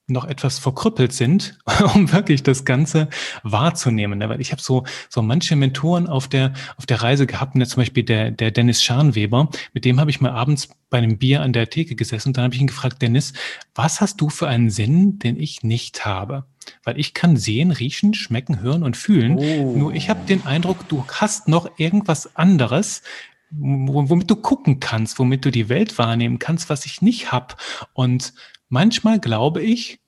noch 0.09 0.25
etwas 0.25 0.59
verkrüppelt 0.59 1.13
sind, 1.13 1.57
um 1.93 2.11
wirklich 2.11 2.43
das 2.43 2.65
Ganze 2.65 3.09
wahrzunehmen. 3.43 4.19
Weil 4.21 4.41
ich 4.41 4.51
habe 4.51 4.61
so, 4.61 4.83
so 5.09 5.21
manche 5.21 5.55
Mentoren 5.55 6.07
auf 6.07 6.27
der, 6.27 6.53
auf 6.77 6.85
der 6.85 7.01
Reise 7.01 7.27
gehabt, 7.27 7.55
ne, 7.55 7.67
zum 7.67 7.81
Beispiel 7.81 8.03
der, 8.03 8.31
der 8.31 8.51
Dennis 8.51 8.83
Scharnweber, 8.83 9.49
mit 9.73 9.85
dem 9.85 9.99
habe 9.99 10.09
ich 10.09 10.21
mal 10.21 10.31
abends 10.31 10.69
bei 10.89 10.97
einem 10.97 11.17
Bier 11.17 11.41
an 11.41 11.53
der 11.53 11.69
Theke 11.69 11.95
gesessen 11.95 12.29
und 12.29 12.37
dann 12.37 12.45
habe 12.45 12.55
ich 12.55 12.61
ihn 12.61 12.67
gefragt, 12.67 13.01
Dennis, 13.01 13.33
was 13.75 14.01
hast 14.01 14.19
du 14.19 14.29
für 14.29 14.47
einen 14.47 14.69
Sinn, 14.69 15.19
den 15.19 15.39
ich 15.39 15.63
nicht 15.63 16.05
habe? 16.05 16.45
Weil 16.83 16.99
ich 16.99 17.13
kann 17.13 17.37
sehen, 17.37 17.71
riechen, 17.71 18.13
schmecken, 18.13 18.61
hören 18.61 18.83
und 18.83 18.97
fühlen. 18.97 19.37
Oh. 19.37 19.75
Nur 19.75 19.93
ich 19.93 20.09
habe 20.09 20.25
den 20.25 20.45
Eindruck, 20.45 20.87
du 20.87 21.05
hast 21.07 21.47
noch 21.47 21.69
irgendwas 21.77 22.35
anderes, 22.35 23.03
womit 23.51 24.29
du 24.29 24.35
gucken 24.35 24.79
kannst, 24.79 25.19
womit 25.19 25.45
du 25.45 25.51
die 25.51 25.69
Welt 25.69 25.97
wahrnehmen 25.97 26.39
kannst, 26.39 26.69
was 26.69 26.85
ich 26.85 27.01
nicht 27.01 27.31
habe. 27.31 27.55
Und 27.93 28.33
manchmal 28.69 29.19
glaube 29.19 29.61
ich, 29.61 29.99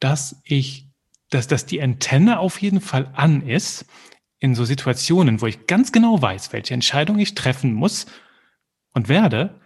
dass 0.00 0.40
ich 0.44 0.88
dass, 1.30 1.46
dass 1.46 1.66
die 1.66 1.82
Antenne 1.82 2.38
auf 2.38 2.60
jeden 2.60 2.80
Fall 2.80 3.10
an 3.14 3.42
ist 3.42 3.86
in 4.38 4.54
so 4.54 4.64
Situationen, 4.64 5.40
wo 5.40 5.46
ich 5.46 5.66
ganz 5.66 5.92
genau 5.92 6.20
weiß, 6.20 6.52
welche 6.52 6.74
Entscheidung 6.74 7.18
ich 7.18 7.34
treffen 7.34 7.72
muss 7.72 8.06
und 8.92 9.08
werde 9.08 9.60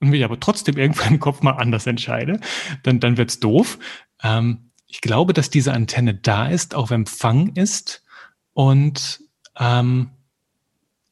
und 0.00 0.10
mich 0.10 0.24
aber 0.24 0.38
trotzdem 0.40 0.76
irgendwann 0.76 1.14
im 1.14 1.20
Kopf 1.20 1.42
mal 1.42 1.52
anders 1.52 1.86
entscheide, 1.86 2.40
dann, 2.82 3.00
dann 3.00 3.16
wird's 3.16 3.40
doof. 3.40 3.78
Ähm, 4.22 4.72
ich 4.86 5.00
glaube, 5.00 5.32
dass 5.32 5.50
diese 5.50 5.72
Antenne 5.72 6.14
da 6.14 6.48
ist, 6.48 6.74
auf 6.74 6.90
Empfang 6.90 7.54
ist 7.54 8.04
und 8.52 9.20
ähm, 9.58 10.10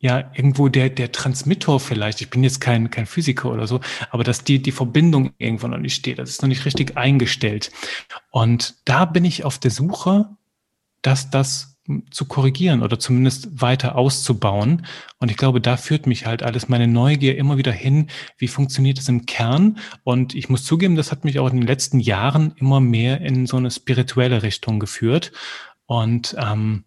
ja, 0.05 0.31
irgendwo 0.35 0.69
der, 0.69 0.91
der 0.91 1.13
Transmitter 1.13 1.81
vielleicht, 1.81 2.21
ich 2.21 2.29
bin 2.29 2.45
jetzt 2.45 2.61
kein, 2.61 2.91
kein 2.91 3.07
Physiker 3.07 3.51
oder 3.51 3.67
so, 3.67 3.81
aber 4.11 4.23
dass 4.23 4.45
die, 4.45 4.61
die 4.61 4.71
Verbindung 4.71 5.33
irgendwo 5.39 5.67
noch 5.67 5.79
nicht 5.79 5.95
steht, 5.95 6.19
das 6.19 6.29
ist 6.29 6.43
noch 6.43 6.49
nicht 6.51 6.67
richtig 6.67 6.99
eingestellt. 6.99 7.73
Und 8.31 8.75
da 8.85 9.07
bin 9.07 9.25
ich 9.25 9.47
auf 9.47 9.59
der 9.59 9.71
Suche, 9.71 10.29
dass 11.01 11.31
das 11.31 11.79
zu 12.11 12.27
korrigieren 12.27 12.83
oder 12.83 12.99
zumindest 12.99 13.63
weiter 13.63 13.97
auszubauen. 13.97 14.85
Und 15.21 15.31
ich 15.31 15.39
glaube, 15.39 15.63
da 15.63 15.79
führt 15.79 16.07
mich 16.07 16.27
halt 16.27 16.43
alles, 16.43 16.69
meine 16.69 16.87
Neugier 16.87 17.39
immer 17.39 17.57
wieder 17.57 17.73
hin, 17.73 18.09
wie 18.37 18.49
funktioniert 18.49 18.99
es 18.99 19.09
im 19.09 19.25
Kern. 19.25 19.79
Und 20.03 20.35
ich 20.35 20.51
muss 20.51 20.67
zugeben, 20.67 20.97
das 20.97 21.13
hat 21.13 21.25
mich 21.25 21.39
auch 21.39 21.49
in 21.51 21.61
den 21.61 21.67
letzten 21.67 21.99
Jahren 21.99 22.53
immer 22.57 22.81
mehr 22.81 23.23
in 23.23 23.47
so 23.47 23.57
eine 23.57 23.71
spirituelle 23.71 24.43
Richtung 24.43 24.81
geführt. 24.81 25.33
Und 25.87 26.37
ähm, 26.39 26.85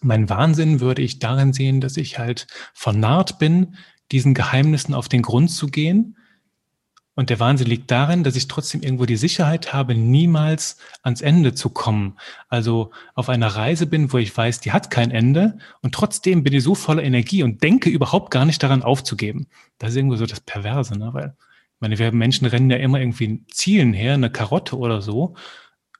mein 0.00 0.28
Wahnsinn 0.28 0.80
würde 0.80 1.02
ich 1.02 1.18
darin 1.18 1.52
sehen, 1.52 1.80
dass 1.80 1.96
ich 1.96 2.18
halt 2.18 2.46
vernarrt 2.74 3.38
bin, 3.38 3.76
diesen 4.12 4.34
Geheimnissen 4.34 4.94
auf 4.94 5.08
den 5.08 5.22
Grund 5.22 5.50
zu 5.50 5.68
gehen. 5.68 6.16
Und 7.14 7.28
der 7.28 7.40
Wahnsinn 7.40 7.66
liegt 7.66 7.90
darin, 7.90 8.24
dass 8.24 8.36
ich 8.36 8.48
trotzdem 8.48 8.82
irgendwo 8.82 9.04
die 9.04 9.16
Sicherheit 9.16 9.74
habe, 9.74 9.94
niemals 9.94 10.78
ans 11.02 11.20
Ende 11.20 11.54
zu 11.54 11.68
kommen. 11.68 12.18
Also 12.48 12.92
auf 13.14 13.28
einer 13.28 13.48
Reise 13.48 13.86
bin, 13.86 14.12
wo 14.12 14.18
ich 14.18 14.34
weiß, 14.34 14.60
die 14.60 14.72
hat 14.72 14.90
kein 14.90 15.10
Ende 15.10 15.58
und 15.82 15.94
trotzdem 15.94 16.44
bin 16.44 16.54
ich 16.54 16.62
so 16.62 16.74
voller 16.74 17.02
Energie 17.02 17.42
und 17.42 17.62
denke 17.62 17.90
überhaupt 17.90 18.30
gar 18.30 18.46
nicht 18.46 18.62
daran 18.62 18.82
aufzugeben. 18.82 19.48
Das 19.78 19.90
ist 19.90 19.96
irgendwo 19.96 20.16
so 20.16 20.24
das 20.24 20.40
Perverse, 20.40 20.98
ne? 20.98 21.10
weil 21.12 21.36
ich 21.74 21.80
meine, 21.80 21.98
wir 21.98 22.12
Menschen 22.12 22.46
rennen 22.46 22.70
ja 22.70 22.78
immer 22.78 23.00
irgendwie 23.00 23.44
Zielen 23.48 23.92
her, 23.92 24.14
eine 24.14 24.30
Karotte 24.30 24.78
oder 24.78 25.02
so 25.02 25.34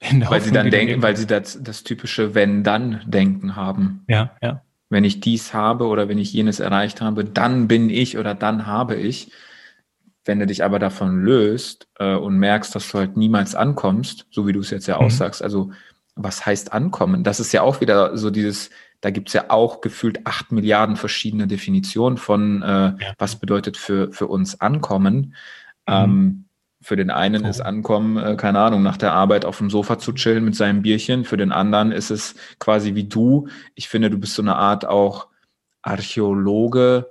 weil 0.01 0.41
sie 0.41 0.53
dann 0.53 0.71
denken, 0.71 1.03
weil 1.03 1.17
sie 1.17 1.27
das, 1.27 1.63
das 1.63 1.85
typische 1.85 2.35
Wenn-Dann-Denken 2.35 3.57
haben. 3.57 4.05
Ja, 4.09 4.37
ja. 4.43 4.63
Wenn 4.89 5.05
ich 5.05 5.21
dies 5.21 5.55
habe 5.55 5.87
oder 5.87 6.09
wenn 6.09 6.19
ich 6.19 6.33
jenes 6.33 6.59
erreicht 6.59 7.01
habe, 7.01 7.25
dann 7.25 7.69
bin 7.69 7.91
ich 7.91 8.19
oder 8.19 8.35
dann 8.35 8.67
habe 8.67 8.97
ich. 8.97 9.31
Wenn 10.25 10.39
du 10.39 10.47
dich 10.47 10.65
aber 10.65 10.79
davon 10.79 11.23
löst 11.25 11.89
äh, 11.99 12.15
und 12.15 12.37
merkst, 12.39 12.75
dass 12.75 12.91
du 12.91 12.99
halt 12.99 13.17
niemals 13.17 13.55
ankommst, 13.55 14.27
so 14.31 14.47
wie 14.47 14.53
du 14.53 14.61
es 14.61 14.71
jetzt 14.71 14.87
ja 14.87 14.97
mhm. 14.97 15.07
aussagst, 15.07 15.43
also 15.43 15.71
was 16.15 16.45
heißt 16.45 16.73
ankommen? 16.73 17.25
Das 17.25 17.41
ist 17.41 17.53
ja 17.53 17.63
auch 17.63 17.81
wieder 17.81 18.17
so 18.17 18.31
dieses, 18.31 18.71
da 19.01 19.11
gibt's 19.11 19.33
ja 19.33 19.45
auch 19.49 19.81
gefühlt 19.81 20.27
acht 20.27 20.53
Milliarden 20.53 20.97
verschiedene 20.97 21.47
Definitionen 21.47 22.19
von, 22.19 22.63
äh, 22.63 22.67
ja. 22.67 22.97
was 23.19 23.37
bedeutet 23.37 23.77
für, 23.77 24.13
für 24.13 24.27
uns 24.27 24.61
ankommen. 24.61 25.35
Mhm. 25.89 25.95
Ähm, 25.95 26.45
für 26.83 26.97
den 26.97 27.11
einen 27.11 27.45
oh. 27.45 27.49
ist 27.49 27.61
Ankommen, 27.61 28.17
äh, 28.17 28.37
keine 28.37 28.61
Ahnung, 28.61 28.83
nach 28.83 28.97
der 28.97 29.13
Arbeit 29.13 29.45
auf 29.45 29.59
dem 29.59 29.71
Sofa 29.71 29.99
zu 29.99 30.13
chillen 30.13 30.45
mit 30.45 30.55
seinem 30.55 30.83
Bierchen. 30.83 31.25
Für 31.25 31.37
den 31.37 31.53
anderen 31.53 31.93
ist 31.93 32.11
es 32.11 32.35
quasi 32.59 32.95
wie 32.95 33.05
du. 33.05 33.49
Ich 33.75 33.89
finde, 33.89 34.11
du 34.11 34.19
bist 34.19 34.35
so 34.35 34.43
eine 34.43 34.57
Art 34.57 34.87
auch 34.87 35.29
Archäologe 35.83 37.11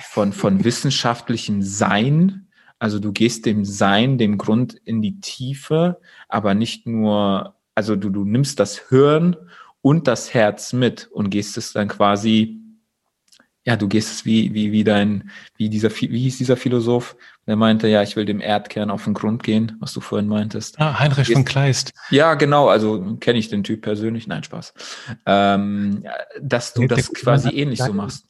von, 0.00 0.32
von 0.32 0.64
wissenschaftlichem 0.64 1.62
Sein. 1.62 2.48
Also 2.78 2.98
du 2.98 3.12
gehst 3.12 3.46
dem 3.46 3.64
Sein, 3.64 4.18
dem 4.18 4.38
Grund 4.38 4.74
in 4.84 5.02
die 5.02 5.20
Tiefe, 5.20 6.00
aber 6.28 6.54
nicht 6.54 6.86
nur, 6.86 7.54
also 7.74 7.96
du, 7.96 8.10
du 8.10 8.24
nimmst 8.24 8.58
das 8.58 8.88
Hirn 8.88 9.36
und 9.80 10.08
das 10.08 10.32
Herz 10.32 10.72
mit 10.72 11.08
und 11.12 11.30
gehst 11.30 11.56
es 11.58 11.72
dann 11.72 11.88
quasi 11.88 12.60
ja, 13.66 13.76
du 13.76 13.88
gehst 13.88 14.12
es 14.12 14.24
wie, 14.26 14.52
wie, 14.52 14.72
wie 14.72 14.84
dein, 14.84 15.30
wie 15.56 15.70
dieser, 15.70 15.90
wie 15.90 16.18
hieß 16.18 16.38
dieser 16.38 16.56
Philosoph, 16.56 17.16
der 17.46 17.56
meinte, 17.56 17.88
ja, 17.88 18.02
ich 18.02 18.16
will 18.16 18.24
dem 18.24 18.40
Erdkern 18.40 18.90
auf 18.90 19.04
den 19.04 19.14
Grund 19.14 19.42
gehen, 19.42 19.76
was 19.80 19.92
du 19.92 20.00
vorhin 20.00 20.28
meintest. 20.28 20.80
Ah, 20.80 20.98
Heinrich 20.98 21.32
von 21.32 21.44
Kleist. 21.44 21.92
Ja, 22.10 22.34
genau, 22.34 22.68
also 22.68 23.16
kenne 23.20 23.38
ich 23.38 23.48
den 23.48 23.64
Typ 23.64 23.82
persönlich, 23.82 24.26
nein, 24.26 24.44
Spaß. 24.44 24.72
Ähm, 25.26 26.04
dass 26.40 26.72
du 26.72 26.86
der, 26.86 26.96
das 26.96 27.10
der 27.10 27.20
quasi 27.20 27.50
ähnlich 27.50 27.82
so 27.82 27.92
machst. 27.92 28.26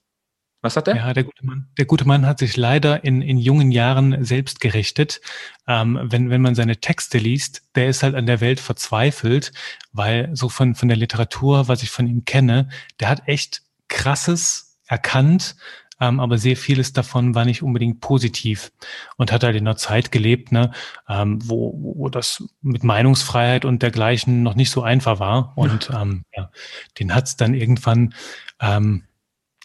Was 0.65 0.79
hat 0.79 0.87
der? 0.87 0.97
Ja, 0.97 1.13
der 1.13 1.25
gute 1.25 1.45
Mann, 1.45 1.69
der 1.77 1.85
gute 1.85 2.07
Mann 2.07 2.25
hat 2.25 2.39
sich 2.39 2.57
leider 2.57 3.05
in, 3.05 3.21
in 3.21 3.37
jungen 3.37 3.71
Jahren 3.71 4.25
selbst 4.25 4.61
gerichtet. 4.61 5.21
Ähm, 5.69 6.01
wenn, 6.05 6.31
wenn 6.31 6.41
man 6.41 6.55
seine 6.55 6.79
Texte 6.79 7.19
liest, 7.19 7.63
der 7.75 7.89
ist 7.89 8.03
halt 8.03 8.15
an 8.15 8.25
der 8.25 8.41
Welt 8.41 8.61
verzweifelt, 8.61 9.53
weil 9.93 10.31
so 10.33 10.49
von, 10.49 10.75
von 10.75 10.89
der 10.89 10.97
Literatur, 10.97 11.69
was 11.69 11.83
ich 11.83 11.91
von 11.91 12.07
ihm 12.07 12.25
kenne, 12.25 12.71
der 12.99 13.11
hat 13.11 13.29
echt 13.29 13.61
krasses 13.89 14.79
erkannt, 14.87 15.57
ähm, 16.01 16.21
aber 16.21 16.39
sehr 16.39 16.57
vieles 16.57 16.93
davon 16.93 17.35
war 17.35 17.45
nicht 17.45 17.63
unbedingt 17.63 18.01
positiv 18.01 18.73
und 19.17 19.33
hat 19.33 19.45
halt 19.45 19.57
in 19.57 19.67
einer 19.67 19.77
Zeit 19.77 20.13
gelebt, 20.13 20.53
ne, 20.53 20.73
ähm, 21.09 21.39
wo, 21.43 21.75
wo 21.81 22.09
das 22.09 22.45
mit 22.63 22.85
Meinungsfreiheit 22.85 23.65
und 23.65 23.83
dergleichen 23.83 24.43
noch 24.43 24.55
nicht 24.55 24.71
so 24.71 24.83
einfach 24.83 25.21
war. 25.21 25.53
Und 25.57 25.89
ja. 25.89 26.03
ähm, 26.03 26.25
ja, 26.37 26.51
den 26.99 27.15
hat 27.15 27.27
es 27.27 27.37
dann 27.37 27.55
irgendwann 27.55 28.15
ähm, 28.61 29.05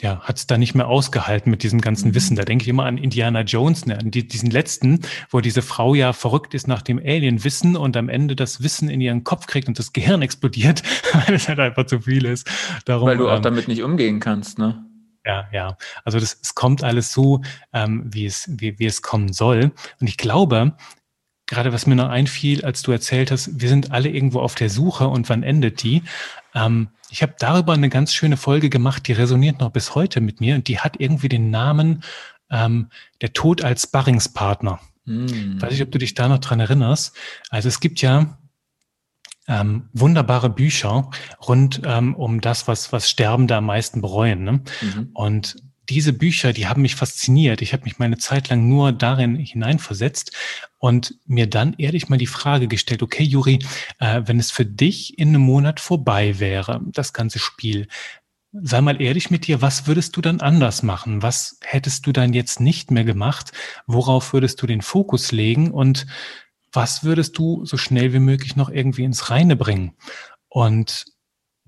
ja, 0.02 0.22
hat 0.22 0.38
es 0.38 0.48
da 0.48 0.58
nicht 0.58 0.76
mehr 0.76 0.88
ausgehalten 0.88 1.52
mit 1.52 1.62
diesem 1.64 1.82
ganzen 1.82 2.10
mhm. 2.10 2.16
Wissen. 2.16 2.36
Da 2.38 2.46
denke 2.46 2.64
ich 2.64 2.70
immer 2.70 2.86
an 2.86 2.98
Indiana 2.98 3.42
Jones, 3.42 3.86
ne, 3.86 4.00
an 4.00 4.12
die, 4.12 4.28
diesen 4.28 4.50
letzten, 4.50 5.02
wo 5.30 5.42
diese 5.42 5.62
Frau 5.62 5.94
ja 5.94 6.14
verrückt 6.14 6.54
ist 6.54 6.68
nach 6.68 6.82
dem 6.82 7.00
Alien-Wissen 7.00 7.76
und 7.76 7.98
am 7.98 8.08
Ende 8.08 8.36
das 8.36 8.64
Wissen 8.64 8.90
in 8.90 9.02
ihren 9.02 9.24
Kopf 9.24 9.48
kriegt 9.48 9.68
und 9.68 9.78
das 9.78 9.92
Gehirn 9.92 10.22
explodiert, 10.30 10.84
weil 11.14 11.36
es 11.36 11.50
halt 11.50 11.60
einfach 11.60 11.86
zu 11.86 12.02
viel 12.02 12.26
ist. 12.26 12.50
Darum, 12.86 13.08
weil 13.08 13.18
du 13.18 13.30
auch 13.30 13.38
ähm, 13.38 13.44
damit 13.44 13.68
nicht 13.68 13.84
umgehen 13.84 14.20
kannst, 14.20 14.58
ne? 14.58 14.86
Ja, 15.30 15.48
ja. 15.52 15.78
Also 16.04 16.20
das, 16.20 16.40
es 16.42 16.56
kommt 16.56 16.84
alles 16.84 17.14
so, 17.14 17.42
ähm, 17.72 18.04
wie, 18.12 18.26
es, 18.26 18.50
wie, 18.50 18.80
wie 18.80 18.88
es 18.88 19.04
kommen 19.04 19.32
soll. 19.32 19.72
Und 20.00 20.08
ich 20.08 20.18
glaube, 20.18 20.76
gerade 21.46 21.72
was 21.72 21.86
mir 21.86 21.96
noch 21.96 22.10
einfiel, 22.10 22.66
als 22.66 22.82
du 22.82 22.92
erzählt 22.92 23.30
hast, 23.30 23.62
wir 23.62 23.70
sind 23.70 23.92
alle 23.92 24.10
irgendwo 24.10 24.40
auf 24.40 24.56
der 24.56 24.72
Suche 24.72 25.08
und 25.08 25.30
wann 25.30 25.44
endet 25.44 25.84
die? 25.84 26.02
Ähm, 26.56 26.90
ich 27.12 27.22
habe 27.22 27.36
darüber 27.38 27.74
eine 27.74 27.90
ganz 27.90 28.12
schöne 28.12 28.38
Folge 28.38 28.72
gemacht, 28.72 29.08
die 29.08 29.14
resoniert 29.14 29.60
noch 29.60 29.70
bis 29.70 29.94
heute 29.94 30.20
mit 30.20 30.42
mir 30.42 30.56
und 30.56 30.68
die 30.68 30.80
hat 30.80 31.00
irgendwie 31.00 31.30
den 31.30 31.52
Namen 31.52 32.04
ähm, 32.50 32.90
Der 33.22 33.32
Tod 33.34 33.64
als 33.64 33.84
Sparringspartner. 33.84 34.80
Hm. 35.06 35.62
Weiß 35.62 35.74
ich, 35.74 35.84
ob 35.84 35.92
du 35.92 36.00
dich 36.00 36.16
da 36.16 36.28
noch 36.28 36.40
dran 36.40 36.60
erinnerst. 36.60 37.16
Also 37.52 37.68
es 37.68 37.80
gibt 37.80 38.02
ja 38.02 38.40
ähm, 39.50 39.89
wunderbare 39.93 40.50
Bücher 40.50 41.10
rund 41.45 41.82
ähm, 41.84 42.16
um 42.16 42.39
das, 42.39 42.68
was, 42.68 42.93
was 42.93 43.10
Sterbende 43.10 43.56
am 43.56 43.66
meisten 43.66 44.02
bereuen. 44.02 44.43
Ne? 44.43 44.62
Mhm. 44.82 45.10
Und 45.14 45.56
diese 45.89 46.14
Bücher, 46.14 46.54
die 46.54 46.68
haben 46.68 46.84
mich 46.84 46.95
fasziniert. 46.95 47.64
Ich 47.64 47.74
habe 47.74 47.84
mich 47.84 47.97
meine 47.97 48.20
Zeit 48.20 48.50
lang 48.50 48.70
nur 48.70 48.91
darin 48.91 49.36
hineinversetzt 49.36 50.32
und 50.78 51.16
mir 51.26 51.47
dann 51.47 51.74
ehrlich 51.80 52.10
mal 52.10 52.18
die 52.18 52.28
Frage 52.28 52.68
gestellt, 52.68 53.02
okay, 53.02 53.24
Juri, 53.24 53.60
äh, 53.97 54.22
wenn 54.26 54.39
es 54.39 54.52
für 54.52 54.66
dich 54.66 55.18
in 55.18 55.30
einem 55.30 55.41
Monat 55.41 55.80
vorbei 55.80 56.39
wäre, 56.39 56.80
das 56.86 57.12
ganze 57.12 57.39
Spiel, 57.39 57.88
sei 58.52 58.82
mal 58.82 59.02
ehrlich 59.02 59.32
mit 59.32 59.47
dir, 59.47 59.64
was 59.64 59.88
würdest 59.88 60.16
du 60.16 60.22
dann 60.22 60.41
anders 60.41 60.84
machen? 60.84 61.24
Was 61.24 61.58
hättest 61.64 62.06
du 62.06 62.12
dann 62.12 62.34
jetzt 62.34 62.60
nicht 62.60 62.91
mehr 62.91 63.04
gemacht? 63.04 63.52
Worauf 63.88 64.34
würdest 64.34 64.62
du 64.62 64.68
den 64.68 64.82
Fokus 64.82 65.32
legen? 65.32 65.72
Und 65.72 66.06
was 66.72 67.03
würdest 67.03 67.38
du 67.38 67.65
so 67.65 67.78
schnell 67.78 68.13
wie 68.13 68.20
möglich 68.20 68.55
noch 68.55 68.70
irgendwie 68.70 69.03
ins 69.03 69.30
Reine 69.30 69.55
bringen? 69.55 69.93
Und 70.47 71.05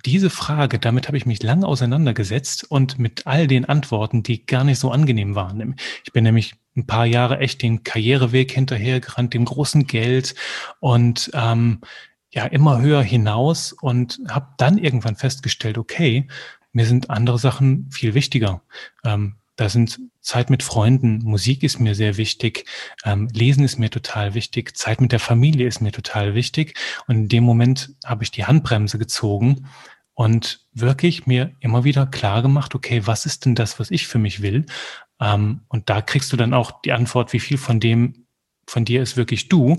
diese 0.06 0.30
Frage, 0.30 0.80
damit 0.80 1.08
habe 1.08 1.18
ich 1.18 1.26
mich 1.26 1.44
lange 1.44 1.68
auseinandergesetzt 1.68 2.70
und 2.70 2.98
mit 2.98 3.28
all 3.28 3.48
den 3.48 3.66
Antworten, 3.66 4.24
die 4.24 4.46
gar 4.46 4.64
nicht 4.64 4.80
so 4.80 4.92
angenehm 4.92 5.36
waren. 5.36 5.76
Ich 6.04 6.12
bin 6.12 6.24
nämlich 6.24 6.56
ein 6.76 6.88
paar 6.88 7.06
Jahre 7.06 7.40
echt 7.40 7.62
den 7.62 7.84
Karriereweg 7.84 8.52
hinterhergerannt, 8.52 9.34
dem 9.34 9.46
großen 9.46 9.86
Geld 9.88 10.36
und 10.80 11.30
ähm, 11.34 11.82
ja 12.32 12.46
immer 12.46 12.82
höher 12.82 13.04
hinaus 13.04 13.74
und 13.74 14.20
habe 14.30 14.48
dann 14.58 14.78
irgendwann 14.78 15.16
festgestellt, 15.16 15.78
okay, 15.78 16.28
mir 16.72 16.86
sind 16.86 17.10
andere 17.10 17.38
Sachen 17.38 17.90
viel 17.92 18.14
wichtiger. 18.14 18.64
Ähm, 19.04 19.36
da 19.58 19.70
sind 19.70 20.00
Zeit 20.22 20.50
mit 20.50 20.64
Freunden, 20.64 21.20
Musik 21.24 21.64
ist 21.64 21.80
mir 21.80 21.96
sehr 21.96 22.18
wichtig, 22.18 22.66
ähm, 23.04 23.28
Lesen 23.34 23.64
ist 23.64 23.80
mir 23.80 23.90
total 23.90 24.34
wichtig, 24.34 24.78
Zeit 24.78 25.02
mit 25.02 25.12
der 25.12 25.20
Familie 25.20 25.68
ist 25.68 25.82
mir 25.82 25.92
total 25.92 26.36
wichtig. 26.36 26.78
Und 27.08 27.16
in 27.16 27.28
dem 27.28 27.44
Moment 27.44 27.96
habe 28.06 28.24
ich 28.24 28.32
die 28.32 28.46
Handbremse 28.46 28.98
gezogen 28.98 29.68
und 30.14 30.68
wirklich 30.74 31.26
mir 31.26 31.52
immer 31.60 31.84
wieder 31.84 32.06
klar 32.06 32.42
gemacht, 32.42 32.76
okay, 32.76 33.02
was 33.06 33.26
ist 33.26 33.46
denn 33.46 33.56
das, 33.56 33.80
was 33.80 33.92
ich 33.92 34.08
für 34.08 34.20
mich 34.20 34.42
will? 34.42 34.66
Ähm, 35.20 35.62
und 35.68 35.90
da 35.90 36.02
kriegst 36.02 36.32
du 36.32 36.38
dann 36.38 36.54
auch 36.54 36.82
die 36.82 36.92
Antwort, 36.92 37.34
wie 37.34 37.40
viel 37.40 37.58
von 37.58 37.80
dem 37.80 38.28
von 38.68 38.86
dir 38.86 39.02
ist 39.02 39.18
wirklich 39.18 39.50
du, 39.50 39.76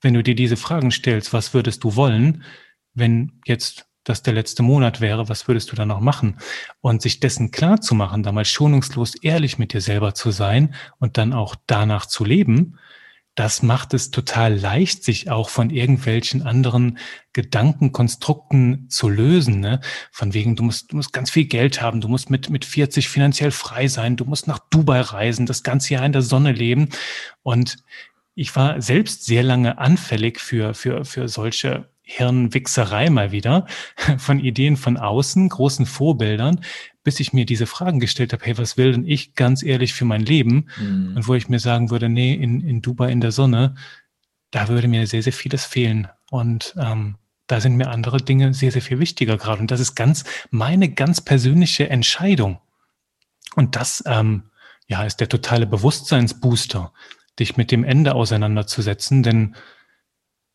wenn 0.00 0.14
du 0.14 0.22
dir 0.22 0.34
diese 0.34 0.56
Fragen 0.56 0.90
stellst, 0.90 1.32
was 1.32 1.54
würdest 1.54 1.84
du 1.84 1.94
wollen, 1.96 2.42
wenn 2.94 3.40
jetzt 3.46 3.86
das 4.04 4.22
der 4.22 4.34
letzte 4.34 4.62
Monat 4.62 5.00
wäre, 5.00 5.28
was 5.28 5.48
würdest 5.48 5.70
du 5.70 5.76
dann 5.76 5.88
noch 5.88 6.00
machen? 6.00 6.38
Und 6.80 7.02
sich 7.02 7.20
dessen 7.20 7.50
klar 7.50 7.80
zu 7.80 7.94
machen, 7.94 8.22
damals 8.22 8.48
schonungslos 8.48 9.14
ehrlich 9.16 9.58
mit 9.58 9.72
dir 9.72 9.80
selber 9.80 10.14
zu 10.14 10.30
sein 10.30 10.74
und 10.98 11.18
dann 11.18 11.32
auch 11.32 11.54
danach 11.66 12.06
zu 12.06 12.24
leben, 12.24 12.78
das 13.34 13.62
macht 13.62 13.94
es 13.94 14.10
total 14.10 14.54
leicht, 14.58 15.04
sich 15.04 15.30
auch 15.30 15.48
von 15.48 15.70
irgendwelchen 15.70 16.42
anderen 16.42 16.98
Gedankenkonstrukten 17.32 18.90
zu 18.90 19.08
lösen. 19.08 19.60
Ne? 19.60 19.80
Von 20.10 20.34
wegen, 20.34 20.54
du 20.54 20.62
musst, 20.62 20.92
du 20.92 20.96
musst 20.96 21.14
ganz 21.14 21.30
viel 21.30 21.46
Geld 21.46 21.80
haben, 21.80 22.02
du 22.02 22.08
musst 22.08 22.28
mit, 22.28 22.50
mit 22.50 22.66
40 22.66 23.08
finanziell 23.08 23.50
frei 23.50 23.88
sein, 23.88 24.16
du 24.16 24.26
musst 24.26 24.48
nach 24.48 24.58
Dubai 24.58 25.00
reisen, 25.00 25.46
das 25.46 25.62
ganze 25.62 25.94
Jahr 25.94 26.04
in 26.04 26.12
der 26.12 26.20
Sonne 26.20 26.52
leben. 26.52 26.90
Und 27.42 27.78
ich 28.34 28.54
war 28.54 28.82
selbst 28.82 29.24
sehr 29.24 29.42
lange 29.42 29.78
anfällig 29.78 30.38
für, 30.38 30.74
für, 30.74 31.06
für 31.06 31.28
solche 31.28 31.88
Hirnwichserei 32.16 33.10
mal 33.10 33.32
wieder 33.32 33.66
von 34.18 34.38
Ideen 34.38 34.76
von 34.76 34.96
außen, 34.96 35.48
großen 35.48 35.86
Vorbildern, 35.86 36.60
bis 37.04 37.20
ich 37.20 37.32
mir 37.32 37.46
diese 37.46 37.66
Fragen 37.66 38.00
gestellt 38.00 38.32
habe, 38.32 38.44
hey, 38.44 38.58
was 38.58 38.76
will 38.76 38.92
denn 38.92 39.06
ich 39.06 39.34
ganz 39.34 39.62
ehrlich 39.62 39.94
für 39.94 40.04
mein 40.04 40.22
Leben? 40.22 40.68
Mhm. 40.78 41.16
Und 41.16 41.28
wo 41.28 41.34
ich 41.34 41.48
mir 41.48 41.58
sagen 41.58 41.90
würde, 41.90 42.08
nee, 42.08 42.34
in, 42.34 42.60
in 42.60 42.82
Dubai 42.82 43.10
in 43.10 43.20
der 43.20 43.32
Sonne, 43.32 43.74
da 44.50 44.68
würde 44.68 44.88
mir 44.88 45.06
sehr, 45.06 45.22
sehr 45.22 45.32
vieles 45.32 45.64
fehlen. 45.64 46.08
Und 46.30 46.74
ähm, 46.78 47.16
da 47.46 47.60
sind 47.60 47.76
mir 47.76 47.90
andere 47.90 48.18
Dinge 48.18 48.54
sehr, 48.54 48.70
sehr 48.70 48.82
viel 48.82 48.98
wichtiger 48.98 49.36
gerade. 49.36 49.60
Und 49.60 49.70
das 49.70 49.80
ist 49.80 49.94
ganz 49.94 50.24
meine 50.50 50.90
ganz 50.90 51.20
persönliche 51.20 51.88
Entscheidung. 51.90 52.60
Und 53.56 53.76
das 53.76 54.04
ähm, 54.06 54.44
ja, 54.86 55.04
ist 55.04 55.20
der 55.20 55.28
totale 55.28 55.66
Bewusstseinsbooster, 55.66 56.92
dich 57.38 57.56
mit 57.56 57.70
dem 57.70 57.84
Ende 57.84 58.14
auseinanderzusetzen. 58.14 59.22
Denn 59.22 59.56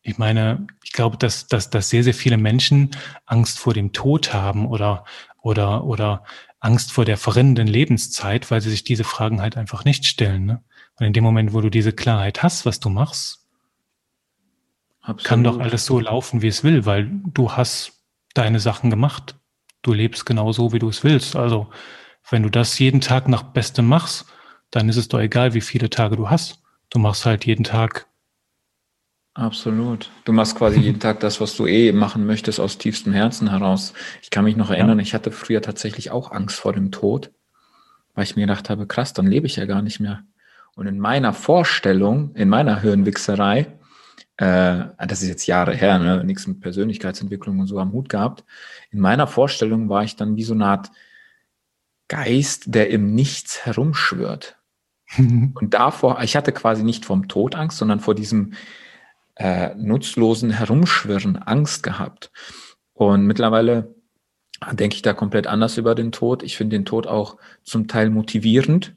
ich 0.07 0.17
meine, 0.17 0.65
ich 0.85 0.93
glaube, 0.93 1.17
dass, 1.17 1.47
dass, 1.47 1.69
dass 1.69 1.89
sehr, 1.89 2.01
sehr 2.01 2.13
viele 2.13 2.37
Menschen 2.37 2.91
Angst 3.25 3.59
vor 3.59 3.73
dem 3.73 3.91
Tod 3.91 4.33
haben 4.33 4.65
oder, 4.65 5.03
oder, 5.41 5.83
oder 5.83 6.23
Angst 6.61 6.93
vor 6.93 7.03
der 7.03 7.17
verrinnenden 7.17 7.67
Lebenszeit, 7.67 8.49
weil 8.49 8.61
sie 8.61 8.69
sich 8.69 8.85
diese 8.85 9.03
Fragen 9.03 9.41
halt 9.41 9.57
einfach 9.57 9.83
nicht 9.83 10.05
stellen. 10.05 10.45
Ne? 10.45 10.63
Und 10.97 11.07
in 11.07 11.11
dem 11.11 11.25
Moment, 11.25 11.51
wo 11.51 11.59
du 11.59 11.69
diese 11.69 11.91
Klarheit 11.91 12.41
hast, 12.41 12.65
was 12.65 12.79
du 12.79 12.89
machst, 12.89 13.45
Absolut. 15.01 15.23
kann 15.25 15.43
doch 15.43 15.59
alles 15.59 15.85
so 15.85 15.99
laufen, 15.99 16.41
wie 16.41 16.47
es 16.47 16.63
will, 16.63 16.85
weil 16.85 17.09
du 17.25 17.51
hast 17.51 18.01
deine 18.33 18.61
Sachen 18.61 18.89
gemacht. 18.89 19.35
Du 19.81 19.91
lebst 19.91 20.25
genau 20.25 20.53
so, 20.53 20.71
wie 20.71 20.79
du 20.79 20.87
es 20.87 21.03
willst. 21.03 21.35
Also, 21.35 21.69
wenn 22.29 22.43
du 22.43 22.49
das 22.49 22.79
jeden 22.79 23.01
Tag 23.01 23.27
nach 23.27 23.43
Bestem 23.43 23.87
machst, 23.87 24.25
dann 24.71 24.87
ist 24.87 24.97
es 24.97 25.09
doch 25.09 25.19
egal, 25.19 25.53
wie 25.53 25.61
viele 25.61 25.89
Tage 25.89 26.15
du 26.15 26.29
hast. 26.29 26.63
Du 26.89 26.99
machst 26.99 27.25
halt 27.25 27.45
jeden 27.45 27.65
Tag 27.65 28.07
Absolut. 29.37 30.09
Du 30.25 30.33
machst 30.33 30.55
quasi 30.55 30.79
jeden 30.79 30.99
Tag 31.07 31.19
das, 31.19 31.39
was 31.39 31.55
du 31.55 31.67
eh 31.67 31.91
machen 31.91 32.25
möchtest, 32.25 32.59
aus 32.59 32.79
tiefstem 32.79 33.13
Herzen 33.13 33.51
heraus. 33.51 33.93
Ich 34.23 34.31
kann 34.31 34.43
mich 34.43 34.57
noch 34.57 34.71
erinnern, 34.71 34.97
ja. 34.97 35.03
ich 35.03 35.13
hatte 35.13 35.31
früher 35.31 35.61
tatsächlich 35.61 36.09
auch 36.09 36.31
Angst 36.31 36.59
vor 36.59 36.73
dem 36.73 36.91
Tod, 36.91 37.31
weil 38.15 38.23
ich 38.23 38.35
mir 38.35 38.47
gedacht 38.47 38.71
habe, 38.71 38.87
krass, 38.87 39.13
dann 39.13 39.27
lebe 39.27 39.45
ich 39.45 39.57
ja 39.57 39.65
gar 39.65 39.83
nicht 39.83 39.99
mehr. 39.99 40.23
Und 40.73 40.87
in 40.87 40.97
meiner 40.97 41.33
Vorstellung, 41.33 42.33
in 42.33 42.49
meiner 42.49 42.81
Hirnwichserei, 42.81 43.67
äh, 44.37 44.85
das 45.07 45.21
ist 45.21 45.29
jetzt 45.29 45.45
Jahre 45.45 45.75
her, 45.75 45.99
ne, 45.99 46.23
nichts 46.23 46.47
mit 46.47 46.59
Persönlichkeitsentwicklung 46.59 47.59
und 47.59 47.67
so 47.67 47.77
am 47.77 47.91
Hut 47.91 48.09
gehabt, 48.09 48.43
in 48.89 48.99
meiner 48.99 49.27
Vorstellung 49.27 49.87
war 49.87 50.03
ich 50.03 50.15
dann 50.15 50.35
wie 50.35 50.43
so 50.43 50.55
eine 50.55 50.65
Art 50.65 50.89
Geist, 52.07 52.73
der 52.73 52.89
im 52.89 53.13
Nichts 53.13 53.67
herumschwört. 53.67 54.57
und 55.19 55.75
davor, 55.75 56.23
ich 56.23 56.35
hatte 56.35 56.51
quasi 56.53 56.81
nicht 56.81 57.05
vom 57.05 57.27
Tod 57.27 57.53
Angst, 57.53 57.77
sondern 57.77 57.99
vor 57.99 58.15
diesem 58.15 58.53
äh, 59.37 59.75
nutzlosen 59.75 60.51
Herumschwirren 60.51 61.37
Angst 61.37 61.83
gehabt. 61.83 62.31
Und 62.93 63.25
mittlerweile 63.25 63.95
denke 64.71 64.95
ich 64.95 65.01
da 65.01 65.13
komplett 65.13 65.47
anders 65.47 65.77
über 65.77 65.93
den 65.95 66.11
Tod. 66.11 66.41
Ich 66.43 66.57
finde 66.57 66.75
den 66.75 66.85
Tod 66.85 67.05
auch 67.07 67.37
zum 67.63 67.87
Teil 67.87 68.09
motivierend. 68.09 68.95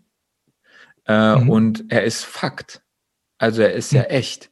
Äh, 1.06 1.36
mhm. 1.36 1.50
Und 1.50 1.84
er 1.88 2.04
ist 2.04 2.24
Fakt. 2.24 2.82
Also 3.38 3.62
er 3.62 3.72
ist 3.72 3.92
mhm. 3.92 3.98
ja 3.98 4.04
echt. 4.04 4.50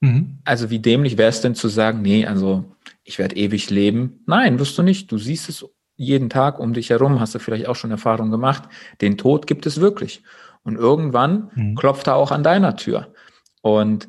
Mhm. 0.00 0.38
Also 0.44 0.70
wie 0.70 0.78
dämlich 0.78 1.18
wäre 1.18 1.30
es 1.30 1.40
denn 1.40 1.54
zu 1.54 1.68
sagen, 1.68 2.02
nee, 2.02 2.26
also 2.26 2.64
ich 3.04 3.18
werde 3.18 3.36
ewig 3.36 3.70
leben. 3.70 4.22
Nein, 4.26 4.58
wirst 4.58 4.78
du 4.78 4.82
nicht. 4.82 5.10
Du 5.10 5.18
siehst 5.18 5.48
es 5.48 5.64
jeden 5.96 6.30
Tag 6.30 6.58
um 6.58 6.72
dich 6.72 6.90
herum, 6.90 7.20
hast 7.20 7.34
du 7.34 7.38
vielleicht 7.38 7.66
auch 7.66 7.76
schon 7.76 7.90
Erfahrung 7.90 8.30
gemacht. 8.30 8.64
Den 9.00 9.18
Tod 9.18 9.46
gibt 9.46 9.66
es 9.66 9.80
wirklich. 9.80 10.22
Und 10.62 10.76
irgendwann 10.76 11.50
mhm. 11.54 11.74
klopft 11.74 12.06
er 12.06 12.16
auch 12.16 12.30
an 12.30 12.44
deiner 12.44 12.76
Tür. 12.76 13.12
Und 13.60 14.08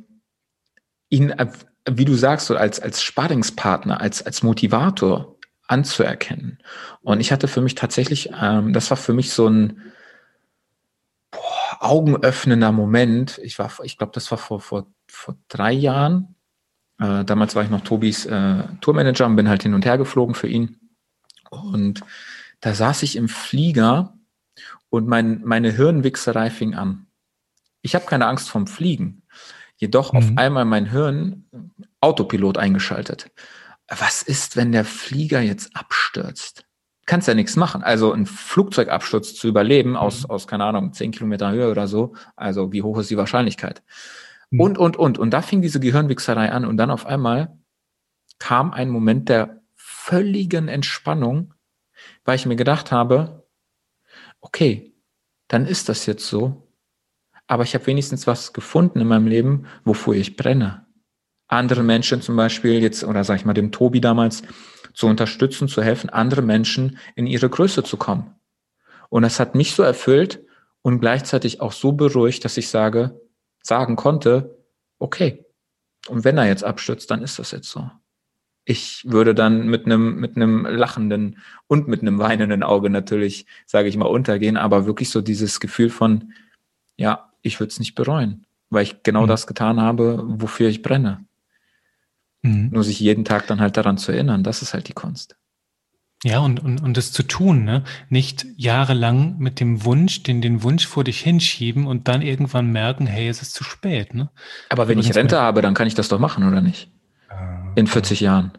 ihn, 1.14 1.30
äh, 1.30 1.48
wie 1.90 2.06
du 2.06 2.16
sagst, 2.16 2.48
so 2.48 2.58
als, 2.58 2.80
als 2.80 3.02
Sparingspartner, 3.02 4.02
als, 4.02 4.22
als 4.26 4.44
Motivator 4.44 5.38
anzuerkennen. 5.68 6.60
Und 7.02 7.20
ich 7.20 7.32
hatte 7.32 7.48
für 7.48 7.62
mich 7.62 7.76
tatsächlich, 7.76 8.32
ähm, 8.40 8.74
das 8.74 8.90
war 8.90 8.98
für 8.98 9.14
mich 9.14 9.32
so 9.32 9.48
ein 9.48 9.82
boah, 11.32 11.78
augenöffnender 11.80 12.72
Moment. 12.72 13.40
Ich 13.44 13.60
war, 13.60 13.72
ich 13.84 13.98
glaube, 13.98 14.14
das 14.14 14.30
war 14.32 14.38
vor, 14.38 14.60
vor, 14.60 14.88
vor 15.08 15.38
drei 15.48 15.72
Jahren. 15.72 16.36
Äh, 17.00 17.24
damals 17.24 17.56
war 17.56 17.64
ich 17.64 17.70
noch 17.70 17.82
Tobis 17.82 18.26
äh, 18.26 18.64
Tourmanager 18.82 19.26
und 19.26 19.36
bin 19.36 19.50
halt 19.50 19.64
hin 19.64 19.74
und 19.74 19.86
her 19.86 19.98
geflogen 19.98 20.36
für 20.36 20.48
ihn. 20.48 20.80
Und 21.50 22.02
da 22.60 22.74
saß 22.74 23.04
ich 23.04 23.16
im 23.16 23.30
Flieger 23.30 24.18
und 24.90 25.08
mein, 25.08 25.42
meine 25.44 25.72
Hirnwichserei 25.72 26.50
fing 26.50 26.76
an. 26.76 27.08
Ich 27.82 27.96
habe 27.96 28.06
keine 28.06 28.28
Angst 28.28 28.50
vom 28.50 28.68
Fliegen. 28.68 29.24
Jedoch 29.78 30.14
mhm. 30.14 30.18
auf 30.20 30.26
einmal 30.36 30.66
mein 30.66 30.86
Hirn 30.86 31.46
Autopilot 32.00 32.58
eingeschaltet. 32.58 33.32
Was 33.88 34.24
ist, 34.24 34.56
wenn 34.56 34.72
der 34.72 34.86
Flieger 34.86 35.42
jetzt 35.42 35.76
abstürzt? 35.76 36.66
Kannst 37.06 37.28
ja 37.28 37.34
nichts 37.34 37.56
machen. 37.56 37.84
Also 37.84 38.14
ein 38.14 38.26
Flugzeugabsturz 38.26 39.36
zu 39.36 39.48
überleben 39.48 39.92
mhm. 39.92 39.98
aus, 39.98 40.26
aus, 40.26 40.48
keine 40.48 40.66
Ahnung, 40.66 40.94
zehn 40.94 41.12
Kilometer 41.12 41.52
Höhe 41.52 41.70
oder 41.70 41.88
so. 41.88 42.14
Also 42.36 42.72
wie 42.72 42.82
hoch 42.82 42.98
ist 43.00 43.10
die 43.10 43.18
Wahrscheinlichkeit? 43.18 43.84
Mhm. 44.52 44.60
Und, 44.60 44.78
und, 44.78 44.98
und. 44.98 45.18
Und 45.18 45.32
da 45.32 45.42
fing 45.42 45.62
diese 45.62 45.80
Gehirnwichserei 45.80 46.52
an 46.52 46.66
und 46.66 46.78
dann 46.78 46.92
auf 46.92 47.06
einmal 47.06 47.58
kam 48.40 48.72
ein 48.72 48.90
Moment 48.90 49.30
der 49.30 49.62
völligen 49.76 50.68
Entspannung, 50.68 51.54
weil 52.26 52.36
ich 52.36 52.46
mir 52.46 52.56
gedacht 52.56 52.92
habe, 52.92 53.46
okay, 54.42 54.94
dann 55.48 55.66
ist 55.66 55.90
das 55.90 56.06
jetzt 56.06 56.28
so 56.28 56.63
aber 57.54 57.62
ich 57.62 57.76
habe 57.76 57.86
wenigstens 57.86 58.26
was 58.26 58.52
gefunden 58.52 59.00
in 59.00 59.08
meinem 59.08 59.28
Leben, 59.28 59.68
wofür 59.86 60.16
ich 60.16 60.36
brenne. 60.36 60.88
Andere 61.48 61.84
Menschen 61.84 62.20
zum 62.24 62.36
Beispiel 62.36 62.82
jetzt, 62.82 63.04
oder 63.04 63.24
sag 63.24 63.36
ich 63.36 63.46
mal 63.46 63.54
dem 63.54 63.72
Tobi 63.72 64.02
damals, 64.02 64.42
zu 64.96 65.06
unterstützen, 65.06 65.68
zu 65.68 65.84
helfen, 65.84 66.10
andere 66.10 66.42
Menschen 66.42 66.98
in 67.14 67.28
ihre 67.28 67.52
Größe 67.52 67.84
zu 67.84 67.96
kommen. 67.96 68.34
Und 69.10 69.22
das 69.22 69.40
hat 69.40 69.54
mich 69.54 69.76
so 69.76 69.84
erfüllt 69.84 70.44
und 70.82 71.00
gleichzeitig 71.00 71.62
auch 71.62 71.74
so 71.74 71.92
beruhigt, 71.92 72.44
dass 72.44 72.58
ich 72.58 72.70
sage, 72.70 73.22
sagen 73.62 73.98
konnte, 73.98 74.58
okay, 74.98 75.46
und 76.08 76.24
wenn 76.24 76.40
er 76.40 76.48
jetzt 76.48 76.64
abstürzt, 76.64 77.12
dann 77.12 77.22
ist 77.22 77.38
das 77.38 77.52
jetzt 77.52 77.70
so. 77.70 77.88
Ich 78.66 79.04
würde 79.06 79.36
dann 79.36 79.68
mit 79.68 79.86
einem 79.86 80.16
mit 80.16 80.38
einem 80.38 80.66
lachenden 80.66 81.38
und 81.68 81.88
mit 81.88 82.02
einem 82.02 82.18
weinenden 82.18 82.64
Auge 82.64 82.90
natürlich, 82.90 83.46
sage 83.68 83.90
ich 83.90 83.96
mal, 83.96 84.08
untergehen, 84.08 84.58
aber 84.58 84.88
wirklich 84.88 85.12
so 85.12 85.22
dieses 85.22 85.60
Gefühl 85.60 85.92
von, 85.92 86.34
ja, 86.98 87.30
ich 87.44 87.60
würde 87.60 87.70
es 87.70 87.80
nicht 87.80 87.94
bereuen, 87.94 88.46
weil 88.72 88.84
ich 88.84 89.04
genau 89.04 89.24
mhm. 89.24 89.28
das 89.28 89.46
getan 89.46 89.80
habe, 89.80 90.24
wofür 90.26 90.70
ich 90.70 90.82
brenne. 90.82 91.24
Mhm. 92.42 92.70
Nur 92.72 92.84
sich 92.84 93.00
jeden 93.00 93.26
Tag 93.26 93.46
dann 93.46 93.62
halt 93.62 93.78
daran 93.78 93.98
zu 93.98 94.12
erinnern, 94.12 94.44
das 94.44 94.64
ist 94.64 94.74
halt 94.74 94.88
die 94.88 94.94
Kunst. 94.94 95.36
Ja, 96.24 96.40
und, 96.40 96.64
und, 96.64 96.82
und 96.82 96.96
das 96.96 97.12
zu 97.12 97.24
tun, 97.24 97.66
ne? 97.66 97.84
Nicht 98.10 98.46
jahrelang 98.56 99.38
mit 99.40 99.60
dem 99.60 99.84
Wunsch, 99.84 100.24
den, 100.24 100.42
den 100.42 100.64
Wunsch 100.64 100.88
vor 100.88 101.04
dich 101.04 101.20
hinschieben 101.20 101.86
und 101.86 102.08
dann 102.08 102.22
irgendwann 102.22 102.72
merken, 102.72 103.06
hey, 103.06 103.28
es 103.28 103.42
ist 103.42 103.54
zu 103.54 103.66
spät, 103.66 104.14
ne? 104.14 104.30
Aber 104.70 104.88
wenn 104.88 105.00
ich 105.00 105.14
Rente 105.14 105.40
habe, 105.40 105.62
dann 105.62 105.74
kann 105.74 105.86
ich 105.86 105.96
das 105.96 106.08
doch 106.08 106.20
machen, 106.20 106.48
oder 106.48 106.62
nicht? 106.62 106.90
In 107.76 107.88
40 107.88 108.22
Jahren 108.22 108.52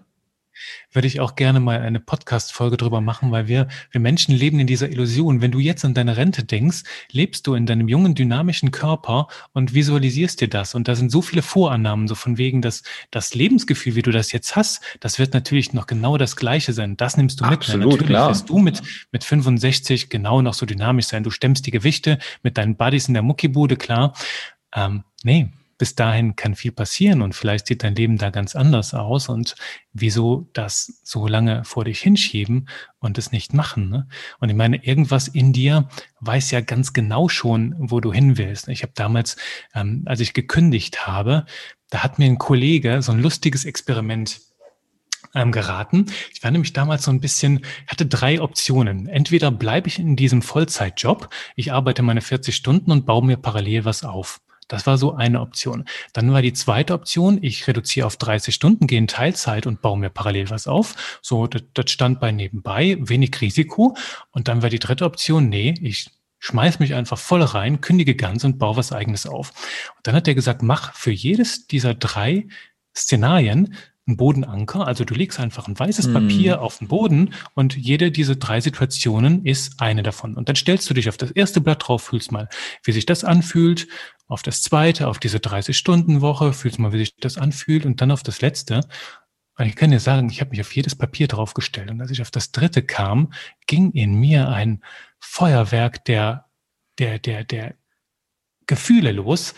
würde 0.92 1.08
ich 1.08 1.20
auch 1.20 1.34
gerne 1.34 1.60
mal 1.60 1.80
eine 1.80 2.00
Podcast-Folge 2.00 2.76
drüber 2.76 3.00
machen, 3.00 3.32
weil 3.32 3.48
wir, 3.48 3.68
wir 3.90 4.00
Menschen 4.00 4.34
leben 4.34 4.60
in 4.60 4.66
dieser 4.66 4.88
Illusion. 4.88 5.40
Wenn 5.40 5.50
du 5.50 5.58
jetzt 5.58 5.84
an 5.84 5.94
deine 5.94 6.16
Rente 6.16 6.44
denkst, 6.44 6.82
lebst 7.10 7.46
du 7.46 7.54
in 7.54 7.66
deinem 7.66 7.88
jungen, 7.88 8.14
dynamischen 8.14 8.70
Körper 8.70 9.28
und 9.52 9.74
visualisierst 9.74 10.40
dir 10.40 10.48
das. 10.48 10.74
Und 10.74 10.88
da 10.88 10.94
sind 10.94 11.10
so 11.10 11.22
viele 11.22 11.42
Vorannahmen, 11.42 12.08
so 12.08 12.14
von 12.14 12.38
wegen, 12.38 12.62
dass 12.62 12.82
das 13.10 13.34
Lebensgefühl, 13.34 13.94
wie 13.94 14.02
du 14.02 14.10
das 14.10 14.32
jetzt 14.32 14.56
hast, 14.56 14.82
das 15.00 15.18
wird 15.18 15.34
natürlich 15.34 15.72
noch 15.72 15.86
genau 15.86 16.16
das 16.16 16.36
Gleiche 16.36 16.72
sein. 16.72 16.96
Das 16.96 17.16
nimmst 17.16 17.40
du 17.40 17.44
mit. 17.44 17.54
Absolut, 17.54 17.84
natürlich 17.84 18.06
klar. 18.08 18.30
wirst 18.30 18.48
du 18.48 18.58
mit, 18.58 18.82
mit 19.12 19.24
65 19.24 20.08
genau 20.08 20.42
noch 20.42 20.54
so 20.54 20.66
dynamisch 20.66 21.06
sein. 21.06 21.22
Du 21.22 21.30
stemmst 21.30 21.66
die 21.66 21.70
Gewichte 21.70 22.18
mit 22.42 22.58
deinen 22.58 22.76
Buddies 22.76 23.08
in 23.08 23.14
der 23.14 23.22
Muckibude, 23.22 23.76
klar. 23.76 24.14
Ähm, 24.74 25.04
nee, 25.22 25.48
bis 25.84 25.94
dahin 25.94 26.34
kann 26.34 26.54
viel 26.54 26.72
passieren 26.72 27.20
und 27.20 27.34
vielleicht 27.34 27.66
sieht 27.66 27.82
dein 27.82 27.94
Leben 27.94 28.16
da 28.16 28.30
ganz 28.30 28.56
anders 28.56 28.94
aus 28.94 29.28
und 29.28 29.54
wieso 29.92 30.48
das 30.54 30.98
so 31.02 31.26
lange 31.26 31.62
vor 31.64 31.84
dich 31.84 32.00
hinschieben 32.00 32.70
und 33.00 33.18
es 33.18 33.32
nicht 33.32 33.52
machen. 33.52 33.90
Ne? 33.90 34.08
Und 34.40 34.48
ich 34.48 34.56
meine, 34.56 34.82
irgendwas 34.82 35.28
in 35.28 35.52
dir 35.52 35.90
weiß 36.20 36.52
ja 36.52 36.62
ganz 36.62 36.94
genau 36.94 37.28
schon, 37.28 37.74
wo 37.76 38.00
du 38.00 38.14
hin 38.14 38.38
willst. 38.38 38.68
Ich 38.68 38.82
habe 38.82 38.94
damals, 38.94 39.36
ähm, 39.74 40.04
als 40.06 40.20
ich 40.20 40.32
gekündigt 40.32 41.06
habe, 41.06 41.44
da 41.90 42.02
hat 42.02 42.18
mir 42.18 42.24
ein 42.30 42.38
Kollege 42.38 43.02
so 43.02 43.12
ein 43.12 43.20
lustiges 43.20 43.66
Experiment 43.66 44.40
ähm, 45.34 45.52
geraten. 45.52 46.06
Ich 46.32 46.42
war 46.42 46.50
nämlich 46.50 46.72
damals 46.72 47.02
so 47.02 47.10
ein 47.10 47.20
bisschen, 47.20 47.60
hatte 47.88 48.06
drei 48.06 48.40
Optionen. 48.40 49.06
Entweder 49.06 49.50
bleibe 49.50 49.88
ich 49.88 49.98
in 49.98 50.16
diesem 50.16 50.40
Vollzeitjob, 50.40 51.28
ich 51.56 51.72
arbeite 51.74 52.00
meine 52.00 52.22
40 52.22 52.56
Stunden 52.56 52.90
und 52.90 53.04
baue 53.04 53.26
mir 53.26 53.36
parallel 53.36 53.84
was 53.84 54.02
auf. 54.02 54.40
Das 54.68 54.86
war 54.86 54.98
so 54.98 55.14
eine 55.14 55.40
Option. 55.40 55.84
Dann 56.12 56.32
war 56.32 56.42
die 56.42 56.52
zweite 56.52 56.94
Option, 56.94 57.38
ich 57.42 57.66
reduziere 57.66 58.06
auf 58.06 58.16
30 58.16 58.54
Stunden, 58.54 58.86
gehe 58.86 58.98
in 58.98 59.06
Teilzeit 59.06 59.66
und 59.66 59.82
baue 59.82 59.98
mir 59.98 60.10
parallel 60.10 60.50
was 60.50 60.66
auf. 60.66 61.18
So, 61.22 61.46
das, 61.46 61.62
das 61.74 61.90
stand 61.90 62.20
bei 62.20 62.32
nebenbei, 62.32 62.96
wenig 63.00 63.40
Risiko. 63.40 63.96
Und 64.30 64.48
dann 64.48 64.62
war 64.62 64.70
die 64.70 64.78
dritte 64.78 65.04
Option, 65.04 65.48
nee, 65.48 65.74
ich 65.80 66.10
schmeiß 66.38 66.78
mich 66.78 66.94
einfach 66.94 67.18
voll 67.18 67.42
rein, 67.42 67.80
kündige 67.80 68.14
ganz 68.14 68.44
und 68.44 68.58
baue 68.58 68.76
was 68.76 68.92
eigenes 68.92 69.26
auf. 69.26 69.50
Und 69.96 70.06
dann 70.06 70.14
hat 70.14 70.28
er 70.28 70.34
gesagt, 70.34 70.62
mach 70.62 70.94
für 70.94 71.10
jedes 71.10 71.66
dieser 71.66 71.94
drei 71.94 72.46
Szenarien 72.94 73.74
einen 74.06 74.16
Bodenanker. 74.16 74.86
Also 74.86 75.04
du 75.04 75.14
legst 75.14 75.40
einfach 75.40 75.66
ein 75.68 75.78
weißes 75.78 76.12
Papier 76.12 76.56
mm. 76.56 76.60
auf 76.60 76.78
den 76.78 76.88
Boden 76.88 77.34
und 77.54 77.76
jede 77.76 78.10
dieser 78.10 78.36
drei 78.36 78.60
Situationen 78.60 79.44
ist 79.44 79.80
eine 79.80 80.02
davon. 80.02 80.34
Und 80.34 80.48
dann 80.48 80.56
stellst 80.56 80.88
du 80.90 80.94
dich 80.94 81.08
auf 81.08 81.16
das 81.16 81.30
erste 81.30 81.60
Blatt 81.60 81.86
drauf, 81.86 82.04
fühlst 82.04 82.30
mal, 82.30 82.48
wie 82.82 82.92
sich 82.92 83.06
das 83.06 83.24
anfühlt, 83.24 83.88
auf 84.26 84.42
das 84.42 84.62
zweite, 84.62 85.08
auf 85.08 85.18
diese 85.18 85.38
30-Stunden-Woche, 85.38 86.52
fühlst 86.52 86.78
mal, 86.78 86.92
wie 86.92 86.98
sich 86.98 87.16
das 87.16 87.38
anfühlt 87.38 87.86
und 87.86 88.00
dann 88.00 88.10
auf 88.10 88.22
das 88.22 88.40
letzte. 88.40 88.80
Und 89.56 89.66
ich 89.66 89.76
kann 89.76 89.90
dir 89.90 90.00
sagen, 90.00 90.28
ich 90.28 90.40
habe 90.40 90.50
mich 90.50 90.60
auf 90.60 90.74
jedes 90.74 90.96
Papier 90.96 91.28
draufgestellt 91.28 91.90
und 91.90 92.00
als 92.00 92.10
ich 92.10 92.20
auf 92.20 92.30
das 92.30 92.50
dritte 92.50 92.82
kam, 92.82 93.32
ging 93.66 93.92
in 93.92 94.14
mir 94.14 94.48
ein 94.48 94.82
Feuerwerk 95.20 96.04
der, 96.04 96.46
der, 96.98 97.18
der, 97.18 97.44
der 97.44 97.74
Gefühle 98.66 99.12
los, 99.12 99.54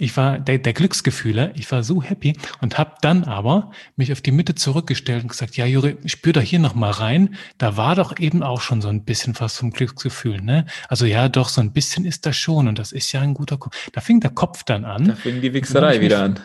ich 0.00 0.16
war 0.16 0.38
der, 0.38 0.58
der 0.58 0.72
Glücksgefühle, 0.72 1.52
ich 1.54 1.70
war 1.70 1.82
so 1.82 2.02
happy 2.02 2.34
und 2.60 2.78
habe 2.78 2.94
dann 3.02 3.24
aber 3.24 3.70
mich 3.96 4.12
auf 4.12 4.22
die 4.22 4.32
Mitte 4.32 4.54
zurückgestellt 4.54 5.22
und 5.22 5.28
gesagt, 5.28 5.58
ja 5.58 5.66
Juri, 5.66 5.98
spür 6.06 6.32
da 6.32 6.40
hier 6.40 6.58
noch 6.58 6.74
mal 6.74 6.90
rein. 6.90 7.36
Da 7.58 7.76
war 7.76 7.94
doch 7.94 8.18
eben 8.18 8.42
auch 8.42 8.62
schon 8.62 8.80
so 8.80 8.88
ein 8.88 9.04
bisschen 9.04 9.38
was 9.38 9.58
vom 9.58 9.70
Glücksgefühl, 9.70 10.40
ne? 10.40 10.64
Also 10.88 11.04
ja, 11.04 11.28
doch 11.28 11.50
so 11.50 11.60
ein 11.60 11.72
bisschen 11.72 12.06
ist 12.06 12.24
das 12.24 12.36
schon 12.36 12.66
und 12.66 12.78
das 12.78 12.92
ist 12.92 13.12
ja 13.12 13.20
ein 13.20 13.34
guter. 13.34 13.58
Kopf. 13.58 13.90
Da 13.92 14.00
fing 14.00 14.20
der 14.20 14.30
Kopf 14.30 14.64
dann 14.64 14.86
an. 14.86 15.08
Da 15.08 15.14
fing 15.16 15.42
die 15.42 15.52
Wichserei 15.52 16.00
wieder 16.00 16.22
an. 16.22 16.40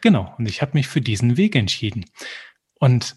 Genau. 0.00 0.34
Und 0.36 0.48
ich 0.48 0.60
habe 0.60 0.72
mich 0.74 0.88
für 0.88 1.00
diesen 1.00 1.36
Weg 1.36 1.54
entschieden. 1.54 2.06
Und 2.80 3.14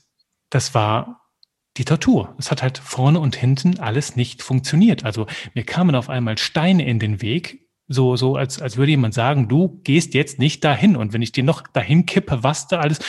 das 0.51 0.75
war 0.75 1.31
die 1.77 1.85
Tortur. 1.85 2.35
Es 2.37 2.51
hat 2.51 2.61
halt 2.61 2.77
vorne 2.77 3.19
und 3.19 3.35
hinten 3.35 3.79
alles 3.79 4.15
nicht 4.15 4.43
funktioniert. 4.43 5.03
Also 5.03 5.25
mir 5.55 5.63
kamen 5.63 5.95
auf 5.95 6.09
einmal 6.09 6.37
Steine 6.37 6.87
in 6.87 6.99
den 6.99 7.21
Weg, 7.21 7.66
so, 7.87 8.15
so 8.15 8.35
als, 8.35 8.61
als 8.61 8.77
würde 8.77 8.91
jemand 8.91 9.13
sagen, 9.13 9.47
du 9.47 9.79
gehst 9.83 10.13
jetzt 10.13 10.39
nicht 10.39 10.63
dahin. 10.63 10.95
Und 10.95 11.13
wenn 11.13 11.21
ich 11.21 11.31
dir 11.31 11.43
noch 11.43 11.61
dahin 11.61 12.05
kippe, 12.05 12.43
was 12.43 12.67
da 12.67 12.79
alles, 12.79 12.99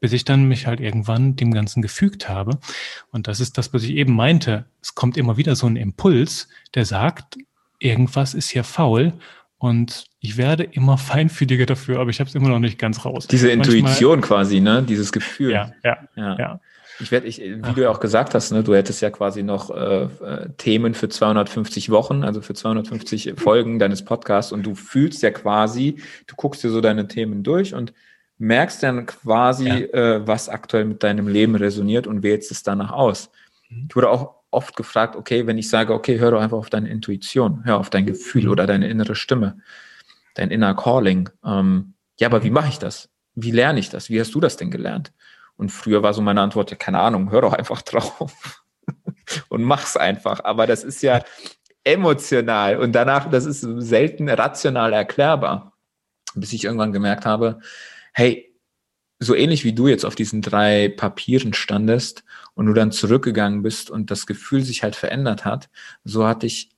bis 0.00 0.12
ich 0.12 0.24
dann 0.24 0.46
mich 0.46 0.66
halt 0.66 0.80
irgendwann 0.80 1.36
dem 1.36 1.52
Ganzen 1.52 1.82
gefügt 1.82 2.28
habe. 2.28 2.58
Und 3.10 3.28
das 3.28 3.40
ist 3.40 3.56
das, 3.58 3.72
was 3.72 3.82
ich 3.82 3.92
eben 3.92 4.14
meinte. 4.14 4.66
Es 4.82 4.94
kommt 4.94 5.16
immer 5.16 5.36
wieder 5.36 5.56
so 5.56 5.66
ein 5.66 5.76
Impuls, 5.76 6.48
der 6.74 6.84
sagt, 6.84 7.38
irgendwas 7.78 8.34
ist 8.34 8.50
hier 8.50 8.64
faul. 8.64 9.14
Und 9.58 10.04
ich 10.20 10.36
werde 10.36 10.64
immer 10.64 10.98
feinfühliger 10.98 11.66
dafür, 11.66 12.00
aber 12.00 12.10
ich 12.10 12.20
habe 12.20 12.28
es 12.28 12.34
immer 12.34 12.48
noch 12.48 12.58
nicht 12.58 12.78
ganz 12.78 13.04
raus. 13.04 13.26
Diese 13.26 13.50
Intuition 13.50 14.20
Manchmal, 14.20 14.38
quasi, 14.38 14.60
ne? 14.60 14.82
Dieses 14.82 15.12
Gefühl. 15.12 15.52
Ja, 15.52 15.72
ja, 15.82 15.98
ja. 16.14 16.38
ja. 16.38 16.60
Ich 17.00 17.10
werde, 17.10 17.26
ich, 17.26 17.40
wie 17.40 17.58
Ach. 17.62 17.74
du 17.74 17.82
ja 17.82 17.90
auch 17.90 18.00
gesagt 18.00 18.34
hast, 18.34 18.52
ne, 18.52 18.62
du 18.62 18.74
hättest 18.74 19.02
ja 19.02 19.10
quasi 19.10 19.42
noch 19.42 19.70
äh, 19.70 20.04
äh 20.04 20.48
Themen 20.56 20.94
für 20.94 21.08
250 21.08 21.90
Wochen, 21.90 22.24
also 22.24 22.40
für 22.40 22.54
250 22.54 23.34
Folgen 23.36 23.78
deines 23.78 24.04
Podcasts 24.04 24.52
und 24.52 24.64
du 24.64 24.74
fühlst 24.74 25.22
ja 25.22 25.30
quasi, 25.30 25.96
du 26.26 26.34
guckst 26.36 26.64
dir 26.64 26.70
so 26.70 26.80
deine 26.80 27.08
Themen 27.08 27.42
durch 27.42 27.74
und 27.74 27.92
merkst 28.38 28.82
dann 28.82 29.06
quasi, 29.06 29.68
ja. 29.68 30.16
äh, 30.16 30.26
was 30.26 30.48
aktuell 30.48 30.84
mit 30.84 31.02
deinem 31.02 31.28
Leben 31.28 31.54
resoniert 31.54 32.06
und 32.06 32.22
wählst 32.22 32.50
es 32.50 32.62
danach 32.62 32.92
aus. 32.92 33.30
Mhm. 33.68 33.86
Ich 33.88 33.96
wurde 33.96 34.10
auch 34.10 34.36
oft 34.50 34.76
gefragt, 34.76 35.16
okay, 35.16 35.46
wenn 35.46 35.58
ich 35.58 35.68
sage, 35.68 35.92
okay, 35.92 36.18
hör 36.18 36.30
doch 36.30 36.40
einfach 36.40 36.56
auf 36.56 36.70
deine 36.70 36.88
Intuition, 36.88 37.64
hör 37.64 37.78
auf 37.78 37.90
dein 37.90 38.06
Gefühl 38.06 38.44
mhm. 38.44 38.50
oder 38.50 38.66
deine 38.66 38.88
innere 38.88 39.14
Stimme, 39.14 39.58
dein 40.34 40.50
inner 40.50 40.74
Calling. 40.74 41.28
Ähm, 41.44 41.94
ja, 42.18 42.28
aber 42.28 42.42
wie 42.42 42.50
mache 42.50 42.68
ich 42.68 42.78
das? 42.78 43.10
Wie 43.34 43.50
lerne 43.50 43.78
ich 43.78 43.90
das? 43.90 44.08
Wie 44.08 44.18
hast 44.18 44.34
du 44.34 44.40
das 44.40 44.56
denn 44.56 44.70
gelernt? 44.70 45.12
Und 45.56 45.70
früher 45.70 46.02
war 46.02 46.12
so 46.14 46.22
meine 46.22 46.40
Antwort, 46.40 46.70
ja, 46.70 46.76
keine 46.76 47.00
Ahnung, 47.00 47.30
hör 47.30 47.40
doch 47.40 47.52
einfach 47.52 47.82
drauf 47.82 48.62
und 49.48 49.62
mach's 49.62 49.96
einfach. 49.96 50.44
Aber 50.44 50.66
das 50.66 50.84
ist 50.84 51.02
ja 51.02 51.22
emotional 51.84 52.78
und 52.78 52.92
danach, 52.92 53.30
das 53.30 53.46
ist 53.46 53.60
selten 53.60 54.28
rational 54.28 54.92
erklärbar. 54.92 55.72
Bis 56.34 56.52
ich 56.52 56.64
irgendwann 56.64 56.92
gemerkt 56.92 57.24
habe, 57.24 57.60
hey, 58.12 58.52
so 59.18 59.34
ähnlich 59.34 59.64
wie 59.64 59.72
du 59.72 59.88
jetzt 59.88 60.04
auf 60.04 60.14
diesen 60.14 60.42
drei 60.42 60.88
Papieren 60.88 61.54
standest 61.54 62.24
und 62.54 62.66
du 62.66 62.74
dann 62.74 62.92
zurückgegangen 62.92 63.62
bist 63.62 63.90
und 63.90 64.10
das 64.10 64.26
Gefühl 64.26 64.62
sich 64.62 64.82
halt 64.82 64.96
verändert 64.96 65.44
hat, 65.44 65.70
so 66.04 66.26
hatte 66.26 66.46
ich 66.46 66.70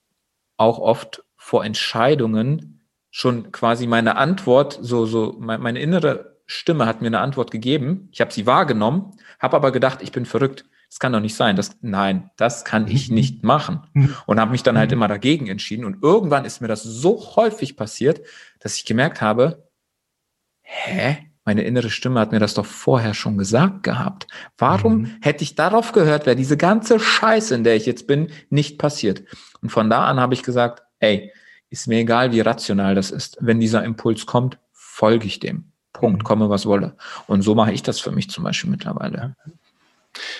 auch 0.57 0.79
oft 0.79 1.25
vor 1.37 1.65
Entscheidungen 1.65 2.87
schon 3.11 3.51
quasi 3.51 3.87
meine 3.87 4.17
Antwort, 4.17 4.79
so, 4.81 5.07
so 5.07 5.35
meine 5.39 5.81
innere 5.81 6.38
Stimme 6.51 6.87
hat 6.87 7.03
mir 7.03 7.09
eine 7.09 7.21
Antwort 7.21 7.51
gegeben. 7.51 8.09
Ich 8.11 8.23
habe 8.23 8.33
sie 8.33 8.47
wahrgenommen, 8.47 9.13
habe 9.39 9.55
aber 9.55 9.71
gedacht, 9.71 10.01
ich 10.03 10.13
bin 10.13 10.25
verrückt. 10.25 10.65
Das 10.89 10.99
kann 10.99 11.13
doch 11.13 11.21
nicht 11.21 11.35
sein. 11.35 11.57
Das, 11.57 11.77
nein, 11.83 12.31
das 12.39 12.65
kann 12.65 12.89
ich 12.89 13.11
mhm. 13.11 13.15
nicht 13.15 13.45
machen. 13.45 13.87
Mhm. 13.93 14.17
Und 14.25 14.41
habe 14.41 14.51
mich 14.51 14.63
dann 14.63 14.79
halt 14.79 14.89
mhm. 14.91 14.95
immer 14.95 15.09
dagegen 15.09 15.47
entschieden. 15.47 15.85
Und 15.85 16.03
irgendwann 16.03 16.47
ist 16.47 16.63
mir 16.63 16.69
das 16.69 16.83
so 16.83 17.37
häufig 17.37 17.77
passiert, 17.77 18.23
dass 18.61 18.79
ich 18.79 18.87
gemerkt 18.87 19.21
habe, 19.21 19.69
hä? 20.63 21.19
Meine 21.45 21.63
innere 21.63 21.91
Stimme 21.91 22.21
hat 22.21 22.33
mir 22.33 22.41
das 22.41 22.55
doch 22.55 22.67
vorher 22.67 23.15
schon 23.15 23.39
gesagt 23.39 23.83
gehabt. 23.83 24.27
Warum 24.57 25.03
mhm. 25.03 25.17
hätte 25.21 25.45
ich 25.45 25.55
darauf 25.55 25.93
gehört, 25.93 26.25
wäre 26.25 26.37
diese 26.37 26.57
ganze 26.57 26.99
Scheiße, 26.99 27.55
in 27.55 27.65
der 27.65 27.77
ich 27.77 27.85
jetzt 27.85 28.07
bin, 28.07 28.31
nicht 28.49 28.79
passiert? 28.79 29.23
Und 29.61 29.69
von 29.69 29.91
da 29.91 30.07
an 30.07 30.19
habe 30.19 30.33
ich 30.33 30.43
gesagt, 30.43 30.83
ey, 30.99 31.31
ist 31.69 31.89
mir 31.89 31.99
egal, 31.99 32.33
wie 32.33 32.41
rational 32.41 32.95
das 32.95 33.11
ist. 33.11 33.37
Wenn 33.41 33.61
dieser 33.61 33.85
Impuls 33.85 34.25
kommt, 34.25 34.59
folge 34.73 35.27
ich 35.27 35.41
dem. 35.41 35.73
Punkt, 35.99 36.23
mhm. 36.23 36.25
komme 36.25 36.51
was 36.51 36.67
wolle. 36.67 36.97
Und 37.27 37.43
so 37.43 37.55
mache 37.55 37.73
ich 37.73 37.83
das 37.83 38.01
für 38.01 38.11
mich 38.11 38.31
zum 38.31 38.45
Beispiel 38.45 38.71
mittlerweile. 38.71 39.37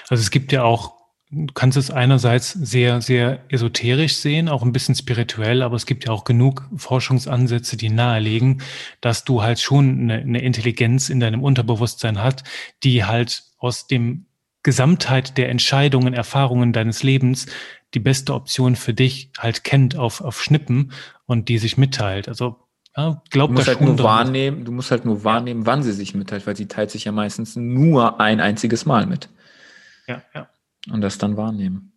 Also 0.09 0.23
es 0.23 0.31
gibt 0.31 0.53
ja 0.53 0.63
auch, 0.65 0.95
du 1.31 1.53
kannst 1.53 1.77
es 1.77 1.91
einerseits 1.91 2.53
sehr, 2.53 3.01
sehr 3.01 3.45
esoterisch 3.49 4.17
sehen, 4.17 4.49
auch 4.49 4.63
ein 4.63 4.73
bisschen 4.73 4.95
spirituell, 4.95 5.63
aber 5.63 5.77
es 5.77 5.87
gibt 5.87 6.07
ja 6.07 6.13
auch 6.13 6.25
genug 6.25 6.69
Forschungsansätze, 6.77 7.77
die 7.77 7.91
nahelegen, 7.91 8.63
dass 9.01 9.25
du 9.25 9.43
halt 9.43 9.61
schon 9.61 10.01
eine, 10.01 10.15
eine 10.15 10.43
Intelligenz 10.43 11.11
in 11.11 11.21
deinem 11.21 11.43
Unterbewusstsein 11.43 12.23
hast, 12.23 12.45
die 12.83 13.05
halt 13.05 13.45
aus 13.59 13.87
dem 13.87 14.27
Gesamtheit 14.63 15.39
der 15.39 15.49
Entscheidungen, 15.49 16.15
Erfahrungen 16.15 16.73
deines 16.73 17.03
Lebens 17.03 17.47
die 17.95 18.01
beste 18.01 18.35
Option 18.35 18.77
für 18.77 18.93
dich 18.93 19.31
halt 19.39 19.65
kennt 19.65 19.97
auf, 19.97 20.21
auf 20.21 20.43
Schnippen 20.43 20.93
und 21.27 21.49
die 21.49 21.59
sich 21.59 21.79
mitteilt. 21.79 22.29
Also 22.29 22.57
ja, 22.99 23.23
glaub 23.31 23.51
du 23.51 23.55
musst 23.55 23.69
halt 23.69 23.81
nur 23.81 23.95
dran. 23.95 24.05
wahrnehmen, 24.05 24.65
du 24.65 24.73
musst 24.73 24.91
halt 24.91 25.05
nur 25.05 25.23
wahrnehmen, 25.23 25.67
wann 25.67 25.85
sie 25.85 25.93
sich 25.93 26.15
mitteilt, 26.15 26.49
weil 26.49 26.57
sie 26.57 26.67
teilt 26.67 26.91
sich 26.91 27.05
ja 27.05 27.13
meistens 27.13 27.55
nur 27.55 28.21
ein 28.21 28.41
einziges 28.41 28.87
Mal 28.87 29.07
mit. 29.07 29.29
Ja, 30.09 30.23
ja. 30.35 30.49
Und 30.91 31.01
das 31.01 31.17
dann 31.17 31.37
wahrnehmen. 31.37 31.93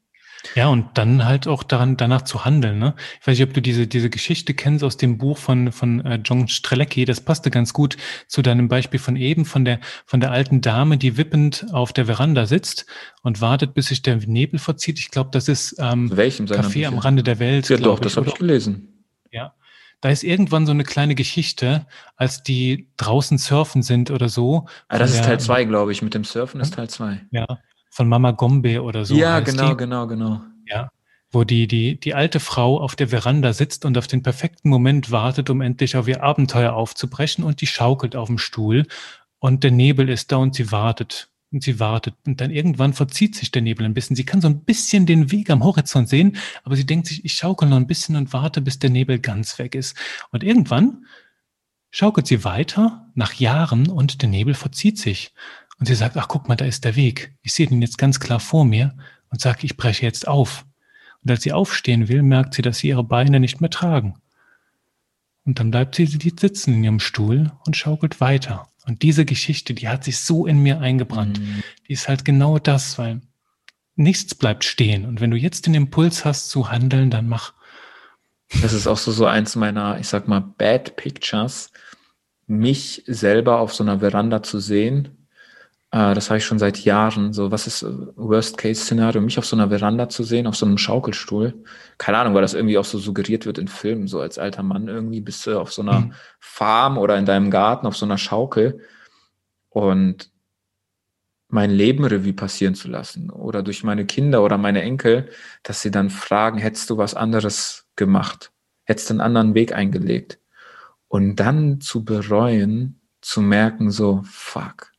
Ja, 0.55 0.67
und 0.67 0.85
dann 0.95 1.25
halt 1.25 1.47
auch 1.47 1.63
daran, 1.63 1.97
danach 1.97 2.23
zu 2.23 2.45
handeln. 2.45 2.77
Ne? 2.77 2.95
Ich 3.19 3.27
weiß 3.27 3.37
nicht, 3.37 3.47
ob 3.47 3.53
du 3.53 3.61
diese, 3.61 3.87
diese 3.87 4.09
Geschichte 4.09 4.53
kennst 4.53 4.83
aus 4.83 4.97
dem 4.97 5.17
Buch 5.17 5.37
von, 5.37 5.71
von 5.71 6.05
äh, 6.05 6.19
John 6.23 6.47
Strelecki. 6.47 7.05
Das 7.05 7.21
passte 7.21 7.51
ganz 7.51 7.73
gut 7.73 7.97
zu 8.27 8.41
deinem 8.41 8.67
Beispiel 8.67 8.99
von 8.99 9.15
eben, 9.15 9.45
von 9.45 9.65
der, 9.65 9.79
von 10.05 10.19
der 10.19 10.31
alten 10.31 10.61
Dame, 10.61 10.97
die 10.97 11.17
wippend 11.17 11.67
auf 11.71 11.93
der 11.93 12.05
Veranda 12.05 12.45
sitzt 12.45 12.85
und 13.21 13.41
wartet, 13.41 13.73
bis 13.73 13.87
sich 13.87 14.01
der 14.01 14.17
Nebel 14.17 14.59
verzieht. 14.59 14.99
Ich 14.99 15.11
glaube, 15.11 15.29
das 15.31 15.47
ist 15.47 15.75
ähm, 15.79 16.15
Welchem 16.15 16.45
Café 16.45 16.87
am 16.87 16.97
Rande 16.97 17.23
der 17.23 17.39
Welt. 17.39 17.69
Ja, 17.69 17.77
doch, 17.77 17.99
das 17.99 18.17
habe 18.17 18.27
ich 18.27 18.35
gelesen. 18.35 19.05
Ja, 19.31 19.53
da 20.01 20.09
ist 20.09 20.23
irgendwann 20.23 20.65
so 20.65 20.71
eine 20.71 20.83
kleine 20.83 21.15
Geschichte, 21.15 21.85
als 22.15 22.43
die 22.43 22.89
draußen 22.97 23.37
surfen 23.37 23.83
sind 23.83 24.11
oder 24.11 24.29
so. 24.29 24.67
Ah, 24.87 24.97
das 24.97 25.13
ist 25.13 25.23
Teil 25.23 25.39
zwei, 25.39 25.63
glaube 25.63 25.91
ich. 25.91 26.01
Mit 26.01 26.13
dem 26.13 26.23
Surfen 26.23 26.59
ist 26.59 26.73
Teil 26.73 26.89
zwei. 26.89 27.21
Ja, 27.31 27.45
von 27.91 28.09
Mama 28.09 28.31
Gombe 28.31 28.81
oder 28.81 29.05
so. 29.05 29.15
Ja, 29.15 29.39
genau, 29.39 29.69
die. 29.69 29.77
genau, 29.77 30.07
genau. 30.07 30.41
Ja, 30.65 30.89
wo 31.31 31.43
die, 31.43 31.67
die, 31.67 31.99
die 31.99 32.13
alte 32.13 32.39
Frau 32.39 32.79
auf 32.79 32.95
der 32.95 33.09
Veranda 33.09 33.53
sitzt 33.53 33.85
und 33.85 33.97
auf 33.97 34.07
den 34.07 34.23
perfekten 34.23 34.69
Moment 34.69 35.11
wartet, 35.11 35.49
um 35.49 35.61
endlich 35.61 35.95
auf 35.95 36.07
ihr 36.07 36.23
Abenteuer 36.23 36.73
aufzubrechen 36.73 37.43
und 37.43 37.61
die 37.61 37.67
schaukelt 37.67 38.15
auf 38.15 38.27
dem 38.27 38.37
Stuhl 38.37 38.85
und 39.39 39.63
der 39.63 39.71
Nebel 39.71 40.09
ist 40.09 40.31
da 40.31 40.37
und 40.37 40.55
sie 40.55 40.71
wartet 40.71 41.29
und 41.51 41.63
sie 41.63 41.79
wartet. 41.79 42.15
Und 42.25 42.41
dann 42.41 42.51
irgendwann 42.51 42.93
verzieht 42.93 43.35
sich 43.35 43.51
der 43.51 43.61
Nebel 43.61 43.85
ein 43.85 43.93
bisschen. 43.93 44.15
Sie 44.15 44.25
kann 44.25 44.41
so 44.41 44.47
ein 44.47 44.63
bisschen 44.63 45.05
den 45.05 45.31
Weg 45.31 45.49
am 45.49 45.63
Horizont 45.63 46.09
sehen, 46.09 46.37
aber 46.63 46.75
sie 46.75 46.85
denkt 46.85 47.07
sich, 47.07 47.25
ich 47.25 47.33
schaukel 47.33 47.67
noch 47.67 47.77
ein 47.77 47.87
bisschen 47.87 48.15
und 48.15 48.33
warte, 48.33 48.61
bis 48.61 48.79
der 48.79 48.89
Nebel 48.89 49.19
ganz 49.19 49.59
weg 49.59 49.75
ist. 49.75 49.97
Und 50.31 50.43
irgendwann 50.43 51.05
schaukelt 51.89 52.27
sie 52.27 52.43
weiter 52.43 53.11
nach 53.15 53.33
Jahren 53.33 53.89
und 53.89 54.21
der 54.21 54.29
Nebel 54.29 54.53
verzieht 54.53 54.97
sich. 54.97 55.33
Und 55.79 55.87
sie 55.87 55.95
sagt, 55.95 56.15
ach 56.15 56.27
guck 56.27 56.47
mal, 56.47 56.55
da 56.55 56.65
ist 56.65 56.85
der 56.85 56.95
Weg. 56.95 57.35
Ich 57.41 57.53
sehe 57.53 57.67
den 57.67 57.81
jetzt 57.81 57.97
ganz 57.97 58.19
klar 58.19 58.39
vor 58.39 58.65
mir 58.65 58.95
und 59.29 59.41
sage, 59.41 59.65
ich 59.65 59.77
breche 59.77 60.05
jetzt 60.05 60.27
auf. 60.27 60.65
Und 61.23 61.31
als 61.31 61.43
sie 61.43 61.53
aufstehen 61.53 62.07
will, 62.07 62.23
merkt 62.23 62.53
sie, 62.53 62.61
dass 62.61 62.79
sie 62.79 62.89
ihre 62.89 63.03
Beine 63.03 63.39
nicht 63.39 63.61
mehr 63.61 63.69
tragen. 63.69 64.15
Und 65.43 65.59
dann 65.59 65.71
bleibt 65.71 65.95
sie 65.95 66.05
sitzen 66.05 66.75
in 66.75 66.83
ihrem 66.83 66.99
Stuhl 66.99 67.51
und 67.65 67.75
schaukelt 67.75 68.21
weiter. 68.21 68.70
Und 68.86 69.03
diese 69.03 69.25
Geschichte, 69.25 69.73
die 69.73 69.88
hat 69.88 70.03
sich 70.03 70.19
so 70.19 70.45
in 70.45 70.61
mir 70.61 70.79
eingebrannt. 70.79 71.39
Mhm. 71.39 71.63
Die 71.88 71.93
ist 71.93 72.07
halt 72.07 72.25
genau 72.25 72.59
das, 72.59 72.97
weil 72.97 73.21
nichts 73.95 74.36
bleibt 74.36 74.63
stehen. 74.63 75.05
Und 75.05 75.21
wenn 75.21 75.32
du 75.32 75.38
jetzt 75.38 75.67
den 75.67 75.73
Impuls 75.73 76.25
hast 76.25 76.49
zu 76.49 76.71
handeln, 76.71 77.09
dann 77.09 77.27
mach. 77.27 77.53
Das 78.61 78.73
ist 78.73 78.88
auch 78.88 78.97
so, 78.97 79.11
so 79.11 79.25
eins 79.25 79.55
meiner, 79.55 79.99
ich 79.99 80.07
sag 80.07 80.27
mal, 80.27 80.39
Bad 80.39 80.95
Pictures, 80.95 81.71
mich 82.47 83.03
selber 83.05 83.59
auf 83.59 83.73
so 83.73 83.84
einer 83.84 83.99
Veranda 83.99 84.43
zu 84.43 84.59
sehen 84.59 85.20
äh, 85.91 86.13
das 86.13 86.29
habe 86.29 86.37
ich 86.37 86.45
schon 86.45 86.59
seit 86.59 86.79
Jahren. 86.79 87.33
So, 87.33 87.51
was 87.51 87.67
ist 87.67 87.83
äh, 87.83 87.91
Worst-Case-Szenario? 88.15 89.21
Mich 89.21 89.37
auf 89.37 89.45
so 89.45 89.55
einer 89.55 89.69
Veranda 89.69 90.09
zu 90.09 90.23
sehen, 90.23 90.47
auf 90.47 90.55
so 90.55 90.65
einem 90.65 90.77
Schaukelstuhl. 90.77 91.53
Keine 91.97 92.17
Ahnung, 92.17 92.33
weil 92.33 92.41
das 92.41 92.53
irgendwie 92.53 92.77
auch 92.77 92.85
so 92.85 92.97
suggeriert 92.97 93.45
wird 93.45 93.57
in 93.57 93.67
Filmen. 93.67 94.07
So 94.07 94.21
als 94.21 94.39
alter 94.39 94.63
Mann 94.63 94.87
irgendwie 94.87 95.21
bist 95.21 95.45
du 95.45 95.59
auf 95.59 95.73
so 95.73 95.81
einer 95.81 95.99
mhm. 95.99 96.13
Farm 96.39 96.97
oder 96.97 97.17
in 97.17 97.25
deinem 97.25 97.51
Garten 97.51 97.87
auf 97.87 97.97
so 97.97 98.05
einer 98.05 98.17
Schaukel 98.17 98.79
und 99.69 100.31
mein 101.49 101.69
Leben 101.69 102.05
Revue 102.05 102.33
passieren 102.33 102.75
zu 102.75 102.87
lassen 102.87 103.29
oder 103.29 103.61
durch 103.61 103.83
meine 103.83 104.05
Kinder 104.05 104.41
oder 104.41 104.57
meine 104.57 104.81
Enkel, 104.81 105.29
dass 105.63 105.81
sie 105.81 105.91
dann 105.91 106.09
fragen, 106.09 106.57
hättest 106.57 106.89
du 106.89 106.97
was 106.97 107.13
anderes 107.13 107.87
gemacht? 107.97 108.53
Hättest 108.85 109.09
du 109.09 109.15
einen 109.15 109.21
anderen 109.21 109.53
Weg 109.53 109.73
eingelegt? 109.73 110.39
Und 111.09 111.35
dann 111.35 111.81
zu 111.81 112.05
bereuen, 112.05 113.01
zu 113.19 113.41
merken, 113.41 113.91
so, 113.91 114.21
fuck, 114.23 114.90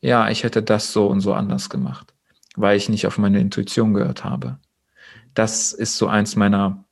ja, 0.00 0.30
ich 0.30 0.44
hätte 0.44 0.62
das 0.62 0.92
so 0.92 1.06
und 1.06 1.20
so 1.20 1.32
anders 1.34 1.70
gemacht, 1.70 2.14
weil 2.56 2.76
ich 2.76 2.88
nicht 2.88 3.06
auf 3.06 3.18
meine 3.18 3.40
Intuition 3.40 3.94
gehört 3.94 4.24
habe. 4.24 4.58
Das 5.34 5.72
ist 5.72 5.96
so 5.96 6.06
eins 6.06 6.36
meiner 6.36 6.84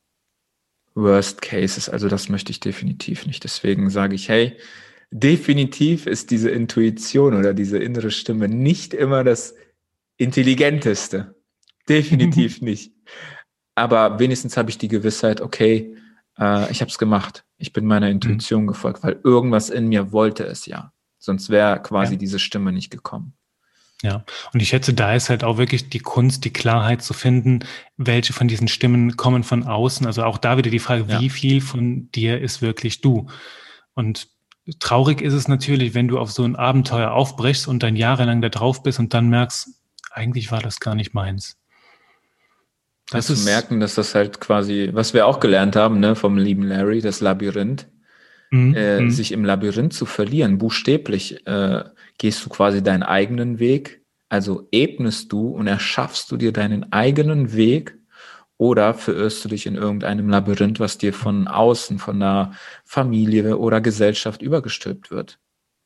Worst 0.94 1.42
Cases, 1.42 1.88
also 1.88 2.08
das 2.08 2.28
möchte 2.28 2.50
ich 2.50 2.60
definitiv 2.60 3.26
nicht. 3.26 3.44
Deswegen 3.44 3.90
sage 3.90 4.14
ich, 4.14 4.28
hey, 4.28 4.56
definitiv 5.10 6.06
ist 6.06 6.30
diese 6.30 6.50
Intuition 6.50 7.34
oder 7.34 7.54
diese 7.54 7.78
innere 7.78 8.10
Stimme 8.10 8.48
nicht 8.48 8.94
immer 8.94 9.22
das 9.22 9.54
intelligenteste. 10.16 11.34
Definitiv 11.88 12.60
nicht. 12.62 12.92
Aber 13.74 14.18
wenigstens 14.18 14.56
habe 14.56 14.70
ich 14.70 14.78
die 14.78 14.88
Gewissheit, 14.88 15.40
okay, 15.40 15.96
äh, 16.38 16.70
ich 16.70 16.80
habe 16.80 16.90
es 16.90 16.98
gemacht. 16.98 17.44
Ich 17.58 17.72
bin 17.72 17.86
meiner 17.86 18.10
Intuition 18.10 18.62
mhm. 18.62 18.68
gefolgt, 18.68 19.02
weil 19.02 19.20
irgendwas 19.22 19.70
in 19.70 19.88
mir 19.88 20.12
wollte 20.12 20.44
es 20.44 20.66
ja. 20.66 20.92
Sonst 21.26 21.50
wäre 21.50 21.82
quasi 21.82 22.12
ja. 22.12 22.18
diese 22.18 22.38
Stimme 22.38 22.70
nicht 22.70 22.88
gekommen. 22.88 23.32
Ja, 24.00 24.24
und 24.52 24.62
ich 24.62 24.68
schätze, 24.68 24.94
da 24.94 25.12
ist 25.14 25.28
halt 25.28 25.42
auch 25.42 25.58
wirklich 25.58 25.88
die 25.88 25.98
Kunst, 25.98 26.44
die 26.44 26.52
Klarheit 26.52 27.02
zu 27.02 27.14
finden, 27.14 27.60
welche 27.96 28.32
von 28.32 28.46
diesen 28.46 28.68
Stimmen 28.68 29.16
kommen 29.16 29.42
von 29.42 29.64
außen. 29.64 30.06
Also 30.06 30.22
auch 30.22 30.38
da 30.38 30.56
wieder 30.56 30.70
die 30.70 30.78
Frage, 30.78 31.04
ja. 31.08 31.20
wie 31.20 31.28
viel 31.28 31.60
von 31.60 32.12
dir 32.12 32.40
ist 32.40 32.62
wirklich 32.62 33.00
du? 33.00 33.26
Und 33.94 34.28
traurig 34.78 35.20
ist 35.20 35.32
es 35.32 35.48
natürlich, 35.48 35.94
wenn 35.94 36.06
du 36.06 36.20
auf 36.20 36.30
so 36.30 36.44
ein 36.44 36.54
Abenteuer 36.54 37.10
aufbrechst 37.10 37.66
und 37.66 37.82
dann 37.82 37.96
jahrelang 37.96 38.40
da 38.40 38.48
drauf 38.48 38.84
bist 38.84 39.00
und 39.00 39.12
dann 39.12 39.28
merkst, 39.28 39.70
eigentlich 40.12 40.52
war 40.52 40.60
das 40.60 40.78
gar 40.78 40.94
nicht 40.94 41.12
meins. 41.12 41.56
Das 43.10 43.30
ist 43.30 43.44
merken, 43.44 43.80
dass 43.80 43.96
das 43.96 44.14
halt 44.14 44.40
quasi, 44.40 44.90
was 44.92 45.12
wir 45.12 45.26
auch 45.26 45.40
gelernt 45.40 45.74
haben, 45.74 45.98
ne, 45.98 46.14
vom 46.14 46.38
lieben 46.38 46.62
Larry, 46.62 47.00
das 47.00 47.20
Labyrinth, 47.20 47.88
mhm. 48.50 48.74
äh, 48.74 49.00
mhm. 49.00 49.10
sich 49.10 49.32
im 49.32 49.44
Labyrinth 49.44 49.92
zu 49.92 50.06
verlieren. 50.06 50.58
Buchstäblich 50.58 51.46
äh, 51.46 51.84
gehst 52.18 52.44
du 52.44 52.50
quasi 52.50 52.82
deinen 52.82 53.02
eigenen 53.02 53.58
Weg, 53.58 54.02
also 54.28 54.68
ebnest 54.72 55.32
du 55.32 55.48
und 55.48 55.66
erschaffst 55.66 56.30
du 56.30 56.36
dir 56.36 56.52
deinen 56.52 56.92
eigenen 56.92 57.54
Weg 57.54 57.96
oder 58.58 58.94
verirrst 58.94 59.44
du 59.44 59.48
dich 59.50 59.66
in 59.66 59.74
irgendeinem 59.74 60.28
Labyrinth, 60.28 60.80
was 60.80 60.98
dir 60.98 61.12
von 61.12 61.46
außen, 61.46 61.98
von 61.98 62.20
der 62.20 62.52
Familie 62.84 63.58
oder 63.58 63.80
Gesellschaft 63.80 64.40
übergestülpt 64.42 65.10
wird. 65.10 65.38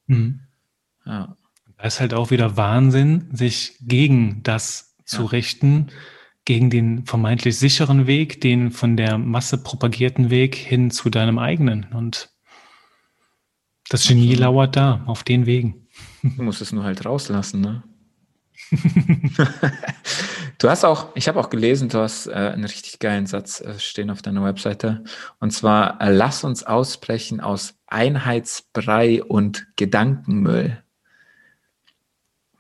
Mhm. 0.07 0.41
Ja. 1.05 1.37
Da 1.77 1.85
ist 1.85 2.01
halt 2.01 2.15
auch 2.15 2.31
wieder 2.31 2.57
Wahnsinn, 2.57 3.29
sich 3.33 3.77
gegen 3.81 4.43
das 4.43 4.97
zu 5.05 5.23
ja. 5.23 5.29
richten, 5.29 5.89
gegen 6.45 6.71
den 6.71 7.07
vermeintlich 7.07 7.59
sicheren 7.59 8.07
Weg, 8.07 8.41
den 8.41 8.71
von 8.71 8.97
der 8.97 9.19
Masse 9.19 9.63
propagierten 9.63 10.31
Weg 10.31 10.55
hin 10.55 10.91
zu 10.91 11.11
deinem 11.11 11.39
eigenen. 11.39 11.87
Und 11.93 12.30
das 13.91 14.07
Genie 14.07 14.31
Absolut. 14.31 14.41
lauert 14.41 14.77
da, 14.77 15.03
auf 15.07 15.25
den 15.25 15.47
Wegen. 15.47 15.89
Du 16.23 16.43
musst 16.43 16.63
es 16.63 16.73
nur 16.73 16.85
halt 16.85 17.05
rauslassen, 17.05 17.61
ne? 17.61 17.83
du 20.59 20.71
hast 20.71 20.85
auch, 20.85 21.09
ich 21.17 21.27
habe 21.27 21.41
auch 21.41 21.51
gelesen, 21.51 21.89
du 21.89 21.99
hast 21.99 22.29
äh, 22.29 22.35
einen 22.35 22.65
richtig 22.65 23.01
geilen 23.01 23.27
Satz 23.27 23.61
äh, 23.61 23.79
stehen 23.81 24.11
auf 24.11 24.23
deiner 24.23 24.45
Webseite. 24.45 25.03
Und 25.41 25.51
zwar, 25.51 26.01
äh, 26.01 26.13
lass 26.13 26.45
uns 26.45 26.63
ausbrechen 26.63 27.41
aus 27.41 27.75
Einheitsbrei 27.89 29.25
und 29.25 29.67
Gedankenmüll. 29.75 30.85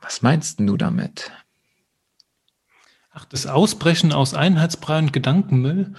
Was 0.01 0.22
meinst 0.22 0.59
du 0.59 0.76
damit? 0.76 1.31
Ach, 3.12 3.24
das 3.26 3.47
Ausbrechen 3.47 4.12
aus 4.12 4.35
Einheitsbrei 4.35 4.99
und 4.99 5.12
Gedankenmüll. 5.12 5.95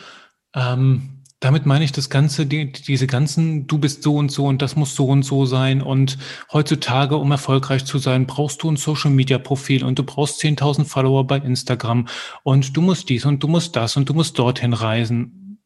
Ähm, 0.54 1.11
damit 1.42 1.66
meine 1.66 1.84
ich 1.84 1.92
das 1.92 2.12
Ganze, 2.12 2.46
die, 2.46 2.72
diese 2.72 3.08
ganzen, 3.08 3.66
du 3.66 3.80
bist 3.80 4.04
so 4.04 4.16
und 4.16 4.32
so 4.32 4.46
und 4.46 4.62
das 4.62 4.76
muss 4.76 4.96
so 4.96 5.08
und 5.08 5.24
so 5.24 5.48
sein. 5.48 5.82
Und 5.82 6.20
heutzutage, 6.54 7.18
um 7.18 7.32
erfolgreich 7.32 7.84
zu 7.84 7.98
sein, 7.98 8.28
brauchst 8.28 8.62
du 8.62 8.70
ein 8.70 8.78
Social-Media-Profil 8.78 9.84
und 9.84 9.98
du 9.98 10.04
brauchst 10.04 10.40
10.000 10.40 10.86
Follower 10.86 11.26
bei 11.26 11.38
Instagram 11.38 12.08
und 12.44 12.78
du 12.78 12.82
musst 12.82 13.10
dies 13.10 13.26
und 13.26 13.42
du 13.42 13.48
musst 13.48 13.76
das 13.76 13.98
und 13.98 14.08
du 14.08 14.14
musst 14.14 14.38
dorthin 14.38 14.74
reisen. 14.74 15.58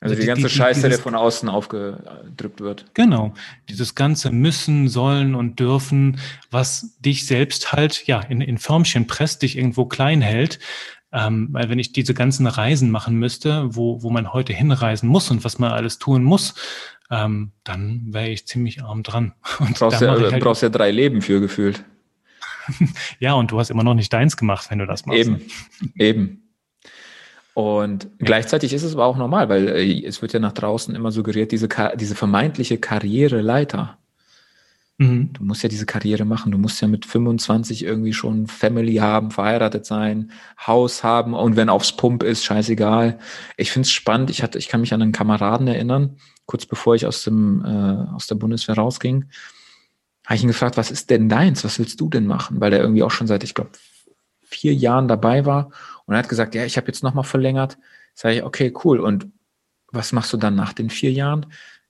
Also, 0.00 0.14
also 0.14 0.22
die, 0.22 0.26
ganze 0.26 0.42
die, 0.44 0.48
die, 0.48 0.54
Scheiße, 0.54 0.80
dieses, 0.80 0.96
der 0.96 1.02
von 1.02 1.14
außen 1.14 1.50
aufgedrückt 1.50 2.62
wird. 2.62 2.86
Genau. 2.94 3.34
Dieses 3.68 3.94
ganze 3.94 4.30
müssen, 4.30 4.88
sollen 4.88 5.34
und 5.34 5.60
dürfen, 5.60 6.18
was 6.50 6.98
dich 7.00 7.26
selbst 7.26 7.72
halt, 7.72 8.06
ja, 8.06 8.20
in, 8.20 8.40
in 8.40 8.56
Förmchen 8.56 9.06
presst, 9.06 9.42
dich 9.42 9.58
irgendwo 9.58 9.84
klein 9.84 10.22
hält. 10.22 10.58
Ähm, 11.12 11.48
weil 11.50 11.68
wenn 11.68 11.78
ich 11.78 11.92
diese 11.92 12.14
ganzen 12.14 12.46
Reisen 12.46 12.90
machen 12.90 13.16
müsste, 13.16 13.74
wo, 13.74 14.02
wo 14.02 14.10
man 14.10 14.32
heute 14.32 14.52
hinreisen 14.52 15.08
muss 15.08 15.30
und 15.30 15.44
was 15.44 15.58
man 15.58 15.72
alles 15.72 15.98
tun 15.98 16.22
muss, 16.22 16.54
ähm, 17.10 17.50
dann 17.64 18.06
wäre 18.10 18.28
ich 18.28 18.46
ziemlich 18.46 18.82
arm 18.82 19.02
dran. 19.02 19.32
Und 19.58 19.78
brauchst 19.78 20.00
ja, 20.00 20.10
halt 20.10 20.40
brauchst 20.40 20.62
ja 20.62 20.68
drei 20.68 20.92
Leben 20.92 21.22
für 21.22 21.40
gefühlt. 21.40 21.84
ja, 23.18 23.32
und 23.32 23.50
du 23.50 23.58
hast 23.58 23.70
immer 23.70 23.82
noch 23.82 23.94
nicht 23.94 24.12
deins 24.12 24.36
gemacht, 24.36 24.70
wenn 24.70 24.78
du 24.78 24.86
das 24.86 25.06
machst. 25.06 25.18
Eben, 25.18 25.42
eben. 25.96 26.50
Und 27.54 28.04
ja. 28.04 28.10
gleichzeitig 28.20 28.72
ist 28.72 28.84
es 28.84 28.94
aber 28.94 29.06
auch 29.06 29.16
normal, 29.16 29.48
weil 29.48 29.68
äh, 29.68 30.04
es 30.06 30.22
wird 30.22 30.32
ja 30.32 30.38
nach 30.38 30.52
draußen 30.52 30.94
immer 30.94 31.10
suggeriert, 31.10 31.52
diese, 31.52 31.68
diese 31.96 32.14
vermeintliche 32.14 32.78
Karriereleiter. 32.78 33.98
Mhm. 35.00 35.32
Du 35.32 35.44
musst 35.44 35.62
ja 35.62 35.70
diese 35.70 35.86
Karriere 35.86 36.26
machen. 36.26 36.52
Du 36.52 36.58
musst 36.58 36.82
ja 36.82 36.86
mit 36.86 37.06
25 37.06 37.82
irgendwie 37.84 38.12
schon 38.12 38.46
Family 38.46 38.96
haben, 38.96 39.30
verheiratet 39.30 39.86
sein, 39.86 40.30
Haus 40.66 41.02
haben 41.02 41.32
und 41.32 41.56
wenn 41.56 41.70
aufs 41.70 41.96
Pump 41.96 42.22
ist, 42.22 42.44
scheißegal. 42.44 43.18
Ich 43.56 43.72
finde 43.72 43.86
es 43.86 43.92
spannend. 43.92 44.28
Ich 44.28 44.42
hatte, 44.42 44.58
ich 44.58 44.68
kann 44.68 44.82
mich 44.82 44.92
an 44.92 45.00
einen 45.00 45.12
Kameraden 45.12 45.66
erinnern, 45.68 46.18
kurz 46.44 46.66
bevor 46.66 46.96
ich 46.96 47.06
aus 47.06 47.24
dem 47.24 47.64
äh, 47.64 48.14
aus 48.14 48.26
der 48.26 48.34
Bundeswehr 48.34 48.74
rausging, 48.74 49.24
habe 50.26 50.36
ich 50.36 50.42
ihn 50.42 50.48
gefragt, 50.48 50.76
was 50.76 50.90
ist 50.90 51.08
denn 51.08 51.30
deins? 51.30 51.64
Was 51.64 51.78
willst 51.78 51.98
du 51.98 52.10
denn 52.10 52.26
machen? 52.26 52.60
Weil 52.60 52.70
der 52.70 52.80
irgendwie 52.80 53.02
auch 53.02 53.10
schon 53.10 53.26
seit, 53.26 53.42
ich 53.42 53.54
glaube, 53.54 53.70
vier 54.42 54.74
Jahren 54.74 55.08
dabei 55.08 55.46
war 55.46 55.70
und 56.04 56.14
er 56.14 56.18
hat 56.18 56.28
gesagt, 56.28 56.54
ja, 56.54 56.66
ich 56.66 56.76
habe 56.76 56.88
jetzt 56.88 57.02
nochmal 57.02 57.24
verlängert. 57.24 57.78
Sage 58.14 58.34
ich, 58.34 58.42
okay, 58.42 58.70
cool. 58.84 59.00
Und 59.00 59.28
was 59.92 60.12
machst 60.12 60.30
du 60.34 60.36
dann 60.36 60.56
nach 60.56 60.74
den 60.74 60.90
vier 60.90 61.10
Jahren? 61.10 61.46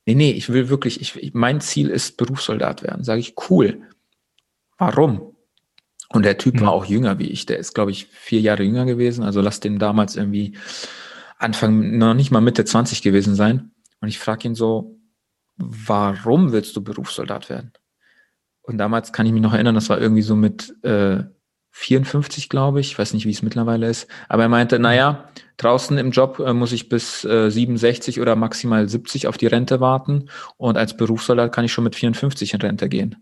Nee, 0.07 0.15
nee, 0.15 0.33
ich 0.33 0.49
will 0.49 0.69
wirklich, 0.69 1.01
ich, 1.01 1.35
mein 1.35 1.61
Ziel 1.61 1.89
ist 1.89 2.17
Berufssoldat 2.17 2.83
werden. 2.83 3.05
Sage 3.05 3.21
ich, 3.21 3.35
cool. 3.51 3.83
Warum? 4.79 5.37
Und 6.09 6.25
der 6.25 6.39
Typ 6.39 6.55
mhm. 6.55 6.61
war 6.63 6.73
auch 6.73 6.85
jünger 6.85 7.19
wie 7.19 7.29
ich. 7.29 7.47
Der 7.47 7.59
ist, 7.59 7.75
glaube 7.75 7.91
ich, 7.91 8.07
vier 8.07 8.41
Jahre 8.41 8.63
jünger 8.63 8.87
gewesen. 8.87 9.23
Also 9.25 9.41
lass 9.41 9.61
den 9.61 9.79
damals 9.79 10.17
irgendwie 10.17 10.57
Anfang, 11.39 11.99
noch 11.99 12.15
nicht 12.15 12.31
mal 12.31 12.41
Mitte 12.41 12.65
20 12.65 13.03
gewesen 13.03 13.35
sein. 13.35 13.71
Und 14.01 14.09
ich 14.09 14.19
frage 14.19 14.49
ihn 14.49 14.55
so, 14.55 14.99
warum 15.57 16.53
willst 16.53 16.75
du 16.77 16.83
Berufssoldat 16.83 17.49
werden? 17.49 17.73
Und 18.63 18.79
damals 18.79 19.13
kann 19.13 19.27
ich 19.27 19.33
mich 19.33 19.43
noch 19.43 19.55
erinnern, 19.55 19.75
das 19.75 19.89
war 19.89 20.01
irgendwie 20.01 20.23
so 20.23 20.37
mit 20.37 20.75
äh, 20.83 21.25
54, 21.71 22.49
glaube 22.49 22.81
ich. 22.81 22.93
Ich 22.93 22.99
weiß 22.99 23.15
nicht, 23.15 23.27
wie 23.27 23.31
es 23.31 23.43
mittlerweile 23.43 23.89
ist. 23.89 24.09
Aber 24.29 24.43
er 24.43 24.49
meinte, 24.49 24.79
naja, 24.79 25.29
draußen 25.57 25.97
im 25.99 26.11
Job 26.11 26.39
äh, 26.41 26.53
muss 26.53 26.73
ich 26.73 26.89
bis 26.89 27.25
äh, 27.25 27.51
67 27.51 28.21
oder 28.21 28.37
maximal 28.37 28.89
70 28.89 29.29
auf 29.29 29.39
die 29.39 29.47
Rente 29.47 29.81
warten. 29.81 30.29
Und 30.57 30.77
als 30.77 30.97
Berufssoldat 30.97 31.53
kann 31.53 31.65
ich 31.65 31.73
schon 31.73 31.85
mit 31.85 31.95
54 31.95 32.55
in 32.55 32.61
Rente 32.61 32.89
gehen. 32.89 33.17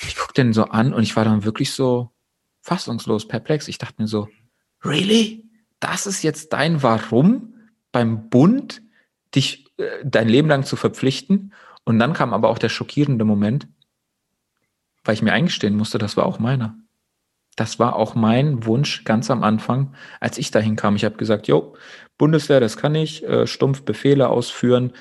Ich 0.00 0.16
guckte 0.16 0.42
den 0.42 0.52
so 0.52 0.64
an 0.64 0.92
und 0.92 1.02
ich 1.02 1.16
war 1.16 1.24
dann 1.24 1.44
wirklich 1.44 1.72
so 1.72 2.10
fassungslos, 2.60 3.28
perplex. 3.28 3.68
Ich 3.68 3.78
dachte 3.78 4.02
mir 4.02 4.08
so, 4.08 4.28
really? 4.84 5.44
Das 5.80 6.06
ist 6.06 6.22
jetzt 6.22 6.52
dein 6.52 6.82
Warum 6.82 7.54
beim 7.92 8.28
Bund, 8.28 8.82
dich 9.34 9.72
äh, 9.78 10.04
dein 10.04 10.28
Leben 10.28 10.48
lang 10.48 10.64
zu 10.64 10.76
verpflichten? 10.76 11.52
Und 11.84 11.98
dann 11.98 12.12
kam 12.12 12.32
aber 12.32 12.48
auch 12.48 12.58
der 12.58 12.68
schockierende 12.68 13.24
Moment, 13.24 13.66
weil 15.04 15.14
ich 15.14 15.22
mir 15.22 15.32
eingestehen 15.32 15.76
musste, 15.76 15.98
das 15.98 16.16
war 16.16 16.26
auch 16.26 16.38
meiner. 16.38 16.76
Das 17.56 17.78
war 17.78 17.96
auch 17.96 18.14
mein 18.14 18.64
Wunsch 18.64 19.04
ganz 19.04 19.30
am 19.30 19.42
Anfang, 19.42 19.94
als 20.20 20.38
ich 20.38 20.50
dahin 20.50 20.76
kam. 20.76 20.96
Ich 20.96 21.04
habe 21.04 21.16
gesagt, 21.16 21.48
jo, 21.48 21.76
Bundeswehr, 22.18 22.60
das 22.60 22.76
kann 22.76 22.94
ich, 22.94 23.24
äh, 23.24 23.46
stumpf 23.46 23.82
Befehle 23.84 24.28
ausführen, 24.28 24.92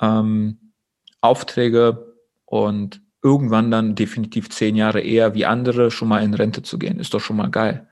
ähm, 0.00 0.72
Aufträge 1.20 2.14
und 2.46 3.02
irgendwann 3.22 3.70
dann 3.70 3.94
definitiv 3.94 4.48
zehn 4.48 4.76
Jahre 4.76 5.00
eher 5.00 5.34
wie 5.34 5.44
andere 5.44 5.90
schon 5.90 6.08
mal 6.08 6.22
in 6.22 6.32
Rente 6.34 6.62
zu 6.62 6.78
gehen. 6.78 6.98
Ist 6.98 7.12
doch 7.12 7.20
schon 7.20 7.36
mal 7.36 7.50
geil. 7.50 7.86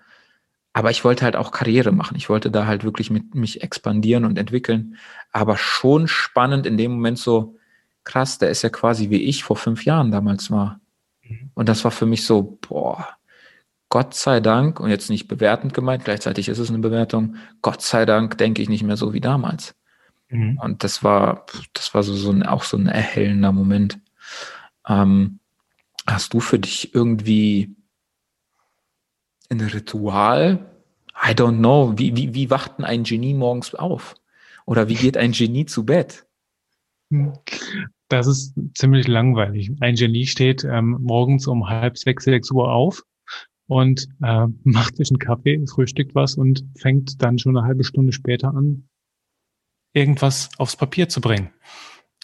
aber 0.72 0.90
ich 0.90 1.04
wollte 1.04 1.24
halt 1.24 1.34
auch 1.36 1.50
Karriere 1.50 1.92
machen. 1.92 2.16
Ich 2.16 2.28
wollte 2.28 2.50
da 2.50 2.66
halt 2.66 2.84
wirklich 2.84 3.11
mit 3.11 3.34
mich 3.34 3.62
expandieren 3.62 4.24
und 4.24 4.38
entwickeln. 4.38 4.96
Aber 5.32 5.56
schon 5.56 6.06
spannend 6.09 6.66
in 6.66 6.76
dem 6.76 6.92
Moment 6.92 7.18
so, 7.18 7.56
krass, 8.04 8.38
der 8.38 8.50
ist 8.50 8.62
ja 8.62 8.70
quasi 8.70 9.11
wie 9.11 9.22
ich 9.22 9.42
vor 9.44 9.56
fünf 9.56 9.84
Jahren 9.84 10.11
damals 10.12 10.50
war. 10.50 10.80
Mhm. 11.22 11.50
Und 11.54 11.68
das 11.68 11.84
war 11.84 11.90
für 11.90 12.06
mich 12.06 12.24
so, 12.24 12.59
boah, 12.68 13.09
Gott 13.91 14.14
sei 14.14 14.41
Dank, 14.41 14.80
und 14.80 14.91
jetzt 14.91 15.09
nicht 15.09 15.28
bewertend 15.28 15.72
gemeint, 15.72 16.05
gleichzeitig 16.05 16.49
ist 16.49 16.59
es 16.59 16.68
eine 16.68 16.78
Bewertung, 16.78 17.36
Gott 17.62 17.80
sei 17.80 18.05
Dank 18.05 18.36
denke 18.36 18.61
ich 18.61 18.68
nicht 18.68 18.82
mehr 18.82 18.97
so 18.97 19.14
wie 19.14 19.20
damals. 19.20 19.74
Mhm. 20.28 20.59
Und 20.62 20.84
das 20.84 21.03
war, 21.03 21.47
das 21.72 21.95
war 21.95 22.03
so, 22.03 22.14
so 22.14 22.30
ein, 22.30 22.43
auch 22.43 22.64
so 22.64 22.76
ein 22.76 22.86
erhellender 22.86 23.53
Moment. 23.53 23.99
Ähm, 24.86 25.39
hast 26.07 26.34
du 26.34 26.41
für 26.41 26.59
dich 26.59 26.95
irgendwie 26.95 27.74
ein 29.49 29.61
Ritual? 29.61 30.66
I 31.14 31.30
don't 31.30 31.59
know. 31.59 31.95
Wie, 31.97 32.14
wie, 32.14 32.34
wie 32.34 32.51
wacht 32.51 32.78
denn 32.78 32.84
ein 32.84 33.05
Genie 33.05 33.34
morgens 33.34 33.74
auf? 33.74 34.14
Oder 34.66 34.89
wie 34.89 34.95
geht 34.95 35.16
ein 35.16 35.32
Genie 35.32 35.64
zu 35.64 35.86
Bett? 35.86 36.26
Das 38.09 38.26
ist 38.26 38.55
ziemlich 38.74 39.09
langweilig. 39.09 39.72
Ein 39.80 39.95
Genie 39.95 40.26
steht 40.26 40.62
ähm, 40.64 40.99
morgens 41.01 41.47
um 41.47 41.68
halb 41.68 41.97
sechs, 41.97 42.24
sechs 42.24 42.51
Uhr 42.51 42.70
auf 42.70 43.03
und 43.68 44.08
äh, 44.22 44.46
macht 44.64 44.96
sich 44.96 45.10
einen 45.10 45.18
Kaffee, 45.18 45.64
frühstückt 45.66 46.14
was 46.14 46.34
und 46.34 46.64
fängt 46.76 47.22
dann 47.22 47.38
schon 47.38 47.56
eine 47.56 47.66
halbe 47.66 47.84
Stunde 47.84 48.12
später 48.12 48.48
an, 48.48 48.88
irgendwas 49.92 50.50
aufs 50.58 50.76
Papier 50.76 51.08
zu 51.08 51.20
bringen. 51.20 51.50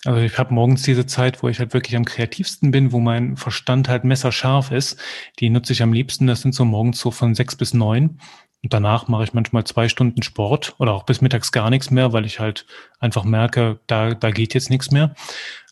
Also 0.05 0.21
ich 0.21 0.37
habe 0.39 0.53
morgens 0.53 0.83
diese 0.83 1.07
Zeit, 1.07 1.43
wo 1.43 1.49
ich 1.49 1.59
halt 1.59 1.73
wirklich 1.73 1.97
am 1.97 2.05
kreativsten 2.05 2.71
bin, 2.71 2.93
wo 2.93 3.01
mein 3.01 3.37
Verstand 3.37 3.89
halt 3.89 4.05
messerscharf 4.05 4.71
ist. 4.71 5.01
Die 5.39 5.49
nutze 5.49 5.73
ich 5.73 5.83
am 5.83 5.95
liebsten. 5.95 6.27
Das 6.27 6.43
sind 6.43 6.55
so 6.55 6.67
morgens 6.67 7.01
so 7.01 7.11
von 7.11 7.35
sechs 7.35 7.57
bis 7.57 7.73
neun. 7.73 8.21
Und 8.63 8.73
danach 8.73 9.09
mache 9.09 9.25
ich 9.25 9.33
manchmal 9.33 9.65
zwei 9.65 9.89
Stunden 9.89 10.23
Sport 10.23 10.75
oder 10.79 10.93
auch 10.93 11.05
bis 11.05 11.23
mittags 11.23 11.53
gar 11.53 11.71
nichts 11.71 11.91
mehr, 11.91 12.13
weil 12.13 12.27
ich 12.27 12.39
halt 12.39 12.67
einfach 12.99 13.25
merke, 13.25 13.81
da, 13.87 14.15
da 14.15 14.31
geht 14.31 14.53
jetzt 14.53 14.69
nichts 14.69 14.91
mehr. 14.91 15.15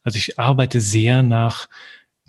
Also 0.02 0.16
ich 0.16 0.38
arbeite 0.38 0.80
sehr 0.80 1.22
nach, 1.22 1.68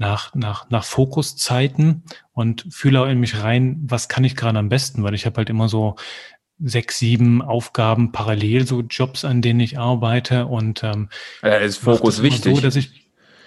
nach, 0.03 0.35
nach, 0.35 0.69
nach 0.69 0.83
Fokuszeiten 0.83 2.03
und 2.33 2.65
fühle 2.69 3.01
auch 3.01 3.07
in 3.07 3.21
mich 3.21 3.41
rein, 3.41 3.79
was 3.85 4.09
kann 4.09 4.25
ich 4.25 4.35
gerade 4.35 4.59
am 4.59 4.67
besten, 4.67 5.01
weil 5.03 5.13
ich 5.13 5.25
habe 5.25 5.37
halt 5.37 5.49
immer 5.49 5.69
so 5.69 5.95
sechs, 6.59 6.99
sieben 6.99 7.41
Aufgaben 7.41 8.11
parallel, 8.11 8.67
so 8.67 8.81
Jobs, 8.81 9.23
an 9.23 9.41
denen 9.41 9.61
ich 9.61 9.79
arbeite 9.79 10.45
und 10.47 10.83
ähm, 10.83 11.07
ja, 11.41 11.55
ist 11.55 11.77
Fokus 11.77 12.21
wichtig. 12.21 12.55
So, 12.55 12.61
dass 12.61 12.75
ich 12.75 13.02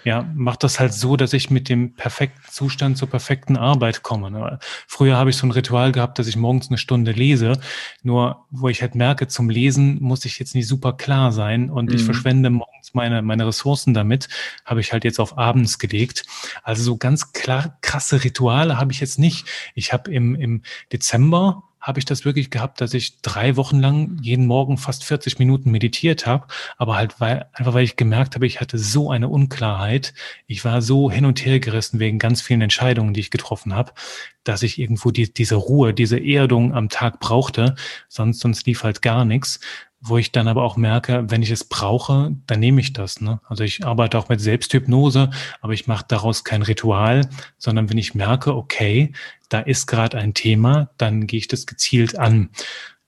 ja, 0.07 0.25
macht 0.33 0.63
das 0.63 0.79
halt 0.79 0.93
so, 0.93 1.17
dass 1.17 1.33
ich 1.33 1.49
mit 1.49 1.67
dem 1.67 1.93
perfekten 1.93 2.49
Zustand 2.49 2.97
zur 2.97 3.09
perfekten 3.09 3.57
Arbeit 3.57 4.03
komme. 4.03 4.31
Ne? 4.31 4.57
Früher 4.87 5.17
habe 5.17 5.31
ich 5.31 5.35
so 5.35 5.45
ein 5.45 5.51
Ritual 5.51 5.91
gehabt, 5.91 6.17
dass 6.17 6.27
ich 6.27 6.37
morgens 6.37 6.69
eine 6.69 6.77
Stunde 6.77 7.11
lese. 7.11 7.59
Nur, 8.03 8.45
wo 8.49 8.69
ich 8.69 8.81
halt 8.81 8.95
merke, 8.95 9.27
zum 9.27 9.49
Lesen 9.49 10.01
muss 10.01 10.23
ich 10.23 10.39
jetzt 10.39 10.55
nicht 10.55 10.65
super 10.65 10.93
klar 10.93 11.33
sein 11.33 11.69
und 11.69 11.89
mhm. 11.89 11.95
ich 11.95 12.03
verschwende 12.03 12.49
morgens 12.49 12.93
meine, 12.93 13.21
meine 13.21 13.45
Ressourcen 13.47 13.93
damit, 13.93 14.29
habe 14.63 14.79
ich 14.79 14.93
halt 14.93 15.03
jetzt 15.03 15.19
auf 15.19 15.37
abends 15.37 15.77
gelegt. 15.77 16.23
Also 16.63 16.83
so 16.83 16.95
ganz 16.95 17.33
klar 17.33 17.77
krasse 17.81 18.23
Rituale 18.23 18.77
habe 18.77 18.93
ich 18.93 19.01
jetzt 19.01 19.19
nicht. 19.19 19.45
Ich 19.75 19.91
habe 19.91 20.09
im, 20.09 20.35
im 20.35 20.61
Dezember 20.93 21.63
habe 21.87 21.99
ich 21.99 22.05
das 22.05 22.25
wirklich 22.25 22.49
gehabt, 22.49 22.81
dass 22.81 22.93
ich 22.93 23.21
drei 23.21 23.55
Wochen 23.55 23.79
lang 23.79 24.17
jeden 24.21 24.45
Morgen 24.45 24.77
fast 24.77 25.05
40 25.05 25.39
Minuten 25.39 25.71
meditiert 25.71 26.25
habe, 26.25 26.47
aber 26.77 26.97
halt 26.97 27.21
weil, 27.21 27.45
einfach 27.53 27.73
weil 27.73 27.85
ich 27.85 27.95
gemerkt 27.95 28.35
habe, 28.35 28.45
ich 28.45 28.59
hatte 28.59 28.77
so 28.77 29.09
eine 29.09 29.29
Unklarheit, 29.29 30.13
ich 30.47 30.65
war 30.65 30.81
so 30.81 31.09
hin 31.09 31.25
und 31.25 31.45
her 31.45 31.61
gerissen 31.61 31.99
wegen 31.99 32.19
ganz 32.19 32.41
vielen 32.41 32.61
Entscheidungen, 32.61 33.13
die 33.13 33.21
ich 33.21 33.31
getroffen 33.31 33.73
habe, 33.73 33.93
dass 34.43 34.63
ich 34.63 34.79
irgendwo 34.79 35.11
die, 35.11 35.33
diese 35.33 35.55
Ruhe, 35.55 35.93
diese 35.93 36.19
Erdung 36.19 36.73
am 36.73 36.89
Tag 36.89 37.21
brauchte, 37.21 37.75
sonst, 38.09 38.41
sonst 38.41 38.67
lief 38.67 38.83
halt 38.83 39.01
gar 39.01 39.23
nichts 39.23 39.61
wo 39.99 40.17
ich 40.17 40.31
dann 40.31 40.47
aber 40.47 40.63
auch 40.63 40.77
merke, 40.77 41.25
wenn 41.29 41.41
ich 41.41 41.49
es 41.49 41.63
brauche, 41.63 42.35
dann 42.45 42.59
nehme 42.59 42.81
ich 42.81 42.93
das. 42.93 43.19
Ne? 43.19 43.39
Also 43.47 43.63
ich 43.63 43.85
arbeite 43.85 44.17
auch 44.17 44.29
mit 44.29 44.39
Selbsthypnose, 44.39 45.31
aber 45.61 45.73
ich 45.73 45.87
mache 45.87 46.05
daraus 46.07 46.43
kein 46.43 46.61
Ritual, 46.61 47.27
sondern 47.57 47.89
wenn 47.89 47.97
ich 47.97 48.13
merke, 48.13 48.55
okay, 48.55 49.13
da 49.49 49.59
ist 49.59 49.87
gerade 49.87 50.17
ein 50.17 50.33
Thema, 50.33 50.91
dann 50.97 51.25
gehe 51.25 51.39
ich 51.39 51.47
das 51.47 51.65
gezielt 51.65 52.17
an. 52.17 52.49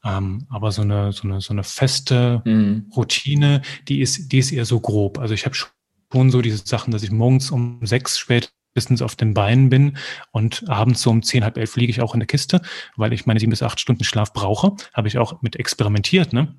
Ähm, 0.04 0.48
aber 0.50 0.72
so 0.72 0.82
eine, 0.82 1.12
so 1.12 1.28
eine, 1.28 1.42
so 1.42 1.54
eine 1.54 1.64
feste 1.64 2.42
mhm. 2.46 2.92
Routine, 2.96 3.62
die 3.88 4.02
ist, 4.02 4.32
die 4.32 4.40
ist 4.40 4.52
eher 4.52 4.66
so 4.66 4.80
grob. 4.80 5.20
Also 5.20 5.34
ich 5.34 5.46
habe 5.46 5.56
schon 5.56 6.32
so 6.32 6.42
diese 6.42 6.66
Sachen, 6.66 6.92
dass 6.92 7.04
ich 7.04 7.12
morgens 7.12 7.52
um 7.52 7.80
sechs 7.84 8.18
spätestens 8.18 9.02
auf 9.02 9.16
den 9.16 9.34
Beinen 9.34 9.70
bin 9.70 9.98
und 10.32 10.68
abends 10.70 11.02
so 11.02 11.10
um 11.12 11.22
zehn, 11.22 11.44
halb 11.44 11.58
elf 11.58 11.76
liege 11.76 11.92
ich 11.92 12.02
auch 12.02 12.14
in 12.14 12.22
der 12.22 12.28
Kiste, 12.28 12.62
weil 12.96 13.14
ich 13.14 13.26
meine 13.26 13.40
sieben 13.40 13.50
bis 13.52 13.62
acht 13.62 13.80
Stunden 13.80 14.06
Schlaf 14.06 14.34
brauche. 14.34 14.76
Habe 14.94 15.10
ich 15.10 15.18
auch 15.18 15.42
mit 15.42 15.58
experimentiert, 15.58 16.34
ne? 16.34 16.56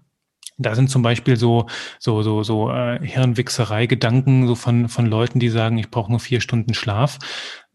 Da 0.63 0.75
sind 0.75 0.91
zum 0.91 1.03
Beispiel 1.03 1.37
so 1.37 1.67
so 1.99 2.23
so 2.23 2.43
so 2.43 2.71
äh, 2.71 3.01
Hirnwichserei-Gedanken 3.03 4.47
so 4.47 4.55
von 4.55 4.89
von 4.89 5.07
Leuten, 5.07 5.41
die 5.41 5.49
sagen, 5.49 5.79
ich 5.79 5.91
brauche 5.91 6.11
nur 6.11 6.21
vier 6.21 6.41
Stunden 6.41 6.75
Schlaf. 6.75 7.19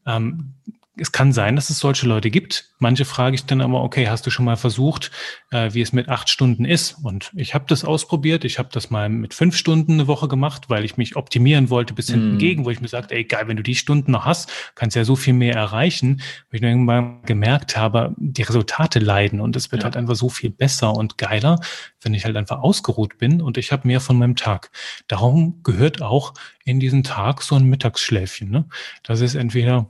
Ähm, 0.06 0.54
es 0.98 1.12
kann 1.12 1.34
sein, 1.34 1.56
dass 1.56 1.70
es 1.70 1.80
solche 1.80 2.08
Leute 2.08 2.30
gibt. 2.30 2.70
Manche 2.80 3.06
frage 3.06 3.36
ich 3.36 3.46
dann 3.46 3.62
aber, 3.62 3.84
okay, 3.84 4.08
hast 4.08 4.26
du 4.26 4.30
schon 4.30 4.46
mal 4.46 4.56
versucht, 4.56 5.12
äh, 5.52 5.74
wie 5.74 5.82
es 5.82 5.94
mit 5.94 6.10
acht 6.10 6.30
Stunden 6.30 6.66
ist? 6.66 6.98
Und 7.04 7.32
ich 7.36 7.54
habe 7.54 7.66
das 7.68 7.84
ausprobiert. 7.84 8.46
Ich 8.46 8.60
habe 8.60 8.70
das 8.72 8.90
mal 8.90 9.10
mit 9.10 9.34
fünf 9.34 9.58
Stunden 9.58 9.94
eine 9.94 10.08
Woche 10.08 10.28
gemacht, 10.28 10.70
weil 10.70 10.86
ich 10.86 10.98
mich 10.98 11.16
optimieren 11.16 11.70
wollte 11.70 11.94
bis 11.94 12.10
hinten 12.10 12.36
mm. 12.36 12.38
gegen, 12.38 12.66
wo 12.66 12.70
ich 12.70 12.82
mir 12.82 12.88
sagte, 12.88 13.16
ey, 13.16 13.26
geil, 13.26 13.48
wenn 13.48 13.58
du 13.58 13.64
die 13.64 13.76
Stunden 13.76 14.12
noch 14.12 14.26
hast, 14.26 14.52
kannst 14.76 14.96
du 14.96 15.00
ja 15.00 15.06
so 15.06 15.16
viel 15.16 15.34
mehr 15.34 15.56
erreichen. 15.56 16.22
Wo 16.50 16.56
ich 16.56 16.62
dann 16.62 16.72
irgendwann 16.72 17.22
gemerkt 17.24 17.76
habe, 17.76 18.14
die 18.18 18.44
Resultate 18.44 19.00
leiden 19.00 19.42
und 19.42 19.56
es 19.56 19.72
wird 19.72 19.82
ja. 19.82 19.86
halt 19.86 19.98
einfach 19.98 20.16
so 20.16 20.30
viel 20.30 20.50
besser 20.50 20.94
und 20.94 21.18
geiler, 21.18 21.60
wenn 22.02 22.14
ich 22.14 22.26
halt 22.26 22.38
einfach 22.38 22.60
ausgeruht 22.60 23.18
bin 23.18 23.42
und 23.42 23.58
ich 23.58 23.72
habe 23.72 23.88
mehr 23.88 24.00
von 24.00 24.18
meinem 24.18 24.36
Tag. 24.36 24.72
Darum 25.08 25.62
gehört 25.64 26.02
auch 26.02 26.34
in 26.66 26.80
diesen 26.80 27.04
Tag 27.04 27.44
so 27.44 27.56
ein 27.56 27.66
Mittagsschläfchen. 27.66 28.50
Ne? 28.50 28.66
Das 29.04 29.22
ist 29.22 29.36
entweder 29.36 29.88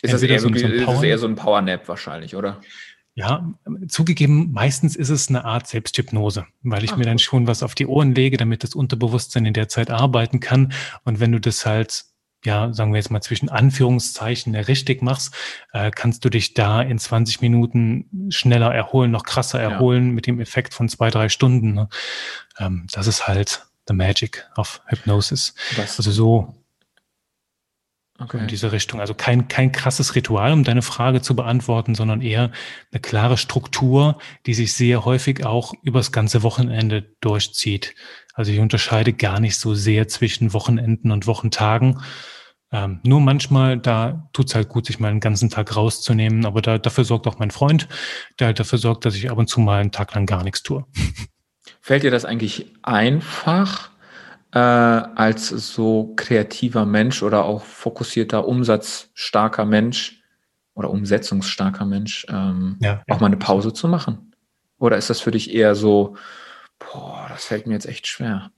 ist 0.00 0.14
das 0.14 0.22
eher 0.22 0.38
so, 0.38 0.48
so, 0.54 0.66
ein 0.66 0.84
Power 0.84 1.04
eher 1.04 1.18
so 1.18 1.26
ein 1.26 1.34
Powernap 1.34 1.88
wahrscheinlich, 1.88 2.36
oder? 2.36 2.60
Ja, 3.14 3.52
zugegeben, 3.88 4.52
meistens 4.52 4.94
ist 4.94 5.08
es 5.08 5.28
eine 5.28 5.44
Art 5.44 5.66
Selbsthypnose, 5.66 6.46
weil 6.62 6.84
ich 6.84 6.92
Ach, 6.92 6.96
mir 6.98 7.04
dann 7.04 7.18
schon 7.18 7.48
was 7.48 7.64
auf 7.64 7.74
die 7.74 7.88
Ohren 7.88 8.14
lege, 8.14 8.36
damit 8.36 8.62
das 8.62 8.76
Unterbewusstsein 8.76 9.44
in 9.44 9.54
der 9.54 9.68
Zeit 9.68 9.90
arbeiten 9.90 10.38
kann. 10.38 10.72
Und 11.02 11.18
wenn 11.18 11.32
du 11.32 11.40
das 11.40 11.66
halt, 11.66 12.04
ja, 12.44 12.72
sagen 12.72 12.92
wir 12.92 12.98
jetzt 12.98 13.10
mal 13.10 13.20
zwischen 13.20 13.48
Anführungszeichen 13.48 14.54
richtig 14.54 15.02
machst, 15.02 15.34
äh, 15.72 15.90
kannst 15.90 16.24
du 16.24 16.30
dich 16.30 16.54
da 16.54 16.80
in 16.80 16.96
20 16.96 17.40
Minuten 17.40 18.28
schneller 18.30 18.72
erholen, 18.72 19.10
noch 19.10 19.24
krasser 19.24 19.60
erholen 19.60 20.06
ja. 20.06 20.12
mit 20.12 20.28
dem 20.28 20.38
Effekt 20.38 20.72
von 20.72 20.88
zwei, 20.88 21.10
drei 21.10 21.28
Stunden. 21.28 21.74
Ne? 21.74 21.88
Ähm, 22.60 22.86
das 22.92 23.08
ist 23.08 23.26
halt 23.26 23.67
the 23.88 23.94
magic 23.94 24.46
of 24.56 24.80
Hypnosis. 24.86 25.54
Was? 25.76 25.98
Also 25.98 26.12
so 26.12 26.54
Okay. 28.20 28.38
In 28.38 28.48
diese 28.48 28.72
Richtung. 28.72 29.00
Also 29.00 29.14
kein, 29.14 29.46
kein 29.46 29.70
krasses 29.70 30.16
Ritual, 30.16 30.52
um 30.52 30.64
deine 30.64 30.82
Frage 30.82 31.22
zu 31.22 31.36
beantworten, 31.36 31.94
sondern 31.94 32.20
eher 32.20 32.50
eine 32.90 33.00
klare 33.00 33.36
Struktur, 33.36 34.18
die 34.44 34.54
sich 34.54 34.72
sehr 34.72 35.04
häufig 35.04 35.46
auch 35.46 35.72
übers 35.84 36.10
ganze 36.10 36.42
Wochenende 36.42 37.14
durchzieht. 37.20 37.94
Also 38.34 38.50
ich 38.50 38.58
unterscheide 38.58 39.12
gar 39.12 39.38
nicht 39.38 39.56
so 39.56 39.74
sehr 39.74 40.08
zwischen 40.08 40.52
Wochenenden 40.52 41.12
und 41.12 41.28
Wochentagen. 41.28 42.00
Ähm, 42.72 42.98
nur 43.04 43.20
manchmal, 43.20 43.78
da 43.78 44.28
tut's 44.32 44.56
halt 44.56 44.68
gut, 44.68 44.86
sich 44.86 44.98
mal 44.98 45.08
einen 45.08 45.20
ganzen 45.20 45.48
Tag 45.48 45.74
rauszunehmen, 45.76 46.44
aber 46.44 46.60
da, 46.60 46.76
dafür 46.78 47.04
sorgt 47.04 47.28
auch 47.28 47.38
mein 47.38 47.52
Freund, 47.52 47.88
der 48.40 48.48
halt 48.48 48.58
dafür 48.58 48.78
sorgt, 48.78 49.04
dass 49.04 49.14
ich 49.14 49.30
ab 49.30 49.38
und 49.38 49.48
zu 49.48 49.60
mal 49.60 49.80
einen 49.80 49.92
Tag 49.92 50.12
lang 50.14 50.26
gar 50.26 50.42
nichts 50.42 50.64
tue. 50.64 50.84
Fällt 51.88 52.02
dir 52.02 52.10
das 52.10 52.24
eigentlich 52.24 52.72
einfach? 52.82 53.90
äh, 54.52 54.58
als 54.58 55.48
so 55.48 56.14
kreativer 56.16 56.86
Mensch 56.86 57.22
oder 57.22 57.44
auch 57.44 57.64
fokussierter, 57.64 58.46
umsatzstarker 58.46 59.64
Mensch 59.64 60.22
oder 60.74 60.90
umsetzungsstarker 60.90 61.84
Mensch 61.84 62.26
ähm, 62.30 62.76
ja, 62.80 63.02
auch 63.08 63.16
ja. 63.16 63.20
mal 63.20 63.26
eine 63.26 63.36
Pause 63.36 63.72
zu 63.72 63.88
machen? 63.88 64.34
Oder 64.78 64.96
ist 64.96 65.10
das 65.10 65.20
für 65.20 65.32
dich 65.32 65.52
eher 65.52 65.74
so, 65.74 66.16
boah, 66.78 67.26
das 67.28 67.46
fällt 67.46 67.66
mir 67.66 67.74
jetzt 67.74 67.86
echt 67.86 68.06
schwer? 68.06 68.52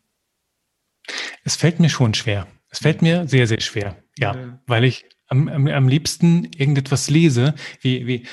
Es 1.44 1.56
fällt 1.56 1.80
mir 1.80 1.88
schon 1.88 2.14
schwer. 2.14 2.46
Es 2.68 2.78
fällt 2.78 3.02
mir 3.02 3.26
sehr, 3.26 3.46
sehr 3.46 3.60
schwer. 3.60 3.96
Ja, 4.18 4.34
ja. 4.36 4.58
weil 4.66 4.84
ich 4.84 5.06
am, 5.26 5.48
am, 5.48 5.66
am 5.66 5.88
liebsten 5.88 6.44
irgendetwas 6.44 7.10
lese, 7.10 7.54
wie, 7.80 8.06
wie 8.06 8.26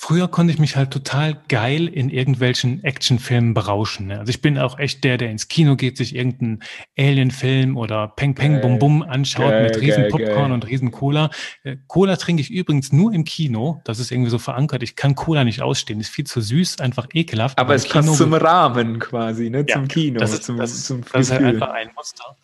Früher 0.00 0.28
konnte 0.28 0.52
ich 0.52 0.60
mich 0.60 0.76
halt 0.76 0.92
total 0.92 1.42
geil 1.48 1.88
in 1.88 2.08
irgendwelchen 2.08 2.84
Actionfilmen 2.84 3.52
berauschen. 3.52 4.06
Ne? 4.06 4.20
Also 4.20 4.30
ich 4.30 4.40
bin 4.40 4.56
auch 4.56 4.78
echt 4.78 5.02
der, 5.02 5.18
der 5.18 5.28
ins 5.28 5.48
Kino 5.48 5.74
geht, 5.74 5.96
sich 5.96 6.14
irgendeinen 6.14 6.60
Alien-Film 6.96 7.76
oder 7.76 8.06
Peng 8.06 8.36
Peng 8.36 8.60
Bum 8.60 8.78
Bum 8.78 9.02
anschaut 9.02 9.50
geil, 9.50 9.64
mit 9.64 9.80
riesen 9.80 10.02
geil, 10.02 10.10
Popcorn 10.12 10.36
geil. 10.36 10.52
und 10.52 10.68
riesen 10.68 10.92
Cola. 10.92 11.30
Äh, 11.64 11.78
Cola 11.88 12.14
trinke 12.14 12.40
ich 12.40 12.52
übrigens 12.52 12.92
nur 12.92 13.12
im 13.12 13.24
Kino. 13.24 13.82
Das 13.82 13.98
ist 13.98 14.12
irgendwie 14.12 14.30
so 14.30 14.38
verankert. 14.38 14.84
Ich 14.84 14.94
kann 14.94 15.16
Cola 15.16 15.42
nicht 15.42 15.62
ausstehen. 15.62 15.98
Ist 15.98 16.10
viel 16.10 16.26
zu 16.26 16.40
süß, 16.40 16.78
einfach 16.78 17.08
ekelhaft. 17.12 17.58
Aber, 17.58 17.70
Aber 17.70 17.74
es 17.74 17.88
passt 17.88 18.14
zum 18.14 18.34
Rahmen 18.34 19.00
quasi, 19.00 19.50
ne? 19.50 19.66
zum 19.66 19.82
ja, 19.82 19.88
Kino. 19.88 20.20
Das 20.20 20.32
ist, 20.32 20.44
zum, 20.44 20.58
das, 20.58 20.84
zum 20.84 21.02
das 21.12 21.22
ist 21.22 21.32
halt 21.32 21.42
einfach 21.42 21.70
ein 21.70 21.90
Muster. 21.96 22.36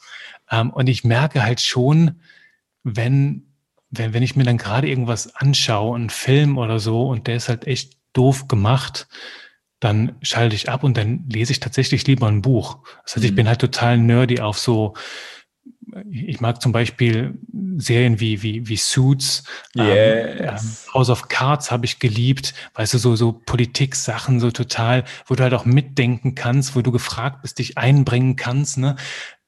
Ähm, 0.51 0.71
und 0.71 0.89
ich 0.89 1.05
merke 1.05 1.45
halt 1.45 1.61
schon, 1.61 2.21
wenn 2.83 3.54
wenn, 3.97 4.15
wenn 4.15 4.23
ich 4.23 4.37
mir 4.37 4.45
dann 4.45 4.59
gerade 4.59 4.89
irgendwas 4.89 5.35
anschaue, 5.35 5.97
einen 5.97 6.11
Film 6.11 6.59
oder 6.59 6.79
so, 6.79 7.09
und 7.09 7.27
der 7.27 7.37
ist 7.37 7.49
halt 7.49 7.67
echt 7.67 7.97
doof 8.13 8.49
gemacht, 8.49 9.07
dann 9.81 10.17
schalte 10.23 10.57
ich 10.57 10.71
ab 10.71 10.83
und 10.83 10.97
dann 10.97 11.25
lese 11.29 11.53
ich 11.53 11.61
tatsächlich 11.61 12.07
lieber 12.07 12.27
ein 12.27 12.43
Buch. 12.43 12.79
Das 13.05 13.17
heißt, 13.17 13.25
ich 13.25 13.33
mhm. 13.33 13.37
bin 13.37 13.49
halt 13.49 13.61
total 13.61 13.99
nerdy 13.99 14.41
auf 14.41 14.59
so, 14.59 14.95
ich 16.11 16.41
mag 16.41 16.61
zum 16.63 16.73
Beispiel 16.73 17.39
Serien 17.77 18.19
wie, 18.19 18.43
wie, 18.43 18.67
wie 18.67 18.77
Suits, 18.77 19.45
ähm, 19.77 19.87
yes. 19.87 20.87
ähm, 20.87 20.95
House 20.95 21.11
of 21.11 21.29
Cards 21.29 21.71
habe 21.71 21.85
ich 21.85 21.99
geliebt, 21.99 22.55
weißt 22.75 22.95
du, 22.95 22.99
so, 22.99 23.17
so 23.17 23.33
Politik-Sachen, 23.33 24.41
so 24.41 24.51
total, 24.51 25.05
wo 25.27 25.35
du 25.35 25.43
halt 25.43 25.55
auch 25.55 25.65
mitdenken 25.65 26.35
kannst, 26.35 26.75
wo 26.75 26.83
du 26.83 26.91
gefragt 26.91 27.43
bist, 27.43 27.59
dich 27.59 27.77
einbringen 27.79 28.37
kannst, 28.37 28.79
ne? 28.79 28.97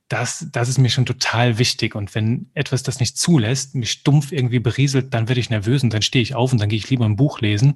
Das, 0.09 0.47
das 0.53 0.69
ist 0.69 0.79
mir 0.79 0.89
schon 0.89 1.07
total 1.07 1.59
wichtig. 1.59 1.95
Und 1.95 2.15
wenn 2.15 2.51
etwas 2.55 2.83
das 2.83 3.01
nicht 3.01 3.19
zulässt, 3.19 3.75
mich 3.75 3.91
stumpf 3.91 4.31
irgendwie 4.31 4.61
berieselt, 4.61 5.13
dann 5.13 5.29
werde 5.29 5.41
ich 5.41 5.51
nervös 5.51 5.83
und 5.83 5.93
dann 5.93 6.03
stehe 6.03 6.23
ich 6.23 6.35
auf 6.35 6.53
und 6.53 6.61
dann 6.61 6.69
gehe 6.69 6.79
ich 6.79 6.89
lieber 6.91 7.05
ein 7.05 7.17
Buch 7.17 7.41
lesen, 7.41 7.75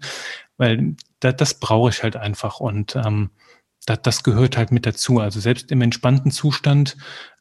weil 0.56 0.94
da, 1.18 1.32
das 1.32 1.54
brauche 1.58 1.90
ich 1.90 2.02
halt 2.02 2.16
einfach. 2.16 2.60
Und 2.60 2.94
ähm, 2.94 3.30
das, 3.86 4.02
das 4.02 4.22
gehört 4.22 4.56
halt 4.56 4.70
mit 4.70 4.86
dazu. 4.86 5.18
Also 5.18 5.40
selbst 5.40 5.72
im 5.72 5.82
entspannten 5.82 6.30
Zustand 6.30 6.96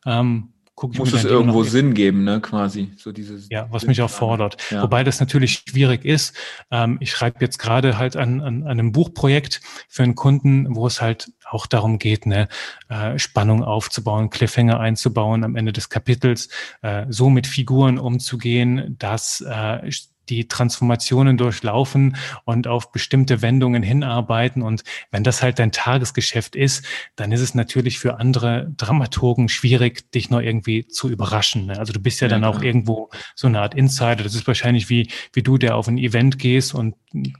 ähm, 0.05 0.53
gucke 0.79 0.93
ich 0.93 0.99
Muss 0.99 1.13
es 1.13 1.25
irgendwo 1.25 1.63
Sinn 1.63 1.93
geben, 1.93 2.23
ne, 2.23 2.39
quasi. 2.39 2.91
So 2.95 3.11
dieses 3.11 3.49
ja, 3.49 3.67
was 3.69 3.85
mich 3.85 4.01
auch 4.01 4.09
fordert. 4.09 4.57
Ja. 4.71 4.81
Wobei 4.81 5.03
das 5.03 5.19
natürlich 5.19 5.63
schwierig 5.67 6.05
ist. 6.05 6.35
Ähm, 6.71 6.97
ich 7.01 7.11
schreibe 7.11 7.39
jetzt 7.41 7.59
gerade 7.59 7.97
halt 7.97 8.15
an, 8.15 8.39
an, 8.39 8.63
an 8.63 8.67
einem 8.67 8.93
Buchprojekt 8.93 9.59
für 9.89 10.03
einen 10.03 10.15
Kunden, 10.15 10.73
wo 10.75 10.87
es 10.87 11.01
halt 11.01 11.33
auch 11.49 11.65
darum 11.65 11.99
geht, 11.99 12.25
ne, 12.25 12.47
äh, 12.89 13.17
Spannung 13.17 13.63
aufzubauen, 13.63 14.29
Cliffhanger 14.29 14.79
einzubauen 14.79 15.43
am 15.43 15.55
Ende 15.55 15.73
des 15.73 15.89
Kapitels, 15.89 16.49
äh, 16.81 17.05
so 17.09 17.29
mit 17.29 17.47
Figuren 17.47 17.97
umzugehen, 17.97 18.95
dass 18.99 19.41
äh, 19.41 19.91
die 20.29 20.47
Transformationen 20.47 21.37
durchlaufen 21.37 22.15
und 22.45 22.67
auf 22.67 22.91
bestimmte 22.91 23.41
Wendungen 23.41 23.83
hinarbeiten. 23.83 24.61
Und 24.61 24.83
wenn 25.11 25.23
das 25.23 25.41
halt 25.41 25.59
dein 25.59 25.71
Tagesgeschäft 25.71 26.55
ist, 26.55 26.85
dann 27.15 27.31
ist 27.31 27.41
es 27.41 27.55
natürlich 27.55 27.99
für 27.99 28.19
andere 28.19 28.71
Dramaturgen 28.77 29.49
schwierig, 29.49 30.11
dich 30.11 30.29
noch 30.29 30.41
irgendwie 30.41 30.87
zu 30.87 31.09
überraschen. 31.09 31.67
Ne? 31.67 31.79
Also 31.79 31.93
du 31.93 31.99
bist 31.99 32.21
ja, 32.21 32.27
ja 32.27 32.29
dann 32.29 32.41
klar. 32.41 32.55
auch 32.55 32.61
irgendwo 32.61 33.09
so 33.35 33.47
eine 33.47 33.59
Art 33.59 33.75
Insider. 33.75 34.23
Das 34.23 34.35
ist 34.35 34.47
wahrscheinlich 34.47 34.89
wie, 34.89 35.09
wie 35.33 35.41
du, 35.41 35.57
der 35.57 35.75
auf 35.75 35.87
ein 35.87 35.97
Event 35.97 36.39
gehst 36.39 36.73
und 36.73 36.95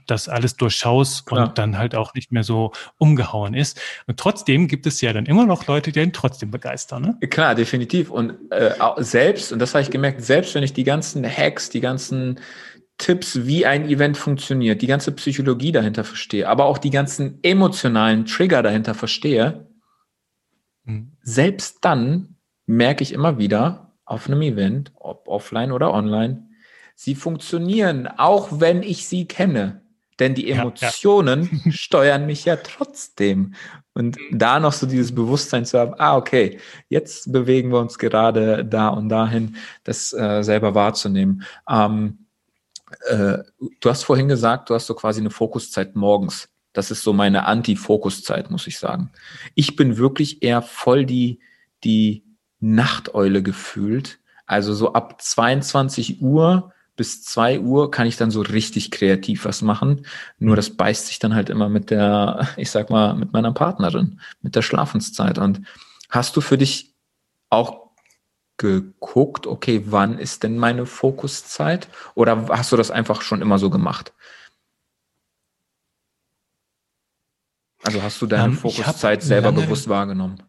das 0.06 0.28
alles 0.28 0.56
durchschaust 0.56 1.26
klar. 1.26 1.48
und 1.48 1.58
dann 1.58 1.78
halt 1.78 1.94
auch 1.94 2.14
nicht 2.14 2.32
mehr 2.32 2.42
so 2.42 2.72
umgehauen 2.98 3.54
ist. 3.54 3.80
Und 4.06 4.18
trotzdem 4.18 4.66
gibt 4.68 4.86
es 4.86 5.00
ja 5.00 5.12
dann 5.12 5.26
immer 5.26 5.46
noch 5.46 5.66
Leute, 5.66 5.92
die 5.92 6.00
ihn 6.00 6.12
trotzdem 6.12 6.50
begeistern. 6.50 7.02
Ne? 7.20 7.28
Klar, 7.28 7.54
definitiv. 7.54 8.10
Und 8.10 8.34
äh, 8.50 8.72
selbst, 8.98 9.52
und 9.52 9.60
das 9.60 9.74
habe 9.74 9.82
ich 9.82 9.90
gemerkt, 9.90 10.22
selbst 10.22 10.54
wenn 10.54 10.62
ich 10.62 10.72
die 10.72 10.84
ganzen 10.84 11.24
Hacks, 11.24 11.70
die 11.70 11.80
ganzen 11.80 12.40
Tipps, 13.00 13.46
wie 13.46 13.66
ein 13.66 13.88
Event 13.88 14.16
funktioniert, 14.16 14.82
die 14.82 14.86
ganze 14.86 15.10
Psychologie 15.12 15.72
dahinter 15.72 16.04
verstehe, 16.04 16.48
aber 16.48 16.66
auch 16.66 16.78
die 16.78 16.90
ganzen 16.90 17.38
emotionalen 17.42 18.26
Trigger 18.26 18.62
dahinter 18.62 18.94
verstehe, 18.94 19.66
mhm. 20.84 21.12
selbst 21.22 21.78
dann 21.80 22.36
merke 22.66 23.02
ich 23.02 23.12
immer 23.12 23.38
wieder 23.38 23.96
auf 24.04 24.28
einem 24.28 24.42
Event, 24.42 24.92
ob 24.94 25.26
offline 25.28 25.72
oder 25.72 25.92
online, 25.92 26.48
sie 26.94 27.14
funktionieren, 27.14 28.06
auch 28.06 28.60
wenn 28.60 28.82
ich 28.82 29.08
sie 29.08 29.26
kenne. 29.26 29.82
Denn 30.18 30.34
die 30.34 30.50
Emotionen 30.50 31.44
ja, 31.44 31.58
ja. 31.64 31.70
steuern 31.72 32.26
mich 32.26 32.44
ja 32.44 32.56
trotzdem. 32.56 33.54
Und 33.94 34.18
da 34.30 34.60
noch 34.60 34.74
so 34.74 34.86
dieses 34.86 35.14
Bewusstsein 35.14 35.64
zu 35.64 35.78
haben, 35.78 35.94
ah, 35.96 36.16
okay, 36.16 36.60
jetzt 36.90 37.32
bewegen 37.32 37.72
wir 37.72 37.78
uns 37.78 37.98
gerade 37.98 38.64
da 38.64 38.88
und 38.88 39.08
dahin, 39.08 39.56
das 39.84 40.12
äh, 40.12 40.42
selber 40.42 40.74
wahrzunehmen. 40.74 41.42
Ähm, 41.68 42.19
äh, 43.08 43.38
du 43.80 43.90
hast 43.90 44.04
vorhin 44.04 44.28
gesagt, 44.28 44.70
du 44.70 44.74
hast 44.74 44.86
so 44.86 44.94
quasi 44.94 45.20
eine 45.20 45.30
Fokuszeit 45.30 45.96
morgens. 45.96 46.48
Das 46.72 46.90
ist 46.90 47.02
so 47.02 47.12
meine 47.12 47.46
Anti-Fokuszeit, 47.46 48.50
muss 48.50 48.66
ich 48.66 48.78
sagen. 48.78 49.10
Ich 49.54 49.76
bin 49.76 49.96
wirklich 49.96 50.42
eher 50.42 50.62
voll 50.62 51.04
die, 51.04 51.40
die 51.82 52.24
Nachteule 52.60 53.42
gefühlt. 53.42 54.20
Also 54.46 54.74
so 54.74 54.92
ab 54.92 55.20
22 55.20 56.22
Uhr 56.22 56.72
bis 56.96 57.22
2 57.22 57.60
Uhr 57.60 57.90
kann 57.90 58.06
ich 58.06 58.18
dann 58.18 58.30
so 58.30 58.42
richtig 58.42 58.90
kreativ 58.90 59.46
was 59.46 59.62
machen. 59.62 60.04
Nur 60.38 60.54
das 60.54 60.76
beißt 60.76 61.06
sich 61.06 61.18
dann 61.18 61.34
halt 61.34 61.48
immer 61.48 61.68
mit 61.68 61.90
der, 61.90 62.48
ich 62.56 62.70
sag 62.70 62.90
mal, 62.90 63.14
mit 63.14 63.32
meiner 63.32 63.52
Partnerin, 63.52 64.20
mit 64.42 64.54
der 64.54 64.62
Schlafenszeit. 64.62 65.38
Und 65.38 65.62
hast 66.10 66.36
du 66.36 66.40
für 66.40 66.58
dich 66.58 66.94
auch 67.48 67.89
geguckt, 68.60 69.46
okay, 69.46 69.84
wann 69.86 70.18
ist 70.18 70.42
denn 70.42 70.58
meine 70.58 70.84
Fokuszeit? 70.84 71.88
Oder 72.14 72.46
hast 72.50 72.70
du 72.70 72.76
das 72.76 72.90
einfach 72.90 73.22
schon 73.22 73.40
immer 73.40 73.58
so 73.58 73.70
gemacht? 73.70 74.12
Also 77.82 78.02
hast 78.02 78.20
du 78.20 78.26
deine 78.26 78.52
ähm, 78.52 78.58
Fokuszeit 78.58 79.22
selber 79.22 79.52
bewusst 79.52 79.88
wahrgenommen? 79.88 80.42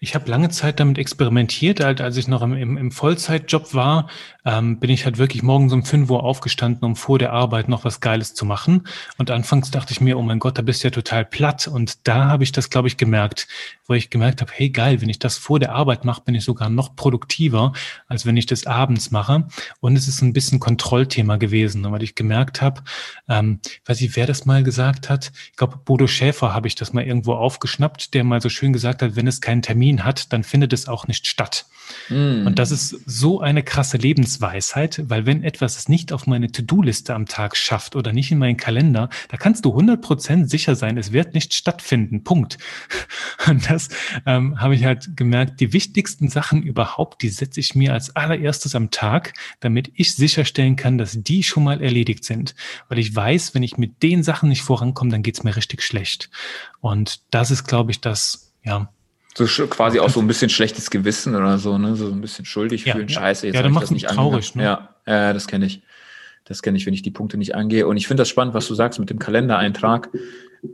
Ich 0.00 0.14
habe 0.14 0.30
lange 0.30 0.50
Zeit 0.50 0.78
damit 0.80 0.98
experimentiert, 0.98 1.80
halt, 1.80 2.00
als 2.00 2.16
ich 2.16 2.28
noch 2.28 2.42
im, 2.42 2.54
im, 2.54 2.76
im 2.76 2.90
Vollzeitjob 2.90 3.74
war, 3.74 4.08
ähm, 4.44 4.78
bin 4.78 4.90
ich 4.90 5.04
halt 5.04 5.18
wirklich 5.18 5.42
morgens 5.42 5.72
um 5.72 5.84
5 5.84 6.10
Uhr 6.10 6.22
aufgestanden, 6.22 6.84
um 6.84 6.96
vor 6.96 7.18
der 7.18 7.32
Arbeit 7.32 7.68
noch 7.68 7.84
was 7.84 8.00
Geiles 8.00 8.34
zu 8.34 8.44
machen. 8.44 8.86
Und 9.18 9.30
anfangs 9.30 9.70
dachte 9.70 9.92
ich 9.92 10.00
mir, 10.00 10.18
oh 10.18 10.22
mein 10.22 10.38
Gott, 10.38 10.58
da 10.58 10.62
bist 10.62 10.82
du 10.82 10.88
ja 10.88 10.92
total 10.92 11.24
platt. 11.24 11.66
Und 11.66 12.06
da 12.06 12.26
habe 12.26 12.44
ich 12.44 12.52
das, 12.52 12.70
glaube 12.70 12.88
ich, 12.88 12.96
gemerkt, 12.96 13.48
wo 13.86 13.94
ich 13.94 14.10
gemerkt 14.10 14.40
habe, 14.40 14.50
hey 14.54 14.70
geil, 14.70 15.00
wenn 15.00 15.08
ich 15.08 15.18
das 15.18 15.36
vor 15.36 15.58
der 15.58 15.74
Arbeit 15.74 16.04
mache, 16.04 16.22
bin 16.22 16.34
ich 16.34 16.44
sogar 16.44 16.70
noch 16.70 16.96
produktiver, 16.96 17.72
als 18.08 18.26
wenn 18.26 18.36
ich 18.36 18.46
das 18.46 18.66
abends 18.66 19.10
mache. 19.10 19.46
Und 19.80 19.96
es 19.96 20.08
ist 20.08 20.22
ein 20.22 20.32
bisschen 20.32 20.60
Kontrollthema 20.60 21.36
gewesen, 21.36 21.90
weil 21.90 22.02
ich 22.02 22.14
gemerkt 22.14 22.62
habe, 22.62 22.82
ähm, 23.28 23.60
weiß 23.84 24.00
ich, 24.00 24.16
wer 24.16 24.26
das 24.26 24.46
mal 24.46 24.62
gesagt 24.62 25.10
hat, 25.10 25.32
ich 25.50 25.56
glaube, 25.56 25.78
Bodo 25.84 26.06
Schäfer 26.06 26.54
habe 26.54 26.68
ich 26.68 26.74
das 26.74 26.92
mal 26.92 27.04
irgendwo 27.04 27.34
aufgeschnappt, 27.34 28.14
der 28.14 28.24
mal 28.24 28.40
so 28.40 28.48
schön 28.48 28.72
gesagt 28.72 29.02
hat, 29.02 29.16
wenn 29.16 29.26
es 29.26 29.40
keinen 29.40 29.62
Termin 29.62 30.04
hat, 30.04 30.32
dann 30.32 30.44
findet 30.44 30.72
es 30.72 30.88
auch 30.88 31.06
nicht 31.06 31.26
statt. 31.26 31.66
Mm. 32.08 32.46
Und 32.46 32.58
das 32.58 32.70
ist 32.70 33.00
so 33.06 33.40
eine 33.40 33.62
krasse 33.62 33.96
Lebensweisheit, 33.96 35.02
weil 35.08 35.26
wenn 35.26 35.44
etwas 35.44 35.76
es 35.76 35.88
nicht 35.88 36.12
auf 36.12 36.26
meine 36.26 36.50
To-Do-Liste 36.50 37.14
am 37.14 37.26
Tag 37.26 37.56
schafft 37.56 37.96
oder 37.96 38.12
nicht 38.12 38.30
in 38.30 38.38
meinen 38.38 38.56
Kalender, 38.56 39.08
da 39.28 39.36
kannst 39.36 39.64
du 39.64 39.76
100% 39.76 40.48
sicher 40.48 40.76
sein, 40.76 40.96
es 40.96 41.12
wird 41.12 41.34
nicht 41.34 41.54
stattfinden. 41.54 42.24
Punkt. 42.24 42.58
Und 43.46 43.68
das 43.74 43.88
ähm, 44.26 44.60
habe 44.60 44.74
ich 44.74 44.84
halt 44.84 45.16
gemerkt, 45.16 45.60
die 45.60 45.72
wichtigsten 45.72 46.28
Sachen 46.28 46.62
überhaupt, 46.62 47.22
die 47.22 47.28
setze 47.28 47.60
ich 47.60 47.74
mir 47.74 47.92
als 47.92 48.14
allererstes 48.16 48.74
am 48.74 48.90
Tag, 48.90 49.34
damit 49.60 49.90
ich 49.94 50.14
sicherstellen 50.14 50.76
kann, 50.76 50.98
dass 50.98 51.22
die 51.22 51.42
schon 51.42 51.64
mal 51.64 51.82
erledigt 51.82 52.24
sind. 52.24 52.54
Weil 52.88 52.98
ich 52.98 53.14
weiß, 53.14 53.54
wenn 53.54 53.62
ich 53.62 53.76
mit 53.76 54.02
den 54.02 54.22
Sachen 54.22 54.48
nicht 54.48 54.62
vorankomme, 54.62 55.10
dann 55.10 55.22
geht's 55.22 55.44
mir 55.44 55.56
richtig 55.56 55.82
schlecht. 55.82 56.30
Und 56.80 57.20
das 57.30 57.50
ist, 57.50 57.64
glaube 57.64 57.90
ich, 57.90 58.00
das, 58.00 58.52
ja, 58.62 58.88
so 59.36 59.66
quasi 59.66 59.98
auch 59.98 60.10
so 60.10 60.20
ein 60.20 60.28
bisschen 60.28 60.48
schlechtes 60.48 60.90
Gewissen 60.90 61.34
oder 61.34 61.58
so, 61.58 61.76
ne? 61.76 61.96
So 61.96 62.06
ein 62.06 62.20
bisschen 62.20 62.44
schuldig 62.44 62.84
ja, 62.84 62.94
fühlen. 62.94 63.08
Ja. 63.08 63.20
Scheiße, 63.20 63.46
jetzt 63.48 63.56
ja, 63.56 63.64
habe 63.64 63.72
ich 63.72 63.80
das 63.80 63.90
nicht 63.90 64.06
traurig, 64.06 64.54
ne? 64.54 64.62
Ja, 64.62 64.94
äh, 65.06 65.34
das 65.34 65.48
kenne 65.48 65.66
ich. 65.66 65.82
Das 66.44 66.62
kenne 66.62 66.76
ich, 66.76 66.86
wenn 66.86 66.94
ich 66.94 67.02
die 67.02 67.10
Punkte 67.10 67.36
nicht 67.36 67.54
angehe. 67.54 67.86
Und 67.86 67.96
ich 67.96 68.06
finde 68.06 68.20
das 68.20 68.28
spannend, 68.28 68.54
was 68.54 68.68
du 68.68 68.74
sagst 68.74 69.00
mit 69.00 69.10
dem 69.10 69.18
Kalendereintrag. 69.18 70.10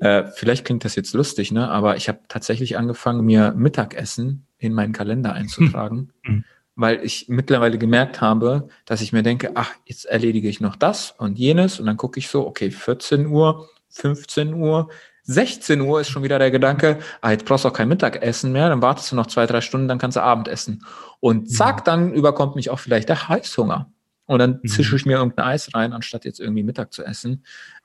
Äh, 0.00 0.24
vielleicht 0.34 0.64
klingt 0.64 0.84
das 0.84 0.94
jetzt 0.94 1.14
lustig, 1.14 1.52
ne? 1.52 1.68
Aber 1.68 1.96
ich 1.96 2.08
habe 2.08 2.20
tatsächlich 2.28 2.76
angefangen, 2.76 3.24
mir 3.24 3.52
Mittagessen 3.56 4.46
in 4.58 4.72
meinen 4.72 4.92
Kalender 4.92 5.32
einzutragen, 5.32 6.12
hm. 6.24 6.44
weil 6.76 7.04
ich 7.04 7.26
mittlerweile 7.28 7.78
gemerkt 7.78 8.20
habe, 8.20 8.68
dass 8.84 9.00
ich 9.00 9.12
mir 9.12 9.22
denke, 9.22 9.52
ach, 9.54 9.72
jetzt 9.84 10.04
erledige 10.04 10.48
ich 10.48 10.60
noch 10.60 10.76
das 10.76 11.14
und 11.18 11.38
jenes 11.38 11.80
und 11.80 11.86
dann 11.86 11.96
gucke 11.96 12.18
ich 12.18 12.28
so, 12.28 12.46
okay, 12.46 12.70
14 12.70 13.26
Uhr, 13.26 13.68
15 13.88 14.54
Uhr, 14.54 14.88
16 15.24 15.80
Uhr 15.80 16.00
ist 16.00 16.08
schon 16.08 16.22
wieder 16.22 16.38
der 16.38 16.50
Gedanke, 16.50 16.98
ah, 17.20 17.30
jetzt 17.30 17.44
brauchst 17.44 17.64
du 17.64 17.68
auch 17.68 17.72
kein 17.72 17.88
Mittagessen 17.88 18.52
mehr, 18.52 18.68
dann 18.68 18.82
wartest 18.82 19.12
du 19.12 19.16
noch 19.16 19.26
zwei, 19.26 19.46
drei 19.46 19.60
Stunden, 19.60 19.88
dann 19.88 19.98
kannst 19.98 20.16
du 20.16 20.22
Abendessen. 20.22 20.84
Und 21.20 21.50
zack, 21.50 21.80
mhm. 21.80 21.84
dann 21.84 22.12
überkommt 22.12 22.56
mich 22.56 22.70
auch 22.70 22.78
vielleicht 22.78 23.08
der 23.08 23.28
Heißhunger. 23.28 23.92
Und 24.26 24.38
dann 24.38 24.60
mhm. 24.62 24.68
zische 24.68 24.96
ich 24.96 25.06
mir 25.06 25.18
irgendein 25.18 25.46
Eis 25.46 25.74
rein, 25.74 25.92
anstatt 25.92 26.24
jetzt 26.24 26.40
irgendwie 26.40 26.62
Mittag 26.62 26.92
zu 26.92 27.04
essen. 27.04 27.44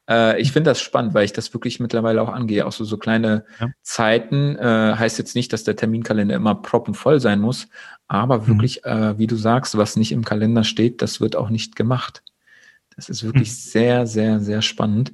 Äh, 0.10 0.40
ich 0.41 0.52
finde 0.52 0.72
das 0.72 0.82
spannend, 0.82 1.14
weil 1.14 1.26
ich 1.26 1.34
das 1.34 1.53
wirklich 1.53 1.80
mittlerweile 1.80 2.22
auch 2.22 2.30
angehe. 2.30 2.65
Auch 2.65 2.72
so, 2.72 2.84
so 2.84 2.98
kleine 2.98 3.45
ja. 3.60 3.69
Zeiten 3.82 4.56
äh, 4.57 4.95
heißt 4.98 5.18
jetzt 5.18 5.36
nicht, 5.36 5.53
dass 5.53 5.64
der 5.64 5.76
Terminkalender 5.76 6.36
immer 6.36 6.56
proppenvoll 6.56 7.19
sein 7.19 7.40
muss, 7.40 7.68
aber 8.07 8.40
mhm. 8.40 8.48
wirklich, 8.48 8.86
äh, 8.86 9.18
wie 9.18 9.27
du 9.27 9.36
sagst, 9.36 9.77
was 9.77 9.95
nicht 9.95 10.11
im 10.11 10.23
Kalender 10.23 10.64
steht, 10.64 11.02
das 11.02 11.22
wird 11.22 11.36
auch 11.36 11.49
nicht 11.49 11.76
gemacht. 11.76 12.23
Das 12.95 13.10
ist 13.10 13.23
wirklich 13.23 13.49
mhm. 13.49 13.53
sehr, 13.53 14.07
sehr, 14.07 14.40
sehr 14.40 14.61
spannend. 14.61 15.14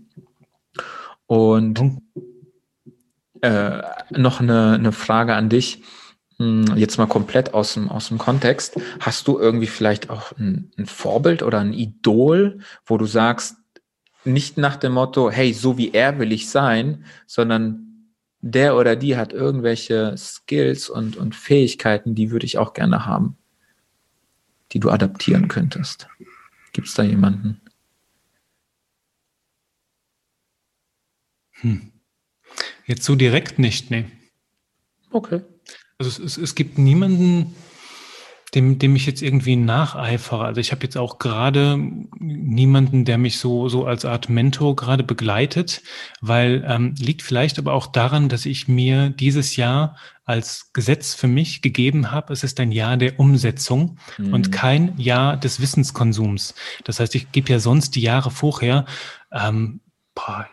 Und 1.25 2.01
äh, 3.41 3.81
noch 4.11 4.39
eine, 4.41 4.73
eine 4.73 4.91
Frage 4.91 5.35
an 5.35 5.49
dich, 5.49 5.81
hm, 6.37 6.75
jetzt 6.75 6.97
mal 6.97 7.07
komplett 7.07 7.53
aus 7.53 7.75
dem, 7.75 7.89
aus 7.89 8.09
dem 8.09 8.17
Kontext. 8.17 8.79
Hast 8.99 9.27
du 9.27 9.39
irgendwie 9.39 9.67
vielleicht 9.67 10.09
auch 10.09 10.31
ein, 10.37 10.71
ein 10.77 10.85
Vorbild 10.85 11.43
oder 11.43 11.59
ein 11.59 11.73
Idol, 11.73 12.59
wo 12.85 12.97
du 12.97 13.05
sagst, 13.05 13.57
nicht 14.23 14.57
nach 14.57 14.77
dem 14.77 14.93
Motto, 14.93 15.31
hey, 15.31 15.53
so 15.53 15.77
wie 15.77 15.91
er 15.91 16.19
will 16.19 16.31
ich 16.31 16.49
sein, 16.49 17.05
sondern 17.25 17.91
der 18.41 18.75
oder 18.75 18.95
die 18.95 19.17
hat 19.17 19.33
irgendwelche 19.33 20.15
Skills 20.17 20.89
und, 20.89 21.15
und 21.15 21.35
Fähigkeiten, 21.35 22.15
die 22.15 22.31
würde 22.31 22.45
ich 22.45 22.57
auch 22.57 22.73
gerne 22.73 23.05
haben, 23.05 23.37
die 24.71 24.79
du 24.79 24.89
adaptieren 24.89 25.47
könntest. 25.47 26.07
Gibt 26.73 26.87
es 26.87 26.93
da 26.93 27.03
jemanden? 27.03 27.61
Hm. 31.61 31.91
Jetzt 32.85 33.03
so 33.03 33.15
direkt 33.15 33.59
nicht, 33.59 33.91
nee. 33.91 34.05
Okay. 35.11 35.41
Also 35.97 36.09
es, 36.09 36.19
es, 36.19 36.37
es 36.37 36.55
gibt 36.55 36.77
niemanden, 36.77 37.55
dem, 38.53 38.79
dem 38.79 38.95
ich 38.95 39.05
jetzt 39.05 39.21
irgendwie 39.21 39.55
nacheifere. 39.55 40.43
Also 40.43 40.59
ich 40.59 40.71
habe 40.71 40.83
jetzt 40.83 40.97
auch 40.97 41.19
gerade 41.19 41.77
niemanden, 42.19 43.05
der 43.05 43.17
mich 43.17 43.37
so, 43.37 43.69
so 43.69 43.85
als 43.85 44.03
Art 44.03 44.29
Mentor 44.29 44.75
gerade 44.75 45.03
begleitet, 45.03 45.81
weil 46.19 46.65
ähm, 46.67 46.95
liegt 46.97 47.21
vielleicht 47.21 47.59
aber 47.59 47.73
auch 47.73 47.87
daran, 47.87 48.27
dass 48.27 48.45
ich 48.45 48.67
mir 48.67 49.09
dieses 49.09 49.55
Jahr 49.55 49.95
als 50.23 50.71
Gesetz 50.71 51.13
für 51.13 51.27
mich 51.27 51.61
gegeben 51.61 52.11
habe, 52.11 52.31
es 52.31 52.43
ist 52.43 52.59
ein 52.59 52.71
Jahr 52.71 52.95
der 52.95 53.19
Umsetzung 53.19 53.97
mhm. 54.17 54.33
und 54.33 54.51
kein 54.51 54.97
Jahr 54.97 55.35
des 55.35 55.59
Wissenskonsums. 55.59 56.55
Das 56.85 56.99
heißt, 56.99 57.15
ich 57.15 57.31
gebe 57.31 57.51
ja 57.51 57.59
sonst 57.59 57.95
die 57.95 58.01
Jahre 58.01 58.31
vorher 58.31 58.85
ähm, 59.31 59.80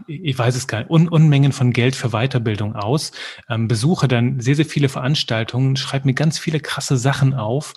ich 0.07 0.39
weiß 0.39 0.57
es 0.57 0.66
gar 0.66 0.78
nicht, 0.78 0.90
Un 0.90 1.09
Unmengen 1.09 1.53
von 1.53 1.73
Geld 1.73 1.97
für 1.97 2.11
Weiterbildung 2.11 2.74
aus, 2.74 3.12
ähm, 3.49 3.69
besuche 3.69 4.09
dann 4.09 4.40
sehr, 4.40 4.55
sehr 4.55 4.66
viele 4.66 4.89
Veranstaltungen, 4.89 5.77
schreibe 5.77 6.07
mir 6.07 6.15
ganz 6.15 6.39
viele 6.39 6.61
krasse 6.61 6.97
Sachen 6.97 7.35
auf 7.35 7.74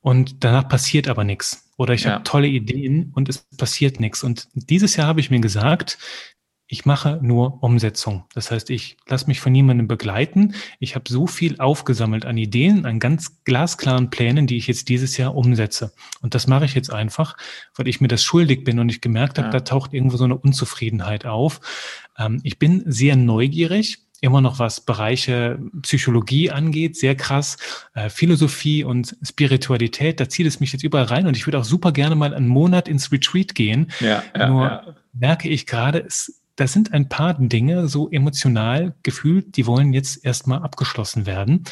und 0.00 0.44
danach 0.44 0.68
passiert 0.68 1.08
aber 1.08 1.24
nichts. 1.24 1.70
Oder 1.76 1.94
ich 1.94 2.04
ja. 2.04 2.12
habe 2.12 2.24
tolle 2.24 2.46
Ideen 2.46 3.10
und 3.14 3.28
es 3.28 3.38
passiert 3.56 4.00
nichts. 4.00 4.22
Und 4.22 4.48
dieses 4.54 4.96
Jahr 4.96 5.06
habe 5.06 5.20
ich 5.20 5.30
mir 5.30 5.40
gesagt, 5.40 5.98
ich 6.72 6.86
mache 6.86 7.18
nur 7.20 7.64
Umsetzung. 7.64 8.22
Das 8.32 8.52
heißt, 8.52 8.70
ich 8.70 8.96
lasse 9.08 9.26
mich 9.26 9.40
von 9.40 9.50
niemandem 9.50 9.88
begleiten. 9.88 10.54
Ich 10.78 10.94
habe 10.94 11.10
so 11.10 11.26
viel 11.26 11.58
aufgesammelt 11.58 12.24
an 12.24 12.38
Ideen, 12.38 12.86
an 12.86 13.00
ganz 13.00 13.42
glasklaren 13.42 14.08
Plänen, 14.08 14.46
die 14.46 14.56
ich 14.56 14.68
jetzt 14.68 14.88
dieses 14.88 15.16
Jahr 15.16 15.34
umsetze. 15.34 15.92
Und 16.22 16.36
das 16.36 16.46
mache 16.46 16.66
ich 16.66 16.74
jetzt 16.74 16.92
einfach, 16.92 17.36
weil 17.74 17.88
ich 17.88 18.00
mir 18.00 18.06
das 18.06 18.22
schuldig 18.22 18.62
bin 18.62 18.78
und 18.78 18.88
ich 18.88 19.00
gemerkt 19.00 19.38
habe, 19.38 19.48
ja. 19.48 19.52
da 19.52 19.60
taucht 19.60 19.92
irgendwo 19.92 20.16
so 20.16 20.22
eine 20.22 20.38
Unzufriedenheit 20.38 21.26
auf. 21.26 21.60
Ähm, 22.16 22.38
ich 22.44 22.60
bin 22.60 22.84
sehr 22.86 23.16
neugierig 23.16 24.06
immer 24.22 24.42
noch 24.42 24.58
was 24.58 24.82
Bereiche 24.82 25.58
Psychologie 25.80 26.50
angeht, 26.50 26.94
sehr 26.94 27.16
krass. 27.16 27.56
Äh, 27.94 28.10
Philosophie 28.10 28.84
und 28.84 29.16
Spiritualität, 29.22 30.20
da 30.20 30.28
zieht 30.28 30.46
es 30.46 30.60
mich 30.60 30.72
jetzt 30.72 30.84
überall 30.84 31.06
rein 31.06 31.26
und 31.26 31.38
ich 31.38 31.46
würde 31.46 31.58
auch 31.58 31.64
super 31.64 31.90
gerne 31.90 32.14
mal 32.14 32.34
einen 32.34 32.46
Monat 32.46 32.86
ins 32.86 33.10
Retreat 33.10 33.54
gehen. 33.54 33.90
Ja, 33.98 34.22
ja, 34.36 34.48
Nur 34.48 34.64
ja. 34.66 34.94
merke 35.14 35.48
ich 35.48 35.66
gerade, 35.66 36.04
es 36.06 36.39
da 36.60 36.66
sind 36.66 36.92
ein 36.92 37.08
paar 37.08 37.32
Dinge 37.34 37.88
so 37.88 38.10
emotional 38.10 38.94
gefühlt, 39.02 39.56
die 39.56 39.66
wollen 39.66 39.94
jetzt 39.94 40.22
erstmal 40.24 40.58
abgeschlossen 40.58 41.24
werden. 41.24 41.64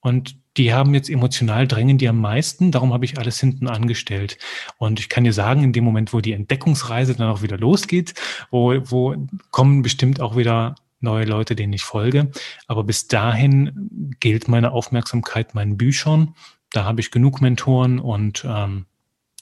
Und 0.00 0.36
die 0.56 0.74
haben 0.74 0.94
jetzt 0.94 1.08
emotional 1.08 1.68
drängen 1.68 1.96
die 1.96 2.08
am 2.08 2.20
meisten, 2.20 2.72
darum 2.72 2.92
habe 2.92 3.04
ich 3.04 3.18
alles 3.18 3.38
hinten 3.38 3.68
angestellt. 3.68 4.38
Und 4.78 4.98
ich 4.98 5.08
kann 5.08 5.22
dir 5.22 5.32
sagen, 5.32 5.62
in 5.62 5.72
dem 5.72 5.84
Moment, 5.84 6.12
wo 6.12 6.20
die 6.20 6.32
Entdeckungsreise 6.32 7.14
dann 7.14 7.28
auch 7.28 7.42
wieder 7.42 7.56
losgeht, 7.56 8.14
wo, 8.50 8.74
wo 8.84 9.14
kommen 9.52 9.82
bestimmt 9.82 10.20
auch 10.20 10.36
wieder 10.36 10.74
neue 10.98 11.24
Leute, 11.24 11.54
denen 11.54 11.72
ich 11.72 11.84
folge. 11.84 12.32
Aber 12.66 12.82
bis 12.82 13.06
dahin 13.06 14.16
gilt 14.18 14.48
meine 14.48 14.72
Aufmerksamkeit 14.72 15.54
meinen 15.54 15.76
Büchern. 15.76 16.34
Da 16.72 16.82
habe 16.82 17.00
ich 17.00 17.12
genug 17.12 17.40
Mentoren 17.40 18.00
und 18.00 18.44
ähm, 18.44 18.86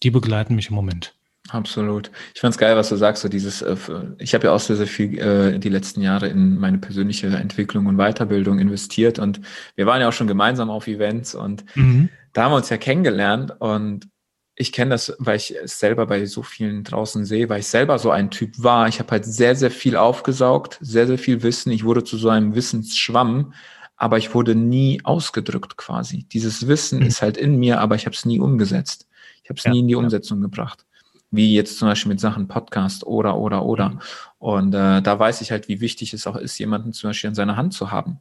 die 0.03 0.11
begleiten 0.11 0.57
mich 0.57 0.69
im 0.69 0.75
Moment. 0.75 1.15
Absolut. 1.53 2.11
Ich 2.35 2.41
fand's 2.41 2.59
geil, 2.59 2.77
was 2.77 2.89
du 2.91 2.97
sagst, 2.97 3.23
so 3.23 3.29
dieses, 3.29 3.63
äh, 3.63 3.77
ich 4.19 4.35
habe 4.35 4.47
ja 4.47 4.53
auch 4.53 4.61
sehr, 4.61 4.77
sehr 4.77 4.87
viel 4.87 5.19
äh, 5.19 5.59
die 5.59 5.69
letzten 5.69 6.01
Jahre 6.01 6.29
in 6.29 6.59
meine 6.59 6.79
persönliche 6.79 7.27
Entwicklung 7.27 7.87
und 7.87 7.97
Weiterbildung 7.97 8.59
investiert 8.59 9.19
und 9.19 9.41
wir 9.75 9.87
waren 9.87 10.01
ja 10.01 10.09
auch 10.09 10.13
schon 10.13 10.29
gemeinsam 10.29 10.71
auf 10.71 10.87
Events 10.87 11.35
und 11.35 11.65
mhm. 11.75 12.09
da 12.33 12.45
haben 12.45 12.53
wir 12.53 12.57
uns 12.57 12.69
ja 12.69 12.77
kennengelernt 12.77 13.55
und 13.59 14.09
ich 14.55 14.73
kenne 14.73 14.91
das, 14.91 15.17
weil 15.19 15.37
ich 15.37 15.57
es 15.57 15.79
selber 15.79 16.07
bei 16.07 16.27
so 16.27 16.43
vielen 16.43 16.85
draußen 16.85 17.25
sehe, 17.25 17.49
weil 17.49 17.61
ich 17.61 17.67
selber 17.67 17.99
so 17.99 18.11
ein 18.11 18.31
Typ 18.31 18.63
war. 18.63 18.89
Ich 18.89 18.99
habe 18.99 19.11
halt 19.11 19.25
sehr, 19.25 19.57
sehr 19.57 19.71
viel 19.71 19.97
aufgesaugt, 19.97 20.77
sehr, 20.83 21.07
sehr 21.07 21.17
viel 21.17 21.43
Wissen. 21.43 21.73
Ich 21.73 21.85
wurde 21.85 22.05
zu 22.05 22.19
so 22.19 22.29
einem 22.29 22.55
Wissensschwamm, 22.55 23.55
aber 23.97 24.19
ich 24.19 24.35
wurde 24.35 24.55
nie 24.55 25.01
ausgedrückt 25.03 25.79
quasi. 25.79 26.27
Dieses 26.31 26.69
Wissen 26.69 27.01
mhm. 27.01 27.07
ist 27.07 27.23
halt 27.23 27.39
in 27.39 27.59
mir, 27.59 27.81
aber 27.81 27.95
ich 27.95 28.05
habe 28.05 28.15
es 28.15 28.27
nie 28.27 28.39
umgesetzt. 28.39 29.09
Ich 29.43 29.49
habe 29.49 29.57
es 29.57 29.65
ja, 29.65 29.71
nie 29.71 29.81
in 29.81 29.89
die 29.89 29.95
Umsetzung 29.95 30.39
ja. 30.39 30.43
gebracht 30.43 30.85
wie 31.31 31.55
jetzt 31.55 31.79
zum 31.79 31.89
Beispiel 31.89 32.11
mit 32.11 32.21
Sachen 32.21 32.49
Podcast 32.49 33.07
oder, 33.07 33.37
oder, 33.37 33.65
oder. 33.65 33.91
Mhm. 33.91 34.01
Und 34.39 34.75
äh, 34.75 35.03
da 35.03 35.19
weiß 35.19 35.41
ich 35.41 35.51
halt, 35.51 35.69
wie 35.69 35.81
wichtig 35.81 36.13
es 36.13 36.27
auch 36.27 36.37
ist, 36.37 36.59
jemanden 36.59 36.93
zum 36.93 37.11
Beispiel 37.11 37.29
an 37.29 37.35
seiner 37.35 37.57
Hand 37.57 37.75
zu 37.75 37.91
haben. 37.91 38.19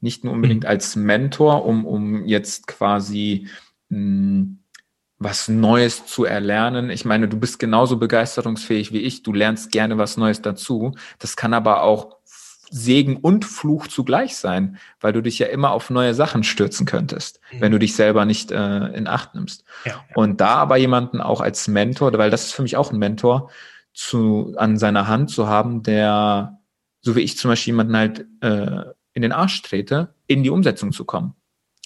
Nicht 0.00 0.24
nur 0.24 0.32
unbedingt 0.32 0.64
mhm. 0.64 0.68
als 0.68 0.96
Mentor, 0.96 1.64
um, 1.64 1.86
um 1.86 2.26
jetzt 2.26 2.66
quasi 2.66 3.48
mh, 3.88 3.98
hm, 3.98 4.58
was 5.18 5.48
Neues 5.48 6.06
zu 6.06 6.24
erlernen. 6.24 6.90
Ich 6.90 7.04
meine, 7.04 7.28
du 7.28 7.38
bist 7.38 7.58
genauso 7.58 7.96
begeisterungsfähig 7.96 8.92
wie 8.92 9.00
ich. 9.00 9.22
Du 9.22 9.32
lernst 9.32 9.70
gerne 9.70 9.98
was 9.98 10.16
Neues 10.16 10.42
dazu. 10.42 10.94
Das 11.18 11.36
kann 11.36 11.54
aber 11.54 11.82
auch 11.82 12.16
Segen 12.72 13.16
und 13.16 13.44
Fluch 13.44 13.86
zugleich 13.86 14.36
sein, 14.36 14.78
weil 15.00 15.12
du 15.12 15.20
dich 15.20 15.38
ja 15.38 15.46
immer 15.46 15.72
auf 15.72 15.90
neue 15.90 16.14
Sachen 16.14 16.42
stürzen 16.42 16.86
könntest, 16.86 17.38
mhm. 17.52 17.60
wenn 17.60 17.72
du 17.72 17.78
dich 17.78 17.94
selber 17.94 18.24
nicht 18.24 18.50
äh, 18.50 18.86
in 18.88 19.06
Acht 19.06 19.34
nimmst. 19.34 19.64
Ja, 19.84 19.92
ja. 19.92 20.00
Und 20.14 20.40
da 20.40 20.54
aber 20.54 20.78
jemanden 20.78 21.20
auch 21.20 21.42
als 21.42 21.68
Mentor, 21.68 22.16
weil 22.16 22.30
das 22.30 22.46
ist 22.46 22.54
für 22.54 22.62
mich 22.62 22.76
auch 22.76 22.90
ein 22.90 22.98
Mentor, 22.98 23.50
zu, 23.92 24.54
an 24.56 24.78
seiner 24.78 25.06
Hand 25.06 25.30
zu 25.30 25.48
haben, 25.48 25.82
der, 25.82 26.58
so 27.02 27.14
wie 27.14 27.20
ich 27.20 27.36
zum 27.36 27.50
Beispiel 27.50 27.72
jemanden 27.72 27.96
halt 27.96 28.26
äh, 28.40 28.84
in 29.12 29.20
den 29.20 29.32
Arsch 29.32 29.60
trete, 29.60 30.14
in 30.26 30.42
die 30.42 30.48
Umsetzung 30.50 30.92
zu 30.92 31.04
kommen. 31.04 31.34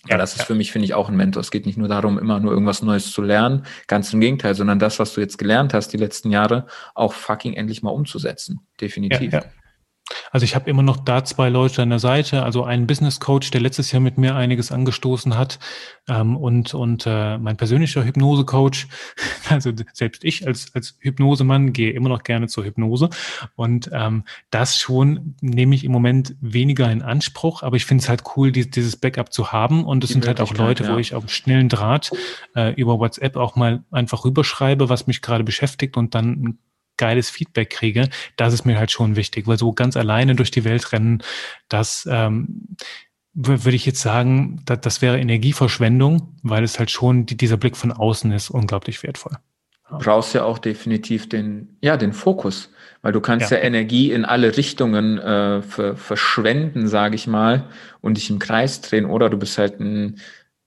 Ja, 0.09 0.17
das 0.17 0.37
ist 0.37 0.45
für 0.45 0.55
mich, 0.55 0.71
finde 0.71 0.85
ich, 0.85 0.95
auch 0.95 1.09
ein 1.09 1.17
Mentor. 1.17 1.41
Es 1.41 1.51
geht 1.51 1.67
nicht 1.67 1.79
nur 1.79 1.89
darum, 1.89 2.17
immer 2.17 2.39
nur 2.39 2.53
irgendwas 2.53 2.81
Neues 2.81 3.11
zu 3.11 3.23
lernen, 3.23 3.67
ganz 3.89 4.13
im 4.13 4.21
Gegenteil, 4.21 4.55
sondern 4.55 4.79
das, 4.79 5.01
was 5.01 5.15
du 5.15 5.21
jetzt 5.21 5.37
gelernt 5.37 5.75
hast 5.75 5.89
die 5.89 5.97
letzten 5.97 6.31
Jahre, 6.31 6.67
auch 6.95 7.13
fucking 7.13 7.55
endlich 7.55 7.83
mal 7.83 7.91
umzusetzen. 7.91 8.61
Definitiv. 8.81 9.33
Ja, 9.33 9.41
ja. 9.41 9.47
Also 10.31 10.45
ich 10.45 10.55
habe 10.55 10.71
immer 10.71 10.83
noch 10.83 10.99
da 10.99 11.25
zwei 11.25 11.49
Leute 11.49 11.83
an 11.83 11.91
der 11.91 11.99
Seite, 11.99 12.43
also 12.43 12.65
einen 12.65 12.87
Business 12.87 13.21
Coach, 13.21 13.51
der 13.51 13.61
letztes 13.61 13.93
Jahr 13.93 14.01
mit 14.01 14.19
mir 14.19 14.35
einiges 14.37 14.71
angestoßen 14.71 15.37
hat 15.37 15.59
ähm, 16.09 16.37
und 16.37 16.75
und 16.75 17.05
äh, 17.07 17.39
mein 17.39 17.57
persönlicher 17.57 18.05
Hypnose 18.05 18.45
Coach. 18.45 18.89
Also 19.49 19.71
selbst 19.93 20.25
ich 20.25 20.45
als 20.45 20.75
als 20.75 20.99
Hypnosemann 20.99 21.73
gehe 21.73 21.93
immer 21.93 22.09
noch 22.09 22.25
gerne 22.25 22.49
zur 22.49 22.65
Hypnose 22.65 23.11
und 23.55 23.89
ähm, 23.93 24.25
das 24.51 24.77
schon 24.77 25.37
nehme 25.41 25.77
ich 25.77 25.85
im 25.85 25.93
Moment 25.93 26.35
weniger 26.41 26.91
in 26.91 27.01
Anspruch, 27.01 27.63
aber 27.63 27.77
ich 27.77 27.85
finde 27.85 28.03
es 28.03 28.09
halt 28.09 28.25
cool, 28.37 28.51
die, 28.51 28.69
dieses 28.69 28.97
Backup 28.97 29.33
zu 29.33 29.53
haben 29.53 29.85
und 29.85 30.03
es 30.03 30.11
sind 30.11 30.27
halt 30.27 30.41
auch 30.41 30.53
Leute, 30.53 30.83
ja. 30.83 30.95
wo 30.95 30.99
ich 30.99 31.15
auf 31.15 31.31
schnellen 31.31 31.69
Draht 31.69 32.11
äh, 32.57 32.75
über 32.75 32.99
WhatsApp 32.99 33.37
auch 33.37 33.55
mal 33.55 33.85
einfach 33.93 34.25
rüberschreibe, 34.25 34.89
was 34.89 35.07
mich 35.07 35.23
gerade 35.23 35.45
beschäftigt 35.45 35.97
und 35.97 36.17
dann 36.17 36.59
geiles 36.97 37.31
Feedback 37.31 37.71
kriege, 37.71 38.09
das 38.37 38.55
ist 38.55 38.65
mir 38.65 38.79
halt 38.79 38.91
schon 38.91 39.17
wichtig, 39.17 39.47
weil 39.47 39.59
so 39.59 39.73
ganz 39.73 39.97
alleine 39.97 40.35
durch 40.35 40.51
die 40.51 40.65
Welt 40.65 40.93
rennen, 40.93 41.23
das 41.69 42.09
ähm, 42.11 42.77
würde 43.35 43.77
ich 43.77 43.85
jetzt 43.85 44.01
sagen, 44.01 44.63
das, 44.65 44.81
das 44.81 45.03
wäre 45.03 45.19
Energieverschwendung, 45.19 46.35
weil 46.43 46.65
es 46.65 46.79
halt 46.79 46.91
schon 46.91 47.27
die, 47.27 47.37
dieser 47.37 47.59
Blick 47.59 47.77
von 47.77 47.93
außen 47.93 48.33
ist 48.33 48.51
unglaublich 48.51 49.03
wertvoll. 49.03 49.37
Du 49.89 49.99
brauchst 49.99 50.35
ja 50.35 50.43
auch 50.43 50.59
definitiv 50.59 51.29
den, 51.29 51.77
ja, 51.81 51.97
den 51.97 52.13
Fokus, 52.13 52.73
weil 53.03 53.13
du 53.13 53.21
kannst 53.21 53.53
ja, 53.53 53.59
ja 53.59 53.63
Energie 53.63 54.11
in 54.11 54.25
alle 54.25 54.57
Richtungen 54.57 55.19
äh, 55.19 55.63
verschwenden, 55.63 56.89
sage 56.89 57.15
ich 57.15 57.29
mal, 57.29 57.69
und 58.01 58.17
dich 58.17 58.29
im 58.31 58.41
Kreis 58.41 58.81
drehen, 58.81 59.05
oder 59.05 59.31
du 59.31 59.37
bist 59.37 59.59
halt 59.59 59.79
ein 59.79 60.19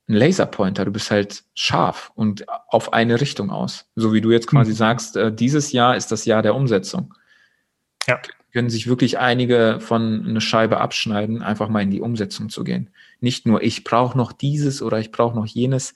ein 0.09 0.15
Laserpointer, 0.15 0.85
du 0.85 0.91
bist 0.91 1.11
halt 1.11 1.43
scharf 1.53 2.11
und 2.15 2.45
auf 2.67 2.93
eine 2.93 3.21
Richtung 3.21 3.51
aus. 3.51 3.85
So 3.95 4.11
wie 4.11 4.21
du 4.21 4.31
jetzt 4.31 4.47
quasi 4.47 4.71
mhm. 4.71 4.75
sagst, 4.75 5.15
äh, 5.15 5.31
dieses 5.31 5.71
Jahr 5.71 5.95
ist 5.95 6.11
das 6.11 6.25
Jahr 6.25 6.41
der 6.41 6.55
Umsetzung. 6.55 7.13
Ja. 8.07 8.19
Können 8.51 8.71
sich 8.71 8.87
wirklich 8.87 9.19
einige 9.19 9.77
von 9.79 10.25
eine 10.27 10.41
Scheibe 10.41 10.81
abschneiden, 10.81 11.43
einfach 11.43 11.69
mal 11.69 11.83
in 11.83 11.91
die 11.91 12.01
Umsetzung 12.01 12.49
zu 12.49 12.63
gehen. 12.63 12.89
Nicht 13.19 13.45
nur, 13.45 13.61
ich 13.61 13.83
brauche 13.83 14.17
noch 14.17 14.31
dieses 14.31 14.81
oder 14.81 14.97
ich 14.97 15.11
brauche 15.11 15.35
noch 15.35 15.45
jenes. 15.45 15.93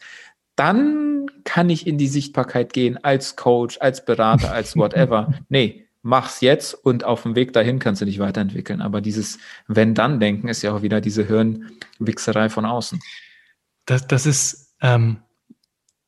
Dann 0.56 1.32
kann 1.44 1.72
ich 1.72 1.88
in 1.88 1.98
die 1.98 2.08
Sichtbarkeit 2.08 2.72
gehen 2.72 3.04
als 3.04 3.36
Coach, 3.36 3.80
als 3.82 4.06
Berater, 4.06 4.52
als 4.52 4.76
whatever. 4.78 5.34
nee, 5.50 5.88
mach's 6.04 6.42
jetzt 6.42 6.76
und 6.76 7.04
auf 7.04 7.24
dem 7.24 7.36
Weg 7.36 7.54
dahin 7.54 7.80
kannst 7.80 8.02
du 8.02 8.06
dich 8.06 8.20
weiterentwickeln. 8.20 8.82
Aber 8.82 9.02
dieses 9.02 9.40
Wenn-Dann-Denken 9.68 10.50
ist 10.50 10.62
ja 10.62 10.76
auch 10.76 10.84
wieder 10.84 11.02
diese 11.02 11.26
Hirnwichserei 11.26 12.50
von 12.50 12.66
außen 12.66 13.00
das, 13.86 14.08
das 14.08 14.26
ist, 14.26 14.76
ähm, 14.82 15.18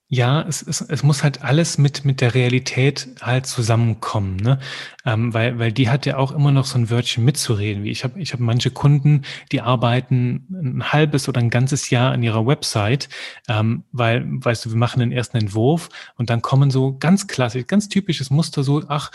ja, 0.08 0.44
es, 0.48 0.62
es, 0.62 0.82
es 0.82 1.02
muss 1.02 1.24
halt 1.24 1.44
alles 1.44 1.80
mit, 1.80 2.06
mit 2.06 2.22
der 2.22 2.36
Realität 2.36 3.08
halt 3.22 3.48
zusammenkommen, 3.48 4.36
ne? 4.36 4.60
Ähm, 5.04 5.34
weil, 5.34 5.58
weil 5.58 5.72
die 5.72 5.90
hat 5.90 6.06
ja 6.06 6.18
auch 6.18 6.32
immer 6.32 6.52
noch 6.52 6.66
so 6.66 6.78
ein 6.78 6.92
Wörtchen 6.92 7.26
mitzureden. 7.26 7.84
Wie 7.84 7.90
ich 7.90 8.04
habe 8.04 8.20
ich 8.22 8.32
hab 8.32 8.40
manche 8.40 8.70
Kunden, 8.70 9.24
die 9.52 9.62
arbeiten 9.62 10.46
ein 10.52 10.94
halbes 10.94 11.28
oder 11.28 11.42
ein 11.42 11.50
ganzes 11.50 11.90
Jahr 11.90 12.12
an 12.12 12.22
ihrer 12.22 12.46
Website, 12.46 13.10
ähm, 13.48 13.84
weil, 13.92 14.24
weißt 14.28 14.66
du, 14.66 14.70
wir 14.70 14.78
machen 14.78 15.00
den 15.00 15.12
ersten 15.12 15.38
Entwurf 15.38 15.90
und 16.18 16.30
dann 16.30 16.44
kommen 16.44 16.70
so 16.70 16.98
ganz 17.00 17.26
klassisch, 17.26 17.66
ganz 17.66 17.90
typisches 17.90 18.30
Muster 18.30 18.64
so, 18.64 18.84
ach, 18.88 19.12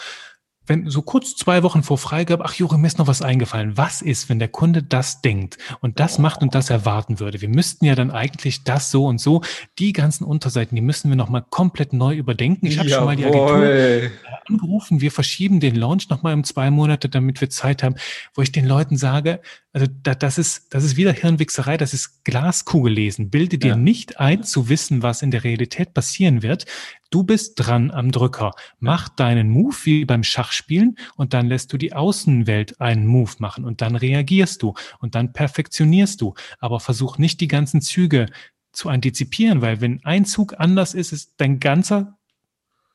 wenn 0.71 0.89
so 0.89 1.03
kurz 1.03 1.35
zwei 1.35 1.65
Wochen 1.65 1.83
vor 1.83 1.99
Freigabe, 1.99 2.45
ach 2.45 2.55
Juri, 2.55 2.79
mir 2.79 2.87
ist 2.87 2.99
noch 2.99 3.09
was 3.09 3.23
eingefallen. 3.23 3.77
Was 3.77 4.03
ist, 4.03 4.29
wenn 4.29 4.39
der 4.39 4.47
Kunde 4.47 4.85
das 4.85 5.21
denkt 5.21 5.59
und 5.81 5.99
das 5.99 6.21
macht 6.21 6.43
und 6.43 6.55
das 6.55 6.71
erwarten 6.71 7.19
würde? 7.19 7.41
Wir 7.41 7.49
müssten 7.49 7.87
ja 7.87 7.97
dann 7.97 8.13
eigentlich 8.13 8.63
das 8.63 8.93
so 8.93 9.07
und 9.07 9.21
so. 9.21 9.43
Die 9.81 9.93
ganzen 9.93 10.23
Unterseiten, 10.23 10.77
die 10.77 10.81
müssen 10.81 11.09
wir 11.09 11.17
nochmal 11.17 11.45
komplett 11.51 11.93
neu 11.93 12.15
überdenken. 12.15 12.67
Ich 12.67 12.79
habe 12.79 12.89
schon 12.89 13.05
mal 13.05 13.17
die 13.17 13.25
Agentur 13.25 14.13
angerufen. 14.47 15.01
Wir 15.01 15.11
verschieben 15.11 15.59
den 15.59 15.75
Launch 15.75 16.09
nochmal 16.09 16.35
um 16.35 16.45
zwei 16.45 16.71
Monate, 16.71 17.09
damit 17.09 17.41
wir 17.41 17.51
Zeit 17.51 17.83
haben, 17.83 17.97
wo 18.35 18.43
ich 18.43 18.53
den 18.53 18.65
Leuten 18.65 18.97
sage, 18.97 19.41
also 19.73 19.87
da, 20.03 20.15
das 20.15 20.39
ist, 20.39 20.67
das 20.71 20.83
ist 20.83 20.97
wieder 20.97 21.13
Hirnwichserei, 21.13 21.77
das 21.77 21.95
ist 21.95 22.25
Glaskugel 22.25 22.93
lesen. 22.93 23.31
Bilde 23.31 23.59
dir 23.59 23.71
ja. 23.71 23.77
nicht 23.77 24.19
ein, 24.19 24.43
zu 24.43 24.69
wissen, 24.69 25.03
was 25.03 25.23
in 25.23 25.31
der 25.31 25.45
Realität 25.45 25.95
passieren 25.95 26.43
wird. 26.43 26.67
Du 27.11 27.25
bist 27.25 27.55
dran 27.57 27.91
am 27.91 28.13
Drücker. 28.13 28.53
Mach 28.79 29.09
deinen 29.09 29.51
Move 29.51 29.77
wie 29.83 30.05
beim 30.05 30.23
Schachspielen 30.23 30.97
und 31.17 31.35
dann 31.35 31.49
lässt 31.49 31.73
du 31.73 31.77
die 31.77 31.93
Außenwelt 31.93 32.81
einen 32.81 33.07
Move 33.07 33.33
machen 33.39 33.65
und 33.65 33.81
dann 33.81 33.97
reagierst 33.97 34.63
du 34.63 34.75
und 35.01 35.17
dann 35.17 35.33
perfektionierst 35.33 36.21
du. 36.21 36.35
Aber 36.61 36.79
versuch 36.79 37.19
nicht 37.19 37.41
die 37.41 37.49
ganzen 37.49 37.81
Züge 37.81 38.27
zu 38.73 38.89
antizipieren, 38.89 39.61
weil 39.61 39.81
wenn 39.81 40.05
ein 40.05 40.25
Zug 40.25 40.55
anders 40.59 40.95
ist, 40.95 41.13
ist 41.13 41.35
dein 41.39 41.59
ganzer 41.59 42.17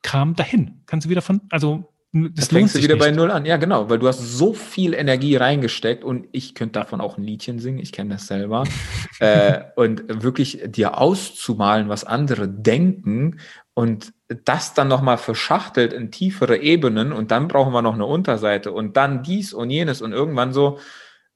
Kram 0.02 0.36
dahin. 0.36 0.82
Kannst 0.86 1.06
du 1.06 1.10
wieder 1.10 1.22
von, 1.22 1.42
also 1.50 1.92
das 2.14 2.48
fängst 2.48 2.76
du 2.76 2.80
wieder 2.82 2.94
nicht. 2.94 3.04
bei 3.04 3.12
Null 3.12 3.30
an. 3.30 3.46
Ja, 3.46 3.58
genau, 3.58 3.90
weil 3.90 4.00
du 4.00 4.08
hast 4.08 4.20
so 4.20 4.54
viel 4.54 4.94
Energie 4.94 5.36
reingesteckt 5.36 6.06
und 6.06 6.28
ich 6.32 6.56
könnte 6.56 6.80
davon 6.80 7.02
auch 7.02 7.18
ein 7.18 7.26
Liedchen 7.26 7.60
singen, 7.60 7.80
ich 7.80 7.92
kenne 7.92 8.14
das 8.14 8.28
selber. 8.28 8.64
äh, 9.20 9.64
und 9.76 10.24
wirklich 10.24 10.62
dir 10.66 10.98
auszumalen, 10.98 11.90
was 11.90 12.06
andere 12.06 12.48
denken 12.48 13.40
und 13.76 14.14
das 14.28 14.74
dann 14.74 14.88
nochmal 14.88 15.18
verschachtelt 15.18 15.94
in 15.94 16.10
tiefere 16.10 16.58
Ebenen 16.58 17.12
und 17.12 17.30
dann 17.30 17.48
brauchen 17.48 17.74
wir 17.74 17.82
noch 17.82 17.94
eine 17.94 18.06
Unterseite 18.06 18.72
und 18.72 18.98
dann 18.98 19.22
dies 19.22 19.54
und 19.54 19.70
jenes 19.70 20.02
und 20.02 20.14
irgendwann 20.14 20.54
so, 20.54 20.80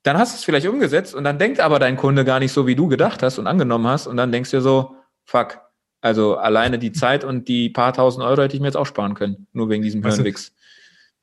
dann 0.04 0.18
hast 0.18 0.34
du 0.34 0.38
es 0.38 0.46
vielleicht 0.46 0.68
umgesetzt 0.68 1.14
und 1.14 1.26
dann 1.26 1.38
denkt 1.38 1.60
aber 1.60 1.78
dein 1.78 1.98
Kunde 1.98 2.24
gar 2.26 2.40
nicht 2.40 2.54
so, 2.54 2.66
wie 2.66 2.76
du 2.76 2.88
gedacht 2.88 3.22
hast 3.22 3.38
und 3.38 3.46
angenommen 3.46 3.86
hast 3.86 4.08
und 4.08 4.18
dann 4.18 4.32
denkst 4.32 4.52
du 4.52 4.58
dir 4.58 4.62
so, 4.62 4.96
fuck, 5.26 5.60
also 6.02 6.38
alleine 6.38 6.80
die 6.80 6.94
Zeit 6.94 7.26
und 7.26 7.50
die 7.50 7.70
paar 7.70 7.92
tausend 7.92 8.26
Euro 8.26 8.42
hätte 8.42 8.56
ich 8.56 8.62
mir 8.62 8.68
jetzt 8.68 8.78
auch 8.78 8.86
sparen 8.86 9.16
können, 9.16 9.48
nur 9.52 9.70
wegen 9.70 9.84
diesem 9.84 10.02
Hirnwix 10.02 10.54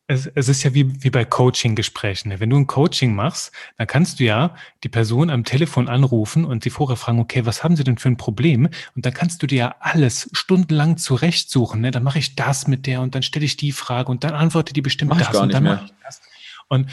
es, 0.09 0.27
es 0.27 0.49
ist 0.49 0.63
ja 0.63 0.73
wie, 0.73 1.03
wie 1.03 1.11
bei 1.11 1.25
Coaching-Gesprächen. 1.25 2.29
Ne? 2.29 2.41
Wenn 2.41 2.51
du 2.51 2.57
ein 2.57 2.67
Coaching 2.67 3.15
machst, 3.15 3.53
dann 3.77 3.87
kannst 3.87 4.21
du 4.21 4.25
ja 4.25 4.55
die 4.85 4.89
Person 4.89 5.31
am 5.31 5.45
Telefon 5.45 5.89
anrufen 5.89 6.45
und 6.45 6.63
sie 6.63 6.71
vorher 6.71 6.97
fragen, 6.97 7.19
okay, 7.19 7.45
was 7.45 7.65
haben 7.65 7.77
sie 7.77 7.83
denn 7.83 7.99
für 7.99 8.09
ein 8.09 8.17
Problem? 8.17 8.69
Und 8.95 9.05
dann 9.05 9.13
kannst 9.13 9.43
du 9.43 9.47
dir 9.47 9.59
ja 9.59 9.75
alles 9.81 10.31
stundenlang 10.33 10.97
zurechtsuchen. 10.97 11.81
Ne? 11.81 11.91
Dann 11.91 12.05
mache 12.05 12.21
ich 12.21 12.37
das 12.37 12.69
mit 12.69 12.87
der 12.87 13.01
und 13.01 13.15
dann 13.15 13.23
stelle 13.23 13.45
ich 13.45 13.57
die 13.57 13.73
Frage 13.73 14.11
und 14.11 14.23
dann 14.23 14.35
antworte 14.35 14.73
die 14.73 14.83
bestimmt 14.83 15.11
mach 15.11 15.19
das 15.19 15.37
und 15.37 15.53
dann 15.53 15.65
mache 15.65 15.87
ich 15.87 15.93
das. 16.05 16.21
Und 16.69 16.89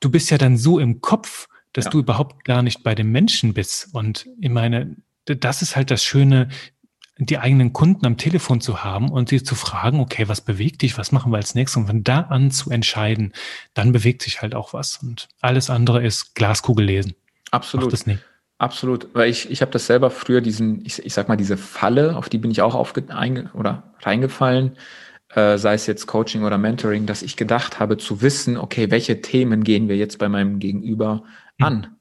du 0.00 0.10
bist 0.10 0.30
ja 0.30 0.38
dann 0.38 0.56
so 0.56 0.80
im 0.80 1.00
Kopf, 1.00 1.48
dass 1.72 1.84
ja. 1.84 1.90
du 1.92 2.00
überhaupt 2.00 2.44
gar 2.44 2.62
nicht 2.62 2.82
bei 2.82 2.94
dem 2.94 3.12
Menschen 3.12 3.54
bist. 3.54 3.88
Und 3.92 4.26
ich 4.40 4.50
meine, 4.50 4.96
das 5.24 5.62
ist 5.62 5.76
halt 5.76 5.90
das 5.90 6.02
Schöne, 6.02 6.48
die 7.18 7.38
eigenen 7.38 7.72
Kunden 7.72 8.04
am 8.04 8.18
Telefon 8.18 8.60
zu 8.60 8.84
haben 8.84 9.10
und 9.10 9.30
sie 9.30 9.42
zu 9.42 9.54
fragen, 9.54 10.00
okay, 10.00 10.28
was 10.28 10.42
bewegt 10.42 10.82
dich, 10.82 10.98
was 10.98 11.12
machen 11.12 11.32
wir 11.32 11.38
als 11.38 11.54
nächstes? 11.54 11.78
Und 11.78 11.86
von 11.86 12.04
da 12.04 12.20
an 12.22 12.50
zu 12.50 12.70
entscheiden, 12.70 13.32
dann 13.74 13.92
bewegt 13.92 14.22
sich 14.22 14.42
halt 14.42 14.54
auch 14.54 14.74
was. 14.74 14.98
Und 15.02 15.28
alles 15.40 15.70
andere 15.70 16.04
ist 16.04 16.34
Glaskugel 16.34 16.84
lesen. 16.84 17.14
Absolut. 17.50 17.92
das 17.92 18.06
nicht. 18.06 18.22
Absolut, 18.58 19.08
weil 19.14 19.28
ich, 19.30 19.50
ich 19.50 19.60
habe 19.60 19.70
das 19.70 19.86
selber 19.86 20.10
früher 20.10 20.40
diesen, 20.40 20.84
ich, 20.84 21.04
ich 21.04 21.12
sag 21.12 21.28
mal, 21.28 21.36
diese 21.36 21.58
Falle, 21.58 22.16
auf 22.16 22.30
die 22.30 22.38
bin 22.38 22.50
ich 22.50 22.62
auch 22.62 22.74
aufge, 22.74 23.04
einge, 23.08 23.50
oder 23.52 23.94
reingefallen, 24.00 24.76
äh, 25.34 25.58
sei 25.58 25.74
es 25.74 25.86
jetzt 25.86 26.06
Coaching 26.06 26.42
oder 26.42 26.56
Mentoring, 26.56 27.04
dass 27.04 27.22
ich 27.22 27.36
gedacht 27.36 27.80
habe 27.80 27.98
zu 27.98 28.22
wissen, 28.22 28.56
okay, 28.56 28.90
welche 28.90 29.20
Themen 29.20 29.62
gehen 29.62 29.88
wir 29.88 29.96
jetzt 29.96 30.18
bei 30.18 30.28
meinem 30.28 30.58
Gegenüber 30.58 31.24
hm. 31.58 31.66
an? 31.66 31.95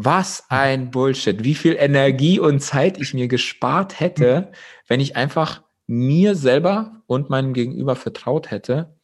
Was 0.00 0.44
ein 0.48 0.92
Bullshit. 0.92 1.42
Wie 1.42 1.56
viel 1.56 1.74
Energie 1.76 2.38
und 2.38 2.60
Zeit 2.60 3.00
ich 3.00 3.14
mir 3.14 3.26
gespart 3.26 3.98
hätte, 3.98 4.52
wenn 4.86 5.00
ich 5.00 5.16
einfach 5.16 5.64
mir 5.88 6.36
selber 6.36 7.02
und 7.08 7.30
meinem 7.30 7.52
Gegenüber 7.52 7.96
vertraut 7.96 8.52
hätte 8.52 8.94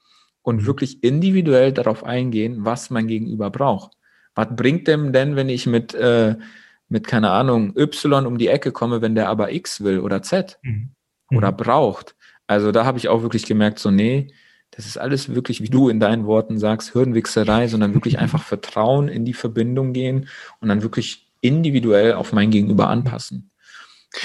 und 0.42 0.62
mhm. 0.62 0.66
wirklich 0.66 1.02
individuell 1.02 1.72
darauf 1.72 2.04
eingehen, 2.04 2.64
was 2.64 2.90
mein 2.90 3.08
Gegenüber 3.08 3.50
braucht. 3.50 3.96
Was 4.36 4.54
bringt 4.54 4.86
dem 4.86 5.12
denn, 5.12 5.34
wenn 5.34 5.48
ich 5.48 5.66
mit, 5.66 5.94
äh, 5.94 6.36
mit 6.88 7.08
keine 7.08 7.30
Ahnung, 7.30 7.76
Y 7.76 8.24
um 8.24 8.38
die 8.38 8.46
Ecke 8.46 8.70
komme, 8.70 9.02
wenn 9.02 9.16
der 9.16 9.28
aber 9.28 9.50
X 9.50 9.82
will 9.82 9.98
oder 9.98 10.22
Z 10.22 10.60
mhm. 10.62 10.94
oder 11.32 11.50
mhm. 11.50 11.56
braucht? 11.56 12.14
Also 12.46 12.70
da 12.70 12.84
habe 12.84 12.98
ich 12.98 13.08
auch 13.08 13.22
wirklich 13.22 13.46
gemerkt, 13.46 13.80
so, 13.80 13.90
nee, 13.90 14.32
das 14.76 14.86
ist 14.86 14.96
alles 14.96 15.34
wirklich, 15.34 15.60
wie 15.60 15.68
du 15.68 15.88
in 15.88 16.00
deinen 16.00 16.26
Worten 16.26 16.58
sagst, 16.58 16.92
Hirnwichserei, 16.92 17.68
sondern 17.68 17.94
wirklich 17.94 18.18
einfach 18.18 18.42
Vertrauen 18.42 19.08
in 19.08 19.24
die 19.24 19.34
Verbindung 19.34 19.92
gehen 19.92 20.28
und 20.60 20.68
dann 20.68 20.82
wirklich 20.82 21.30
individuell 21.40 22.14
auf 22.14 22.32
mein 22.32 22.50
Gegenüber 22.50 22.88
anpassen. 22.88 23.50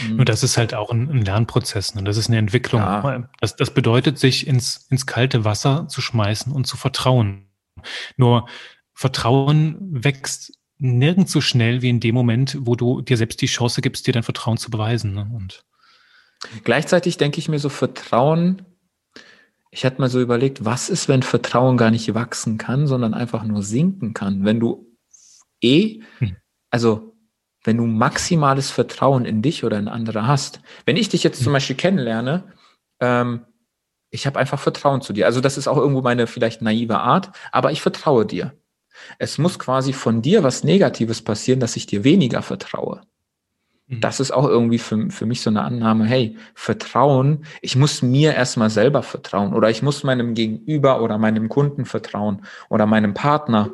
Nur 0.08 0.26
das 0.26 0.44
ist 0.44 0.58
halt 0.58 0.74
auch 0.74 0.92
ein, 0.92 1.10
ein 1.10 1.26
Lernprozess 1.26 1.92
und 1.92 1.98
ne? 1.98 2.04
das 2.04 2.18
ist 2.18 2.28
eine 2.28 2.38
Entwicklung. 2.38 2.82
Ja. 2.82 3.30
Das, 3.40 3.56
das 3.56 3.74
bedeutet, 3.74 4.20
sich 4.20 4.48
ins, 4.48 4.88
ins 4.90 5.06
kalte 5.06 5.46
Wasser 5.46 5.88
zu 5.88 6.02
schmeißen 6.02 6.52
und 6.52 6.66
zu 6.66 6.78
vertrauen. 6.78 7.50
Nur 8.18 8.48
Vertrauen 8.94 9.78
wächst 9.80 10.54
nirgends 10.78 11.32
so 11.32 11.42
schnell 11.42 11.82
wie 11.82 11.90
in 11.90 12.00
dem 12.00 12.16
Moment, 12.16 12.58
wo 12.62 12.76
du 12.76 13.02
dir 13.02 13.18
selbst 13.18 13.42
die 13.42 13.48
Chance 13.48 13.82
gibst, 13.82 14.08
dir 14.08 14.14
dein 14.14 14.24
Vertrauen 14.24 14.58
zu 14.58 14.70
beweisen. 14.70 15.14
Ne? 15.14 15.30
Und 15.34 15.66
Gleichzeitig 16.64 17.18
denke 17.18 17.40
ich 17.40 17.50
mir 17.50 17.60
so, 17.60 17.70
Vertrauen 17.70 18.66
ich 19.72 19.86
hatte 19.86 20.02
mal 20.02 20.10
so 20.10 20.20
überlegt, 20.20 20.66
was 20.66 20.90
ist, 20.90 21.08
wenn 21.08 21.24
Vertrauen 21.24 21.78
gar 21.78 21.92
nicht 21.92 22.14
wachsen 22.14 22.58
kann, 22.58 22.88
sondern 22.88 23.14
einfach 23.14 23.44
nur 23.44 23.64
sinken 23.64 24.14
kann? 24.14 24.46
Wenn 24.46 24.60
du 24.60 24.88
eh, 25.62 26.02
hm. 26.18 26.36
also 26.70 27.16
wenn 27.64 27.78
du 27.78 27.86
maximales 27.86 28.72
Vertrauen 28.72 29.26
in 29.26 29.42
dich 29.42 29.64
oder 29.64 29.78
in 29.78 29.88
andere 29.88 30.26
hast. 30.26 30.62
Wenn 30.86 30.98
ich 30.98 31.10
dich 31.10 31.24
jetzt 31.24 31.40
zum 31.40 31.48
hm. 31.48 31.54
Beispiel 31.54 31.76
kennenlerne, 31.76 32.54
ähm, 33.00 33.46
ich 34.12 34.26
habe 34.26 34.40
einfach 34.40 34.60
Vertrauen 34.60 35.02
zu 35.02 35.14
dir. 35.14 35.26
Also 35.26 35.42
das 35.42 35.58
ist 35.58 35.68
auch 35.68 35.78
irgendwo 35.78 36.02
meine 36.02 36.26
vielleicht 36.26 36.62
naive 36.62 37.00
Art, 37.00 37.32
aber 37.52 37.72
ich 37.72 37.82
vertraue 37.82 38.26
dir. 38.26 38.54
Es 39.20 39.38
muss 39.38 39.60
quasi 39.60 39.94
von 39.94 40.22
dir 40.22 40.44
was 40.44 40.64
Negatives 40.64 41.22
passieren, 41.22 41.60
dass 41.60 41.76
ich 41.76 41.86
dir 41.86 42.04
weniger 42.04 42.42
vertraue. 42.42 43.02
Mhm. 43.90 44.02
Das 44.02 44.20
ist 44.20 44.32
auch 44.32 44.48
irgendwie 44.48 44.78
für, 44.78 45.10
für 45.10 45.26
mich 45.26 45.42
so 45.42 45.50
eine 45.50 45.64
Annahme, 45.64 46.06
hey, 46.06 46.38
Vertrauen, 46.54 47.46
ich 47.62 47.76
muss 47.76 48.02
mir 48.02 48.34
erstmal 48.34 48.70
selber 48.70 49.04
vertrauen 49.04 49.54
oder 49.54 49.70
ich 49.70 49.82
muss 49.82 50.04
meinem 50.04 50.36
Gegenüber 50.36 51.02
oder 51.02 51.18
meinem 51.18 51.50
Kunden 51.50 51.86
vertrauen 51.86 52.44
oder 52.70 52.86
meinem 52.86 53.14
Partner. 53.14 53.72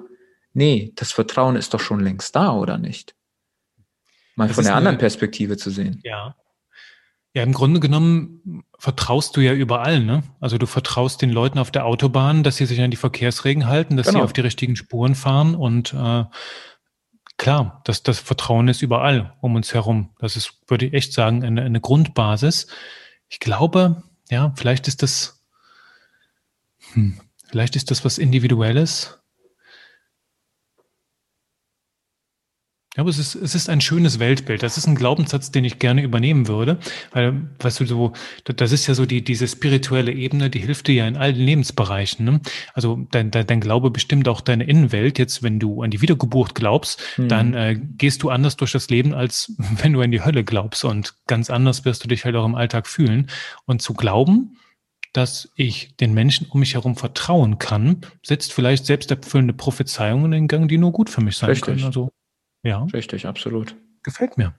Nee, 0.53 0.93
das 0.95 1.11
Vertrauen 1.11 1.57
ist 1.57 1.73
doch 1.73 1.81
schon 1.81 1.99
längst 1.99 2.35
da, 2.35 2.53
oder 2.53 2.77
nicht? 2.77 3.13
Mal 4.35 4.47
das 4.47 4.55
von 4.55 4.63
der 4.63 4.73
eine, 4.73 4.77
anderen 4.79 4.97
Perspektive 4.97 5.57
zu 5.57 5.69
sehen. 5.69 5.99
Ja. 6.03 6.35
Ja, 7.33 7.43
im 7.43 7.51
Grunde 7.51 7.81
genommen 7.81 8.63
vertraust 8.79 9.35
du 9.35 9.41
ja 9.41 9.51
überall, 9.51 9.99
ne? 10.01 10.23
Also 10.39 10.57
du 10.57 10.67
vertraust 10.67 11.21
den 11.21 11.31
Leuten 11.31 11.59
auf 11.59 11.69
der 11.69 11.85
Autobahn, 11.85 12.43
dass 12.43 12.55
sie 12.55 12.65
sich 12.65 12.79
an 12.79 12.91
die 12.91 12.97
Verkehrsregeln 12.97 13.67
halten, 13.67 13.97
dass 13.97 14.07
genau. 14.07 14.19
sie 14.19 14.23
auf 14.23 14.31
die 14.31 14.41
richtigen 14.41 14.77
Spuren 14.77 15.15
fahren 15.15 15.53
und 15.53 15.93
äh, 15.93 16.23
Klar, 17.37 17.81
das, 17.83 18.01
das 18.03 18.19
Vertrauen 18.19 18.67
ist 18.67 18.81
überall 18.81 19.35
um 19.41 19.55
uns 19.55 19.73
herum. 19.73 20.11
Das 20.19 20.35
ist, 20.35 20.57
würde 20.67 20.85
ich 20.85 20.93
echt 20.93 21.13
sagen, 21.13 21.43
eine, 21.43 21.63
eine 21.63 21.81
Grundbasis. 21.81 22.67
Ich 23.27 23.39
glaube, 23.39 24.03
ja, 24.29 24.53
vielleicht 24.55 24.87
ist 24.87 25.03
das, 25.03 25.43
hm, 26.93 27.19
vielleicht 27.49 27.75
ist 27.75 27.91
das 27.91 28.05
was 28.05 28.17
Individuelles. 28.17 29.19
Ja, 32.95 33.01
aber 33.01 33.09
es 33.09 33.17
ist, 33.17 33.35
es 33.35 33.55
ist 33.55 33.69
ein 33.69 33.81
schönes 33.81 34.19
Weltbild. 34.19 34.63
Das 34.63 34.77
ist 34.77 34.88
ein 34.88 34.95
Glaubenssatz, 34.95 35.51
den 35.51 35.65
ich 35.65 35.80
gerne 35.80 36.01
übernehmen 36.01 36.47
würde. 36.47 36.77
Weil, 37.11 37.41
weißt 37.59 37.81
du, 37.81 37.85
so, 37.85 38.13
das 38.45 38.72
ist 38.72 38.88
ja 38.88 38.93
so 38.93 39.05
die, 39.05 39.22
diese 39.22 39.49
spirituelle 39.49 40.13
Ebene, 40.13 40.49
die 40.49 40.59
hilft 40.59 40.88
dir 40.88 40.95
ja 40.95 41.07
in 41.07 41.17
allen 41.17 41.35
Lebensbereichen. 41.35 42.26
Ne? 42.26 42.39
Also 42.73 43.05
dein, 43.11 43.31
dein, 43.31 43.47
dein 43.47 43.59
Glaube 43.59 43.91
bestimmt 43.91 44.30
auch 44.30 44.39
deine 44.39 44.63
Innenwelt. 44.63 45.19
Jetzt, 45.19 45.43
wenn 45.43 45.59
du 45.59 45.81
an 45.81 45.91
die 45.91 46.01
Wiedergeburt 46.01 46.55
glaubst, 46.55 47.01
mhm. 47.17 47.27
dann 47.27 47.53
äh, 47.53 47.77
gehst 47.97 48.23
du 48.23 48.30
anders 48.30 48.55
durch 48.55 48.72
das 48.72 48.89
Leben, 48.89 49.13
als 49.13 49.53
wenn 49.81 49.91
du 49.91 49.99
an 49.99 50.11
die 50.11 50.23
Hölle 50.23 50.45
glaubst. 50.45 50.85
Und 50.85 51.15
ganz 51.27 51.49
anders 51.49 51.84
wirst 51.84 52.01
du 52.05 52.07
dich 52.07 52.23
halt 52.23 52.38
auch 52.38 52.45
im 52.45 52.55
Alltag 52.55 52.88
fühlen. 52.88 53.30
Und 53.65 53.81
zu 53.81 53.93
glauben, 53.93 54.57
dass 55.11 55.49
ich 55.55 55.97
den 55.97 56.13
Menschen 56.13 56.47
um 56.49 56.61
mich 56.61 56.76
herum 56.76 56.95
vertrauen 56.95 57.57
kann, 57.57 58.01
setzt 58.22 58.53
vielleicht 58.53 58.85
selbsterfüllende 58.85 59.53
Prophezeiungen 59.53 60.31
in 60.31 60.47
Gang, 60.47 60.69
die 60.69 60.77
nur 60.77 60.93
gut 60.93 61.09
für 61.09 61.22
mich 61.22 61.35
sein 61.35 61.49
Richtig. 61.49 61.65
können. 61.65 61.84
Also 61.84 62.11
ja. 62.65 62.83
Richtig, 62.93 63.25
absolut. 63.25 63.75
Gefällt 64.03 64.37
mir. 64.37 64.53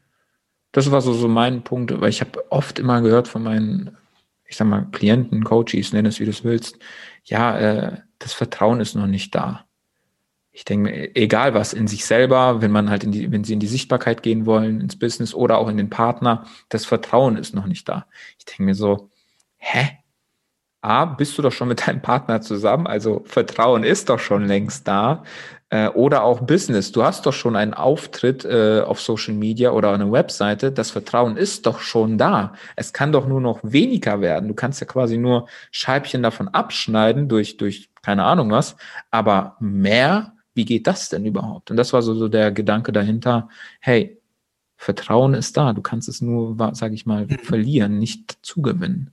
Das 0.72 0.90
war 0.90 1.00
so, 1.00 1.12
so 1.12 1.28
mein 1.28 1.62
Punkt, 1.64 2.00
weil 2.00 2.10
ich 2.10 2.20
habe 2.20 2.50
oft 2.50 2.78
immer 2.78 3.00
gehört 3.00 3.28
von 3.28 3.42
meinen, 3.42 3.96
ich 4.44 4.56
sag 4.56 4.66
mal, 4.66 4.86
Klienten, 4.92 5.44
Coaches, 5.44 5.92
nenn 5.92 6.06
es 6.06 6.20
wie 6.20 6.24
du 6.24 6.30
es 6.30 6.44
willst, 6.44 6.78
ja, 7.24 7.58
äh, 7.58 8.00
das 8.18 8.32
Vertrauen 8.32 8.80
ist 8.80 8.94
noch 8.94 9.06
nicht 9.06 9.34
da. 9.34 9.66
Ich 10.52 10.64
denke, 10.64 11.14
egal 11.14 11.52
was, 11.52 11.74
in 11.74 11.86
sich 11.86 12.06
selber, 12.06 12.62
wenn 12.62 12.70
man 12.70 12.88
halt 12.88 13.04
in 13.04 13.12
die, 13.12 13.30
wenn 13.30 13.44
sie 13.44 13.52
in 13.52 13.60
die 13.60 13.66
Sichtbarkeit 13.66 14.22
gehen 14.22 14.46
wollen, 14.46 14.80
ins 14.80 14.98
Business 14.98 15.34
oder 15.34 15.58
auch 15.58 15.68
in 15.68 15.76
den 15.76 15.90
Partner, 15.90 16.46
das 16.70 16.86
Vertrauen 16.86 17.36
ist 17.36 17.54
noch 17.54 17.66
nicht 17.66 17.88
da. 17.88 18.06
Ich 18.38 18.46
denke 18.46 18.62
mir 18.62 18.74
so, 18.74 19.10
hä? 19.58 19.98
A, 20.80 21.04
bist 21.04 21.36
du 21.36 21.42
doch 21.42 21.52
schon 21.52 21.68
mit 21.68 21.86
deinem 21.86 22.00
Partner 22.00 22.40
zusammen, 22.40 22.86
also 22.86 23.22
Vertrauen 23.26 23.82
ist 23.82 24.08
doch 24.08 24.18
schon 24.20 24.46
längst 24.46 24.86
da. 24.88 25.24
Äh, 25.68 25.88
oder 25.88 26.22
auch 26.22 26.42
Business. 26.42 26.92
Du 26.92 27.02
hast 27.02 27.26
doch 27.26 27.32
schon 27.32 27.56
einen 27.56 27.74
Auftritt 27.74 28.44
äh, 28.44 28.82
auf 28.82 29.00
Social 29.00 29.34
Media 29.34 29.72
oder 29.72 29.92
eine 29.92 30.12
Webseite. 30.12 30.70
Das 30.70 30.92
Vertrauen 30.92 31.36
ist 31.36 31.66
doch 31.66 31.80
schon 31.80 32.18
da. 32.18 32.54
Es 32.76 32.92
kann 32.92 33.10
doch 33.10 33.26
nur 33.26 33.40
noch 33.40 33.58
weniger 33.64 34.20
werden. 34.20 34.46
Du 34.48 34.54
kannst 34.54 34.80
ja 34.80 34.86
quasi 34.86 35.18
nur 35.18 35.48
Scheibchen 35.72 36.22
davon 36.22 36.46
abschneiden 36.48 37.28
durch, 37.28 37.56
durch 37.56 37.90
keine 38.00 38.22
Ahnung 38.22 38.52
was. 38.52 38.76
Aber 39.10 39.56
mehr, 39.58 40.34
wie 40.54 40.64
geht 40.64 40.86
das 40.86 41.08
denn 41.08 41.26
überhaupt? 41.26 41.72
Und 41.72 41.76
das 41.76 41.92
war 41.92 42.02
so, 42.02 42.14
so 42.14 42.28
der 42.28 42.52
Gedanke 42.52 42.92
dahinter. 42.92 43.48
Hey, 43.80 44.20
Vertrauen 44.76 45.34
ist 45.34 45.56
da. 45.56 45.72
Du 45.72 45.82
kannst 45.82 46.08
es 46.08 46.20
nur, 46.20 46.56
sage 46.74 46.94
ich 46.94 47.06
mal, 47.06 47.26
mhm. 47.26 47.38
verlieren, 47.40 47.98
nicht 47.98 48.38
zugewinnen. 48.42 49.10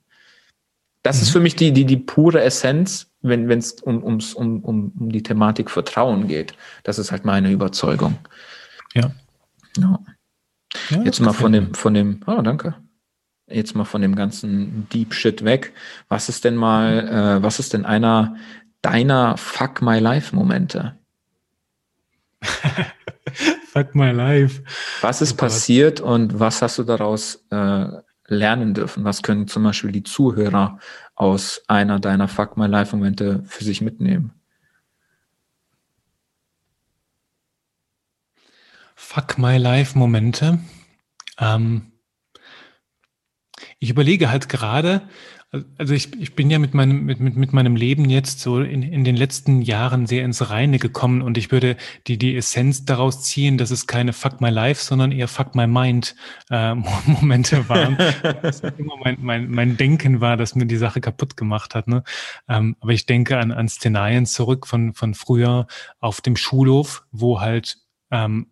Das 1.02 1.18
mhm. 1.18 1.22
ist 1.24 1.30
für 1.32 1.40
mich 1.40 1.56
die, 1.56 1.72
die, 1.72 1.86
die 1.86 1.98
pure 1.98 2.44
Essenz, 2.44 3.12
wenn 3.24 3.50
es 3.50 3.72
um, 3.82 4.04
ums, 4.04 4.34
um, 4.34 4.64
um, 4.64 4.91
um 5.00 5.10
die 5.10 5.24
Thematik 5.24 5.72
Vertrauen 5.72 6.28
geht. 6.28 6.56
Das 6.84 7.00
ist 7.00 7.12
halt 7.12 7.26
meine 7.26 7.52
Überzeugung. 7.52 8.18
Ja. 8.94 9.12
ja. 9.78 10.00
ja 10.90 11.02
Jetzt 11.04 11.20
mal 11.22 11.34
von 11.34 11.52
dem, 11.52 11.74
von 11.74 11.94
dem, 11.94 12.20
oh, 12.28 12.41
danke. 12.41 12.76
Jetzt 13.48 13.76
mal 13.76 13.86
von 13.86 14.02
dem 14.02 14.16
ganzen 14.16 14.88
Deep 14.90 15.14
Shit 15.14 15.44
weg. 15.44 15.74
Was 16.10 16.30
ist 16.30 16.44
denn 16.44 16.56
mal, 16.56 17.08
äh, 17.40 17.44
was 17.44 17.60
ist 17.60 17.74
denn 17.74 17.86
einer 17.86 18.36
deiner 18.82 19.38
Fuck 19.38 19.82
My 19.82 20.00
Life 20.00 20.36
Momente? 20.36 20.98
Fuck 23.68 23.95
My 23.95 24.12
Life. 24.12 24.64
Was 25.02 25.22
ist 25.22 25.34
oh 25.34 25.38
passiert 25.38 26.02
und 26.02 26.40
was 26.40 26.62
hast 26.62 26.78
du 26.78 26.84
daraus 26.84 27.45
äh, 27.50 27.86
lernen 28.28 28.74
dürfen? 28.74 29.04
Was 29.04 29.24
können 29.24 29.48
zum 29.48 29.64
Beispiel 29.64 29.91
die 29.91 30.04
Zuhörer 30.04 30.80
aus 31.15 31.61
einer 31.68 31.99
deiner 31.99 32.27
Fuck 32.27 32.57
My 32.57 32.68
Life 32.68 32.95
Momente 32.95 33.44
für 33.45 33.64
sich 33.64 33.81
mitnehmen? 33.81 34.34
Fuck 38.95 39.38
My 39.38 39.57
Life 39.57 39.98
Momente. 39.98 40.60
Ähm, 41.38 41.91
ich 43.80 43.90
überlege 43.90 44.30
halt 44.30 44.49
gerade, 44.49 45.07
also 45.78 45.94
ich, 45.94 46.20
ich 46.20 46.36
bin 46.36 46.50
ja 46.50 46.58
mit 46.58 46.74
meinem, 46.74 47.06
mit, 47.06 47.20
mit, 47.20 47.36
mit 47.36 47.54
meinem 47.54 47.76
Leben 47.76 48.10
jetzt 48.10 48.40
so 48.40 48.60
in, 48.60 48.82
in 48.82 49.04
den 49.04 49.16
letzten 49.16 49.62
Jahren 49.62 50.08
sehr 50.08 50.26
ins 50.26 50.50
Reine 50.50 50.80
gekommen 50.80 51.22
und 51.22 51.38
ich 51.38 51.52
würde 51.52 51.78
die, 52.08 52.18
die 52.18 52.36
Essenz 52.36 52.86
daraus 52.86 53.24
ziehen, 53.24 53.60
dass 53.60 53.70
es 53.70 53.86
keine 53.86 54.14
Fuck 54.14 54.42
My 54.42 54.50
Life, 54.50 54.84
sondern 54.84 55.12
eher 55.12 55.28
Fuck 55.28 55.54
My 55.54 55.68
Mind 55.68 56.16
äh, 56.50 56.74
Momente 57.06 57.70
waren. 57.70 57.98
das 58.42 58.62
immer 58.62 58.96
mein, 59.04 59.18
mein, 59.22 59.52
mein 59.52 59.78
Denken 59.78 60.22
war, 60.22 60.38
das 60.38 60.56
mir 60.56 60.66
die 60.66 60.78
Sache 60.78 61.02
kaputt 61.02 61.38
gemacht 61.38 61.76
hat. 61.76 61.88
Ne? 61.88 62.04
Ähm, 62.48 62.76
aber 62.80 62.94
ich 62.94 63.06
denke 63.06 63.38
an, 63.38 63.52
an 63.52 63.70
Szenarien 63.70 64.26
zurück 64.26 64.66
von, 64.66 64.94
von 64.94 65.14
früher 65.14 65.68
auf 66.00 66.22
dem 66.22 66.36
Schulhof, 66.36 67.06
wo 67.12 67.42
halt 67.42 67.78
ähm, 68.10 68.48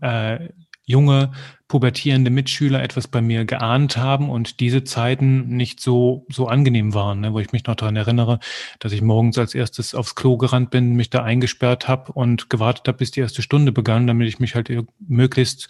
äh, 0.00 0.48
junge, 0.86 1.32
pubertierende 1.68 2.30
Mitschüler 2.30 2.82
etwas 2.82 3.08
bei 3.08 3.20
mir 3.20 3.44
geahnt 3.44 3.96
haben 3.96 4.28
und 4.28 4.60
diese 4.60 4.84
Zeiten 4.84 5.48
nicht 5.48 5.80
so, 5.80 6.26
so 6.28 6.46
angenehm 6.46 6.94
waren, 6.94 7.20
ne, 7.20 7.32
wo 7.32 7.40
ich 7.40 7.52
mich 7.52 7.64
noch 7.64 7.74
daran 7.74 7.96
erinnere, 7.96 8.38
dass 8.78 8.92
ich 8.92 9.00
morgens 9.00 9.38
als 9.38 9.54
erstes 9.54 9.94
aufs 9.94 10.14
Klo 10.14 10.36
gerannt 10.36 10.70
bin, 10.70 10.94
mich 10.94 11.10
da 11.10 11.22
eingesperrt 11.22 11.88
habe 11.88 12.12
und 12.12 12.50
gewartet 12.50 12.86
habe, 12.86 12.98
bis 12.98 13.10
die 13.10 13.20
erste 13.20 13.42
Stunde 13.42 13.72
begann, 13.72 14.06
damit 14.06 14.28
ich 14.28 14.38
mich 14.38 14.54
halt 14.54 14.70
möglichst 15.00 15.68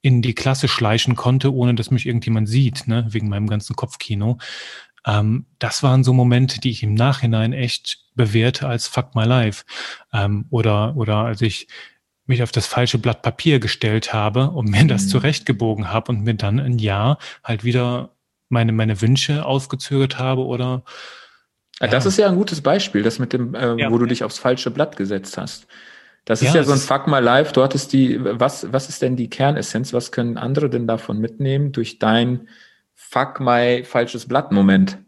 in 0.00 0.22
die 0.22 0.34
Klasse 0.34 0.68
schleichen 0.68 1.14
konnte, 1.14 1.54
ohne 1.54 1.74
dass 1.74 1.90
mich 1.90 2.06
irgendjemand 2.06 2.48
sieht, 2.48 2.86
ne, 2.88 3.06
wegen 3.10 3.28
meinem 3.28 3.46
ganzen 3.46 3.76
Kopfkino. 3.76 4.38
Ähm, 5.06 5.46
das 5.58 5.82
waren 5.82 6.04
so 6.04 6.12
Momente, 6.12 6.60
die 6.60 6.70
ich 6.70 6.82
im 6.82 6.94
Nachhinein 6.94 7.52
echt 7.52 8.04
bewährte 8.14 8.66
als 8.66 8.86
Fuck 8.86 9.14
My 9.14 9.24
Life. 9.24 9.64
Ähm, 10.12 10.46
oder, 10.50 10.96
oder 10.96 11.16
als 11.16 11.42
ich 11.42 11.68
mich 12.26 12.42
auf 12.42 12.52
das 12.52 12.66
falsche 12.66 12.98
Blatt 12.98 13.22
Papier 13.22 13.58
gestellt 13.58 14.12
habe 14.12 14.50
und 14.50 14.70
mir 14.70 14.84
mhm. 14.84 14.88
das 14.88 15.08
zurechtgebogen 15.08 15.92
habe 15.92 16.12
und 16.12 16.24
mir 16.24 16.34
dann 16.34 16.58
ein 16.58 16.78
Jahr 16.78 17.18
halt 17.42 17.64
wieder 17.64 18.10
meine, 18.48 18.72
meine 18.72 19.00
Wünsche 19.00 19.44
ausgezögert 19.44 20.18
habe 20.18 20.44
oder 20.44 20.84
ja. 21.80 21.88
Das 21.88 22.06
ist 22.06 22.18
ja 22.18 22.28
ein 22.28 22.36
gutes 22.36 22.60
Beispiel, 22.60 23.02
das 23.02 23.18
mit 23.18 23.32
dem, 23.32 23.54
äh, 23.54 23.74
ja. 23.74 23.90
wo 23.90 23.98
du 23.98 24.06
dich 24.06 24.22
aufs 24.22 24.38
falsche 24.38 24.70
Blatt 24.70 24.96
gesetzt 24.96 25.36
hast. 25.36 25.66
Das 26.24 26.40
ist 26.40 26.54
ja, 26.54 26.60
ja 26.60 26.64
so 26.64 26.72
ein 26.72 26.78
Fuck 26.78 27.06
my 27.06 27.18
life. 27.18 27.52
Du 27.52 27.62
hattest 27.62 27.92
die, 27.92 28.18
was, 28.22 28.72
was 28.72 28.88
ist 28.88 29.02
denn 29.02 29.16
die 29.16 29.28
Kernessenz? 29.28 29.92
Was 29.92 30.12
können 30.12 30.38
andere 30.38 30.70
denn 30.70 30.86
davon 30.86 31.18
mitnehmen 31.18 31.72
durch 31.72 31.98
dein 31.98 32.48
Fuck 32.94 33.40
my 33.40 33.84
falsches 33.84 34.26
Blatt 34.26 34.52
Moment? 34.52 34.98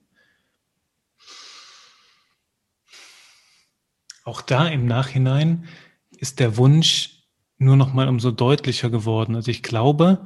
Auch 4.24 4.42
da 4.42 4.66
im 4.66 4.86
Nachhinein 4.86 5.68
ist 6.26 6.40
der 6.40 6.56
Wunsch 6.56 7.22
nur 7.56 7.76
noch 7.76 7.94
mal 7.94 8.08
umso 8.08 8.32
deutlicher 8.32 8.90
geworden. 8.90 9.36
Also 9.36 9.50
ich 9.52 9.62
glaube, 9.62 10.24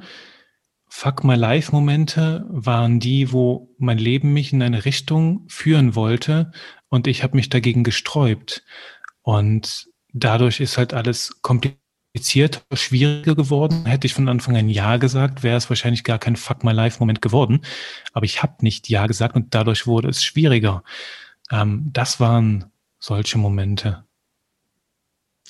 Fuck 0.89 1.23
My 1.23 1.35
Life 1.35 1.71
Momente 1.71 2.43
waren 2.49 2.99
die, 2.99 3.31
wo 3.31 3.73
mein 3.77 3.99
Leben 3.99 4.33
mich 4.33 4.51
in 4.51 4.63
eine 4.63 4.83
Richtung 4.83 5.45
führen 5.47 5.95
wollte 5.95 6.51
und 6.89 7.05
ich 7.05 7.21
habe 7.23 7.37
mich 7.37 7.49
dagegen 7.49 7.83
gesträubt. 7.83 8.63
Und 9.21 9.87
dadurch 10.11 10.59
ist 10.59 10.79
halt 10.79 10.93
alles 10.95 11.39
kompliziert, 11.43 12.65
schwieriger 12.73 13.35
geworden. 13.35 13.85
Hätte 13.85 14.07
ich 14.07 14.15
von 14.15 14.27
Anfang 14.27 14.57
an 14.57 14.69
Ja 14.69 14.97
gesagt, 14.97 15.43
wäre 15.43 15.57
es 15.57 15.69
wahrscheinlich 15.69 16.03
gar 16.03 16.17
kein 16.17 16.35
Fuck 16.35 16.63
My 16.63 16.71
Life 16.71 16.97
Moment 16.99 17.21
geworden. 17.21 17.61
Aber 18.11 18.25
ich 18.25 18.41
habe 18.41 18.55
nicht 18.61 18.89
Ja 18.89 19.05
gesagt 19.05 19.35
und 19.35 19.53
dadurch 19.53 19.85
wurde 19.85 20.09
es 20.09 20.23
schwieriger. 20.23 20.83
Ähm, 21.51 21.91
das 21.93 22.19
waren 22.19 22.71
solche 22.99 23.37
Momente. 23.37 24.03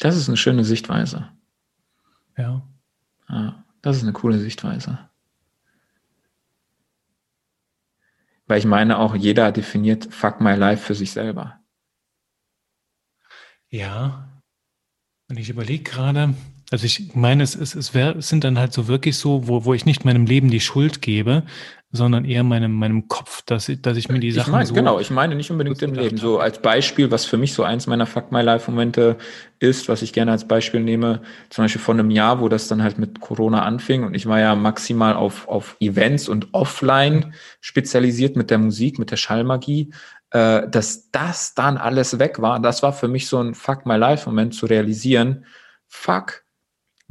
Das 0.01 0.17
ist 0.17 0.27
eine 0.27 0.37
schöne 0.37 0.63
Sichtweise. 0.63 1.29
Ja. 2.35 2.67
ja. 3.29 3.63
Das 3.83 3.97
ist 3.97 4.03
eine 4.03 4.13
coole 4.13 4.39
Sichtweise. 4.39 4.97
Weil 8.47 8.57
ich 8.57 8.65
meine, 8.65 8.97
auch 8.97 9.15
jeder 9.15 9.51
definiert 9.51 10.11
Fuck 10.11 10.41
My 10.41 10.55
Life 10.55 10.83
für 10.83 10.95
sich 10.95 11.11
selber. 11.11 11.59
Ja. 13.69 14.41
Und 15.29 15.37
ich 15.37 15.51
überlege 15.51 15.83
gerade, 15.83 16.33
also 16.71 16.85
ich 16.85 17.13
meine, 17.15 17.43
es, 17.43 17.53
es, 17.53 17.75
es, 17.75 17.93
wär, 17.93 18.15
es 18.15 18.29
sind 18.29 18.45
dann 18.45 18.57
halt 18.57 18.71
so 18.71 18.87
wirklich 18.87 19.17
so, 19.17 19.47
wo, 19.47 19.65
wo 19.65 19.73
ich 19.73 19.85
nicht 19.85 20.05
meinem 20.05 20.25
Leben 20.25 20.49
die 20.49 20.61
Schuld 20.61 21.01
gebe, 21.01 21.43
sondern 21.91 22.23
eher 22.23 22.43
meinem, 22.43 22.71
meinem 22.71 23.09
Kopf, 23.09 23.41
dass 23.41 23.67
ich, 23.67 23.81
dass 23.81 23.97
ich 23.97 24.07
mir 24.07 24.19
die 24.19 24.31
Sachen 24.31 24.47
ich 24.47 24.51
mein, 24.51 24.65
so. 24.65 24.73
Genau, 24.73 24.97
ich 24.97 25.11
meine 25.11 25.35
nicht 25.35 25.51
unbedingt 25.51 25.81
im 25.81 25.93
Leben. 25.93 26.15
So 26.15 26.39
als 26.39 26.61
Beispiel, 26.61 27.11
was 27.11 27.25
für 27.25 27.35
mich 27.35 27.53
so 27.53 27.63
eins 27.63 27.87
meiner 27.87 28.05
Fuck 28.05 28.31
My 28.31 28.41
Life 28.41 28.71
Momente 28.71 29.17
ist, 29.59 29.89
was 29.89 30.01
ich 30.01 30.13
gerne 30.13 30.31
als 30.31 30.47
Beispiel 30.47 30.79
nehme, 30.79 31.21
zum 31.49 31.65
Beispiel 31.65 31.81
von 31.81 31.99
einem 31.99 32.09
Jahr, 32.09 32.39
wo 32.39 32.47
das 32.47 32.69
dann 32.69 32.81
halt 32.81 32.97
mit 32.97 33.19
Corona 33.19 33.63
anfing 33.63 34.05
und 34.05 34.13
ich 34.13 34.25
war 34.25 34.39
ja 34.39 34.55
maximal 34.55 35.15
auf, 35.15 35.49
auf 35.49 35.75
Events 35.81 36.29
und 36.29 36.53
offline 36.53 37.33
spezialisiert 37.59 38.37
mit 38.37 38.49
der 38.49 38.59
Musik, 38.59 38.97
mit 38.97 39.11
der 39.11 39.17
Schallmagie, 39.17 39.91
äh, 40.29 40.69
dass 40.69 41.11
das 41.11 41.53
dann 41.53 41.75
alles 41.75 42.17
weg 42.17 42.41
war. 42.41 42.61
Das 42.61 42.81
war 42.81 42.93
für 42.93 43.09
mich 43.09 43.27
so 43.27 43.39
ein 43.39 43.55
Fuck 43.55 43.85
My 43.85 43.97
Life 43.97 44.29
Moment 44.29 44.55
zu 44.55 44.67
realisieren. 44.67 45.43
Fuck, 45.89 46.45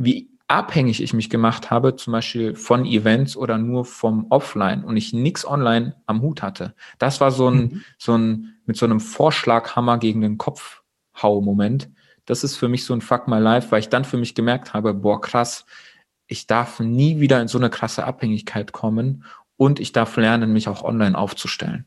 wie 0.02 0.30
abhängig 0.48 1.02
ich 1.02 1.12
mich 1.12 1.28
gemacht 1.28 1.70
habe, 1.70 1.94
zum 1.94 2.12
Beispiel 2.12 2.54
von 2.54 2.86
Events 2.86 3.36
oder 3.36 3.58
nur 3.58 3.84
vom 3.84 4.26
Offline 4.30 4.82
und 4.82 4.96
ich 4.96 5.12
nichts 5.12 5.46
online 5.46 5.94
am 6.06 6.22
Hut 6.22 6.42
hatte. 6.42 6.74
Das 6.98 7.20
war 7.20 7.30
so 7.30 7.48
ein, 7.48 7.56
mhm. 7.56 7.84
so 7.98 8.16
ein, 8.16 8.54
mit 8.64 8.76
so 8.76 8.86
einem 8.86 8.98
Vorschlaghammer 8.98 9.98
gegen 9.98 10.22
den 10.22 10.38
Kopf 10.38 10.82
hau 11.22 11.42
Moment. 11.42 11.90
Das 12.24 12.42
ist 12.42 12.56
für 12.56 12.68
mich 12.68 12.84
so 12.84 12.94
ein 12.94 13.02
Fuck 13.02 13.28
my 13.28 13.38
life, 13.38 13.70
weil 13.70 13.80
ich 13.80 13.90
dann 13.90 14.04
für 14.04 14.16
mich 14.16 14.34
gemerkt 14.34 14.72
habe, 14.72 14.94
boah, 14.94 15.20
krass, 15.20 15.66
ich 16.26 16.46
darf 16.46 16.80
nie 16.80 17.20
wieder 17.20 17.42
in 17.42 17.48
so 17.48 17.58
eine 17.58 17.68
krasse 17.68 18.04
Abhängigkeit 18.04 18.72
kommen 18.72 19.24
und 19.56 19.80
ich 19.80 19.92
darf 19.92 20.16
lernen, 20.16 20.52
mich 20.52 20.66
auch 20.66 20.82
online 20.82 21.16
aufzustellen. 21.16 21.84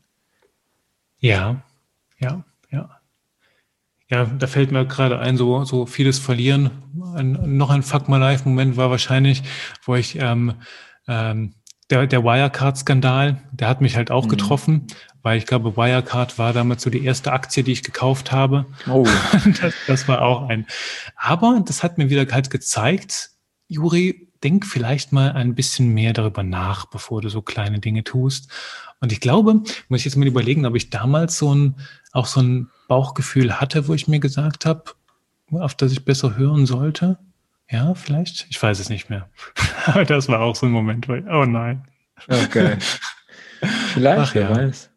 Ja, 1.18 1.62
ja, 2.18 2.44
ja. 4.08 4.24
Da 4.24 4.46
fällt 4.46 4.70
mir 4.70 4.86
gerade 4.86 5.18
ein, 5.18 5.36
so, 5.36 5.64
so 5.64 5.86
vieles 5.86 6.18
verlieren. 6.18 6.70
Ein, 7.14 7.56
noch 7.56 7.70
ein 7.70 7.82
Fuck 7.82 8.08
My 8.08 8.18
Life-Moment 8.18 8.76
war 8.76 8.90
wahrscheinlich, 8.90 9.42
wo 9.84 9.94
ich 9.94 10.18
ähm, 10.20 10.54
ähm, 11.08 11.54
der, 11.90 12.06
der 12.06 12.24
Wirecard-Skandal, 12.24 13.42
der 13.52 13.68
hat 13.68 13.80
mich 13.80 13.96
halt 13.96 14.10
auch 14.10 14.24
mhm. 14.24 14.30
getroffen, 14.30 14.86
weil 15.22 15.38
ich 15.38 15.46
glaube, 15.46 15.76
Wirecard 15.76 16.38
war 16.38 16.52
damals 16.52 16.82
so 16.82 16.90
die 16.90 17.04
erste 17.04 17.32
Aktie, 17.32 17.62
die 17.62 17.72
ich 17.72 17.82
gekauft 17.82 18.32
habe. 18.32 18.66
Oh. 18.88 19.06
Das, 19.60 19.74
das 19.86 20.08
war 20.08 20.22
auch 20.22 20.48
ein. 20.48 20.66
Aber 21.16 21.62
das 21.64 21.82
hat 21.82 21.98
mir 21.98 22.10
wieder 22.10 22.26
halt 22.32 22.50
gezeigt, 22.50 23.30
Juri, 23.68 24.28
denk 24.42 24.66
vielleicht 24.66 25.12
mal 25.12 25.32
ein 25.32 25.54
bisschen 25.54 25.88
mehr 25.88 26.12
darüber 26.12 26.42
nach, 26.42 26.86
bevor 26.86 27.22
du 27.22 27.28
so 27.28 27.42
kleine 27.42 27.80
Dinge 27.80 28.04
tust. 28.04 28.50
Und 29.00 29.12
ich 29.12 29.20
glaube, 29.20 29.62
muss 29.88 30.00
ich 30.00 30.04
jetzt 30.04 30.16
mal 30.16 30.26
überlegen, 30.26 30.66
ob 30.66 30.74
ich 30.76 30.90
damals 30.90 31.38
so 31.38 31.54
ein, 31.54 31.76
auch 32.12 32.26
so 32.26 32.40
ein 32.40 32.68
Bauchgefühl 32.88 33.60
hatte, 33.60 33.88
wo 33.88 33.94
ich 33.94 34.08
mir 34.08 34.20
gesagt 34.20 34.66
habe, 34.66 34.84
auf 35.50 35.74
das 35.74 35.92
ich 35.92 36.04
besser 36.04 36.36
hören 36.36 36.66
sollte. 36.66 37.18
Ja, 37.70 37.94
vielleicht. 37.94 38.46
Ich 38.50 38.62
weiß 38.62 38.78
es 38.78 38.88
nicht 38.88 39.08
mehr. 39.10 39.30
Aber 39.86 40.04
das 40.04 40.28
war 40.28 40.40
auch 40.40 40.56
so 40.56 40.66
ein 40.66 40.72
Moment, 40.72 41.08
weil, 41.08 41.26
oh 41.28 41.44
nein. 41.44 41.86
Okay. 42.28 42.76
Vielleicht, 43.94 44.18
Ach, 44.30 44.34
wer 44.34 44.42
ja. 44.42 44.56
weiß. 44.56 44.90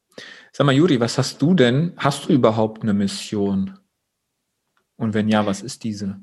Sag 0.52 0.66
mal, 0.66 0.74
Juri, 0.74 1.00
was 1.00 1.18
hast 1.18 1.42
du 1.42 1.54
denn? 1.54 1.94
Hast 1.98 2.28
du 2.28 2.34
überhaupt 2.34 2.84
eine 2.84 2.94
Mission? 2.94 3.78
Und 4.98 5.14
wenn 5.14 5.30
ja, 5.30 5.46
was 5.46 5.62
ist 5.62 5.84
diese? 5.84 6.20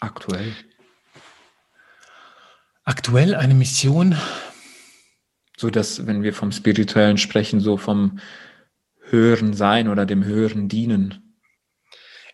Aktuell. 0.00 0.52
Aktuell 2.84 3.34
eine 3.34 3.54
Mission. 3.54 4.16
So 5.56 5.70
dass, 5.70 6.06
wenn 6.06 6.22
wir 6.22 6.34
vom 6.34 6.52
Spirituellen 6.52 7.16
sprechen, 7.16 7.60
so 7.60 7.76
vom 7.76 8.18
höheren 9.14 9.54
Sein 9.54 9.88
oder 9.88 10.06
dem 10.06 10.24
höheren 10.24 10.68
Dienen. 10.68 11.24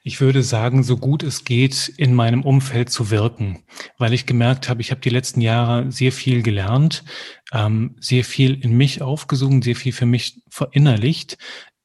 Ich 0.03 0.21
würde 0.21 0.43
sagen, 0.43 0.83
so 0.83 0.97
gut 0.97 1.23
es 1.23 1.45
geht, 1.45 1.93
in 1.99 2.15
meinem 2.15 2.43
Umfeld 2.43 2.89
zu 2.89 3.11
wirken, 3.11 3.65
weil 3.99 4.15
ich 4.15 4.25
gemerkt 4.25 4.71
habe, 4.71 4.81
ich 4.81 4.91
habe 4.91 5.03
die 5.03 5.11
letzten 5.11 5.43
Jahre 5.43 5.93
sehr 5.93 6.11
viel 6.11 6.43
gelernt, 6.43 7.05
ähm, 7.53 7.97
sehr 8.01 8.25
viel 8.25 8.59
in 8.65 8.77
mich 8.77 9.03
aufgesogen, 9.03 9.61
sehr 9.61 9.77
viel 9.77 9.93
für 9.93 10.07
mich 10.07 10.43
verinnerlicht. 10.49 11.37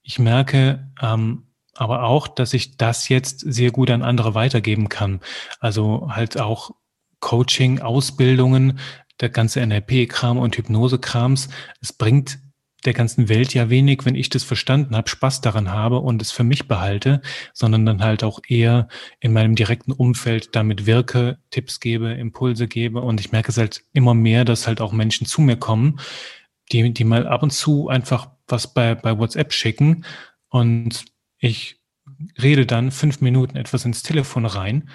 Ich 0.01 0.17
merke 0.17 0.91
ähm, 1.01 1.47
aber 1.73 2.03
auch, 2.03 2.29
dass 2.29 2.53
ich 2.53 2.77
das 2.77 3.09
jetzt 3.09 3.41
sehr 3.41 3.71
gut 3.71 3.91
an 3.91 4.01
andere 4.01 4.33
weitergeben 4.33 4.87
kann. 4.87 5.19
Also 5.59 6.07
halt 6.09 6.39
auch 6.39 6.71
Coaching, 7.19 7.81
Ausbildungen, 7.81 8.79
der 9.19 9.29
ganze 9.29 9.65
NLP-Kram 9.65 10.37
und 10.37 10.55
Hypnose-Krams. 10.57 11.49
Es 11.81 11.91
bringt 11.91 12.39
der 12.85 12.93
ganzen 12.93 13.29
Welt 13.29 13.53
ja 13.53 13.69
wenig, 13.69 14.05
wenn 14.05 14.15
ich 14.15 14.29
das 14.29 14.43
verstanden 14.43 14.95
habe, 14.95 15.09
Spaß 15.09 15.41
daran 15.41 15.71
habe 15.71 15.99
und 15.99 16.21
es 16.21 16.31
für 16.31 16.43
mich 16.43 16.67
behalte, 16.67 17.21
sondern 17.53 17.85
dann 17.85 18.03
halt 18.03 18.23
auch 18.23 18.39
eher 18.47 18.87
in 19.19 19.33
meinem 19.33 19.55
direkten 19.55 19.91
Umfeld 19.91 20.55
damit 20.55 20.85
wirke, 20.85 21.37
Tipps 21.51 21.79
gebe, 21.79 22.11
Impulse 22.13 22.67
gebe. 22.67 23.01
Und 23.01 23.19
ich 23.19 23.31
merke 23.31 23.49
es 23.49 23.57
halt 23.57 23.83
immer 23.93 24.13
mehr, 24.13 24.45
dass 24.45 24.67
halt 24.67 24.81
auch 24.81 24.91
Menschen 24.91 25.27
zu 25.27 25.41
mir 25.41 25.57
kommen, 25.57 25.99
die, 26.71 26.93
die 26.93 27.03
mal 27.03 27.27
ab 27.27 27.43
und 27.43 27.51
zu 27.51 27.89
einfach 27.89 28.29
was 28.47 28.73
bei, 28.73 28.95
bei 28.95 29.17
WhatsApp 29.17 29.53
schicken. 29.53 30.05
Und 30.49 31.05
ich 31.39 31.81
rede 32.41 32.65
dann 32.65 32.91
fünf 32.91 33.21
Minuten 33.21 33.57
etwas 33.57 33.85
ins 33.85 34.03
Telefon 34.03 34.45
rein 34.45 34.89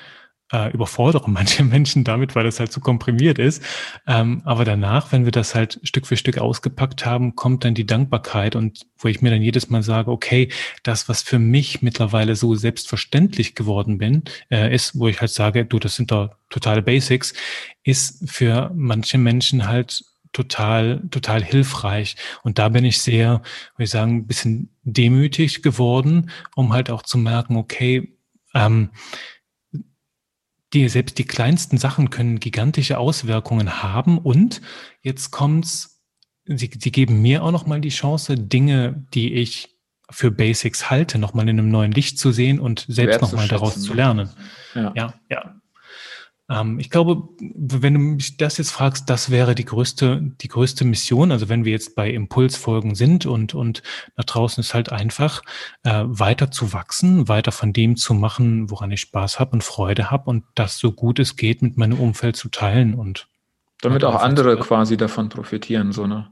äh, 0.53 0.73
überfordere 0.73 1.31
manche 1.31 1.65
Menschen 1.65 2.05
damit, 2.05 2.35
weil 2.35 2.45
das 2.45 2.61
halt 2.61 2.73
so 2.73 2.81
komprimiert 2.81 3.39
ist. 3.39 3.63
Ähm, 4.07 4.43
aber 4.45 4.65
danach, 4.65 5.13
wenn 5.13 5.25
wir 5.25 5.33
das 5.33 5.55
halt 5.55 5.81
Stück 5.83 6.07
für 6.07 6.17
Stück 6.17 6.39
ausgepackt 6.39 7.07
haben, 7.07 7.37
kommt 7.37 7.65
dann 7.65 7.75
die 7.75 7.87
Dankbarkeit 7.87 8.57
und 8.57 8.87
wo 8.99 9.09
ich 9.09 9.23
mir 9.23 9.31
dann 9.31 9.43
jedes 9.43 9.71
Mal 9.71 9.83
sage, 9.83 10.11
okay, 10.11 10.51
das, 10.83 11.09
was 11.09 11.23
für 11.23 11.39
mich 11.39 11.83
mittlerweile 11.83 12.37
so 12.37 12.55
selbstverständlich 12.55 13.55
geworden 13.55 13.99
bin, 13.99 14.25
äh, 14.51 14.75
ist, 14.75 14.99
wo 14.99 15.09
ich 15.09 15.21
halt 15.21 15.31
sage, 15.31 15.65
du, 15.65 15.79
das 15.79 15.97
sind 15.97 16.11
doch 16.11 16.31
totale 16.49 16.83
Basics, 16.83 17.33
ist 17.85 18.31
für 18.31 18.71
manche 18.75 19.19
Menschen 19.19 19.67
halt 19.67 20.05
total, 20.33 21.03
total 21.11 21.43
hilfreich. 21.43 22.17
Und 22.43 22.59
da 22.59 22.69
bin 22.69 22.85
ich 22.85 23.01
sehr, 23.01 23.43
würde 23.75 23.85
ich 23.85 23.91
sagen, 23.91 24.19
ein 24.19 24.27
bisschen 24.27 24.71
demütig 24.83 25.63
geworden, 25.63 26.31
um 26.55 26.73
halt 26.73 26.91
auch 26.91 27.03
zu 27.03 27.19
merken, 27.19 27.57
okay, 27.57 28.17
ähm, 28.55 28.91
die, 30.73 30.89
selbst 30.89 31.19
die 31.19 31.25
kleinsten 31.25 31.79
Sachen 31.79 32.11
können 32.11 32.41
gigantische 32.41 32.99
Auswirkungen 32.99 33.83
haben 33.83 34.19
und 34.19 34.61
jetzt 35.03 35.31
kommt's, 35.31 36.03
sie, 36.45 36.71
sie 36.79 36.93
geben 36.93 37.21
mir 37.23 37.43
auch 37.43 37.51
nochmal 37.51 37.81
die 37.81 37.89
Chance, 37.89 38.37
Dinge, 38.37 39.07
die 39.15 39.35
ich 39.35 39.77
für 40.11 40.31
Basics 40.31 40.91
halte, 40.91 41.19
nochmal 41.19 41.49
in 41.49 41.59
einem 41.59 41.71
neuen 41.71 41.93
Licht 41.93 42.19
zu 42.19 42.33
sehen 42.33 42.59
und 42.59 42.85
selbst 42.89 43.21
nochmal 43.21 43.49
daraus 43.49 43.81
zu 43.81 43.95
lernen. 43.95 44.29
Ja, 44.75 44.93
ja. 44.97 45.15
ja. 45.29 45.60
Ähm, 46.51 46.81
ich 46.81 46.91
glaube, 46.91 47.29
wenn 47.39 47.95
du 47.95 48.01
mich 48.01 48.37
das 48.37 48.59
jetzt 48.59 48.73
fragst, 48.73 49.09
das 49.09 49.31
wäre 49.31 49.55
die 49.55 49.65
größte, 49.65 50.21
die 50.41 50.49
größte 50.49 50.85
Mission. 50.85 51.31
Also 51.31 51.49
wenn 51.49 51.65
wir 51.65 51.73
jetzt 51.73 51.95
bei 51.95 52.11
Impulsfolgen 52.11 52.95
sind 52.95 53.25
und, 53.25 53.55
und 53.55 53.83
da 54.17 54.25
draußen 54.25 54.61
ist 54.61 54.75
halt 54.75 54.91
einfach, 54.91 55.43
äh, 55.85 56.03
weiter 56.05 56.51
zu 56.51 56.73
wachsen, 56.73 57.29
weiter 57.29 57.53
von 57.53 57.73
dem 57.73 57.97
zu 57.97 58.15
machen, 58.15 58.71
woran 58.71 58.91
ich 58.91 59.01
Spaß 59.01 59.39
habe 59.39 59.53
und 59.53 59.65
Freude 59.65 60.11
habe 60.11 60.29
und 60.29 60.45
das 60.57 60.79
so 60.79 60.93
gut 60.93 61.21
es 61.21 61.37
geht 61.37 61.63
mit 61.63 61.77
meinem 61.77 62.01
Umfeld 62.01 62.37
zu 62.37 62.49
teilen 62.49 62.95
und 62.95 63.29
damit 63.81 64.05
auch 64.05 64.21
andere 64.21 64.59
quasi 64.59 64.97
davon 64.97 65.31
profitieren, 65.31 65.93
so, 65.93 66.07
ne? 66.07 66.31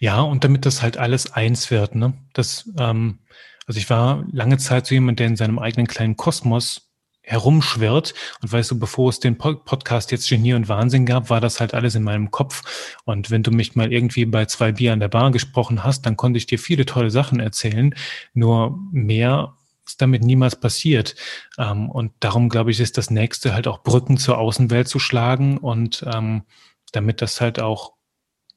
Ja, 0.00 0.20
und 0.22 0.44
damit 0.44 0.64
das 0.64 0.82
halt 0.82 0.96
alles 0.96 1.32
eins 1.32 1.70
wird, 1.70 1.94
ne? 1.94 2.14
Das, 2.32 2.70
ähm, 2.78 3.18
also 3.66 3.78
ich 3.78 3.90
war 3.90 4.24
lange 4.32 4.56
Zeit 4.56 4.86
so 4.86 4.94
jemand, 4.94 5.18
der 5.18 5.26
in 5.26 5.36
seinem 5.36 5.58
eigenen 5.58 5.86
kleinen 5.86 6.16
Kosmos 6.16 6.87
herumschwirrt. 7.28 8.14
Und 8.42 8.52
weißt 8.52 8.70
du, 8.70 8.78
bevor 8.78 9.10
es 9.10 9.20
den 9.20 9.36
Podcast 9.36 10.10
jetzt 10.10 10.28
Genie 10.28 10.54
und 10.54 10.68
Wahnsinn 10.68 11.04
gab, 11.04 11.28
war 11.30 11.40
das 11.40 11.60
halt 11.60 11.74
alles 11.74 11.94
in 11.94 12.02
meinem 12.02 12.30
Kopf. 12.30 12.96
Und 13.04 13.30
wenn 13.30 13.42
du 13.42 13.50
mich 13.50 13.76
mal 13.76 13.92
irgendwie 13.92 14.24
bei 14.24 14.46
zwei 14.46 14.72
Bier 14.72 14.94
an 14.94 15.00
der 15.00 15.08
Bar 15.08 15.30
gesprochen 15.30 15.84
hast, 15.84 16.06
dann 16.06 16.16
konnte 16.16 16.38
ich 16.38 16.46
dir 16.46 16.58
viele 16.58 16.86
tolle 16.86 17.10
Sachen 17.10 17.38
erzählen. 17.38 17.94
Nur 18.32 18.78
mehr 18.90 19.54
ist 19.86 20.00
damit 20.00 20.22
niemals 20.22 20.56
passiert. 20.56 21.16
Ähm, 21.58 21.90
und 21.90 22.12
darum, 22.20 22.48
glaube 22.48 22.70
ich, 22.70 22.80
ist 22.80 22.96
das 22.96 23.10
nächste 23.10 23.52
halt 23.52 23.68
auch 23.68 23.82
Brücken 23.82 24.16
zur 24.16 24.38
Außenwelt 24.38 24.88
zu 24.88 24.98
schlagen 24.98 25.58
und 25.58 26.04
ähm, 26.12 26.44
damit 26.92 27.20
das 27.20 27.40
halt 27.40 27.60
auch 27.60 27.92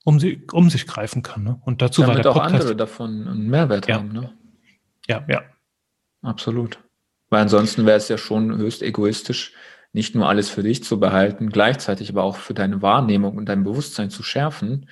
um, 0.03 0.19
sie, 0.19 0.47
um 0.51 0.69
sich 0.69 0.87
greifen 0.87 1.23
kann. 1.23 1.43
Ne? 1.43 1.61
Und 1.65 1.81
dazu 1.81 2.01
damit 2.01 2.15
war 2.15 2.21
der 2.21 2.31
auch 2.31 2.35
Podcast, 2.35 2.55
andere 2.55 2.75
davon 2.75 3.27
einen 3.27 3.49
Mehrwert 3.49 3.87
ja. 3.87 3.95
haben. 3.95 4.11
Ne? 4.13 4.33
Ja, 5.07 5.25
ja. 5.27 5.41
Absolut. 6.21 6.79
Weil 7.31 7.41
ansonsten 7.41 7.85
wäre 7.85 7.97
es 7.97 8.09
ja 8.09 8.17
schon 8.17 8.55
höchst 8.57 8.83
egoistisch, 8.83 9.53
nicht 9.93 10.13
nur 10.15 10.29
alles 10.29 10.49
für 10.49 10.63
dich 10.63 10.83
zu 10.83 10.99
behalten, 10.99 11.49
gleichzeitig 11.49 12.09
aber 12.09 12.23
auch 12.23 12.35
für 12.35 12.53
deine 12.53 12.81
Wahrnehmung 12.81 13.37
und 13.37 13.47
dein 13.47 13.63
Bewusstsein 13.63 14.09
zu 14.09 14.21
schärfen. 14.21 14.89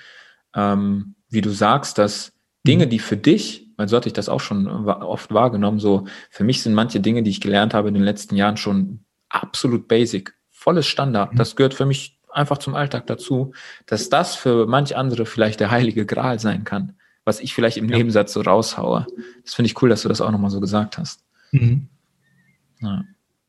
Ähm, 0.55 1.15
wie 1.29 1.41
du 1.41 1.51
sagst, 1.51 1.97
dass 1.97 2.33
Dinge, 2.65 2.85
mhm. 2.85 2.89
die 2.89 2.99
für 2.99 3.17
dich, 3.17 3.69
weil 3.77 3.87
so 3.87 3.97
hatte 3.97 4.07
ich 4.07 4.13
das 4.13 4.29
auch 4.29 4.39
schon 4.39 4.67
oft 4.67 5.33
wahrgenommen, 5.33 5.79
so 5.79 6.07
für 6.29 6.43
mich 6.43 6.63
sind 6.63 6.73
manche 6.73 7.01
Dinge, 7.01 7.23
die 7.23 7.29
ich 7.29 7.41
gelernt 7.41 7.73
habe 7.73 7.89
in 7.89 7.93
den 7.93 8.03
letzten 8.03 8.35
Jahren 8.35 8.57
schon 8.57 9.05
absolut 9.27 9.87
basic, 9.87 10.33
volles 10.49 10.87
Standard. 10.87 11.33
Mhm. 11.33 11.37
Das 11.37 11.55
gehört 11.55 11.73
für 11.73 11.85
mich 11.85 12.19
einfach 12.31 12.57
zum 12.57 12.73
Alltag 12.73 13.05
dazu, 13.07 13.53
dass 13.85 14.09
das 14.09 14.35
für 14.35 14.65
manch 14.65 14.95
andere 14.95 15.25
vielleicht 15.25 15.59
der 15.59 15.71
heilige 15.71 16.05
Gral 16.05 16.39
sein 16.39 16.63
kann, 16.63 16.93
was 17.25 17.41
ich 17.41 17.53
vielleicht 17.53 17.77
im 17.77 17.89
ja. 17.89 17.97
Nebensatz 17.97 18.31
so 18.31 18.41
raushaue. 18.41 19.07
Das 19.43 19.53
finde 19.55 19.67
ich 19.67 19.81
cool, 19.81 19.89
dass 19.89 20.03
du 20.03 20.09
das 20.09 20.21
auch 20.21 20.31
nochmal 20.31 20.51
so 20.51 20.61
gesagt 20.61 20.97
hast. 20.97 21.23
Mhm. 21.51 21.89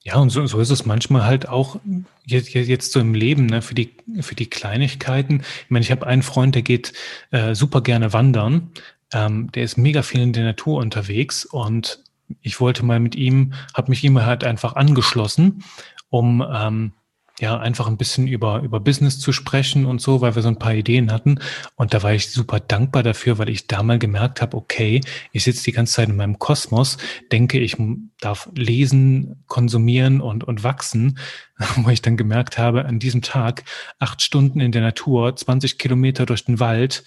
Ja. 0.02 0.16
Und 0.16 0.30
so, 0.30 0.46
so 0.46 0.58
ist 0.60 0.70
es 0.70 0.86
manchmal 0.86 1.24
halt 1.24 1.48
auch 1.48 1.78
jetzt, 2.24 2.54
jetzt 2.54 2.92
so 2.92 3.00
im 3.00 3.14
Leben, 3.14 3.46
ne, 3.46 3.60
für 3.60 3.74
die, 3.74 3.94
für 4.20 4.34
die 4.34 4.48
Kleinigkeiten. 4.48 5.42
Ich 5.64 5.70
meine, 5.70 5.82
ich 5.82 5.90
habe 5.90 6.06
einen 6.06 6.22
Freund, 6.22 6.54
der 6.54 6.62
geht 6.62 6.92
äh, 7.30 7.54
super 7.54 7.82
gerne 7.82 8.12
wandern. 8.12 8.70
Ähm, 9.12 9.50
der 9.52 9.64
ist 9.64 9.76
mega 9.76 10.02
viel 10.02 10.22
in 10.22 10.32
der 10.32 10.44
Natur 10.44 10.78
unterwegs 10.78 11.44
und 11.44 12.02
ich 12.42 12.60
wollte 12.60 12.84
mal 12.84 13.00
mit 13.00 13.16
ihm, 13.16 13.52
habe 13.74 13.90
mich 13.90 14.04
ihm 14.04 14.22
halt 14.22 14.44
einfach 14.44 14.76
angeschlossen, 14.76 15.64
um 16.10 16.44
ähm, 16.48 16.92
ja, 17.40 17.58
einfach 17.58 17.86
ein 17.86 17.96
bisschen 17.96 18.26
über, 18.26 18.60
über 18.60 18.80
Business 18.80 19.18
zu 19.18 19.32
sprechen 19.32 19.86
und 19.86 20.00
so, 20.00 20.20
weil 20.20 20.34
wir 20.34 20.42
so 20.42 20.48
ein 20.48 20.58
paar 20.58 20.74
Ideen 20.74 21.10
hatten. 21.10 21.40
Und 21.74 21.94
da 21.94 22.02
war 22.02 22.12
ich 22.12 22.30
super 22.30 22.60
dankbar 22.60 23.02
dafür, 23.02 23.38
weil 23.38 23.48
ich 23.48 23.66
da 23.66 23.82
mal 23.82 23.98
gemerkt 23.98 24.42
habe, 24.42 24.56
okay, 24.56 25.00
ich 25.32 25.44
sitze 25.44 25.64
die 25.64 25.72
ganze 25.72 25.94
Zeit 25.94 26.10
in 26.10 26.16
meinem 26.16 26.38
Kosmos, 26.38 26.98
denke, 27.32 27.58
ich 27.58 27.76
darf 28.20 28.50
lesen, 28.54 29.42
konsumieren 29.46 30.20
und, 30.20 30.44
und 30.44 30.62
wachsen, 30.64 31.18
wo 31.76 31.88
ich 31.88 32.02
dann 32.02 32.18
gemerkt 32.18 32.58
habe, 32.58 32.84
an 32.84 32.98
diesem 32.98 33.22
Tag 33.22 33.64
acht 33.98 34.20
Stunden 34.20 34.60
in 34.60 34.72
der 34.72 34.82
Natur, 34.82 35.34
20 35.34 35.78
Kilometer 35.78 36.26
durch 36.26 36.44
den 36.44 36.60
Wald, 36.60 37.04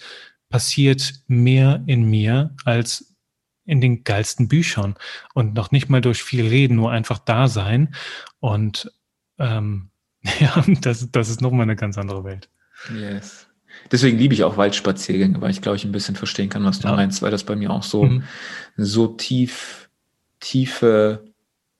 passiert 0.50 1.14
mehr 1.28 1.82
in 1.86 2.10
mir 2.10 2.54
als 2.64 3.14
in 3.66 3.80
den 3.80 4.04
geilsten 4.04 4.48
Büchern 4.48 4.94
und 5.32 5.54
noch 5.54 5.70
nicht 5.70 5.88
mal 5.88 6.00
durch 6.00 6.22
viel 6.22 6.46
Reden, 6.46 6.76
nur 6.76 6.90
einfach 6.90 7.18
da 7.18 7.48
sein. 7.48 7.94
Und 8.40 8.92
ähm, 9.38 9.90
Ja, 10.40 10.64
das, 10.80 11.10
das 11.12 11.28
ist 11.28 11.40
nochmal 11.40 11.62
eine 11.62 11.76
ganz 11.76 11.98
andere 11.98 12.24
Welt. 12.24 12.48
Yes. 12.92 13.46
Deswegen 13.90 14.18
liebe 14.18 14.34
ich 14.34 14.44
auch 14.44 14.56
Waldspaziergänge, 14.56 15.40
weil 15.40 15.50
ich 15.50 15.62
glaube 15.62 15.76
ich 15.76 15.84
ein 15.84 15.92
bisschen 15.92 16.16
verstehen 16.16 16.48
kann, 16.48 16.64
was 16.64 16.80
du 16.80 16.88
ja. 16.88 16.94
meinst, 16.94 17.22
weil 17.22 17.30
das 17.30 17.44
bei 17.44 17.56
mir 17.56 17.70
auch 17.70 17.82
so, 17.82 18.04
mhm. 18.04 18.24
so 18.76 19.08
tief, 19.08 19.90
tiefe, 20.40 21.24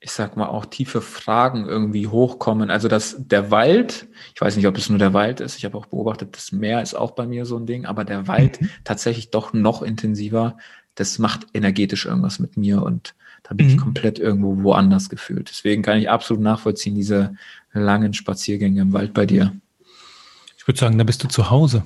ich 0.00 0.12
sag 0.12 0.36
mal 0.36 0.46
auch 0.46 0.66
tiefe 0.66 1.00
Fragen 1.00 1.66
irgendwie 1.66 2.06
hochkommen. 2.06 2.70
Also 2.70 2.88
dass 2.88 3.16
der 3.18 3.50
Wald, 3.50 4.06
ich 4.34 4.40
weiß 4.40 4.56
nicht, 4.56 4.66
ob 4.66 4.76
es 4.76 4.90
nur 4.90 4.98
der 4.98 5.14
Wald 5.14 5.40
ist, 5.40 5.56
ich 5.56 5.64
habe 5.64 5.78
auch 5.78 5.86
beobachtet, 5.86 6.36
das 6.36 6.52
Meer 6.52 6.82
ist 6.82 6.94
auch 6.94 7.12
bei 7.12 7.26
mir 7.26 7.46
so 7.46 7.56
ein 7.56 7.66
Ding, 7.66 7.86
aber 7.86 8.04
der 8.04 8.26
Wald 8.28 8.60
mhm. 8.60 8.70
tatsächlich 8.84 9.30
doch 9.30 9.52
noch 9.52 9.82
intensiver, 9.82 10.58
das 10.94 11.18
macht 11.18 11.46
energetisch 11.54 12.06
irgendwas 12.06 12.38
mit 12.38 12.56
mir 12.56 12.82
und 12.82 13.14
da 13.44 13.54
bin 13.54 13.66
mhm. 13.66 13.72
ich 13.72 13.78
komplett 13.78 14.18
irgendwo 14.18 14.62
woanders 14.62 15.08
gefühlt. 15.08 15.50
Deswegen 15.50 15.82
kann 15.82 15.98
ich 15.98 16.10
absolut 16.10 16.42
nachvollziehen, 16.42 16.94
diese 16.94 17.36
langen 17.72 18.14
Spaziergänge 18.14 18.80
im 18.80 18.92
Wald 18.92 19.14
bei 19.14 19.26
dir. 19.26 19.54
Ich 20.56 20.66
würde 20.66 20.80
sagen, 20.80 20.96
da 20.98 21.04
bist 21.04 21.22
du 21.22 21.28
zu 21.28 21.50
Hause. 21.50 21.84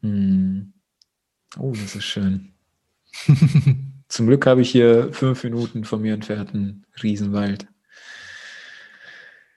Hm. 0.00 0.72
Oh, 1.58 1.72
das 1.72 1.94
ist 1.94 2.04
schön. 2.04 2.52
Zum 4.08 4.26
Glück 4.26 4.46
habe 4.46 4.62
ich 4.62 4.70
hier 4.70 5.12
fünf 5.12 5.44
Minuten 5.44 5.84
von 5.84 6.00
mir 6.00 6.14
entfernten 6.14 6.86
Riesenwald. 7.02 7.68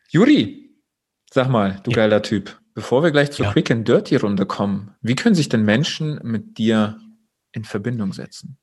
Juri, 0.09 0.69
sag 1.31 1.49
mal, 1.49 1.79
du 1.83 1.91
ja. 1.91 1.95
geiler 1.95 2.21
Typ, 2.21 2.59
bevor 2.73 3.03
wir 3.03 3.11
gleich 3.11 3.31
zur 3.31 3.45
ja. 3.45 3.51
Quick 3.53 3.71
and 3.71 3.87
Dirty 3.87 4.17
Runde 4.17 4.45
kommen, 4.45 4.95
wie 5.01 5.15
können 5.15 5.35
sich 5.35 5.47
denn 5.47 5.63
Menschen 5.63 6.19
mit 6.23 6.57
dir 6.57 6.99
in 7.53 7.63
Verbindung 7.63 8.13
setzen? 8.13 8.57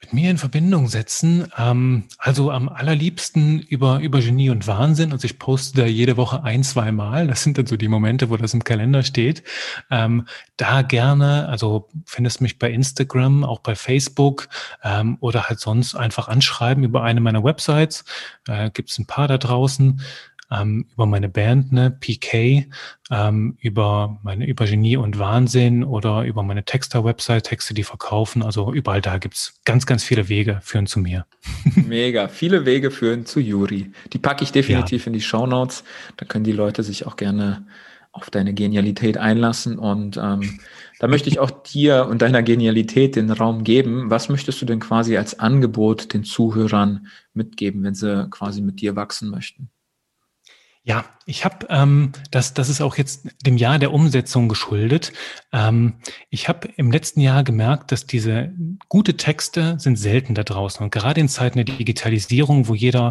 Mit 0.00 0.12
mir 0.12 0.30
in 0.30 0.38
Verbindung 0.38 0.86
setzen, 0.86 1.48
ähm, 1.58 2.04
also 2.18 2.52
am 2.52 2.68
allerliebsten 2.68 3.58
über, 3.58 3.98
über 3.98 4.20
Genie 4.20 4.50
und 4.50 4.68
Wahnsinn. 4.68 5.10
Also 5.10 5.24
ich 5.24 5.40
poste 5.40 5.80
da 5.80 5.86
jede 5.86 6.16
Woche 6.16 6.44
ein, 6.44 6.62
zwei 6.62 6.92
Mal. 6.92 7.26
Das 7.26 7.42
sind 7.42 7.58
dann 7.58 7.66
so 7.66 7.76
die 7.76 7.88
Momente, 7.88 8.30
wo 8.30 8.36
das 8.36 8.54
im 8.54 8.62
Kalender 8.62 9.02
steht. 9.02 9.42
Ähm, 9.90 10.28
da 10.56 10.82
gerne, 10.82 11.48
also 11.48 11.88
findest 12.06 12.40
mich 12.40 12.60
bei 12.60 12.70
Instagram, 12.70 13.42
auch 13.42 13.58
bei 13.58 13.74
Facebook 13.74 14.48
ähm, 14.84 15.16
oder 15.18 15.48
halt 15.48 15.58
sonst 15.58 15.96
einfach 15.96 16.28
anschreiben 16.28 16.84
über 16.84 17.02
eine 17.02 17.20
meiner 17.20 17.42
Websites. 17.42 18.04
Äh, 18.46 18.70
Gibt 18.70 18.90
es 18.90 18.98
ein 18.98 19.06
paar 19.06 19.26
da 19.26 19.36
draußen 19.36 20.00
ähm, 20.50 20.86
über 20.92 21.06
meine 21.06 21.28
Band, 21.28 21.72
ne, 21.72 21.90
PK, 21.90 22.66
ähm, 23.10 23.56
über 23.60 24.18
meine 24.22 24.46
über 24.46 24.64
Genie 24.66 24.96
und 24.96 25.18
Wahnsinn 25.18 25.84
oder 25.84 26.24
über 26.24 26.42
meine 26.42 26.64
Texter-Website, 26.64 27.44
Texte, 27.44 27.74
die 27.74 27.82
verkaufen. 27.82 28.42
Also 28.42 28.72
überall 28.72 29.00
da 29.00 29.18
gibt's 29.18 29.60
ganz, 29.64 29.86
ganz 29.86 30.04
viele 30.04 30.28
Wege 30.28 30.60
führen 30.62 30.86
zu 30.86 31.00
mir. 31.00 31.26
Mega, 31.74 32.28
viele 32.28 32.64
Wege 32.64 32.90
führen 32.90 33.26
zu 33.26 33.40
Juri. 33.40 33.92
Die 34.12 34.18
packe 34.18 34.44
ich 34.44 34.52
definitiv 34.52 35.04
ja. 35.04 35.06
in 35.08 35.12
die 35.12 35.20
Show 35.20 35.46
Notes. 35.46 35.84
Da 36.16 36.24
können 36.24 36.44
die 36.44 36.52
Leute 36.52 36.82
sich 36.82 37.06
auch 37.06 37.16
gerne 37.16 37.66
auf 38.12 38.30
deine 38.30 38.54
Genialität 38.54 39.18
einlassen. 39.18 39.78
Und 39.78 40.16
ähm, 40.16 40.60
da 40.98 41.06
möchte 41.08 41.28
ich 41.28 41.38
auch 41.38 41.50
dir 41.50 42.06
und 42.10 42.22
deiner 42.22 42.42
Genialität 42.42 43.16
den 43.16 43.30
Raum 43.30 43.64
geben. 43.64 44.10
Was 44.10 44.28
möchtest 44.28 44.60
du 44.62 44.66
denn 44.66 44.80
quasi 44.80 45.16
als 45.16 45.38
Angebot 45.38 46.12
den 46.14 46.24
Zuhörern 46.24 47.06
mitgeben, 47.34 47.82
wenn 47.84 47.94
sie 47.94 48.28
quasi 48.30 48.62
mit 48.62 48.80
dir 48.80 48.96
wachsen 48.96 49.30
möchten? 49.30 49.70
Ja, 50.88 51.04
ich 51.26 51.44
habe, 51.44 51.66
ähm, 51.68 52.12
das, 52.30 52.54
das 52.54 52.70
ist 52.70 52.80
auch 52.80 52.96
jetzt 52.96 53.28
dem 53.44 53.58
Jahr 53.58 53.78
der 53.78 53.92
Umsetzung 53.92 54.48
geschuldet. 54.48 55.12
Ähm, 55.52 56.00
ich 56.30 56.48
habe 56.48 56.70
im 56.78 56.90
letzten 56.90 57.20
Jahr 57.20 57.44
gemerkt, 57.44 57.92
dass 57.92 58.06
diese 58.06 58.54
gute 58.88 59.18
Texte 59.18 59.76
sind 59.78 59.96
selten 59.96 60.34
da 60.34 60.44
draußen. 60.44 60.82
Und 60.82 60.90
gerade 60.90 61.20
in 61.20 61.28
Zeiten 61.28 61.62
der 61.62 61.76
Digitalisierung, 61.76 62.68
wo 62.68 62.74
jeder 62.74 63.10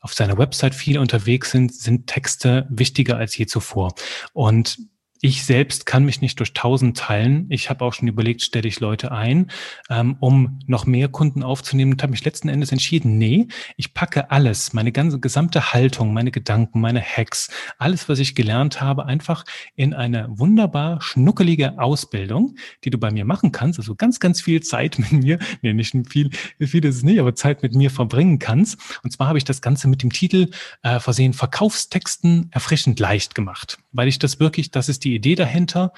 auf 0.00 0.14
seiner 0.14 0.38
Website 0.38 0.74
viel 0.74 0.98
unterwegs 0.98 1.50
sind, 1.50 1.74
sind 1.74 2.06
Texte 2.06 2.66
wichtiger 2.70 3.18
als 3.18 3.36
je 3.36 3.44
zuvor. 3.44 3.92
Und 4.32 4.78
ich 5.20 5.44
selbst 5.44 5.86
kann 5.86 6.04
mich 6.04 6.20
nicht 6.20 6.38
durch 6.38 6.52
tausend 6.52 6.96
teilen. 6.96 7.46
Ich 7.48 7.70
habe 7.70 7.84
auch 7.84 7.92
schon 7.92 8.08
überlegt, 8.08 8.42
stelle 8.42 8.68
ich 8.68 8.80
Leute 8.80 9.12
ein, 9.12 9.50
ähm, 9.90 10.16
um 10.20 10.60
noch 10.66 10.86
mehr 10.86 11.08
Kunden 11.08 11.42
aufzunehmen 11.42 11.92
und 11.92 12.02
habe 12.02 12.12
mich 12.12 12.24
letzten 12.24 12.48
Endes 12.48 12.72
entschieden, 12.72 13.18
nee, 13.18 13.48
ich 13.76 13.94
packe 13.94 14.30
alles, 14.30 14.72
meine 14.72 14.92
ganze 14.92 15.18
gesamte 15.18 15.72
Haltung, 15.72 16.12
meine 16.12 16.30
Gedanken, 16.30 16.80
meine 16.80 17.02
Hacks, 17.02 17.50
alles, 17.78 18.08
was 18.08 18.18
ich 18.18 18.34
gelernt 18.34 18.80
habe, 18.80 19.06
einfach 19.06 19.44
in 19.74 19.94
eine 19.94 20.26
wunderbar 20.30 21.00
schnuckelige 21.02 21.78
Ausbildung, 21.78 22.56
die 22.84 22.90
du 22.90 22.98
bei 22.98 23.10
mir 23.10 23.24
machen 23.24 23.52
kannst. 23.52 23.78
Also 23.78 23.94
ganz, 23.94 24.20
ganz 24.20 24.40
viel 24.40 24.62
Zeit 24.62 24.98
mit 24.98 25.12
mir, 25.12 25.38
nee, 25.62 25.72
nicht 25.72 25.94
viel, 26.08 26.30
viel 26.60 26.84
ist 26.84 26.96
es 26.96 27.02
nicht, 27.02 27.18
aber 27.18 27.34
Zeit 27.34 27.62
mit 27.62 27.74
mir 27.74 27.90
verbringen 27.90 28.38
kannst. 28.38 28.78
Und 29.02 29.10
zwar 29.10 29.28
habe 29.28 29.38
ich 29.38 29.44
das 29.44 29.62
Ganze 29.62 29.88
mit 29.88 30.02
dem 30.02 30.12
Titel 30.12 30.50
äh, 30.82 31.00
versehen, 31.00 31.32
Verkaufstexten 31.32 32.48
erfrischend 32.52 33.00
leicht 33.00 33.34
gemacht, 33.34 33.78
weil 33.92 34.08
ich 34.08 34.18
das 34.18 34.38
wirklich, 34.38 34.70
das 34.70 34.88
ist 34.88 35.04
die 35.04 35.07
die 35.08 35.14
Idee 35.14 35.34
dahinter, 35.34 35.92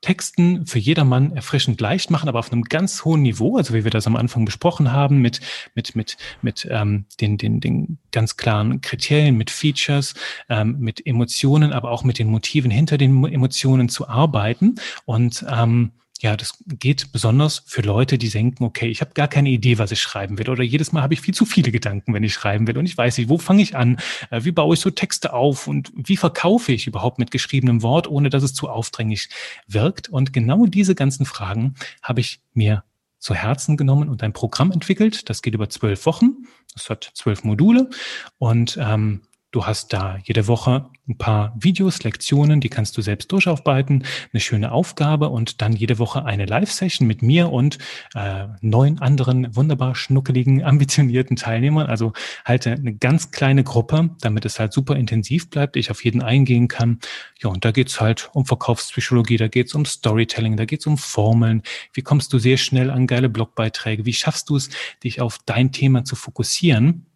Texten 0.00 0.64
für 0.64 0.78
jedermann 0.78 1.32
erfrischend 1.34 1.80
leicht 1.80 2.10
machen, 2.10 2.28
aber 2.28 2.38
auf 2.38 2.52
einem 2.52 2.62
ganz 2.62 3.04
hohen 3.04 3.22
Niveau, 3.22 3.56
also 3.56 3.74
wie 3.74 3.82
wir 3.82 3.90
das 3.90 4.06
am 4.06 4.14
Anfang 4.14 4.44
besprochen 4.44 4.92
haben, 4.92 5.18
mit, 5.18 5.40
mit, 5.74 5.96
mit, 5.96 6.16
mit 6.40 6.68
ähm, 6.70 7.06
den, 7.20 7.36
den, 7.36 7.58
den 7.58 7.98
ganz 8.12 8.36
klaren 8.36 8.80
Kriterien, 8.80 9.36
mit 9.36 9.50
Features, 9.50 10.14
ähm, 10.48 10.76
mit 10.78 11.04
Emotionen, 11.04 11.72
aber 11.72 11.90
auch 11.90 12.04
mit 12.04 12.20
den 12.20 12.28
Motiven 12.28 12.70
hinter 12.70 12.96
den 12.96 13.24
Emotionen 13.24 13.88
zu 13.88 14.08
arbeiten. 14.08 14.76
Und 15.04 15.44
ähm, 15.50 15.90
ja, 16.20 16.36
das 16.36 16.58
geht 16.66 17.12
besonders 17.12 17.62
für 17.66 17.82
Leute, 17.82 18.18
die 18.18 18.28
denken, 18.28 18.64
okay, 18.64 18.88
ich 18.88 19.00
habe 19.00 19.12
gar 19.14 19.28
keine 19.28 19.50
Idee, 19.50 19.78
was 19.78 19.92
ich 19.92 20.00
schreiben 20.00 20.38
will. 20.38 20.50
Oder 20.50 20.64
jedes 20.64 20.90
Mal 20.90 21.02
habe 21.02 21.14
ich 21.14 21.20
viel 21.20 21.34
zu 21.34 21.44
viele 21.44 21.70
Gedanken, 21.70 22.12
wenn 22.12 22.24
ich 22.24 22.34
schreiben 22.34 22.66
will. 22.66 22.76
Und 22.76 22.86
ich 22.86 22.96
weiß 22.96 23.18
nicht, 23.18 23.28
wo 23.28 23.38
fange 23.38 23.62
ich 23.62 23.76
an? 23.76 23.98
Äh, 24.30 24.42
wie 24.44 24.50
baue 24.50 24.74
ich 24.74 24.80
so 24.80 24.90
Texte 24.90 25.32
auf? 25.32 25.68
Und 25.68 25.92
wie 25.94 26.16
verkaufe 26.16 26.72
ich 26.72 26.88
überhaupt 26.88 27.20
mit 27.20 27.30
geschriebenem 27.30 27.82
Wort, 27.82 28.08
ohne 28.08 28.30
dass 28.30 28.42
es 28.42 28.52
zu 28.52 28.68
aufdringlich 28.68 29.28
wirkt? 29.68 30.08
Und 30.08 30.32
genau 30.32 30.66
diese 30.66 30.96
ganzen 30.96 31.24
Fragen 31.24 31.76
habe 32.02 32.20
ich 32.20 32.40
mir 32.52 32.82
zu 33.20 33.34
Herzen 33.34 33.76
genommen 33.76 34.08
und 34.08 34.22
ein 34.22 34.32
Programm 34.32 34.72
entwickelt. 34.72 35.28
Das 35.28 35.42
geht 35.42 35.54
über 35.54 35.70
zwölf 35.70 36.04
Wochen. 36.04 36.46
Das 36.74 36.90
hat 36.90 37.10
zwölf 37.14 37.44
Module. 37.44 37.90
Und 38.38 38.76
ähm, 38.80 39.22
Du 39.50 39.64
hast 39.64 39.94
da 39.94 40.18
jede 40.24 40.46
Woche 40.46 40.90
ein 41.08 41.16
paar 41.16 41.54
Videos, 41.58 42.02
Lektionen, 42.02 42.60
die 42.60 42.68
kannst 42.68 42.98
du 42.98 43.00
selbst 43.00 43.32
durcharbeiten, 43.32 44.04
eine 44.30 44.40
schöne 44.40 44.72
Aufgabe 44.72 45.30
und 45.30 45.62
dann 45.62 45.72
jede 45.72 45.98
Woche 45.98 46.26
eine 46.26 46.44
Live-Session 46.44 47.06
mit 47.06 47.22
mir 47.22 47.50
und 47.50 47.78
äh, 48.14 48.46
neun 48.60 48.98
anderen 48.98 49.56
wunderbar 49.56 49.94
schnuckeligen, 49.94 50.62
ambitionierten 50.64 51.36
Teilnehmern. 51.36 51.86
Also 51.86 52.12
halte 52.44 52.72
eine 52.72 52.92
ganz 52.92 53.30
kleine 53.30 53.64
Gruppe, 53.64 54.10
damit 54.20 54.44
es 54.44 54.60
halt 54.60 54.74
super 54.74 54.96
intensiv 54.96 55.48
bleibt, 55.48 55.76
ich 55.76 55.90
auf 55.90 56.04
jeden 56.04 56.22
eingehen 56.22 56.68
kann. 56.68 56.98
Ja, 57.42 57.48
und 57.48 57.64
da 57.64 57.70
geht's 57.70 58.02
halt 58.02 58.28
um 58.34 58.44
Verkaufspsychologie, 58.44 59.38
da 59.38 59.48
geht's 59.48 59.74
um 59.74 59.86
Storytelling, 59.86 60.58
da 60.58 60.66
geht's 60.66 60.86
um 60.86 60.98
Formeln. 60.98 61.62
Wie 61.94 62.02
kommst 62.02 62.34
du 62.34 62.38
sehr 62.38 62.58
schnell 62.58 62.90
an 62.90 63.06
geile 63.06 63.30
Blogbeiträge? 63.30 64.04
Wie 64.04 64.12
schaffst 64.12 64.50
du 64.50 64.56
es, 64.56 64.68
dich 65.02 65.22
auf 65.22 65.38
dein 65.46 65.72
Thema 65.72 66.04
zu 66.04 66.16
fokussieren? 66.16 67.07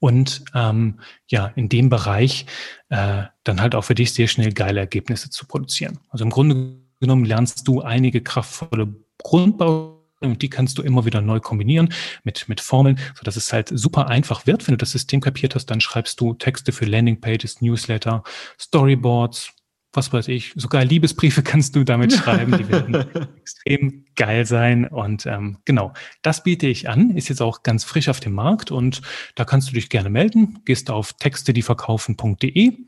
Und 0.00 0.44
ähm, 0.54 1.00
ja, 1.28 1.46
in 1.56 1.68
dem 1.68 1.88
Bereich 1.88 2.46
äh, 2.88 3.24
dann 3.44 3.60
halt 3.60 3.74
auch 3.74 3.82
für 3.82 3.94
dich 3.94 4.12
sehr 4.14 4.28
schnell 4.28 4.52
geile 4.52 4.80
Ergebnisse 4.80 5.30
zu 5.30 5.46
produzieren. 5.46 5.98
Also 6.08 6.24
im 6.24 6.30
Grunde 6.30 6.76
genommen 7.00 7.24
lernst 7.24 7.66
du 7.66 7.82
einige 7.82 8.20
kraftvolle 8.20 8.94
Grundbausteine 9.22 9.98
und 10.20 10.42
die 10.42 10.50
kannst 10.50 10.78
du 10.78 10.82
immer 10.82 11.04
wieder 11.04 11.20
neu 11.20 11.40
kombinieren 11.40 11.92
mit, 12.24 12.48
mit 12.48 12.60
Formeln, 12.60 12.98
so 13.14 13.22
dass 13.22 13.36
es 13.36 13.52
halt 13.52 13.70
super 13.72 14.08
einfach 14.08 14.46
wird. 14.46 14.66
Wenn 14.66 14.72
du 14.74 14.78
das 14.78 14.90
System 14.90 15.20
kapiert 15.20 15.54
hast, 15.54 15.66
dann 15.66 15.80
schreibst 15.80 16.20
du 16.20 16.34
Texte 16.34 16.72
für 16.72 16.86
Landingpages, 16.86 17.60
Newsletter, 17.60 18.24
Storyboards, 18.58 19.52
was 19.98 20.12
weiß 20.12 20.28
ich, 20.28 20.52
sogar 20.54 20.84
Liebesbriefe 20.84 21.42
kannst 21.44 21.74
du 21.74 21.82
damit 21.82 22.12
schreiben, 22.12 22.56
die 22.56 22.68
werden 22.68 22.94
extrem 23.36 24.04
geil 24.14 24.46
sein. 24.46 24.86
Und 24.86 25.26
ähm, 25.26 25.58
genau, 25.64 25.92
das 26.22 26.44
biete 26.44 26.68
ich 26.68 26.88
an, 26.88 27.10
ist 27.10 27.28
jetzt 27.28 27.42
auch 27.42 27.64
ganz 27.64 27.84
frisch 27.84 28.08
auf 28.08 28.20
dem 28.20 28.32
Markt 28.32 28.70
und 28.70 29.02
da 29.34 29.44
kannst 29.44 29.68
du 29.68 29.74
dich 29.74 29.90
gerne 29.90 30.08
melden. 30.08 30.60
Gehst 30.64 30.90
auf 30.90 31.14
textedieverkaufen.de 31.14 32.78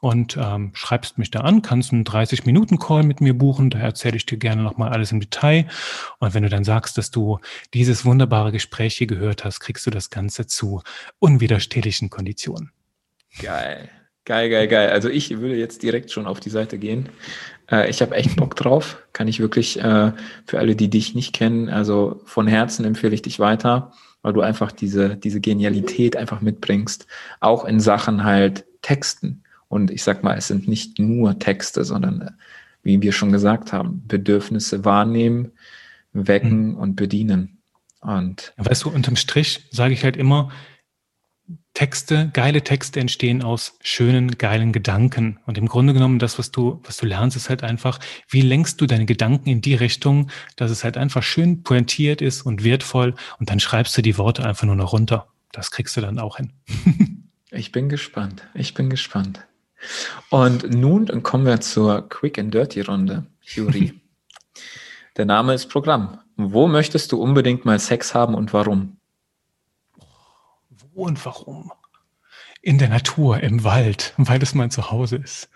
und 0.00 0.36
ähm, 0.36 0.70
schreibst 0.74 1.18
mich 1.18 1.30
da 1.30 1.40
an, 1.40 1.62
kannst 1.62 1.92
einen 1.92 2.04
30-Minuten-Call 2.04 3.02
mit 3.02 3.20
mir 3.20 3.36
buchen, 3.36 3.70
da 3.70 3.78
erzähle 3.78 4.16
ich 4.16 4.26
dir 4.26 4.38
gerne 4.38 4.62
nochmal 4.62 4.90
alles 4.90 5.12
im 5.12 5.20
Detail. 5.20 5.66
Und 6.18 6.34
wenn 6.34 6.42
du 6.42 6.48
dann 6.48 6.64
sagst, 6.64 6.98
dass 6.98 7.10
du 7.10 7.38
dieses 7.74 8.04
wunderbare 8.04 8.52
Gespräch 8.52 8.96
hier 8.96 9.06
gehört 9.06 9.44
hast, 9.44 9.60
kriegst 9.60 9.86
du 9.86 9.90
das 9.90 10.10
Ganze 10.10 10.46
zu 10.46 10.82
unwiderstehlichen 11.18 12.10
Konditionen. 12.10 12.72
Geil. 13.40 13.90
Geil, 14.24 14.50
geil, 14.50 14.68
geil. 14.68 14.90
Also 14.90 15.08
ich 15.08 15.38
würde 15.40 15.56
jetzt 15.56 15.82
direkt 15.82 16.12
schon 16.12 16.26
auf 16.26 16.38
die 16.38 16.50
Seite 16.50 16.78
gehen. 16.78 17.08
Äh, 17.70 17.90
ich 17.90 18.00
habe 18.02 18.14
echt 18.14 18.36
Bock 18.36 18.54
drauf. 18.54 19.02
Kann 19.12 19.26
ich 19.26 19.40
wirklich 19.40 19.80
äh, 19.80 20.12
für 20.46 20.58
alle, 20.58 20.76
die 20.76 20.88
dich 20.88 21.14
nicht 21.14 21.32
kennen, 21.32 21.68
also 21.68 22.20
von 22.24 22.46
Herzen 22.46 22.84
empfehle 22.84 23.14
ich 23.14 23.22
dich 23.22 23.40
weiter, 23.40 23.92
weil 24.22 24.32
du 24.32 24.40
einfach 24.40 24.70
diese, 24.70 25.16
diese 25.16 25.40
Genialität 25.40 26.16
einfach 26.16 26.40
mitbringst. 26.40 27.06
Auch 27.40 27.64
in 27.64 27.80
Sachen 27.80 28.22
halt 28.22 28.64
Texten. 28.82 29.42
Und 29.68 29.90
ich 29.90 30.04
sag 30.04 30.22
mal, 30.22 30.36
es 30.36 30.48
sind 30.48 30.68
nicht 30.68 30.98
nur 31.00 31.38
Texte, 31.38 31.84
sondern 31.84 32.20
äh, 32.22 32.30
wie 32.84 33.02
wir 33.02 33.12
schon 33.12 33.32
gesagt 33.32 33.72
haben, 33.72 34.04
Bedürfnisse 34.06 34.84
wahrnehmen, 34.84 35.52
wecken 36.12 36.72
mhm. 36.72 36.76
und 36.76 36.96
bedienen. 36.96 37.58
Und 38.00 38.52
weißt 38.56 38.84
du, 38.84 38.90
unterm 38.90 39.16
Strich 39.16 39.68
sage 39.70 39.94
ich 39.94 40.04
halt 40.04 40.16
immer, 40.16 40.50
Texte, 41.74 42.30
geile 42.34 42.62
Texte 42.62 43.00
entstehen 43.00 43.42
aus 43.42 43.78
schönen, 43.80 44.36
geilen 44.36 44.72
Gedanken. 44.72 45.38
Und 45.46 45.56
im 45.56 45.66
Grunde 45.66 45.94
genommen, 45.94 46.18
das, 46.18 46.38
was 46.38 46.50
du, 46.50 46.80
was 46.84 46.98
du 46.98 47.06
lernst, 47.06 47.36
ist 47.36 47.48
halt 47.48 47.62
einfach, 47.62 47.98
wie 48.28 48.42
lenkst 48.42 48.80
du 48.80 48.86
deine 48.86 49.06
Gedanken 49.06 49.48
in 49.48 49.62
die 49.62 49.74
Richtung, 49.74 50.30
dass 50.56 50.70
es 50.70 50.84
halt 50.84 50.98
einfach 50.98 51.22
schön 51.22 51.62
pointiert 51.62 52.20
ist 52.20 52.42
und 52.42 52.62
wertvoll. 52.62 53.14
Und 53.38 53.48
dann 53.48 53.58
schreibst 53.58 53.96
du 53.96 54.02
die 54.02 54.18
Worte 54.18 54.44
einfach 54.44 54.66
nur 54.66 54.76
noch 54.76 54.92
runter. 54.92 55.28
Das 55.50 55.70
kriegst 55.70 55.96
du 55.96 56.02
dann 56.02 56.18
auch 56.18 56.36
hin. 56.36 56.52
ich 57.50 57.72
bin 57.72 57.88
gespannt. 57.88 58.42
Ich 58.54 58.74
bin 58.74 58.90
gespannt. 58.90 59.46
Und 60.28 60.74
nun 60.74 61.22
kommen 61.22 61.46
wir 61.46 61.60
zur 61.60 62.08
Quick 62.08 62.38
and 62.38 62.52
Dirty 62.52 62.82
Runde, 62.82 63.26
Juri. 63.40 63.98
Der 65.16 65.24
Name 65.24 65.54
ist 65.54 65.66
Programm. 65.66 66.18
Wo 66.36 66.68
möchtest 66.68 67.12
du 67.12 67.20
unbedingt 67.20 67.64
mal 67.64 67.78
Sex 67.78 68.14
haben 68.14 68.34
und 68.34 68.52
warum? 68.52 68.98
Und 70.94 71.24
warum? 71.24 71.72
In 72.60 72.78
der 72.78 72.88
Natur, 72.88 73.40
im 73.40 73.64
Wald, 73.64 74.14
weil 74.18 74.42
es 74.42 74.54
mein 74.54 74.70
Zuhause 74.70 75.16
ist. 75.16 75.48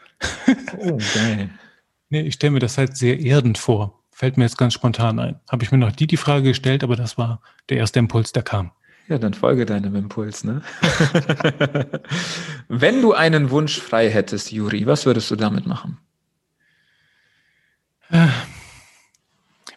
Oh, 0.79 0.99
geil. 1.15 1.51
nee, 2.09 2.23
ich 2.23 2.35
stelle 2.35 2.53
mir 2.53 2.61
das 2.61 2.79
halt 2.79 2.97
sehr 2.97 3.21
erdend 3.21 3.59
vor. 3.59 4.03
Fällt 4.11 4.39
mir 4.39 4.45
jetzt 4.45 4.57
ganz 4.57 4.73
spontan 4.73 5.19
ein. 5.19 5.41
Habe 5.51 5.63
ich 5.63 5.73
mir 5.73 5.79
noch 5.79 5.93
die 5.93 6.07
die 6.07 6.17
Frage 6.17 6.45
gestellt, 6.45 6.83
aber 6.83 6.97
das 6.97 7.19
war 7.19 7.43
der 7.69 7.77
erste 7.77 7.99
Impuls, 7.99 8.33
der 8.33 8.43
kam. 8.43 8.73
Ja, 9.09 9.19
dann 9.19 9.35
folge 9.35 9.67
deinem 9.67 9.95
Impuls, 9.95 10.43
ne? 10.43 10.63
Wenn 12.69 13.03
du 13.03 13.13
einen 13.13 13.51
Wunsch 13.51 13.79
frei 13.79 14.11
hättest, 14.11 14.51
Juri, 14.51 14.87
was 14.87 15.07
würdest 15.07 15.31
du 15.31 15.37
damit 15.37 15.67
machen? 15.67 15.99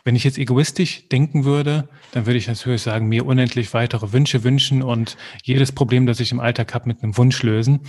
Wenn 0.10 0.16
ich 0.16 0.24
jetzt 0.24 0.40
egoistisch 0.40 1.08
denken 1.10 1.46
würde, 1.46 1.88
dann 2.14 2.26
würde 2.26 2.40
ich 2.40 2.48
natürlich 2.48 2.82
sagen, 2.82 3.10
mir 3.10 3.28
unendlich 3.28 3.76
weitere 3.76 4.12
Wünsche 4.12 4.44
wünschen 4.44 4.82
und 4.82 5.18
jedes 5.44 5.72
Problem, 5.72 6.08
das 6.08 6.20
ich 6.20 6.32
im 6.32 6.40
Alltag 6.40 6.74
habe, 6.74 6.88
mit 6.88 7.04
einem 7.04 7.16
Wunsch 7.16 7.44
lösen. 7.44 7.82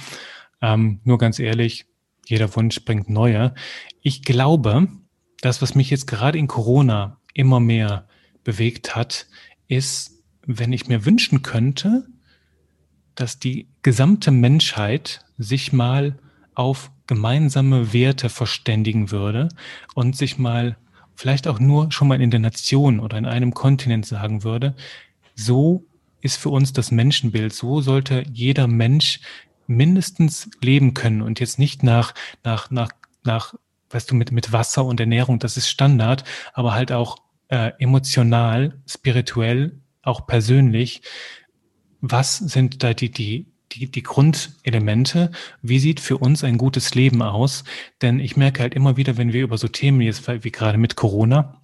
Ähm, 0.61 1.01
nur 1.05 1.17
ganz 1.17 1.39
ehrlich, 1.39 1.87
jeder 2.27 2.55
Wunsch 2.57 2.85
bringt 2.85 3.09
neue. 3.09 3.55
Ich 4.03 4.23
glaube, 4.23 4.89
das, 5.41 5.63
was 5.63 5.75
mich 5.75 5.89
jetzt 5.89 6.07
gerade 6.07 6.37
in 6.37 6.47
Corona 6.47 7.19
immer 7.33 7.59
mehr 7.59 8.07
bewegt 8.45 8.95
hat, 8.95 9.27
ist, 9.67 10.23
wenn 10.45 10.75
ich 10.75 10.89
mir 10.89 11.07
wünschen 11.07 11.41
könnte, 11.41 12.07
dass 13.15 13.39
die 13.39 13.71
gesamte 13.81 14.31
Menschheit 14.31 15.25
sich 15.39 15.73
mal 15.73 16.19
auf 16.55 16.91
gemeinsame 17.07 17.95
Werte 17.95 18.29
verständigen 18.29 19.11
würde 19.11 19.49
und 19.95 20.19
sich 20.19 20.37
mal 20.37 20.77
vielleicht 21.21 21.47
auch 21.49 21.59
nur 21.59 21.93
schon 21.93 22.09
mal 22.09 22.23
in 22.23 22.31
der 22.31 22.41
Nation 22.41 22.99
oder 22.99 23.19
in 23.19 23.27
einem 23.27 23.53
Kontinent 23.53 24.07
sagen 24.07 24.43
würde, 24.43 24.75
so 25.35 25.85
ist 26.23 26.39
für 26.39 26.49
uns 26.49 26.73
das 26.73 26.91
Menschenbild, 26.91 27.53
so 27.53 27.83
sollte 27.83 28.25
jeder 28.33 28.67
Mensch 28.67 29.21
mindestens 29.67 30.49
leben 30.63 30.95
können 30.95 31.21
und 31.21 31.39
jetzt 31.39 31.59
nicht 31.59 31.83
nach, 31.83 32.15
nach, 32.43 32.71
nach, 32.71 32.93
nach, 33.23 33.55
weißt 33.91 34.11
du, 34.11 34.15
mit, 34.15 34.33
mit 34.33 34.53
Wasser 34.53 34.87
und 34.87 34.99
Ernährung, 34.99 35.39
das 35.39 35.59
ist 35.59 35.69
Standard, 35.69 36.25
aber 36.55 36.73
halt 36.73 36.91
auch 36.91 37.19
äh, 37.49 37.73
emotional, 37.79 38.81
spirituell, 38.87 39.79
auch 40.01 40.27
persönlich. 40.27 41.03
Was 42.01 42.39
sind 42.39 42.83
da 42.83 42.95
die, 42.95 43.11
die, 43.11 43.50
die, 43.73 43.91
die 43.91 44.03
Grundelemente? 44.03 45.31
Wie 45.63 45.79
sieht 45.79 46.01
für 46.01 46.19
uns 46.19 46.45
ein 46.45 46.59
gutes 46.59 46.95
Leben 46.95 47.23
aus? 47.23 47.65
Denn 48.03 48.21
ich 48.21 48.37
merke 48.37 48.63
halt 48.63 48.75
immer 48.75 48.97
wieder, 48.97 49.17
wenn 49.17 49.33
wir 49.33 49.43
über 49.43 49.59
so 49.59 49.69
Themen 49.69 50.01
jetzt 50.01 50.29
wie 50.29 50.51
gerade 50.51 50.79
mit 50.79 50.97
Corona 50.97 51.61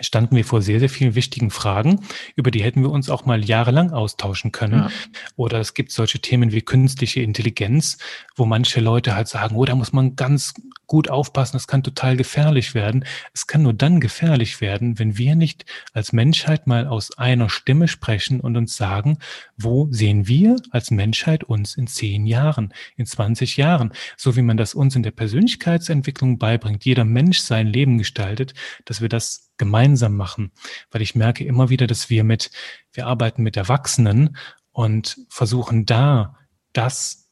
standen 0.00 0.36
wir 0.36 0.44
vor 0.44 0.62
sehr, 0.62 0.80
sehr 0.80 0.88
vielen 0.88 1.14
wichtigen 1.14 1.50
Fragen, 1.50 2.00
über 2.36 2.50
die 2.50 2.62
hätten 2.62 2.82
wir 2.82 2.90
uns 2.90 3.08
auch 3.08 3.24
mal 3.24 3.44
jahrelang 3.44 3.90
austauschen 3.90 4.52
können. 4.52 4.80
Ja. 4.80 4.90
Oder 5.36 5.60
es 5.60 5.74
gibt 5.74 5.92
solche 5.92 6.20
Themen 6.20 6.52
wie 6.52 6.62
künstliche 6.62 7.22
Intelligenz, 7.22 7.98
wo 8.36 8.44
manche 8.44 8.80
Leute 8.80 9.14
halt 9.14 9.28
sagen, 9.28 9.56
oh, 9.56 9.64
da 9.64 9.74
muss 9.74 9.92
man 9.92 10.14
ganz 10.14 10.54
gut 10.88 11.08
aufpassen, 11.08 11.52
das 11.52 11.68
kann 11.68 11.84
total 11.84 12.16
gefährlich 12.16 12.74
werden. 12.74 13.04
Es 13.32 13.46
kann 13.46 13.62
nur 13.62 13.74
dann 13.74 14.00
gefährlich 14.00 14.60
werden, 14.60 14.98
wenn 14.98 15.16
wir 15.16 15.36
nicht 15.36 15.64
als 15.92 16.12
Menschheit 16.12 16.66
mal 16.66 16.88
aus 16.88 17.16
einer 17.16 17.48
Stimme 17.48 17.86
sprechen 17.86 18.40
und 18.40 18.56
uns 18.56 18.76
sagen, 18.76 19.18
wo 19.56 19.86
sehen 19.92 20.26
wir 20.26 20.56
als 20.70 20.90
Menschheit 20.90 21.44
uns 21.44 21.76
in 21.76 21.86
zehn 21.86 22.26
Jahren, 22.26 22.74
in 22.96 23.06
20 23.06 23.56
Jahren, 23.58 23.92
so 24.16 24.34
wie 24.34 24.42
man 24.42 24.56
das 24.56 24.74
uns 24.74 24.96
in 24.96 25.02
der 25.02 25.12
Persönlichkeitsentwicklung 25.12 26.38
beibringt, 26.38 26.84
jeder 26.84 27.04
Mensch 27.04 27.38
sein 27.38 27.66
Leben 27.66 27.98
gestaltet, 27.98 28.54
dass 28.86 29.00
wir 29.00 29.10
das 29.10 29.50
gemeinsam 29.58 30.16
machen, 30.16 30.52
weil 30.90 31.02
ich 31.02 31.14
merke 31.14 31.44
immer 31.44 31.68
wieder, 31.68 31.86
dass 31.86 32.08
wir 32.08 32.24
mit, 32.24 32.50
wir 32.92 33.06
arbeiten 33.06 33.42
mit 33.42 33.56
Erwachsenen 33.56 34.36
und 34.72 35.18
versuchen 35.28 35.84
da 35.84 36.36
das 36.72 37.27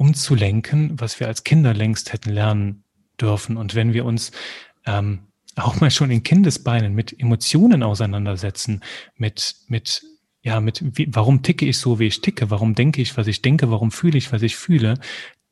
umzulenken, 0.00 0.98
was 0.98 1.20
wir 1.20 1.26
als 1.26 1.44
Kinder 1.44 1.74
längst 1.74 2.14
hätten 2.14 2.30
lernen 2.30 2.84
dürfen. 3.20 3.58
Und 3.58 3.74
wenn 3.74 3.92
wir 3.92 4.06
uns 4.06 4.32
ähm, 4.86 5.26
auch 5.56 5.78
mal 5.78 5.90
schon 5.90 6.10
in 6.10 6.22
Kindesbeinen 6.22 6.94
mit 6.94 7.20
Emotionen 7.20 7.82
auseinandersetzen, 7.82 8.80
mit, 9.16 9.56
mit, 9.68 10.02
ja, 10.40 10.58
mit, 10.60 10.82
wie, 10.96 11.06
warum 11.12 11.42
ticke 11.42 11.66
ich 11.66 11.76
so, 11.76 11.98
wie 11.98 12.06
ich 12.06 12.22
ticke, 12.22 12.50
warum 12.50 12.74
denke 12.74 13.02
ich, 13.02 13.18
was 13.18 13.26
ich 13.26 13.42
denke, 13.42 13.70
warum 13.70 13.90
fühle 13.90 14.16
ich, 14.16 14.32
was 14.32 14.40
ich 14.40 14.56
fühle, 14.56 14.94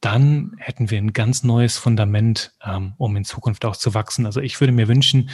dann 0.01 0.57
hätten 0.57 0.91
wir 0.91 0.97
ein 0.97 1.12
ganz 1.12 1.43
neues 1.43 1.77
Fundament, 1.77 2.55
ähm, 2.65 2.95
um 2.97 3.16
in 3.16 3.27
Zukunft 3.27 3.66
auch 3.66 3.77
zu 3.77 3.93
wachsen. 3.93 4.25
Also 4.25 4.41
ich 4.41 4.59
würde 4.61 4.73
mir 4.73 4.89
wünschen, 4.89 5.29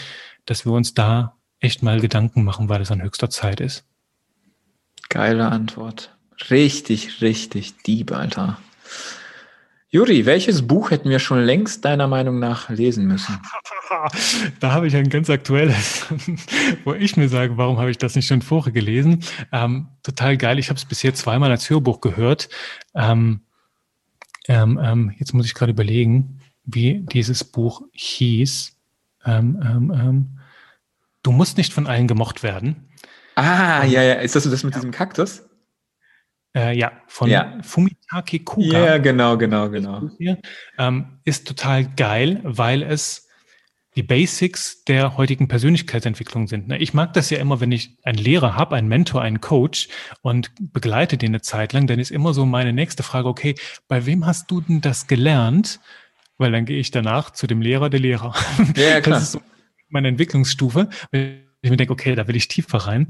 dass 0.44 0.66
wir 0.66 0.72
uns 0.72 0.92
da 0.92 1.36
echt 1.60 1.84
mal 1.84 2.00
Gedanken 2.00 2.42
machen, 2.42 2.68
weil 2.68 2.82
es 2.82 2.90
an 2.90 3.00
höchster 3.00 3.30
Zeit 3.30 3.60
ist. 3.60 3.86
Geile 5.08 5.52
Antwort. 5.52 6.16
Richtig, 6.50 7.20
richtig 7.20 7.76
deep, 7.84 8.10
Alter. 8.10 8.58
Juri, 9.94 10.26
welches 10.26 10.66
Buch 10.66 10.90
hätten 10.90 11.08
wir 11.08 11.20
schon 11.20 11.38
längst 11.38 11.84
deiner 11.84 12.08
Meinung 12.08 12.40
nach 12.40 12.68
lesen 12.68 13.06
müssen? 13.06 13.38
Da 14.58 14.72
habe 14.72 14.88
ich 14.88 14.96
ein 14.96 15.08
ganz 15.08 15.30
aktuelles, 15.30 16.06
wo 16.84 16.94
ich 16.94 17.16
mir 17.16 17.28
sage, 17.28 17.56
warum 17.56 17.78
habe 17.78 17.90
ich 17.90 17.98
das 17.98 18.16
nicht 18.16 18.26
schon 18.26 18.42
vorher 18.42 18.72
gelesen? 18.72 19.22
Ähm, 19.52 19.88
total 20.02 20.36
geil. 20.36 20.58
Ich 20.58 20.68
habe 20.68 20.78
es 20.78 20.84
bisher 20.84 21.14
zweimal 21.14 21.50
als 21.50 21.70
Hörbuch 21.70 22.00
gehört. 22.00 22.48
Ähm, 22.94 23.42
ähm, 24.48 24.80
ähm, 24.82 25.14
jetzt 25.18 25.32
muss 25.32 25.46
ich 25.46 25.54
gerade 25.54 25.72
überlegen, 25.72 26.40
wie 26.64 27.00
dieses 27.00 27.44
Buch 27.44 27.82
hieß. 27.92 28.76
Ähm, 29.24 29.60
ähm, 29.62 30.38
du 31.22 31.30
musst 31.30 31.56
nicht 31.56 31.72
von 31.72 31.86
allen 31.86 32.08
gemocht 32.08 32.42
werden. 32.42 32.88
Ah, 33.36 33.84
ja, 33.84 34.02
ja. 34.02 34.14
Ist 34.14 34.34
das 34.34 34.44
das 34.44 34.64
mit 34.64 34.74
ja. 34.74 34.80
diesem 34.80 34.90
Kaktus? 34.90 35.44
Äh, 36.56 36.76
ja, 36.78 36.92
von 37.08 37.28
ja. 37.28 37.58
Fumitake 37.62 38.40
Kuga. 38.40 38.84
Ja, 38.84 38.98
genau, 38.98 39.36
genau, 39.36 39.68
genau. 39.68 40.08
Ähm, 40.78 41.18
ist 41.24 41.48
total 41.48 41.84
geil, 41.96 42.40
weil 42.44 42.82
es 42.82 43.28
die 43.96 44.02
Basics 44.02 44.84
der 44.84 45.16
heutigen 45.16 45.46
Persönlichkeitsentwicklung 45.46 46.48
sind. 46.48 46.68
Ne? 46.68 46.78
Ich 46.78 46.94
mag 46.94 47.12
das 47.12 47.30
ja 47.30 47.38
immer, 47.38 47.60
wenn 47.60 47.72
ich 47.72 47.96
einen 48.02 48.18
Lehrer 48.18 48.56
habe, 48.56 48.76
einen 48.76 48.88
Mentor, 48.88 49.22
einen 49.22 49.40
Coach 49.40 49.88
und 50.22 50.50
begleite 50.72 51.16
den 51.16 51.30
eine 51.30 51.42
Zeit 51.42 51.72
lang, 51.72 51.86
dann 51.86 52.00
ist 52.00 52.10
immer 52.10 52.34
so 52.34 52.44
meine 52.44 52.72
nächste 52.72 53.02
Frage, 53.02 53.28
okay, 53.28 53.54
bei 53.86 54.06
wem 54.06 54.26
hast 54.26 54.50
du 54.50 54.60
denn 54.60 54.80
das 54.80 55.06
gelernt? 55.06 55.80
Weil 56.38 56.50
dann 56.50 56.64
gehe 56.64 56.78
ich 56.78 56.90
danach 56.90 57.30
zu 57.30 57.46
dem 57.46 57.62
Lehrer, 57.62 57.88
der 57.88 58.00
Lehrer. 58.00 58.34
Ja, 58.76 59.00
klar. 59.00 59.18
Das 59.18 59.22
ist 59.24 59.32
so 59.32 59.42
meine 59.88 60.08
Entwicklungsstufe. 60.08 60.88
Ich 61.12 61.70
mir 61.70 61.76
denke, 61.76 61.92
okay, 61.92 62.16
da 62.16 62.26
will 62.26 62.36
ich 62.36 62.48
tiefer 62.48 62.78
rein. 62.78 63.06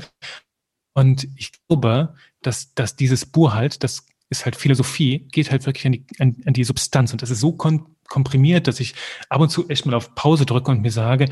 Und 0.92 1.26
ich 1.36 1.50
glaube, 1.66 2.14
dass, 2.46 2.74
dass 2.74 2.96
dieses 2.96 3.26
Buch 3.26 3.54
halt, 3.54 3.82
das 3.82 4.06
ist 4.30 4.44
halt 4.44 4.56
Philosophie, 4.56 5.28
geht 5.30 5.50
halt 5.50 5.66
wirklich 5.66 5.86
an 5.86 5.92
die, 5.92 6.06
an, 6.18 6.36
an 6.44 6.52
die 6.52 6.64
Substanz. 6.64 7.12
Und 7.12 7.22
das 7.22 7.30
ist 7.30 7.40
so 7.40 7.52
kon 7.52 7.86
komprimiert, 8.06 8.68
dass 8.68 8.80
ich 8.80 8.94
ab 9.30 9.40
und 9.40 9.48
zu 9.48 9.68
echt 9.70 9.86
mal 9.86 9.94
auf 9.94 10.14
Pause 10.14 10.44
drücke 10.44 10.70
und 10.70 10.82
mir 10.82 10.92
sage, 10.92 11.26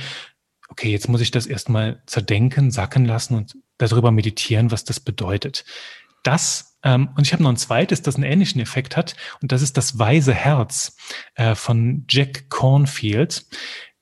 okay, 0.69 0.91
jetzt 0.91 1.07
muss 1.09 1.21
ich 1.21 1.31
das 1.31 1.47
erstmal 1.47 2.03
zerdenken, 2.07 2.71
sacken 2.71 3.05
lassen 3.05 3.37
und 3.37 3.59
darüber 3.77 4.11
meditieren, 4.11 4.71
was 4.71 4.85
das 4.85 4.99
bedeutet. 4.99 5.67
Das, 6.23 6.79
ähm, 6.83 7.11
und 7.15 7.27
ich 7.27 7.35
habe 7.35 7.43
noch 7.43 7.51
ein 7.51 7.59
zweites, 7.59 8.01
das 8.01 8.17
einen 8.17 8.25
ähnlichen 8.25 8.61
Effekt 8.61 8.97
hat, 8.97 9.17
und 9.43 9.53
das 9.53 9.61
ist 9.61 9.77
das 9.77 9.99
weise 9.99 10.33
Herz 10.33 10.97
äh, 11.35 11.55
von 11.55 12.07
Jack 12.09 12.49
Cornfield. 12.49 13.45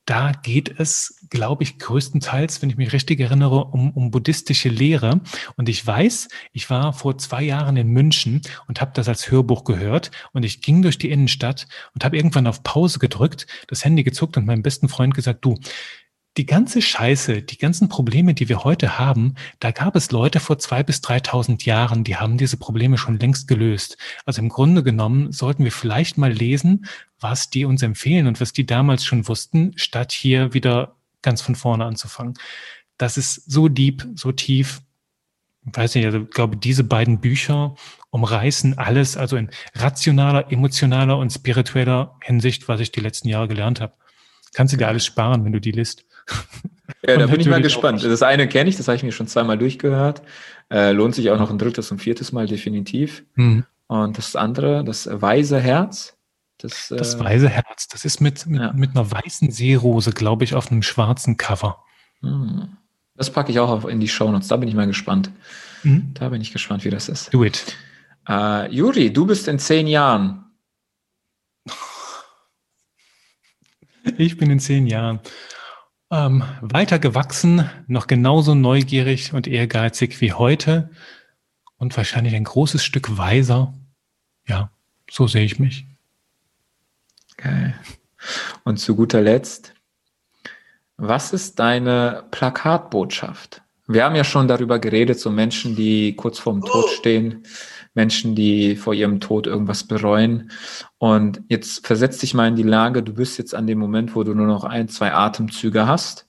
Da 0.07 0.31
geht 0.31 0.79
es, 0.79 1.20
glaube 1.31 1.63
ich, 1.63 1.79
größtenteils, 1.79 2.61
wenn 2.61 2.71
ich 2.71 2.77
mich 2.77 2.93
richtig 2.93 3.21
erinnere, 3.21 3.65
um, 3.67 3.91
um 3.93 4.11
buddhistische 4.11 4.69
Lehre. 4.69 5.21
Und 5.57 5.69
ich 5.69 5.87
weiß, 5.87 6.29
ich 6.53 6.69
war 6.69 6.93
vor 6.93 7.17
zwei 7.19 7.43
Jahren 7.43 7.77
in 7.77 7.89
München 7.89 8.43
und 8.67 8.81
habe 8.81 8.93
das 8.95 9.09
als 9.09 9.31
Hörbuch 9.31 9.65
gehört. 9.65 10.11
Und 10.33 10.45
ich 10.45 10.61
ging 10.61 10.83
durch 10.83 10.99
die 10.99 11.11
Innenstadt 11.11 11.67
und 11.95 12.05
habe 12.05 12.17
irgendwann 12.17 12.47
auf 12.47 12.63
Pause 12.63 12.99
gedrückt, 12.99 13.47
das 13.69 13.85
Handy 13.85 14.03
gezuckt 14.03 14.37
und 14.37 14.47
meinem 14.47 14.63
besten 14.63 14.89
Freund 14.89 15.15
gesagt, 15.15 15.45
du, 15.45 15.57
die 16.37 16.47
ganze 16.47 16.81
Scheiße, 16.81 17.43
die 17.43 17.59
ganzen 17.59 17.89
Probleme, 17.89 18.35
die 18.35 18.49
wir 18.49 18.63
heute 18.63 18.99
haben, 18.99 19.35
da 19.59 19.73
gab 19.73 19.97
es 19.97 20.13
Leute 20.13 20.39
vor 20.39 20.59
zwei 20.59 20.83
bis 20.83 21.01
dreitausend 21.01 21.65
Jahren, 21.65 22.05
die 22.05 22.17
haben 22.17 22.39
diese 22.39 22.57
Probleme 22.57 22.99
schon 22.99 23.19
längst 23.19 23.49
gelöst. 23.49 23.97
Also 24.27 24.41
im 24.41 24.49
Grunde 24.49 24.85
genommen 24.85 25.33
sollten 25.33 25.65
wir 25.65 25.73
vielleicht 25.73 26.19
mal 26.19 26.33
lesen, 26.33 26.87
was 27.19 27.51
die 27.51 27.65
uns 27.65 27.83
empfehlen 27.83 28.27
und 28.29 28.41
was 28.41 28.53
die 28.53 28.65
damals 28.65 29.05
schon 29.05 29.27
wussten, 29.27 29.73
statt 29.77 30.13
hier 30.13 30.55
wieder 30.55 31.00
ganz 31.23 31.43
von 31.43 31.55
vorne 31.55 31.85
anzufangen. 31.85 32.35
Das 32.99 33.17
ist 33.17 33.51
so 33.51 33.69
deep, 33.69 34.07
so 34.15 34.33
tief. 34.33 34.83
Ich 35.67 35.77
weiß 35.77 35.95
nicht, 35.95 36.07
also 36.07 36.21
ich 36.21 36.31
glaube, 36.31 36.57
diese 36.57 36.85
beiden 36.85 37.21
Bücher 37.21 37.75
umreißen 38.11 38.79
alles, 38.79 39.17
also 39.17 39.37
in 39.37 39.51
rationaler, 39.75 40.51
emotionaler 40.51 41.19
und 41.19 41.31
spiritueller 41.31 42.17
Hinsicht, 42.23 42.69
was 42.69 42.81
ich 42.81 42.93
die 42.93 43.01
letzten 43.01 43.29
Jahre 43.29 43.49
gelernt 43.49 43.81
habe. 43.81 43.93
Kannst 44.55 44.73
du 44.73 44.79
dir 44.79 44.89
alles 44.89 45.05
sparen, 45.05 45.45
wenn 45.45 45.53
du 45.53 45.61
die 45.61 45.73
liest. 45.73 46.05
Ja, 47.07 47.17
da 47.17 47.27
bin 47.27 47.41
ich 47.41 47.49
mal 47.49 47.63
gespannt. 47.63 48.05
Das 48.05 48.23
eine 48.23 48.47
kenne 48.49 48.69
ich, 48.69 48.77
das 48.77 48.89
habe 48.89 48.97
ich 48.97 49.03
mir 49.03 49.13
schon 49.13 49.27
zweimal 49.27 49.57
durchgehört. 49.57 50.23
Äh, 50.71 50.93
lohnt 50.93 51.15
sich 51.15 51.31
auch 51.31 51.39
noch 51.39 51.51
ein 51.51 51.57
drittes 51.57 51.91
und 51.91 51.99
viertes 51.99 52.33
Mal 52.33 52.47
definitiv. 52.47 53.25
Mhm. 53.37 53.65
Und 53.87 54.19
das 54.19 54.37
andere, 54.37 54.85
das 54.85 55.09
weise 55.11 55.61
Herz. 55.61 56.19
Das, 56.63 56.89
das 56.89 57.15
äh, 57.15 57.21
weise 57.21 57.49
Herz, 57.49 57.89
das 57.89 58.05
ist 58.05 58.21
mit, 58.21 58.47
mit, 58.47 58.61
ja. 58.61 58.73
mit 58.73 58.91
einer 58.91 59.11
weißen 59.11 59.51
Seerose, 59.51 60.13
glaube 60.13 60.45
ich, 60.45 60.55
auf 60.55 60.71
einem 60.71 60.83
schwarzen 60.83 61.37
Cover. 61.37 61.85
Mhm. 62.21 62.77
Das 63.17 63.31
packe 63.31 63.53
ich 63.53 63.59
auch 63.59 63.85
in 63.85 64.01
die 64.01 64.09
Shownotes. 64.09 64.49
Da 64.49 64.57
bin 64.57 64.69
ich 64.69 64.75
mal 64.75 64.87
gespannt. 64.87 65.31
Mhm. 65.83 66.15
Da 66.15 66.29
bin 66.31 66.41
ich 66.41 66.53
gespannt, 66.53 66.85
wie 66.85 66.91
das 66.91 67.09
ist. 67.09 67.33
Do 67.35 67.45
it. 67.45 67.77
Äh, 68.29 68.73
Juri, 68.73 69.13
du 69.13 69.27
bist 69.27 69.49
in 69.49 69.59
zehn 69.59 69.87
Jahren. 69.87 70.45
Ich 74.17 74.37
bin 74.37 74.51
in 74.51 74.61
zehn 74.61 74.87
Jahren. 74.87 75.21
Ähm, 76.11 76.43
weiter 76.61 76.99
gewachsen, 76.99 77.71
noch 77.87 78.07
genauso 78.07 78.55
neugierig 78.55 79.33
und 79.33 79.47
ehrgeizig 79.47 80.21
wie 80.21 80.33
heute 80.33 80.91
und 81.77 81.97
wahrscheinlich 81.97 82.35
ein 82.35 82.45
großes 82.45 82.83
Stück 82.83 83.17
weiser. 83.17 83.75
Ja, 84.47 84.71
so 85.11 85.27
sehe 85.27 85.45
ich 85.45 85.59
mich. 85.59 85.87
Geil. 87.43 87.75
Und 88.65 88.79
zu 88.79 88.97
guter 88.97 89.21
Letzt, 89.21 89.75
Was 91.03 91.33
ist 91.33 91.59
deine 91.59 92.25
Plakatbotschaft? 92.31 93.63
Wir 93.87 94.05
haben 94.05 94.15
ja 94.15 94.23
schon 94.23 94.47
darüber 94.47 94.79
geredet, 94.79 95.19
so 95.19 95.31
Menschen, 95.31 95.75
die 95.75 96.15
kurz 96.15 96.39
vorm 96.39 96.61
Tod 96.61 96.85
oh. 96.85 96.89
stehen, 96.89 97.45
Menschen, 97.95 98.35
die 98.35 98.77
vor 98.77 98.93
ihrem 98.93 99.19
Tod 99.19 99.47
irgendwas 99.47 99.85
bereuen. 99.85 100.51
Und 100.99 101.41
jetzt 101.49 101.87
versetz 101.87 102.19
dich 102.19 102.35
mal 102.35 102.49
in 102.49 102.57
die 102.57 102.63
Lage, 102.63 103.03
du 103.03 103.15
bist 103.15 103.39
jetzt 103.39 103.55
an 103.55 103.67
dem 103.67 103.79
Moment, 103.79 104.15
wo 104.15 104.23
du 104.23 104.35
nur 104.35 104.47
noch 104.47 104.65
ein, 104.65 104.89
zwei 104.89 105.13
Atemzüge 105.15 105.87
hast 105.87 106.29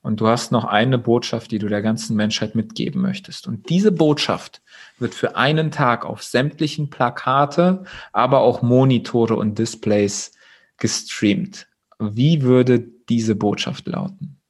und 0.00 0.20
du 0.20 0.28
hast 0.28 0.52
noch 0.52 0.64
eine 0.64 0.96
Botschaft, 0.96 1.50
die 1.50 1.58
du 1.58 1.68
der 1.68 1.82
ganzen 1.82 2.14
Menschheit 2.14 2.54
mitgeben 2.54 3.02
möchtest. 3.02 3.48
Und 3.48 3.68
diese 3.68 3.90
Botschaft 3.90 4.62
wird 5.00 5.14
für 5.14 5.36
einen 5.36 5.70
Tag 5.70 6.04
auf 6.04 6.22
sämtlichen 6.22 6.90
Plakate, 6.90 7.84
aber 8.12 8.40
auch 8.40 8.62
Monitore 8.62 9.36
und 9.36 9.58
Displays 9.58 10.32
gestreamt. 10.76 11.68
Wie 11.98 12.42
würde 12.42 12.80
diese 13.08 13.34
Botschaft 13.34 13.86
lauten? 13.86 14.40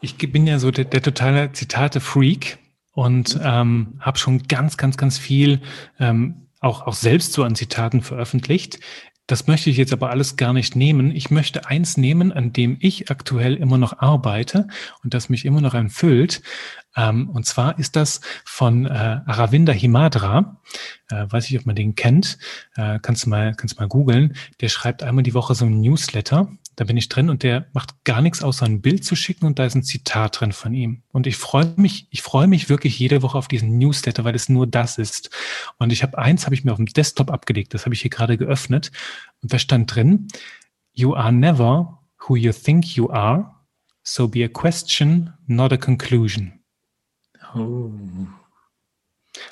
Ich 0.00 0.16
bin 0.18 0.46
ja 0.46 0.58
so 0.58 0.70
der, 0.70 0.84
der 0.84 1.02
totale 1.02 1.52
Zitate-Freak 1.52 2.58
und 2.92 3.38
ähm, 3.42 3.98
habe 4.00 4.18
schon 4.18 4.42
ganz, 4.46 4.76
ganz, 4.76 4.96
ganz 4.96 5.18
viel 5.18 5.60
ähm, 5.98 6.48
auch, 6.60 6.86
auch 6.86 6.94
selbst 6.94 7.32
so 7.32 7.44
an 7.44 7.54
Zitaten 7.54 8.02
veröffentlicht. 8.02 8.80
Das 9.26 9.48
möchte 9.48 9.70
ich 9.70 9.76
jetzt 9.76 9.92
aber 9.92 10.10
alles 10.10 10.36
gar 10.36 10.52
nicht 10.52 10.76
nehmen. 10.76 11.10
Ich 11.10 11.30
möchte 11.30 11.66
eins 11.66 11.96
nehmen, 11.96 12.32
an 12.32 12.52
dem 12.52 12.76
ich 12.80 13.10
aktuell 13.10 13.56
immer 13.56 13.76
noch 13.76 13.98
arbeite 13.98 14.68
und 15.02 15.14
das 15.14 15.28
mich 15.28 15.44
immer 15.44 15.60
noch 15.60 15.74
erfüllt. 15.74 16.42
Ähm, 16.96 17.28
und 17.30 17.46
zwar 17.46 17.78
ist 17.78 17.96
das 17.96 18.20
von 18.44 18.86
äh, 18.86 19.20
Aravinda 19.26 19.72
Himadra. 19.72 20.60
Äh, 21.10 21.26
weiß 21.28 21.50
ich, 21.50 21.58
ob 21.58 21.66
man 21.66 21.76
den 21.76 21.94
kennt. 21.94 22.38
Äh, 22.76 22.98
kannst 23.00 23.26
du 23.26 23.30
mal, 23.30 23.54
kannst 23.54 23.78
mal 23.78 23.88
googeln. 23.88 24.36
Der 24.60 24.68
schreibt 24.68 25.02
einmal 25.02 25.22
die 25.22 25.34
Woche 25.34 25.54
so 25.54 25.66
ein 25.66 25.80
Newsletter 25.80 26.48
da 26.76 26.84
bin 26.84 26.98
ich 26.98 27.08
drin 27.08 27.30
und 27.30 27.42
der 27.42 27.66
macht 27.72 28.04
gar 28.04 28.20
nichts 28.20 28.42
außer 28.42 28.66
ein 28.66 28.82
Bild 28.82 29.02
zu 29.02 29.16
schicken 29.16 29.46
und 29.46 29.58
da 29.58 29.64
ist 29.64 29.74
ein 29.74 29.82
Zitat 29.82 30.40
drin 30.40 30.52
von 30.52 30.74
ihm. 30.74 31.02
Und 31.10 31.26
ich 31.26 31.38
freue 31.38 31.72
mich, 31.76 32.06
ich 32.10 32.20
freue 32.20 32.46
mich 32.46 32.68
wirklich 32.68 32.98
jede 32.98 33.22
Woche 33.22 33.38
auf 33.38 33.48
diesen 33.48 33.78
Newsletter, 33.78 34.24
weil 34.24 34.34
es 34.34 34.50
nur 34.50 34.66
das 34.66 34.98
ist. 34.98 35.30
Und 35.78 35.90
ich 35.90 36.02
habe 36.02 36.18
eins, 36.18 36.44
habe 36.44 36.54
ich 36.54 36.64
mir 36.64 36.72
auf 36.72 36.76
dem 36.76 36.86
Desktop 36.86 37.30
abgelegt, 37.30 37.72
das 37.72 37.86
habe 37.86 37.94
ich 37.94 38.02
hier 38.02 38.10
gerade 38.10 38.36
geöffnet 38.36 38.92
und 39.42 39.52
da 39.52 39.58
stand 39.58 39.94
drin, 39.94 40.28
You 40.92 41.14
are 41.14 41.32
never 41.32 41.98
who 42.26 42.36
you 42.36 42.52
think 42.52 42.94
you 42.94 43.10
are, 43.10 43.54
so 44.02 44.28
be 44.28 44.44
a 44.44 44.48
question, 44.48 45.32
not 45.46 45.72
a 45.72 45.78
conclusion. 45.78 46.55
Oh. 47.56 47.90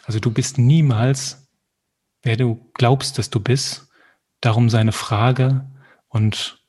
Also 0.06 0.20
du 0.20 0.31
bist 0.31 0.59
niemals, 0.59 1.48
wer 2.22 2.36
du 2.36 2.70
glaubst, 2.74 3.18
dass 3.18 3.31
du 3.31 3.40
bist, 3.40 3.89
darum 4.40 4.68
seine 4.70 4.93
Frage 4.93 5.66
und 6.09 6.62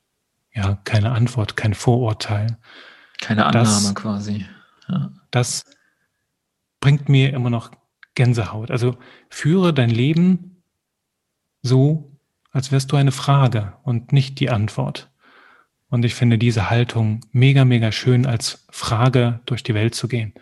ja, 0.52 0.78
keine 0.84 1.12
Antwort, 1.12 1.56
kein 1.56 1.74
Vorurteil. 1.74 2.58
Keine 3.20 3.44
Annahme 3.44 3.64
das, 3.64 3.94
quasi. 3.94 4.46
Ja. 4.88 5.12
Das 5.30 5.64
bringt 6.80 7.08
mir 7.08 7.32
immer 7.34 7.50
noch 7.50 7.70
Gänsehaut. 8.14 8.70
Also 8.70 8.96
führe 9.28 9.74
dein 9.74 9.90
Leben 9.90 10.62
so, 11.62 12.16
als 12.50 12.72
wärst 12.72 12.92
du 12.92 12.96
eine 12.96 13.12
Frage 13.12 13.74
und 13.82 14.12
nicht 14.12 14.40
die 14.40 14.50
Antwort. 14.50 15.10
Und 15.88 16.04
ich 16.04 16.14
finde 16.14 16.38
diese 16.38 16.70
Haltung 16.70 17.20
mega, 17.32 17.64
mega 17.64 17.92
schön, 17.92 18.26
als 18.26 18.66
Frage 18.70 19.40
durch 19.46 19.62
die 19.62 19.74
Welt 19.74 19.94
zu 19.94 20.08
gehen. 20.08 20.32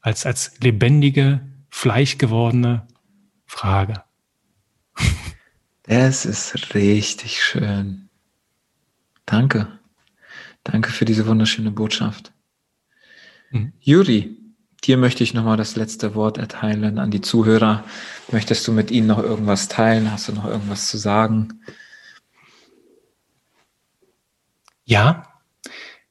Als, 0.00 0.24
als 0.26 0.58
lebendige, 0.60 1.40
fleischgewordene 1.70 2.86
Frage. 3.46 4.04
Das 5.82 6.24
ist 6.24 6.74
richtig 6.74 7.42
schön. 7.42 8.08
Danke. 9.26 9.78
Danke 10.64 10.90
für 10.90 11.04
diese 11.04 11.26
wunderschöne 11.26 11.70
Botschaft. 11.70 12.32
Mhm. 13.50 13.72
Juri, 13.80 14.36
dir 14.84 14.96
möchte 14.96 15.24
ich 15.24 15.34
nochmal 15.34 15.56
das 15.56 15.76
letzte 15.76 16.14
Wort 16.14 16.38
erteilen 16.38 16.98
an 16.98 17.10
die 17.10 17.20
Zuhörer. 17.20 17.84
Möchtest 18.30 18.66
du 18.68 18.72
mit 18.72 18.90
ihnen 18.90 19.06
noch 19.06 19.18
irgendwas 19.18 19.68
teilen? 19.68 20.10
Hast 20.10 20.28
du 20.28 20.32
noch 20.32 20.46
irgendwas 20.46 20.88
zu 20.88 20.96
sagen? 20.96 21.60
Ja, 24.84 25.40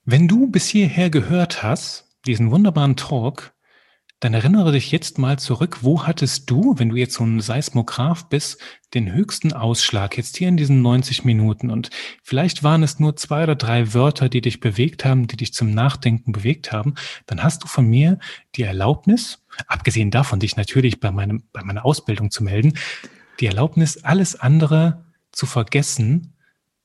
wenn 0.06 0.28
du 0.28 0.48
bis 0.48 0.68
hierher 0.68 1.10
gehört 1.10 1.64
hast, 1.64 2.06
diesen 2.26 2.52
wunderbaren 2.52 2.96
Talk, 2.96 3.54
dann 4.20 4.34
erinnere 4.34 4.74
dich 4.74 4.92
jetzt 4.92 5.18
mal 5.18 5.40
zurück, 5.40 5.80
wo 5.82 6.06
hattest 6.06 6.50
du, 6.50 6.76
wenn 6.78 6.90
du 6.90 6.98
jetzt 6.98 7.14
so 7.14 7.24
ein 7.24 7.40
Seismograph 7.40 8.28
bist, 8.28 8.60
den 8.94 9.14
höchsten 9.14 9.54
Ausschlag 9.54 10.18
jetzt 10.18 10.36
hier 10.36 10.50
in 10.50 10.58
diesen 10.58 10.82
90 10.82 11.24
Minuten? 11.24 11.70
Und 11.70 11.90
vielleicht 12.22 12.64
waren 12.64 12.84
es 12.84 13.00
nur 13.00 13.16
zwei 13.16 13.44
oder 13.44 13.56
drei 13.56 13.94
Wörter, 13.94 14.28
die 14.28 14.42
dich 14.42 14.60
bewegt 14.60 15.06
haben, 15.06 15.28
die 15.28 15.38
dich 15.38 15.54
zum 15.54 15.72
Nachdenken 15.72 16.34
bewegt 16.34 16.74
haben. 16.74 16.96
Dann 17.28 17.42
hast 17.42 17.64
du 17.64 17.68
von 17.68 17.86
mir 17.86 18.20
die 18.56 18.64
Erlaubnis, 18.64 19.46
abgesehen 19.68 20.12
davon, 20.12 20.42
dich 20.42 20.58
natürlich 20.58 21.00
bei 21.00 21.12
meinem, 21.12 21.44
bei 21.54 21.64
meiner 21.64 21.86
Ausbildung 21.86 22.30
zu 22.30 22.44
melden, 22.44 22.74
die 23.40 23.46
Erlaubnis, 23.46 24.04
alles 24.04 24.38
andere 24.38 25.06
zu 25.32 25.46
vergessen, 25.46 26.34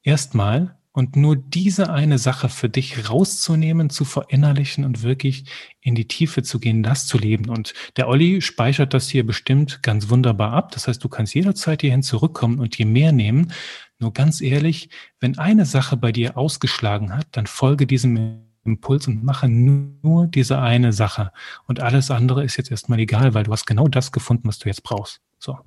erstmal 0.04 0.78
und 0.94 1.16
nur 1.16 1.34
diese 1.34 1.90
eine 1.90 2.18
Sache 2.18 2.48
für 2.48 2.68
dich 2.68 3.10
rauszunehmen, 3.10 3.90
zu 3.90 4.04
verinnerlichen 4.04 4.84
und 4.84 5.02
wirklich 5.02 5.44
in 5.80 5.96
die 5.96 6.06
Tiefe 6.06 6.44
zu 6.44 6.60
gehen, 6.60 6.84
das 6.84 7.08
zu 7.08 7.18
leben. 7.18 7.50
Und 7.50 7.74
der 7.96 8.06
Olli 8.06 8.40
speichert 8.40 8.94
das 8.94 9.08
hier 9.08 9.26
bestimmt 9.26 9.82
ganz 9.82 10.08
wunderbar 10.08 10.52
ab. 10.52 10.70
Das 10.70 10.86
heißt, 10.86 11.02
du 11.02 11.08
kannst 11.08 11.34
jederzeit 11.34 11.80
hierhin 11.80 12.04
zurückkommen 12.04 12.60
und 12.60 12.78
dir 12.78 12.86
mehr 12.86 13.10
nehmen. 13.10 13.52
Nur 13.98 14.12
ganz 14.12 14.40
ehrlich, 14.40 14.88
wenn 15.18 15.36
eine 15.36 15.66
Sache 15.66 15.96
bei 15.96 16.12
dir 16.12 16.38
ausgeschlagen 16.38 17.12
hat, 17.12 17.26
dann 17.32 17.48
folge 17.48 17.88
diesem 17.88 18.44
Impuls 18.64 19.08
und 19.08 19.24
mache 19.24 19.48
nur 19.48 20.28
diese 20.28 20.60
eine 20.60 20.92
Sache. 20.92 21.32
Und 21.66 21.80
alles 21.80 22.12
andere 22.12 22.44
ist 22.44 22.56
jetzt 22.56 22.70
erstmal 22.70 23.00
egal, 23.00 23.34
weil 23.34 23.42
du 23.42 23.50
hast 23.50 23.66
genau 23.66 23.88
das 23.88 24.12
gefunden, 24.12 24.46
was 24.46 24.60
du 24.60 24.68
jetzt 24.68 24.84
brauchst. 24.84 25.20
So. 25.40 25.58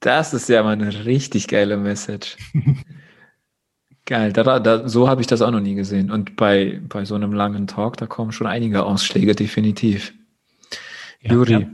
Das 0.00 0.34
ist 0.34 0.48
ja 0.48 0.64
mal 0.64 0.72
eine 0.72 1.04
richtig 1.04 1.46
geile 1.46 1.76
Message. 1.76 2.36
Geil, 4.10 4.32
da, 4.32 4.58
da, 4.58 4.88
so 4.88 5.08
habe 5.08 5.20
ich 5.20 5.28
das 5.28 5.40
auch 5.40 5.52
noch 5.52 5.60
nie 5.60 5.76
gesehen. 5.76 6.10
Und 6.10 6.34
bei, 6.34 6.80
bei 6.88 7.04
so 7.04 7.14
einem 7.14 7.32
langen 7.32 7.68
Talk, 7.68 7.96
da 7.96 8.08
kommen 8.08 8.32
schon 8.32 8.48
einige 8.48 8.82
Ausschläge, 8.82 9.36
definitiv. 9.36 10.12
Ja, 11.20 11.34
Juri, 11.34 11.52
ja. 11.52 11.66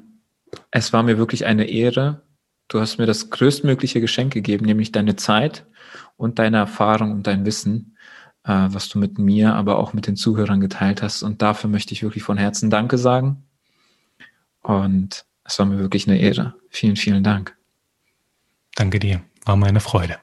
es 0.71 0.93
war 0.93 1.03
mir 1.03 1.17
wirklich 1.17 1.47
eine 1.47 1.65
Ehre. 1.65 2.21
Du 2.69 2.79
hast 2.79 2.99
mir 2.99 3.07
das 3.07 3.31
größtmögliche 3.31 4.03
Geschenk 4.03 4.35
gegeben, 4.35 4.67
nämlich 4.67 4.93
deine 4.93 5.17
Zeit 5.17 5.65
und 6.19 6.39
deine 6.39 6.59
Erfahrung 6.59 7.11
und 7.11 7.27
dein 7.27 7.47
Wissen, 7.47 7.97
äh, 8.45 8.67
was 8.69 8.91
du 8.91 8.99
mit 8.99 9.19
mir, 9.19 9.55
aber 9.55 9.79
auch 9.79 9.95
mit 9.95 10.07
den 10.07 10.17
Zuhörern 10.17 10.61
geteilt 10.61 11.01
hast. 11.01 11.23
Und 11.23 11.41
dafür 11.41 11.71
möchte 11.71 11.95
ich 11.95 12.03
wirklich 12.03 12.23
von 12.23 12.37
Herzen 12.37 12.69
Danke 12.69 12.99
sagen. 12.99 13.45
Und 14.61 15.25
es 15.43 15.59
war 15.59 15.65
mir 15.65 15.79
wirklich 15.79 16.07
eine 16.07 16.19
Ehre. 16.19 16.53
Vielen, 16.69 16.97
vielen 16.97 17.25
Dank. 17.25 17.57
Danke 18.75 18.99
dir. 18.99 19.23
War 19.47 19.57
meine 19.57 19.81
Freude. 19.81 20.19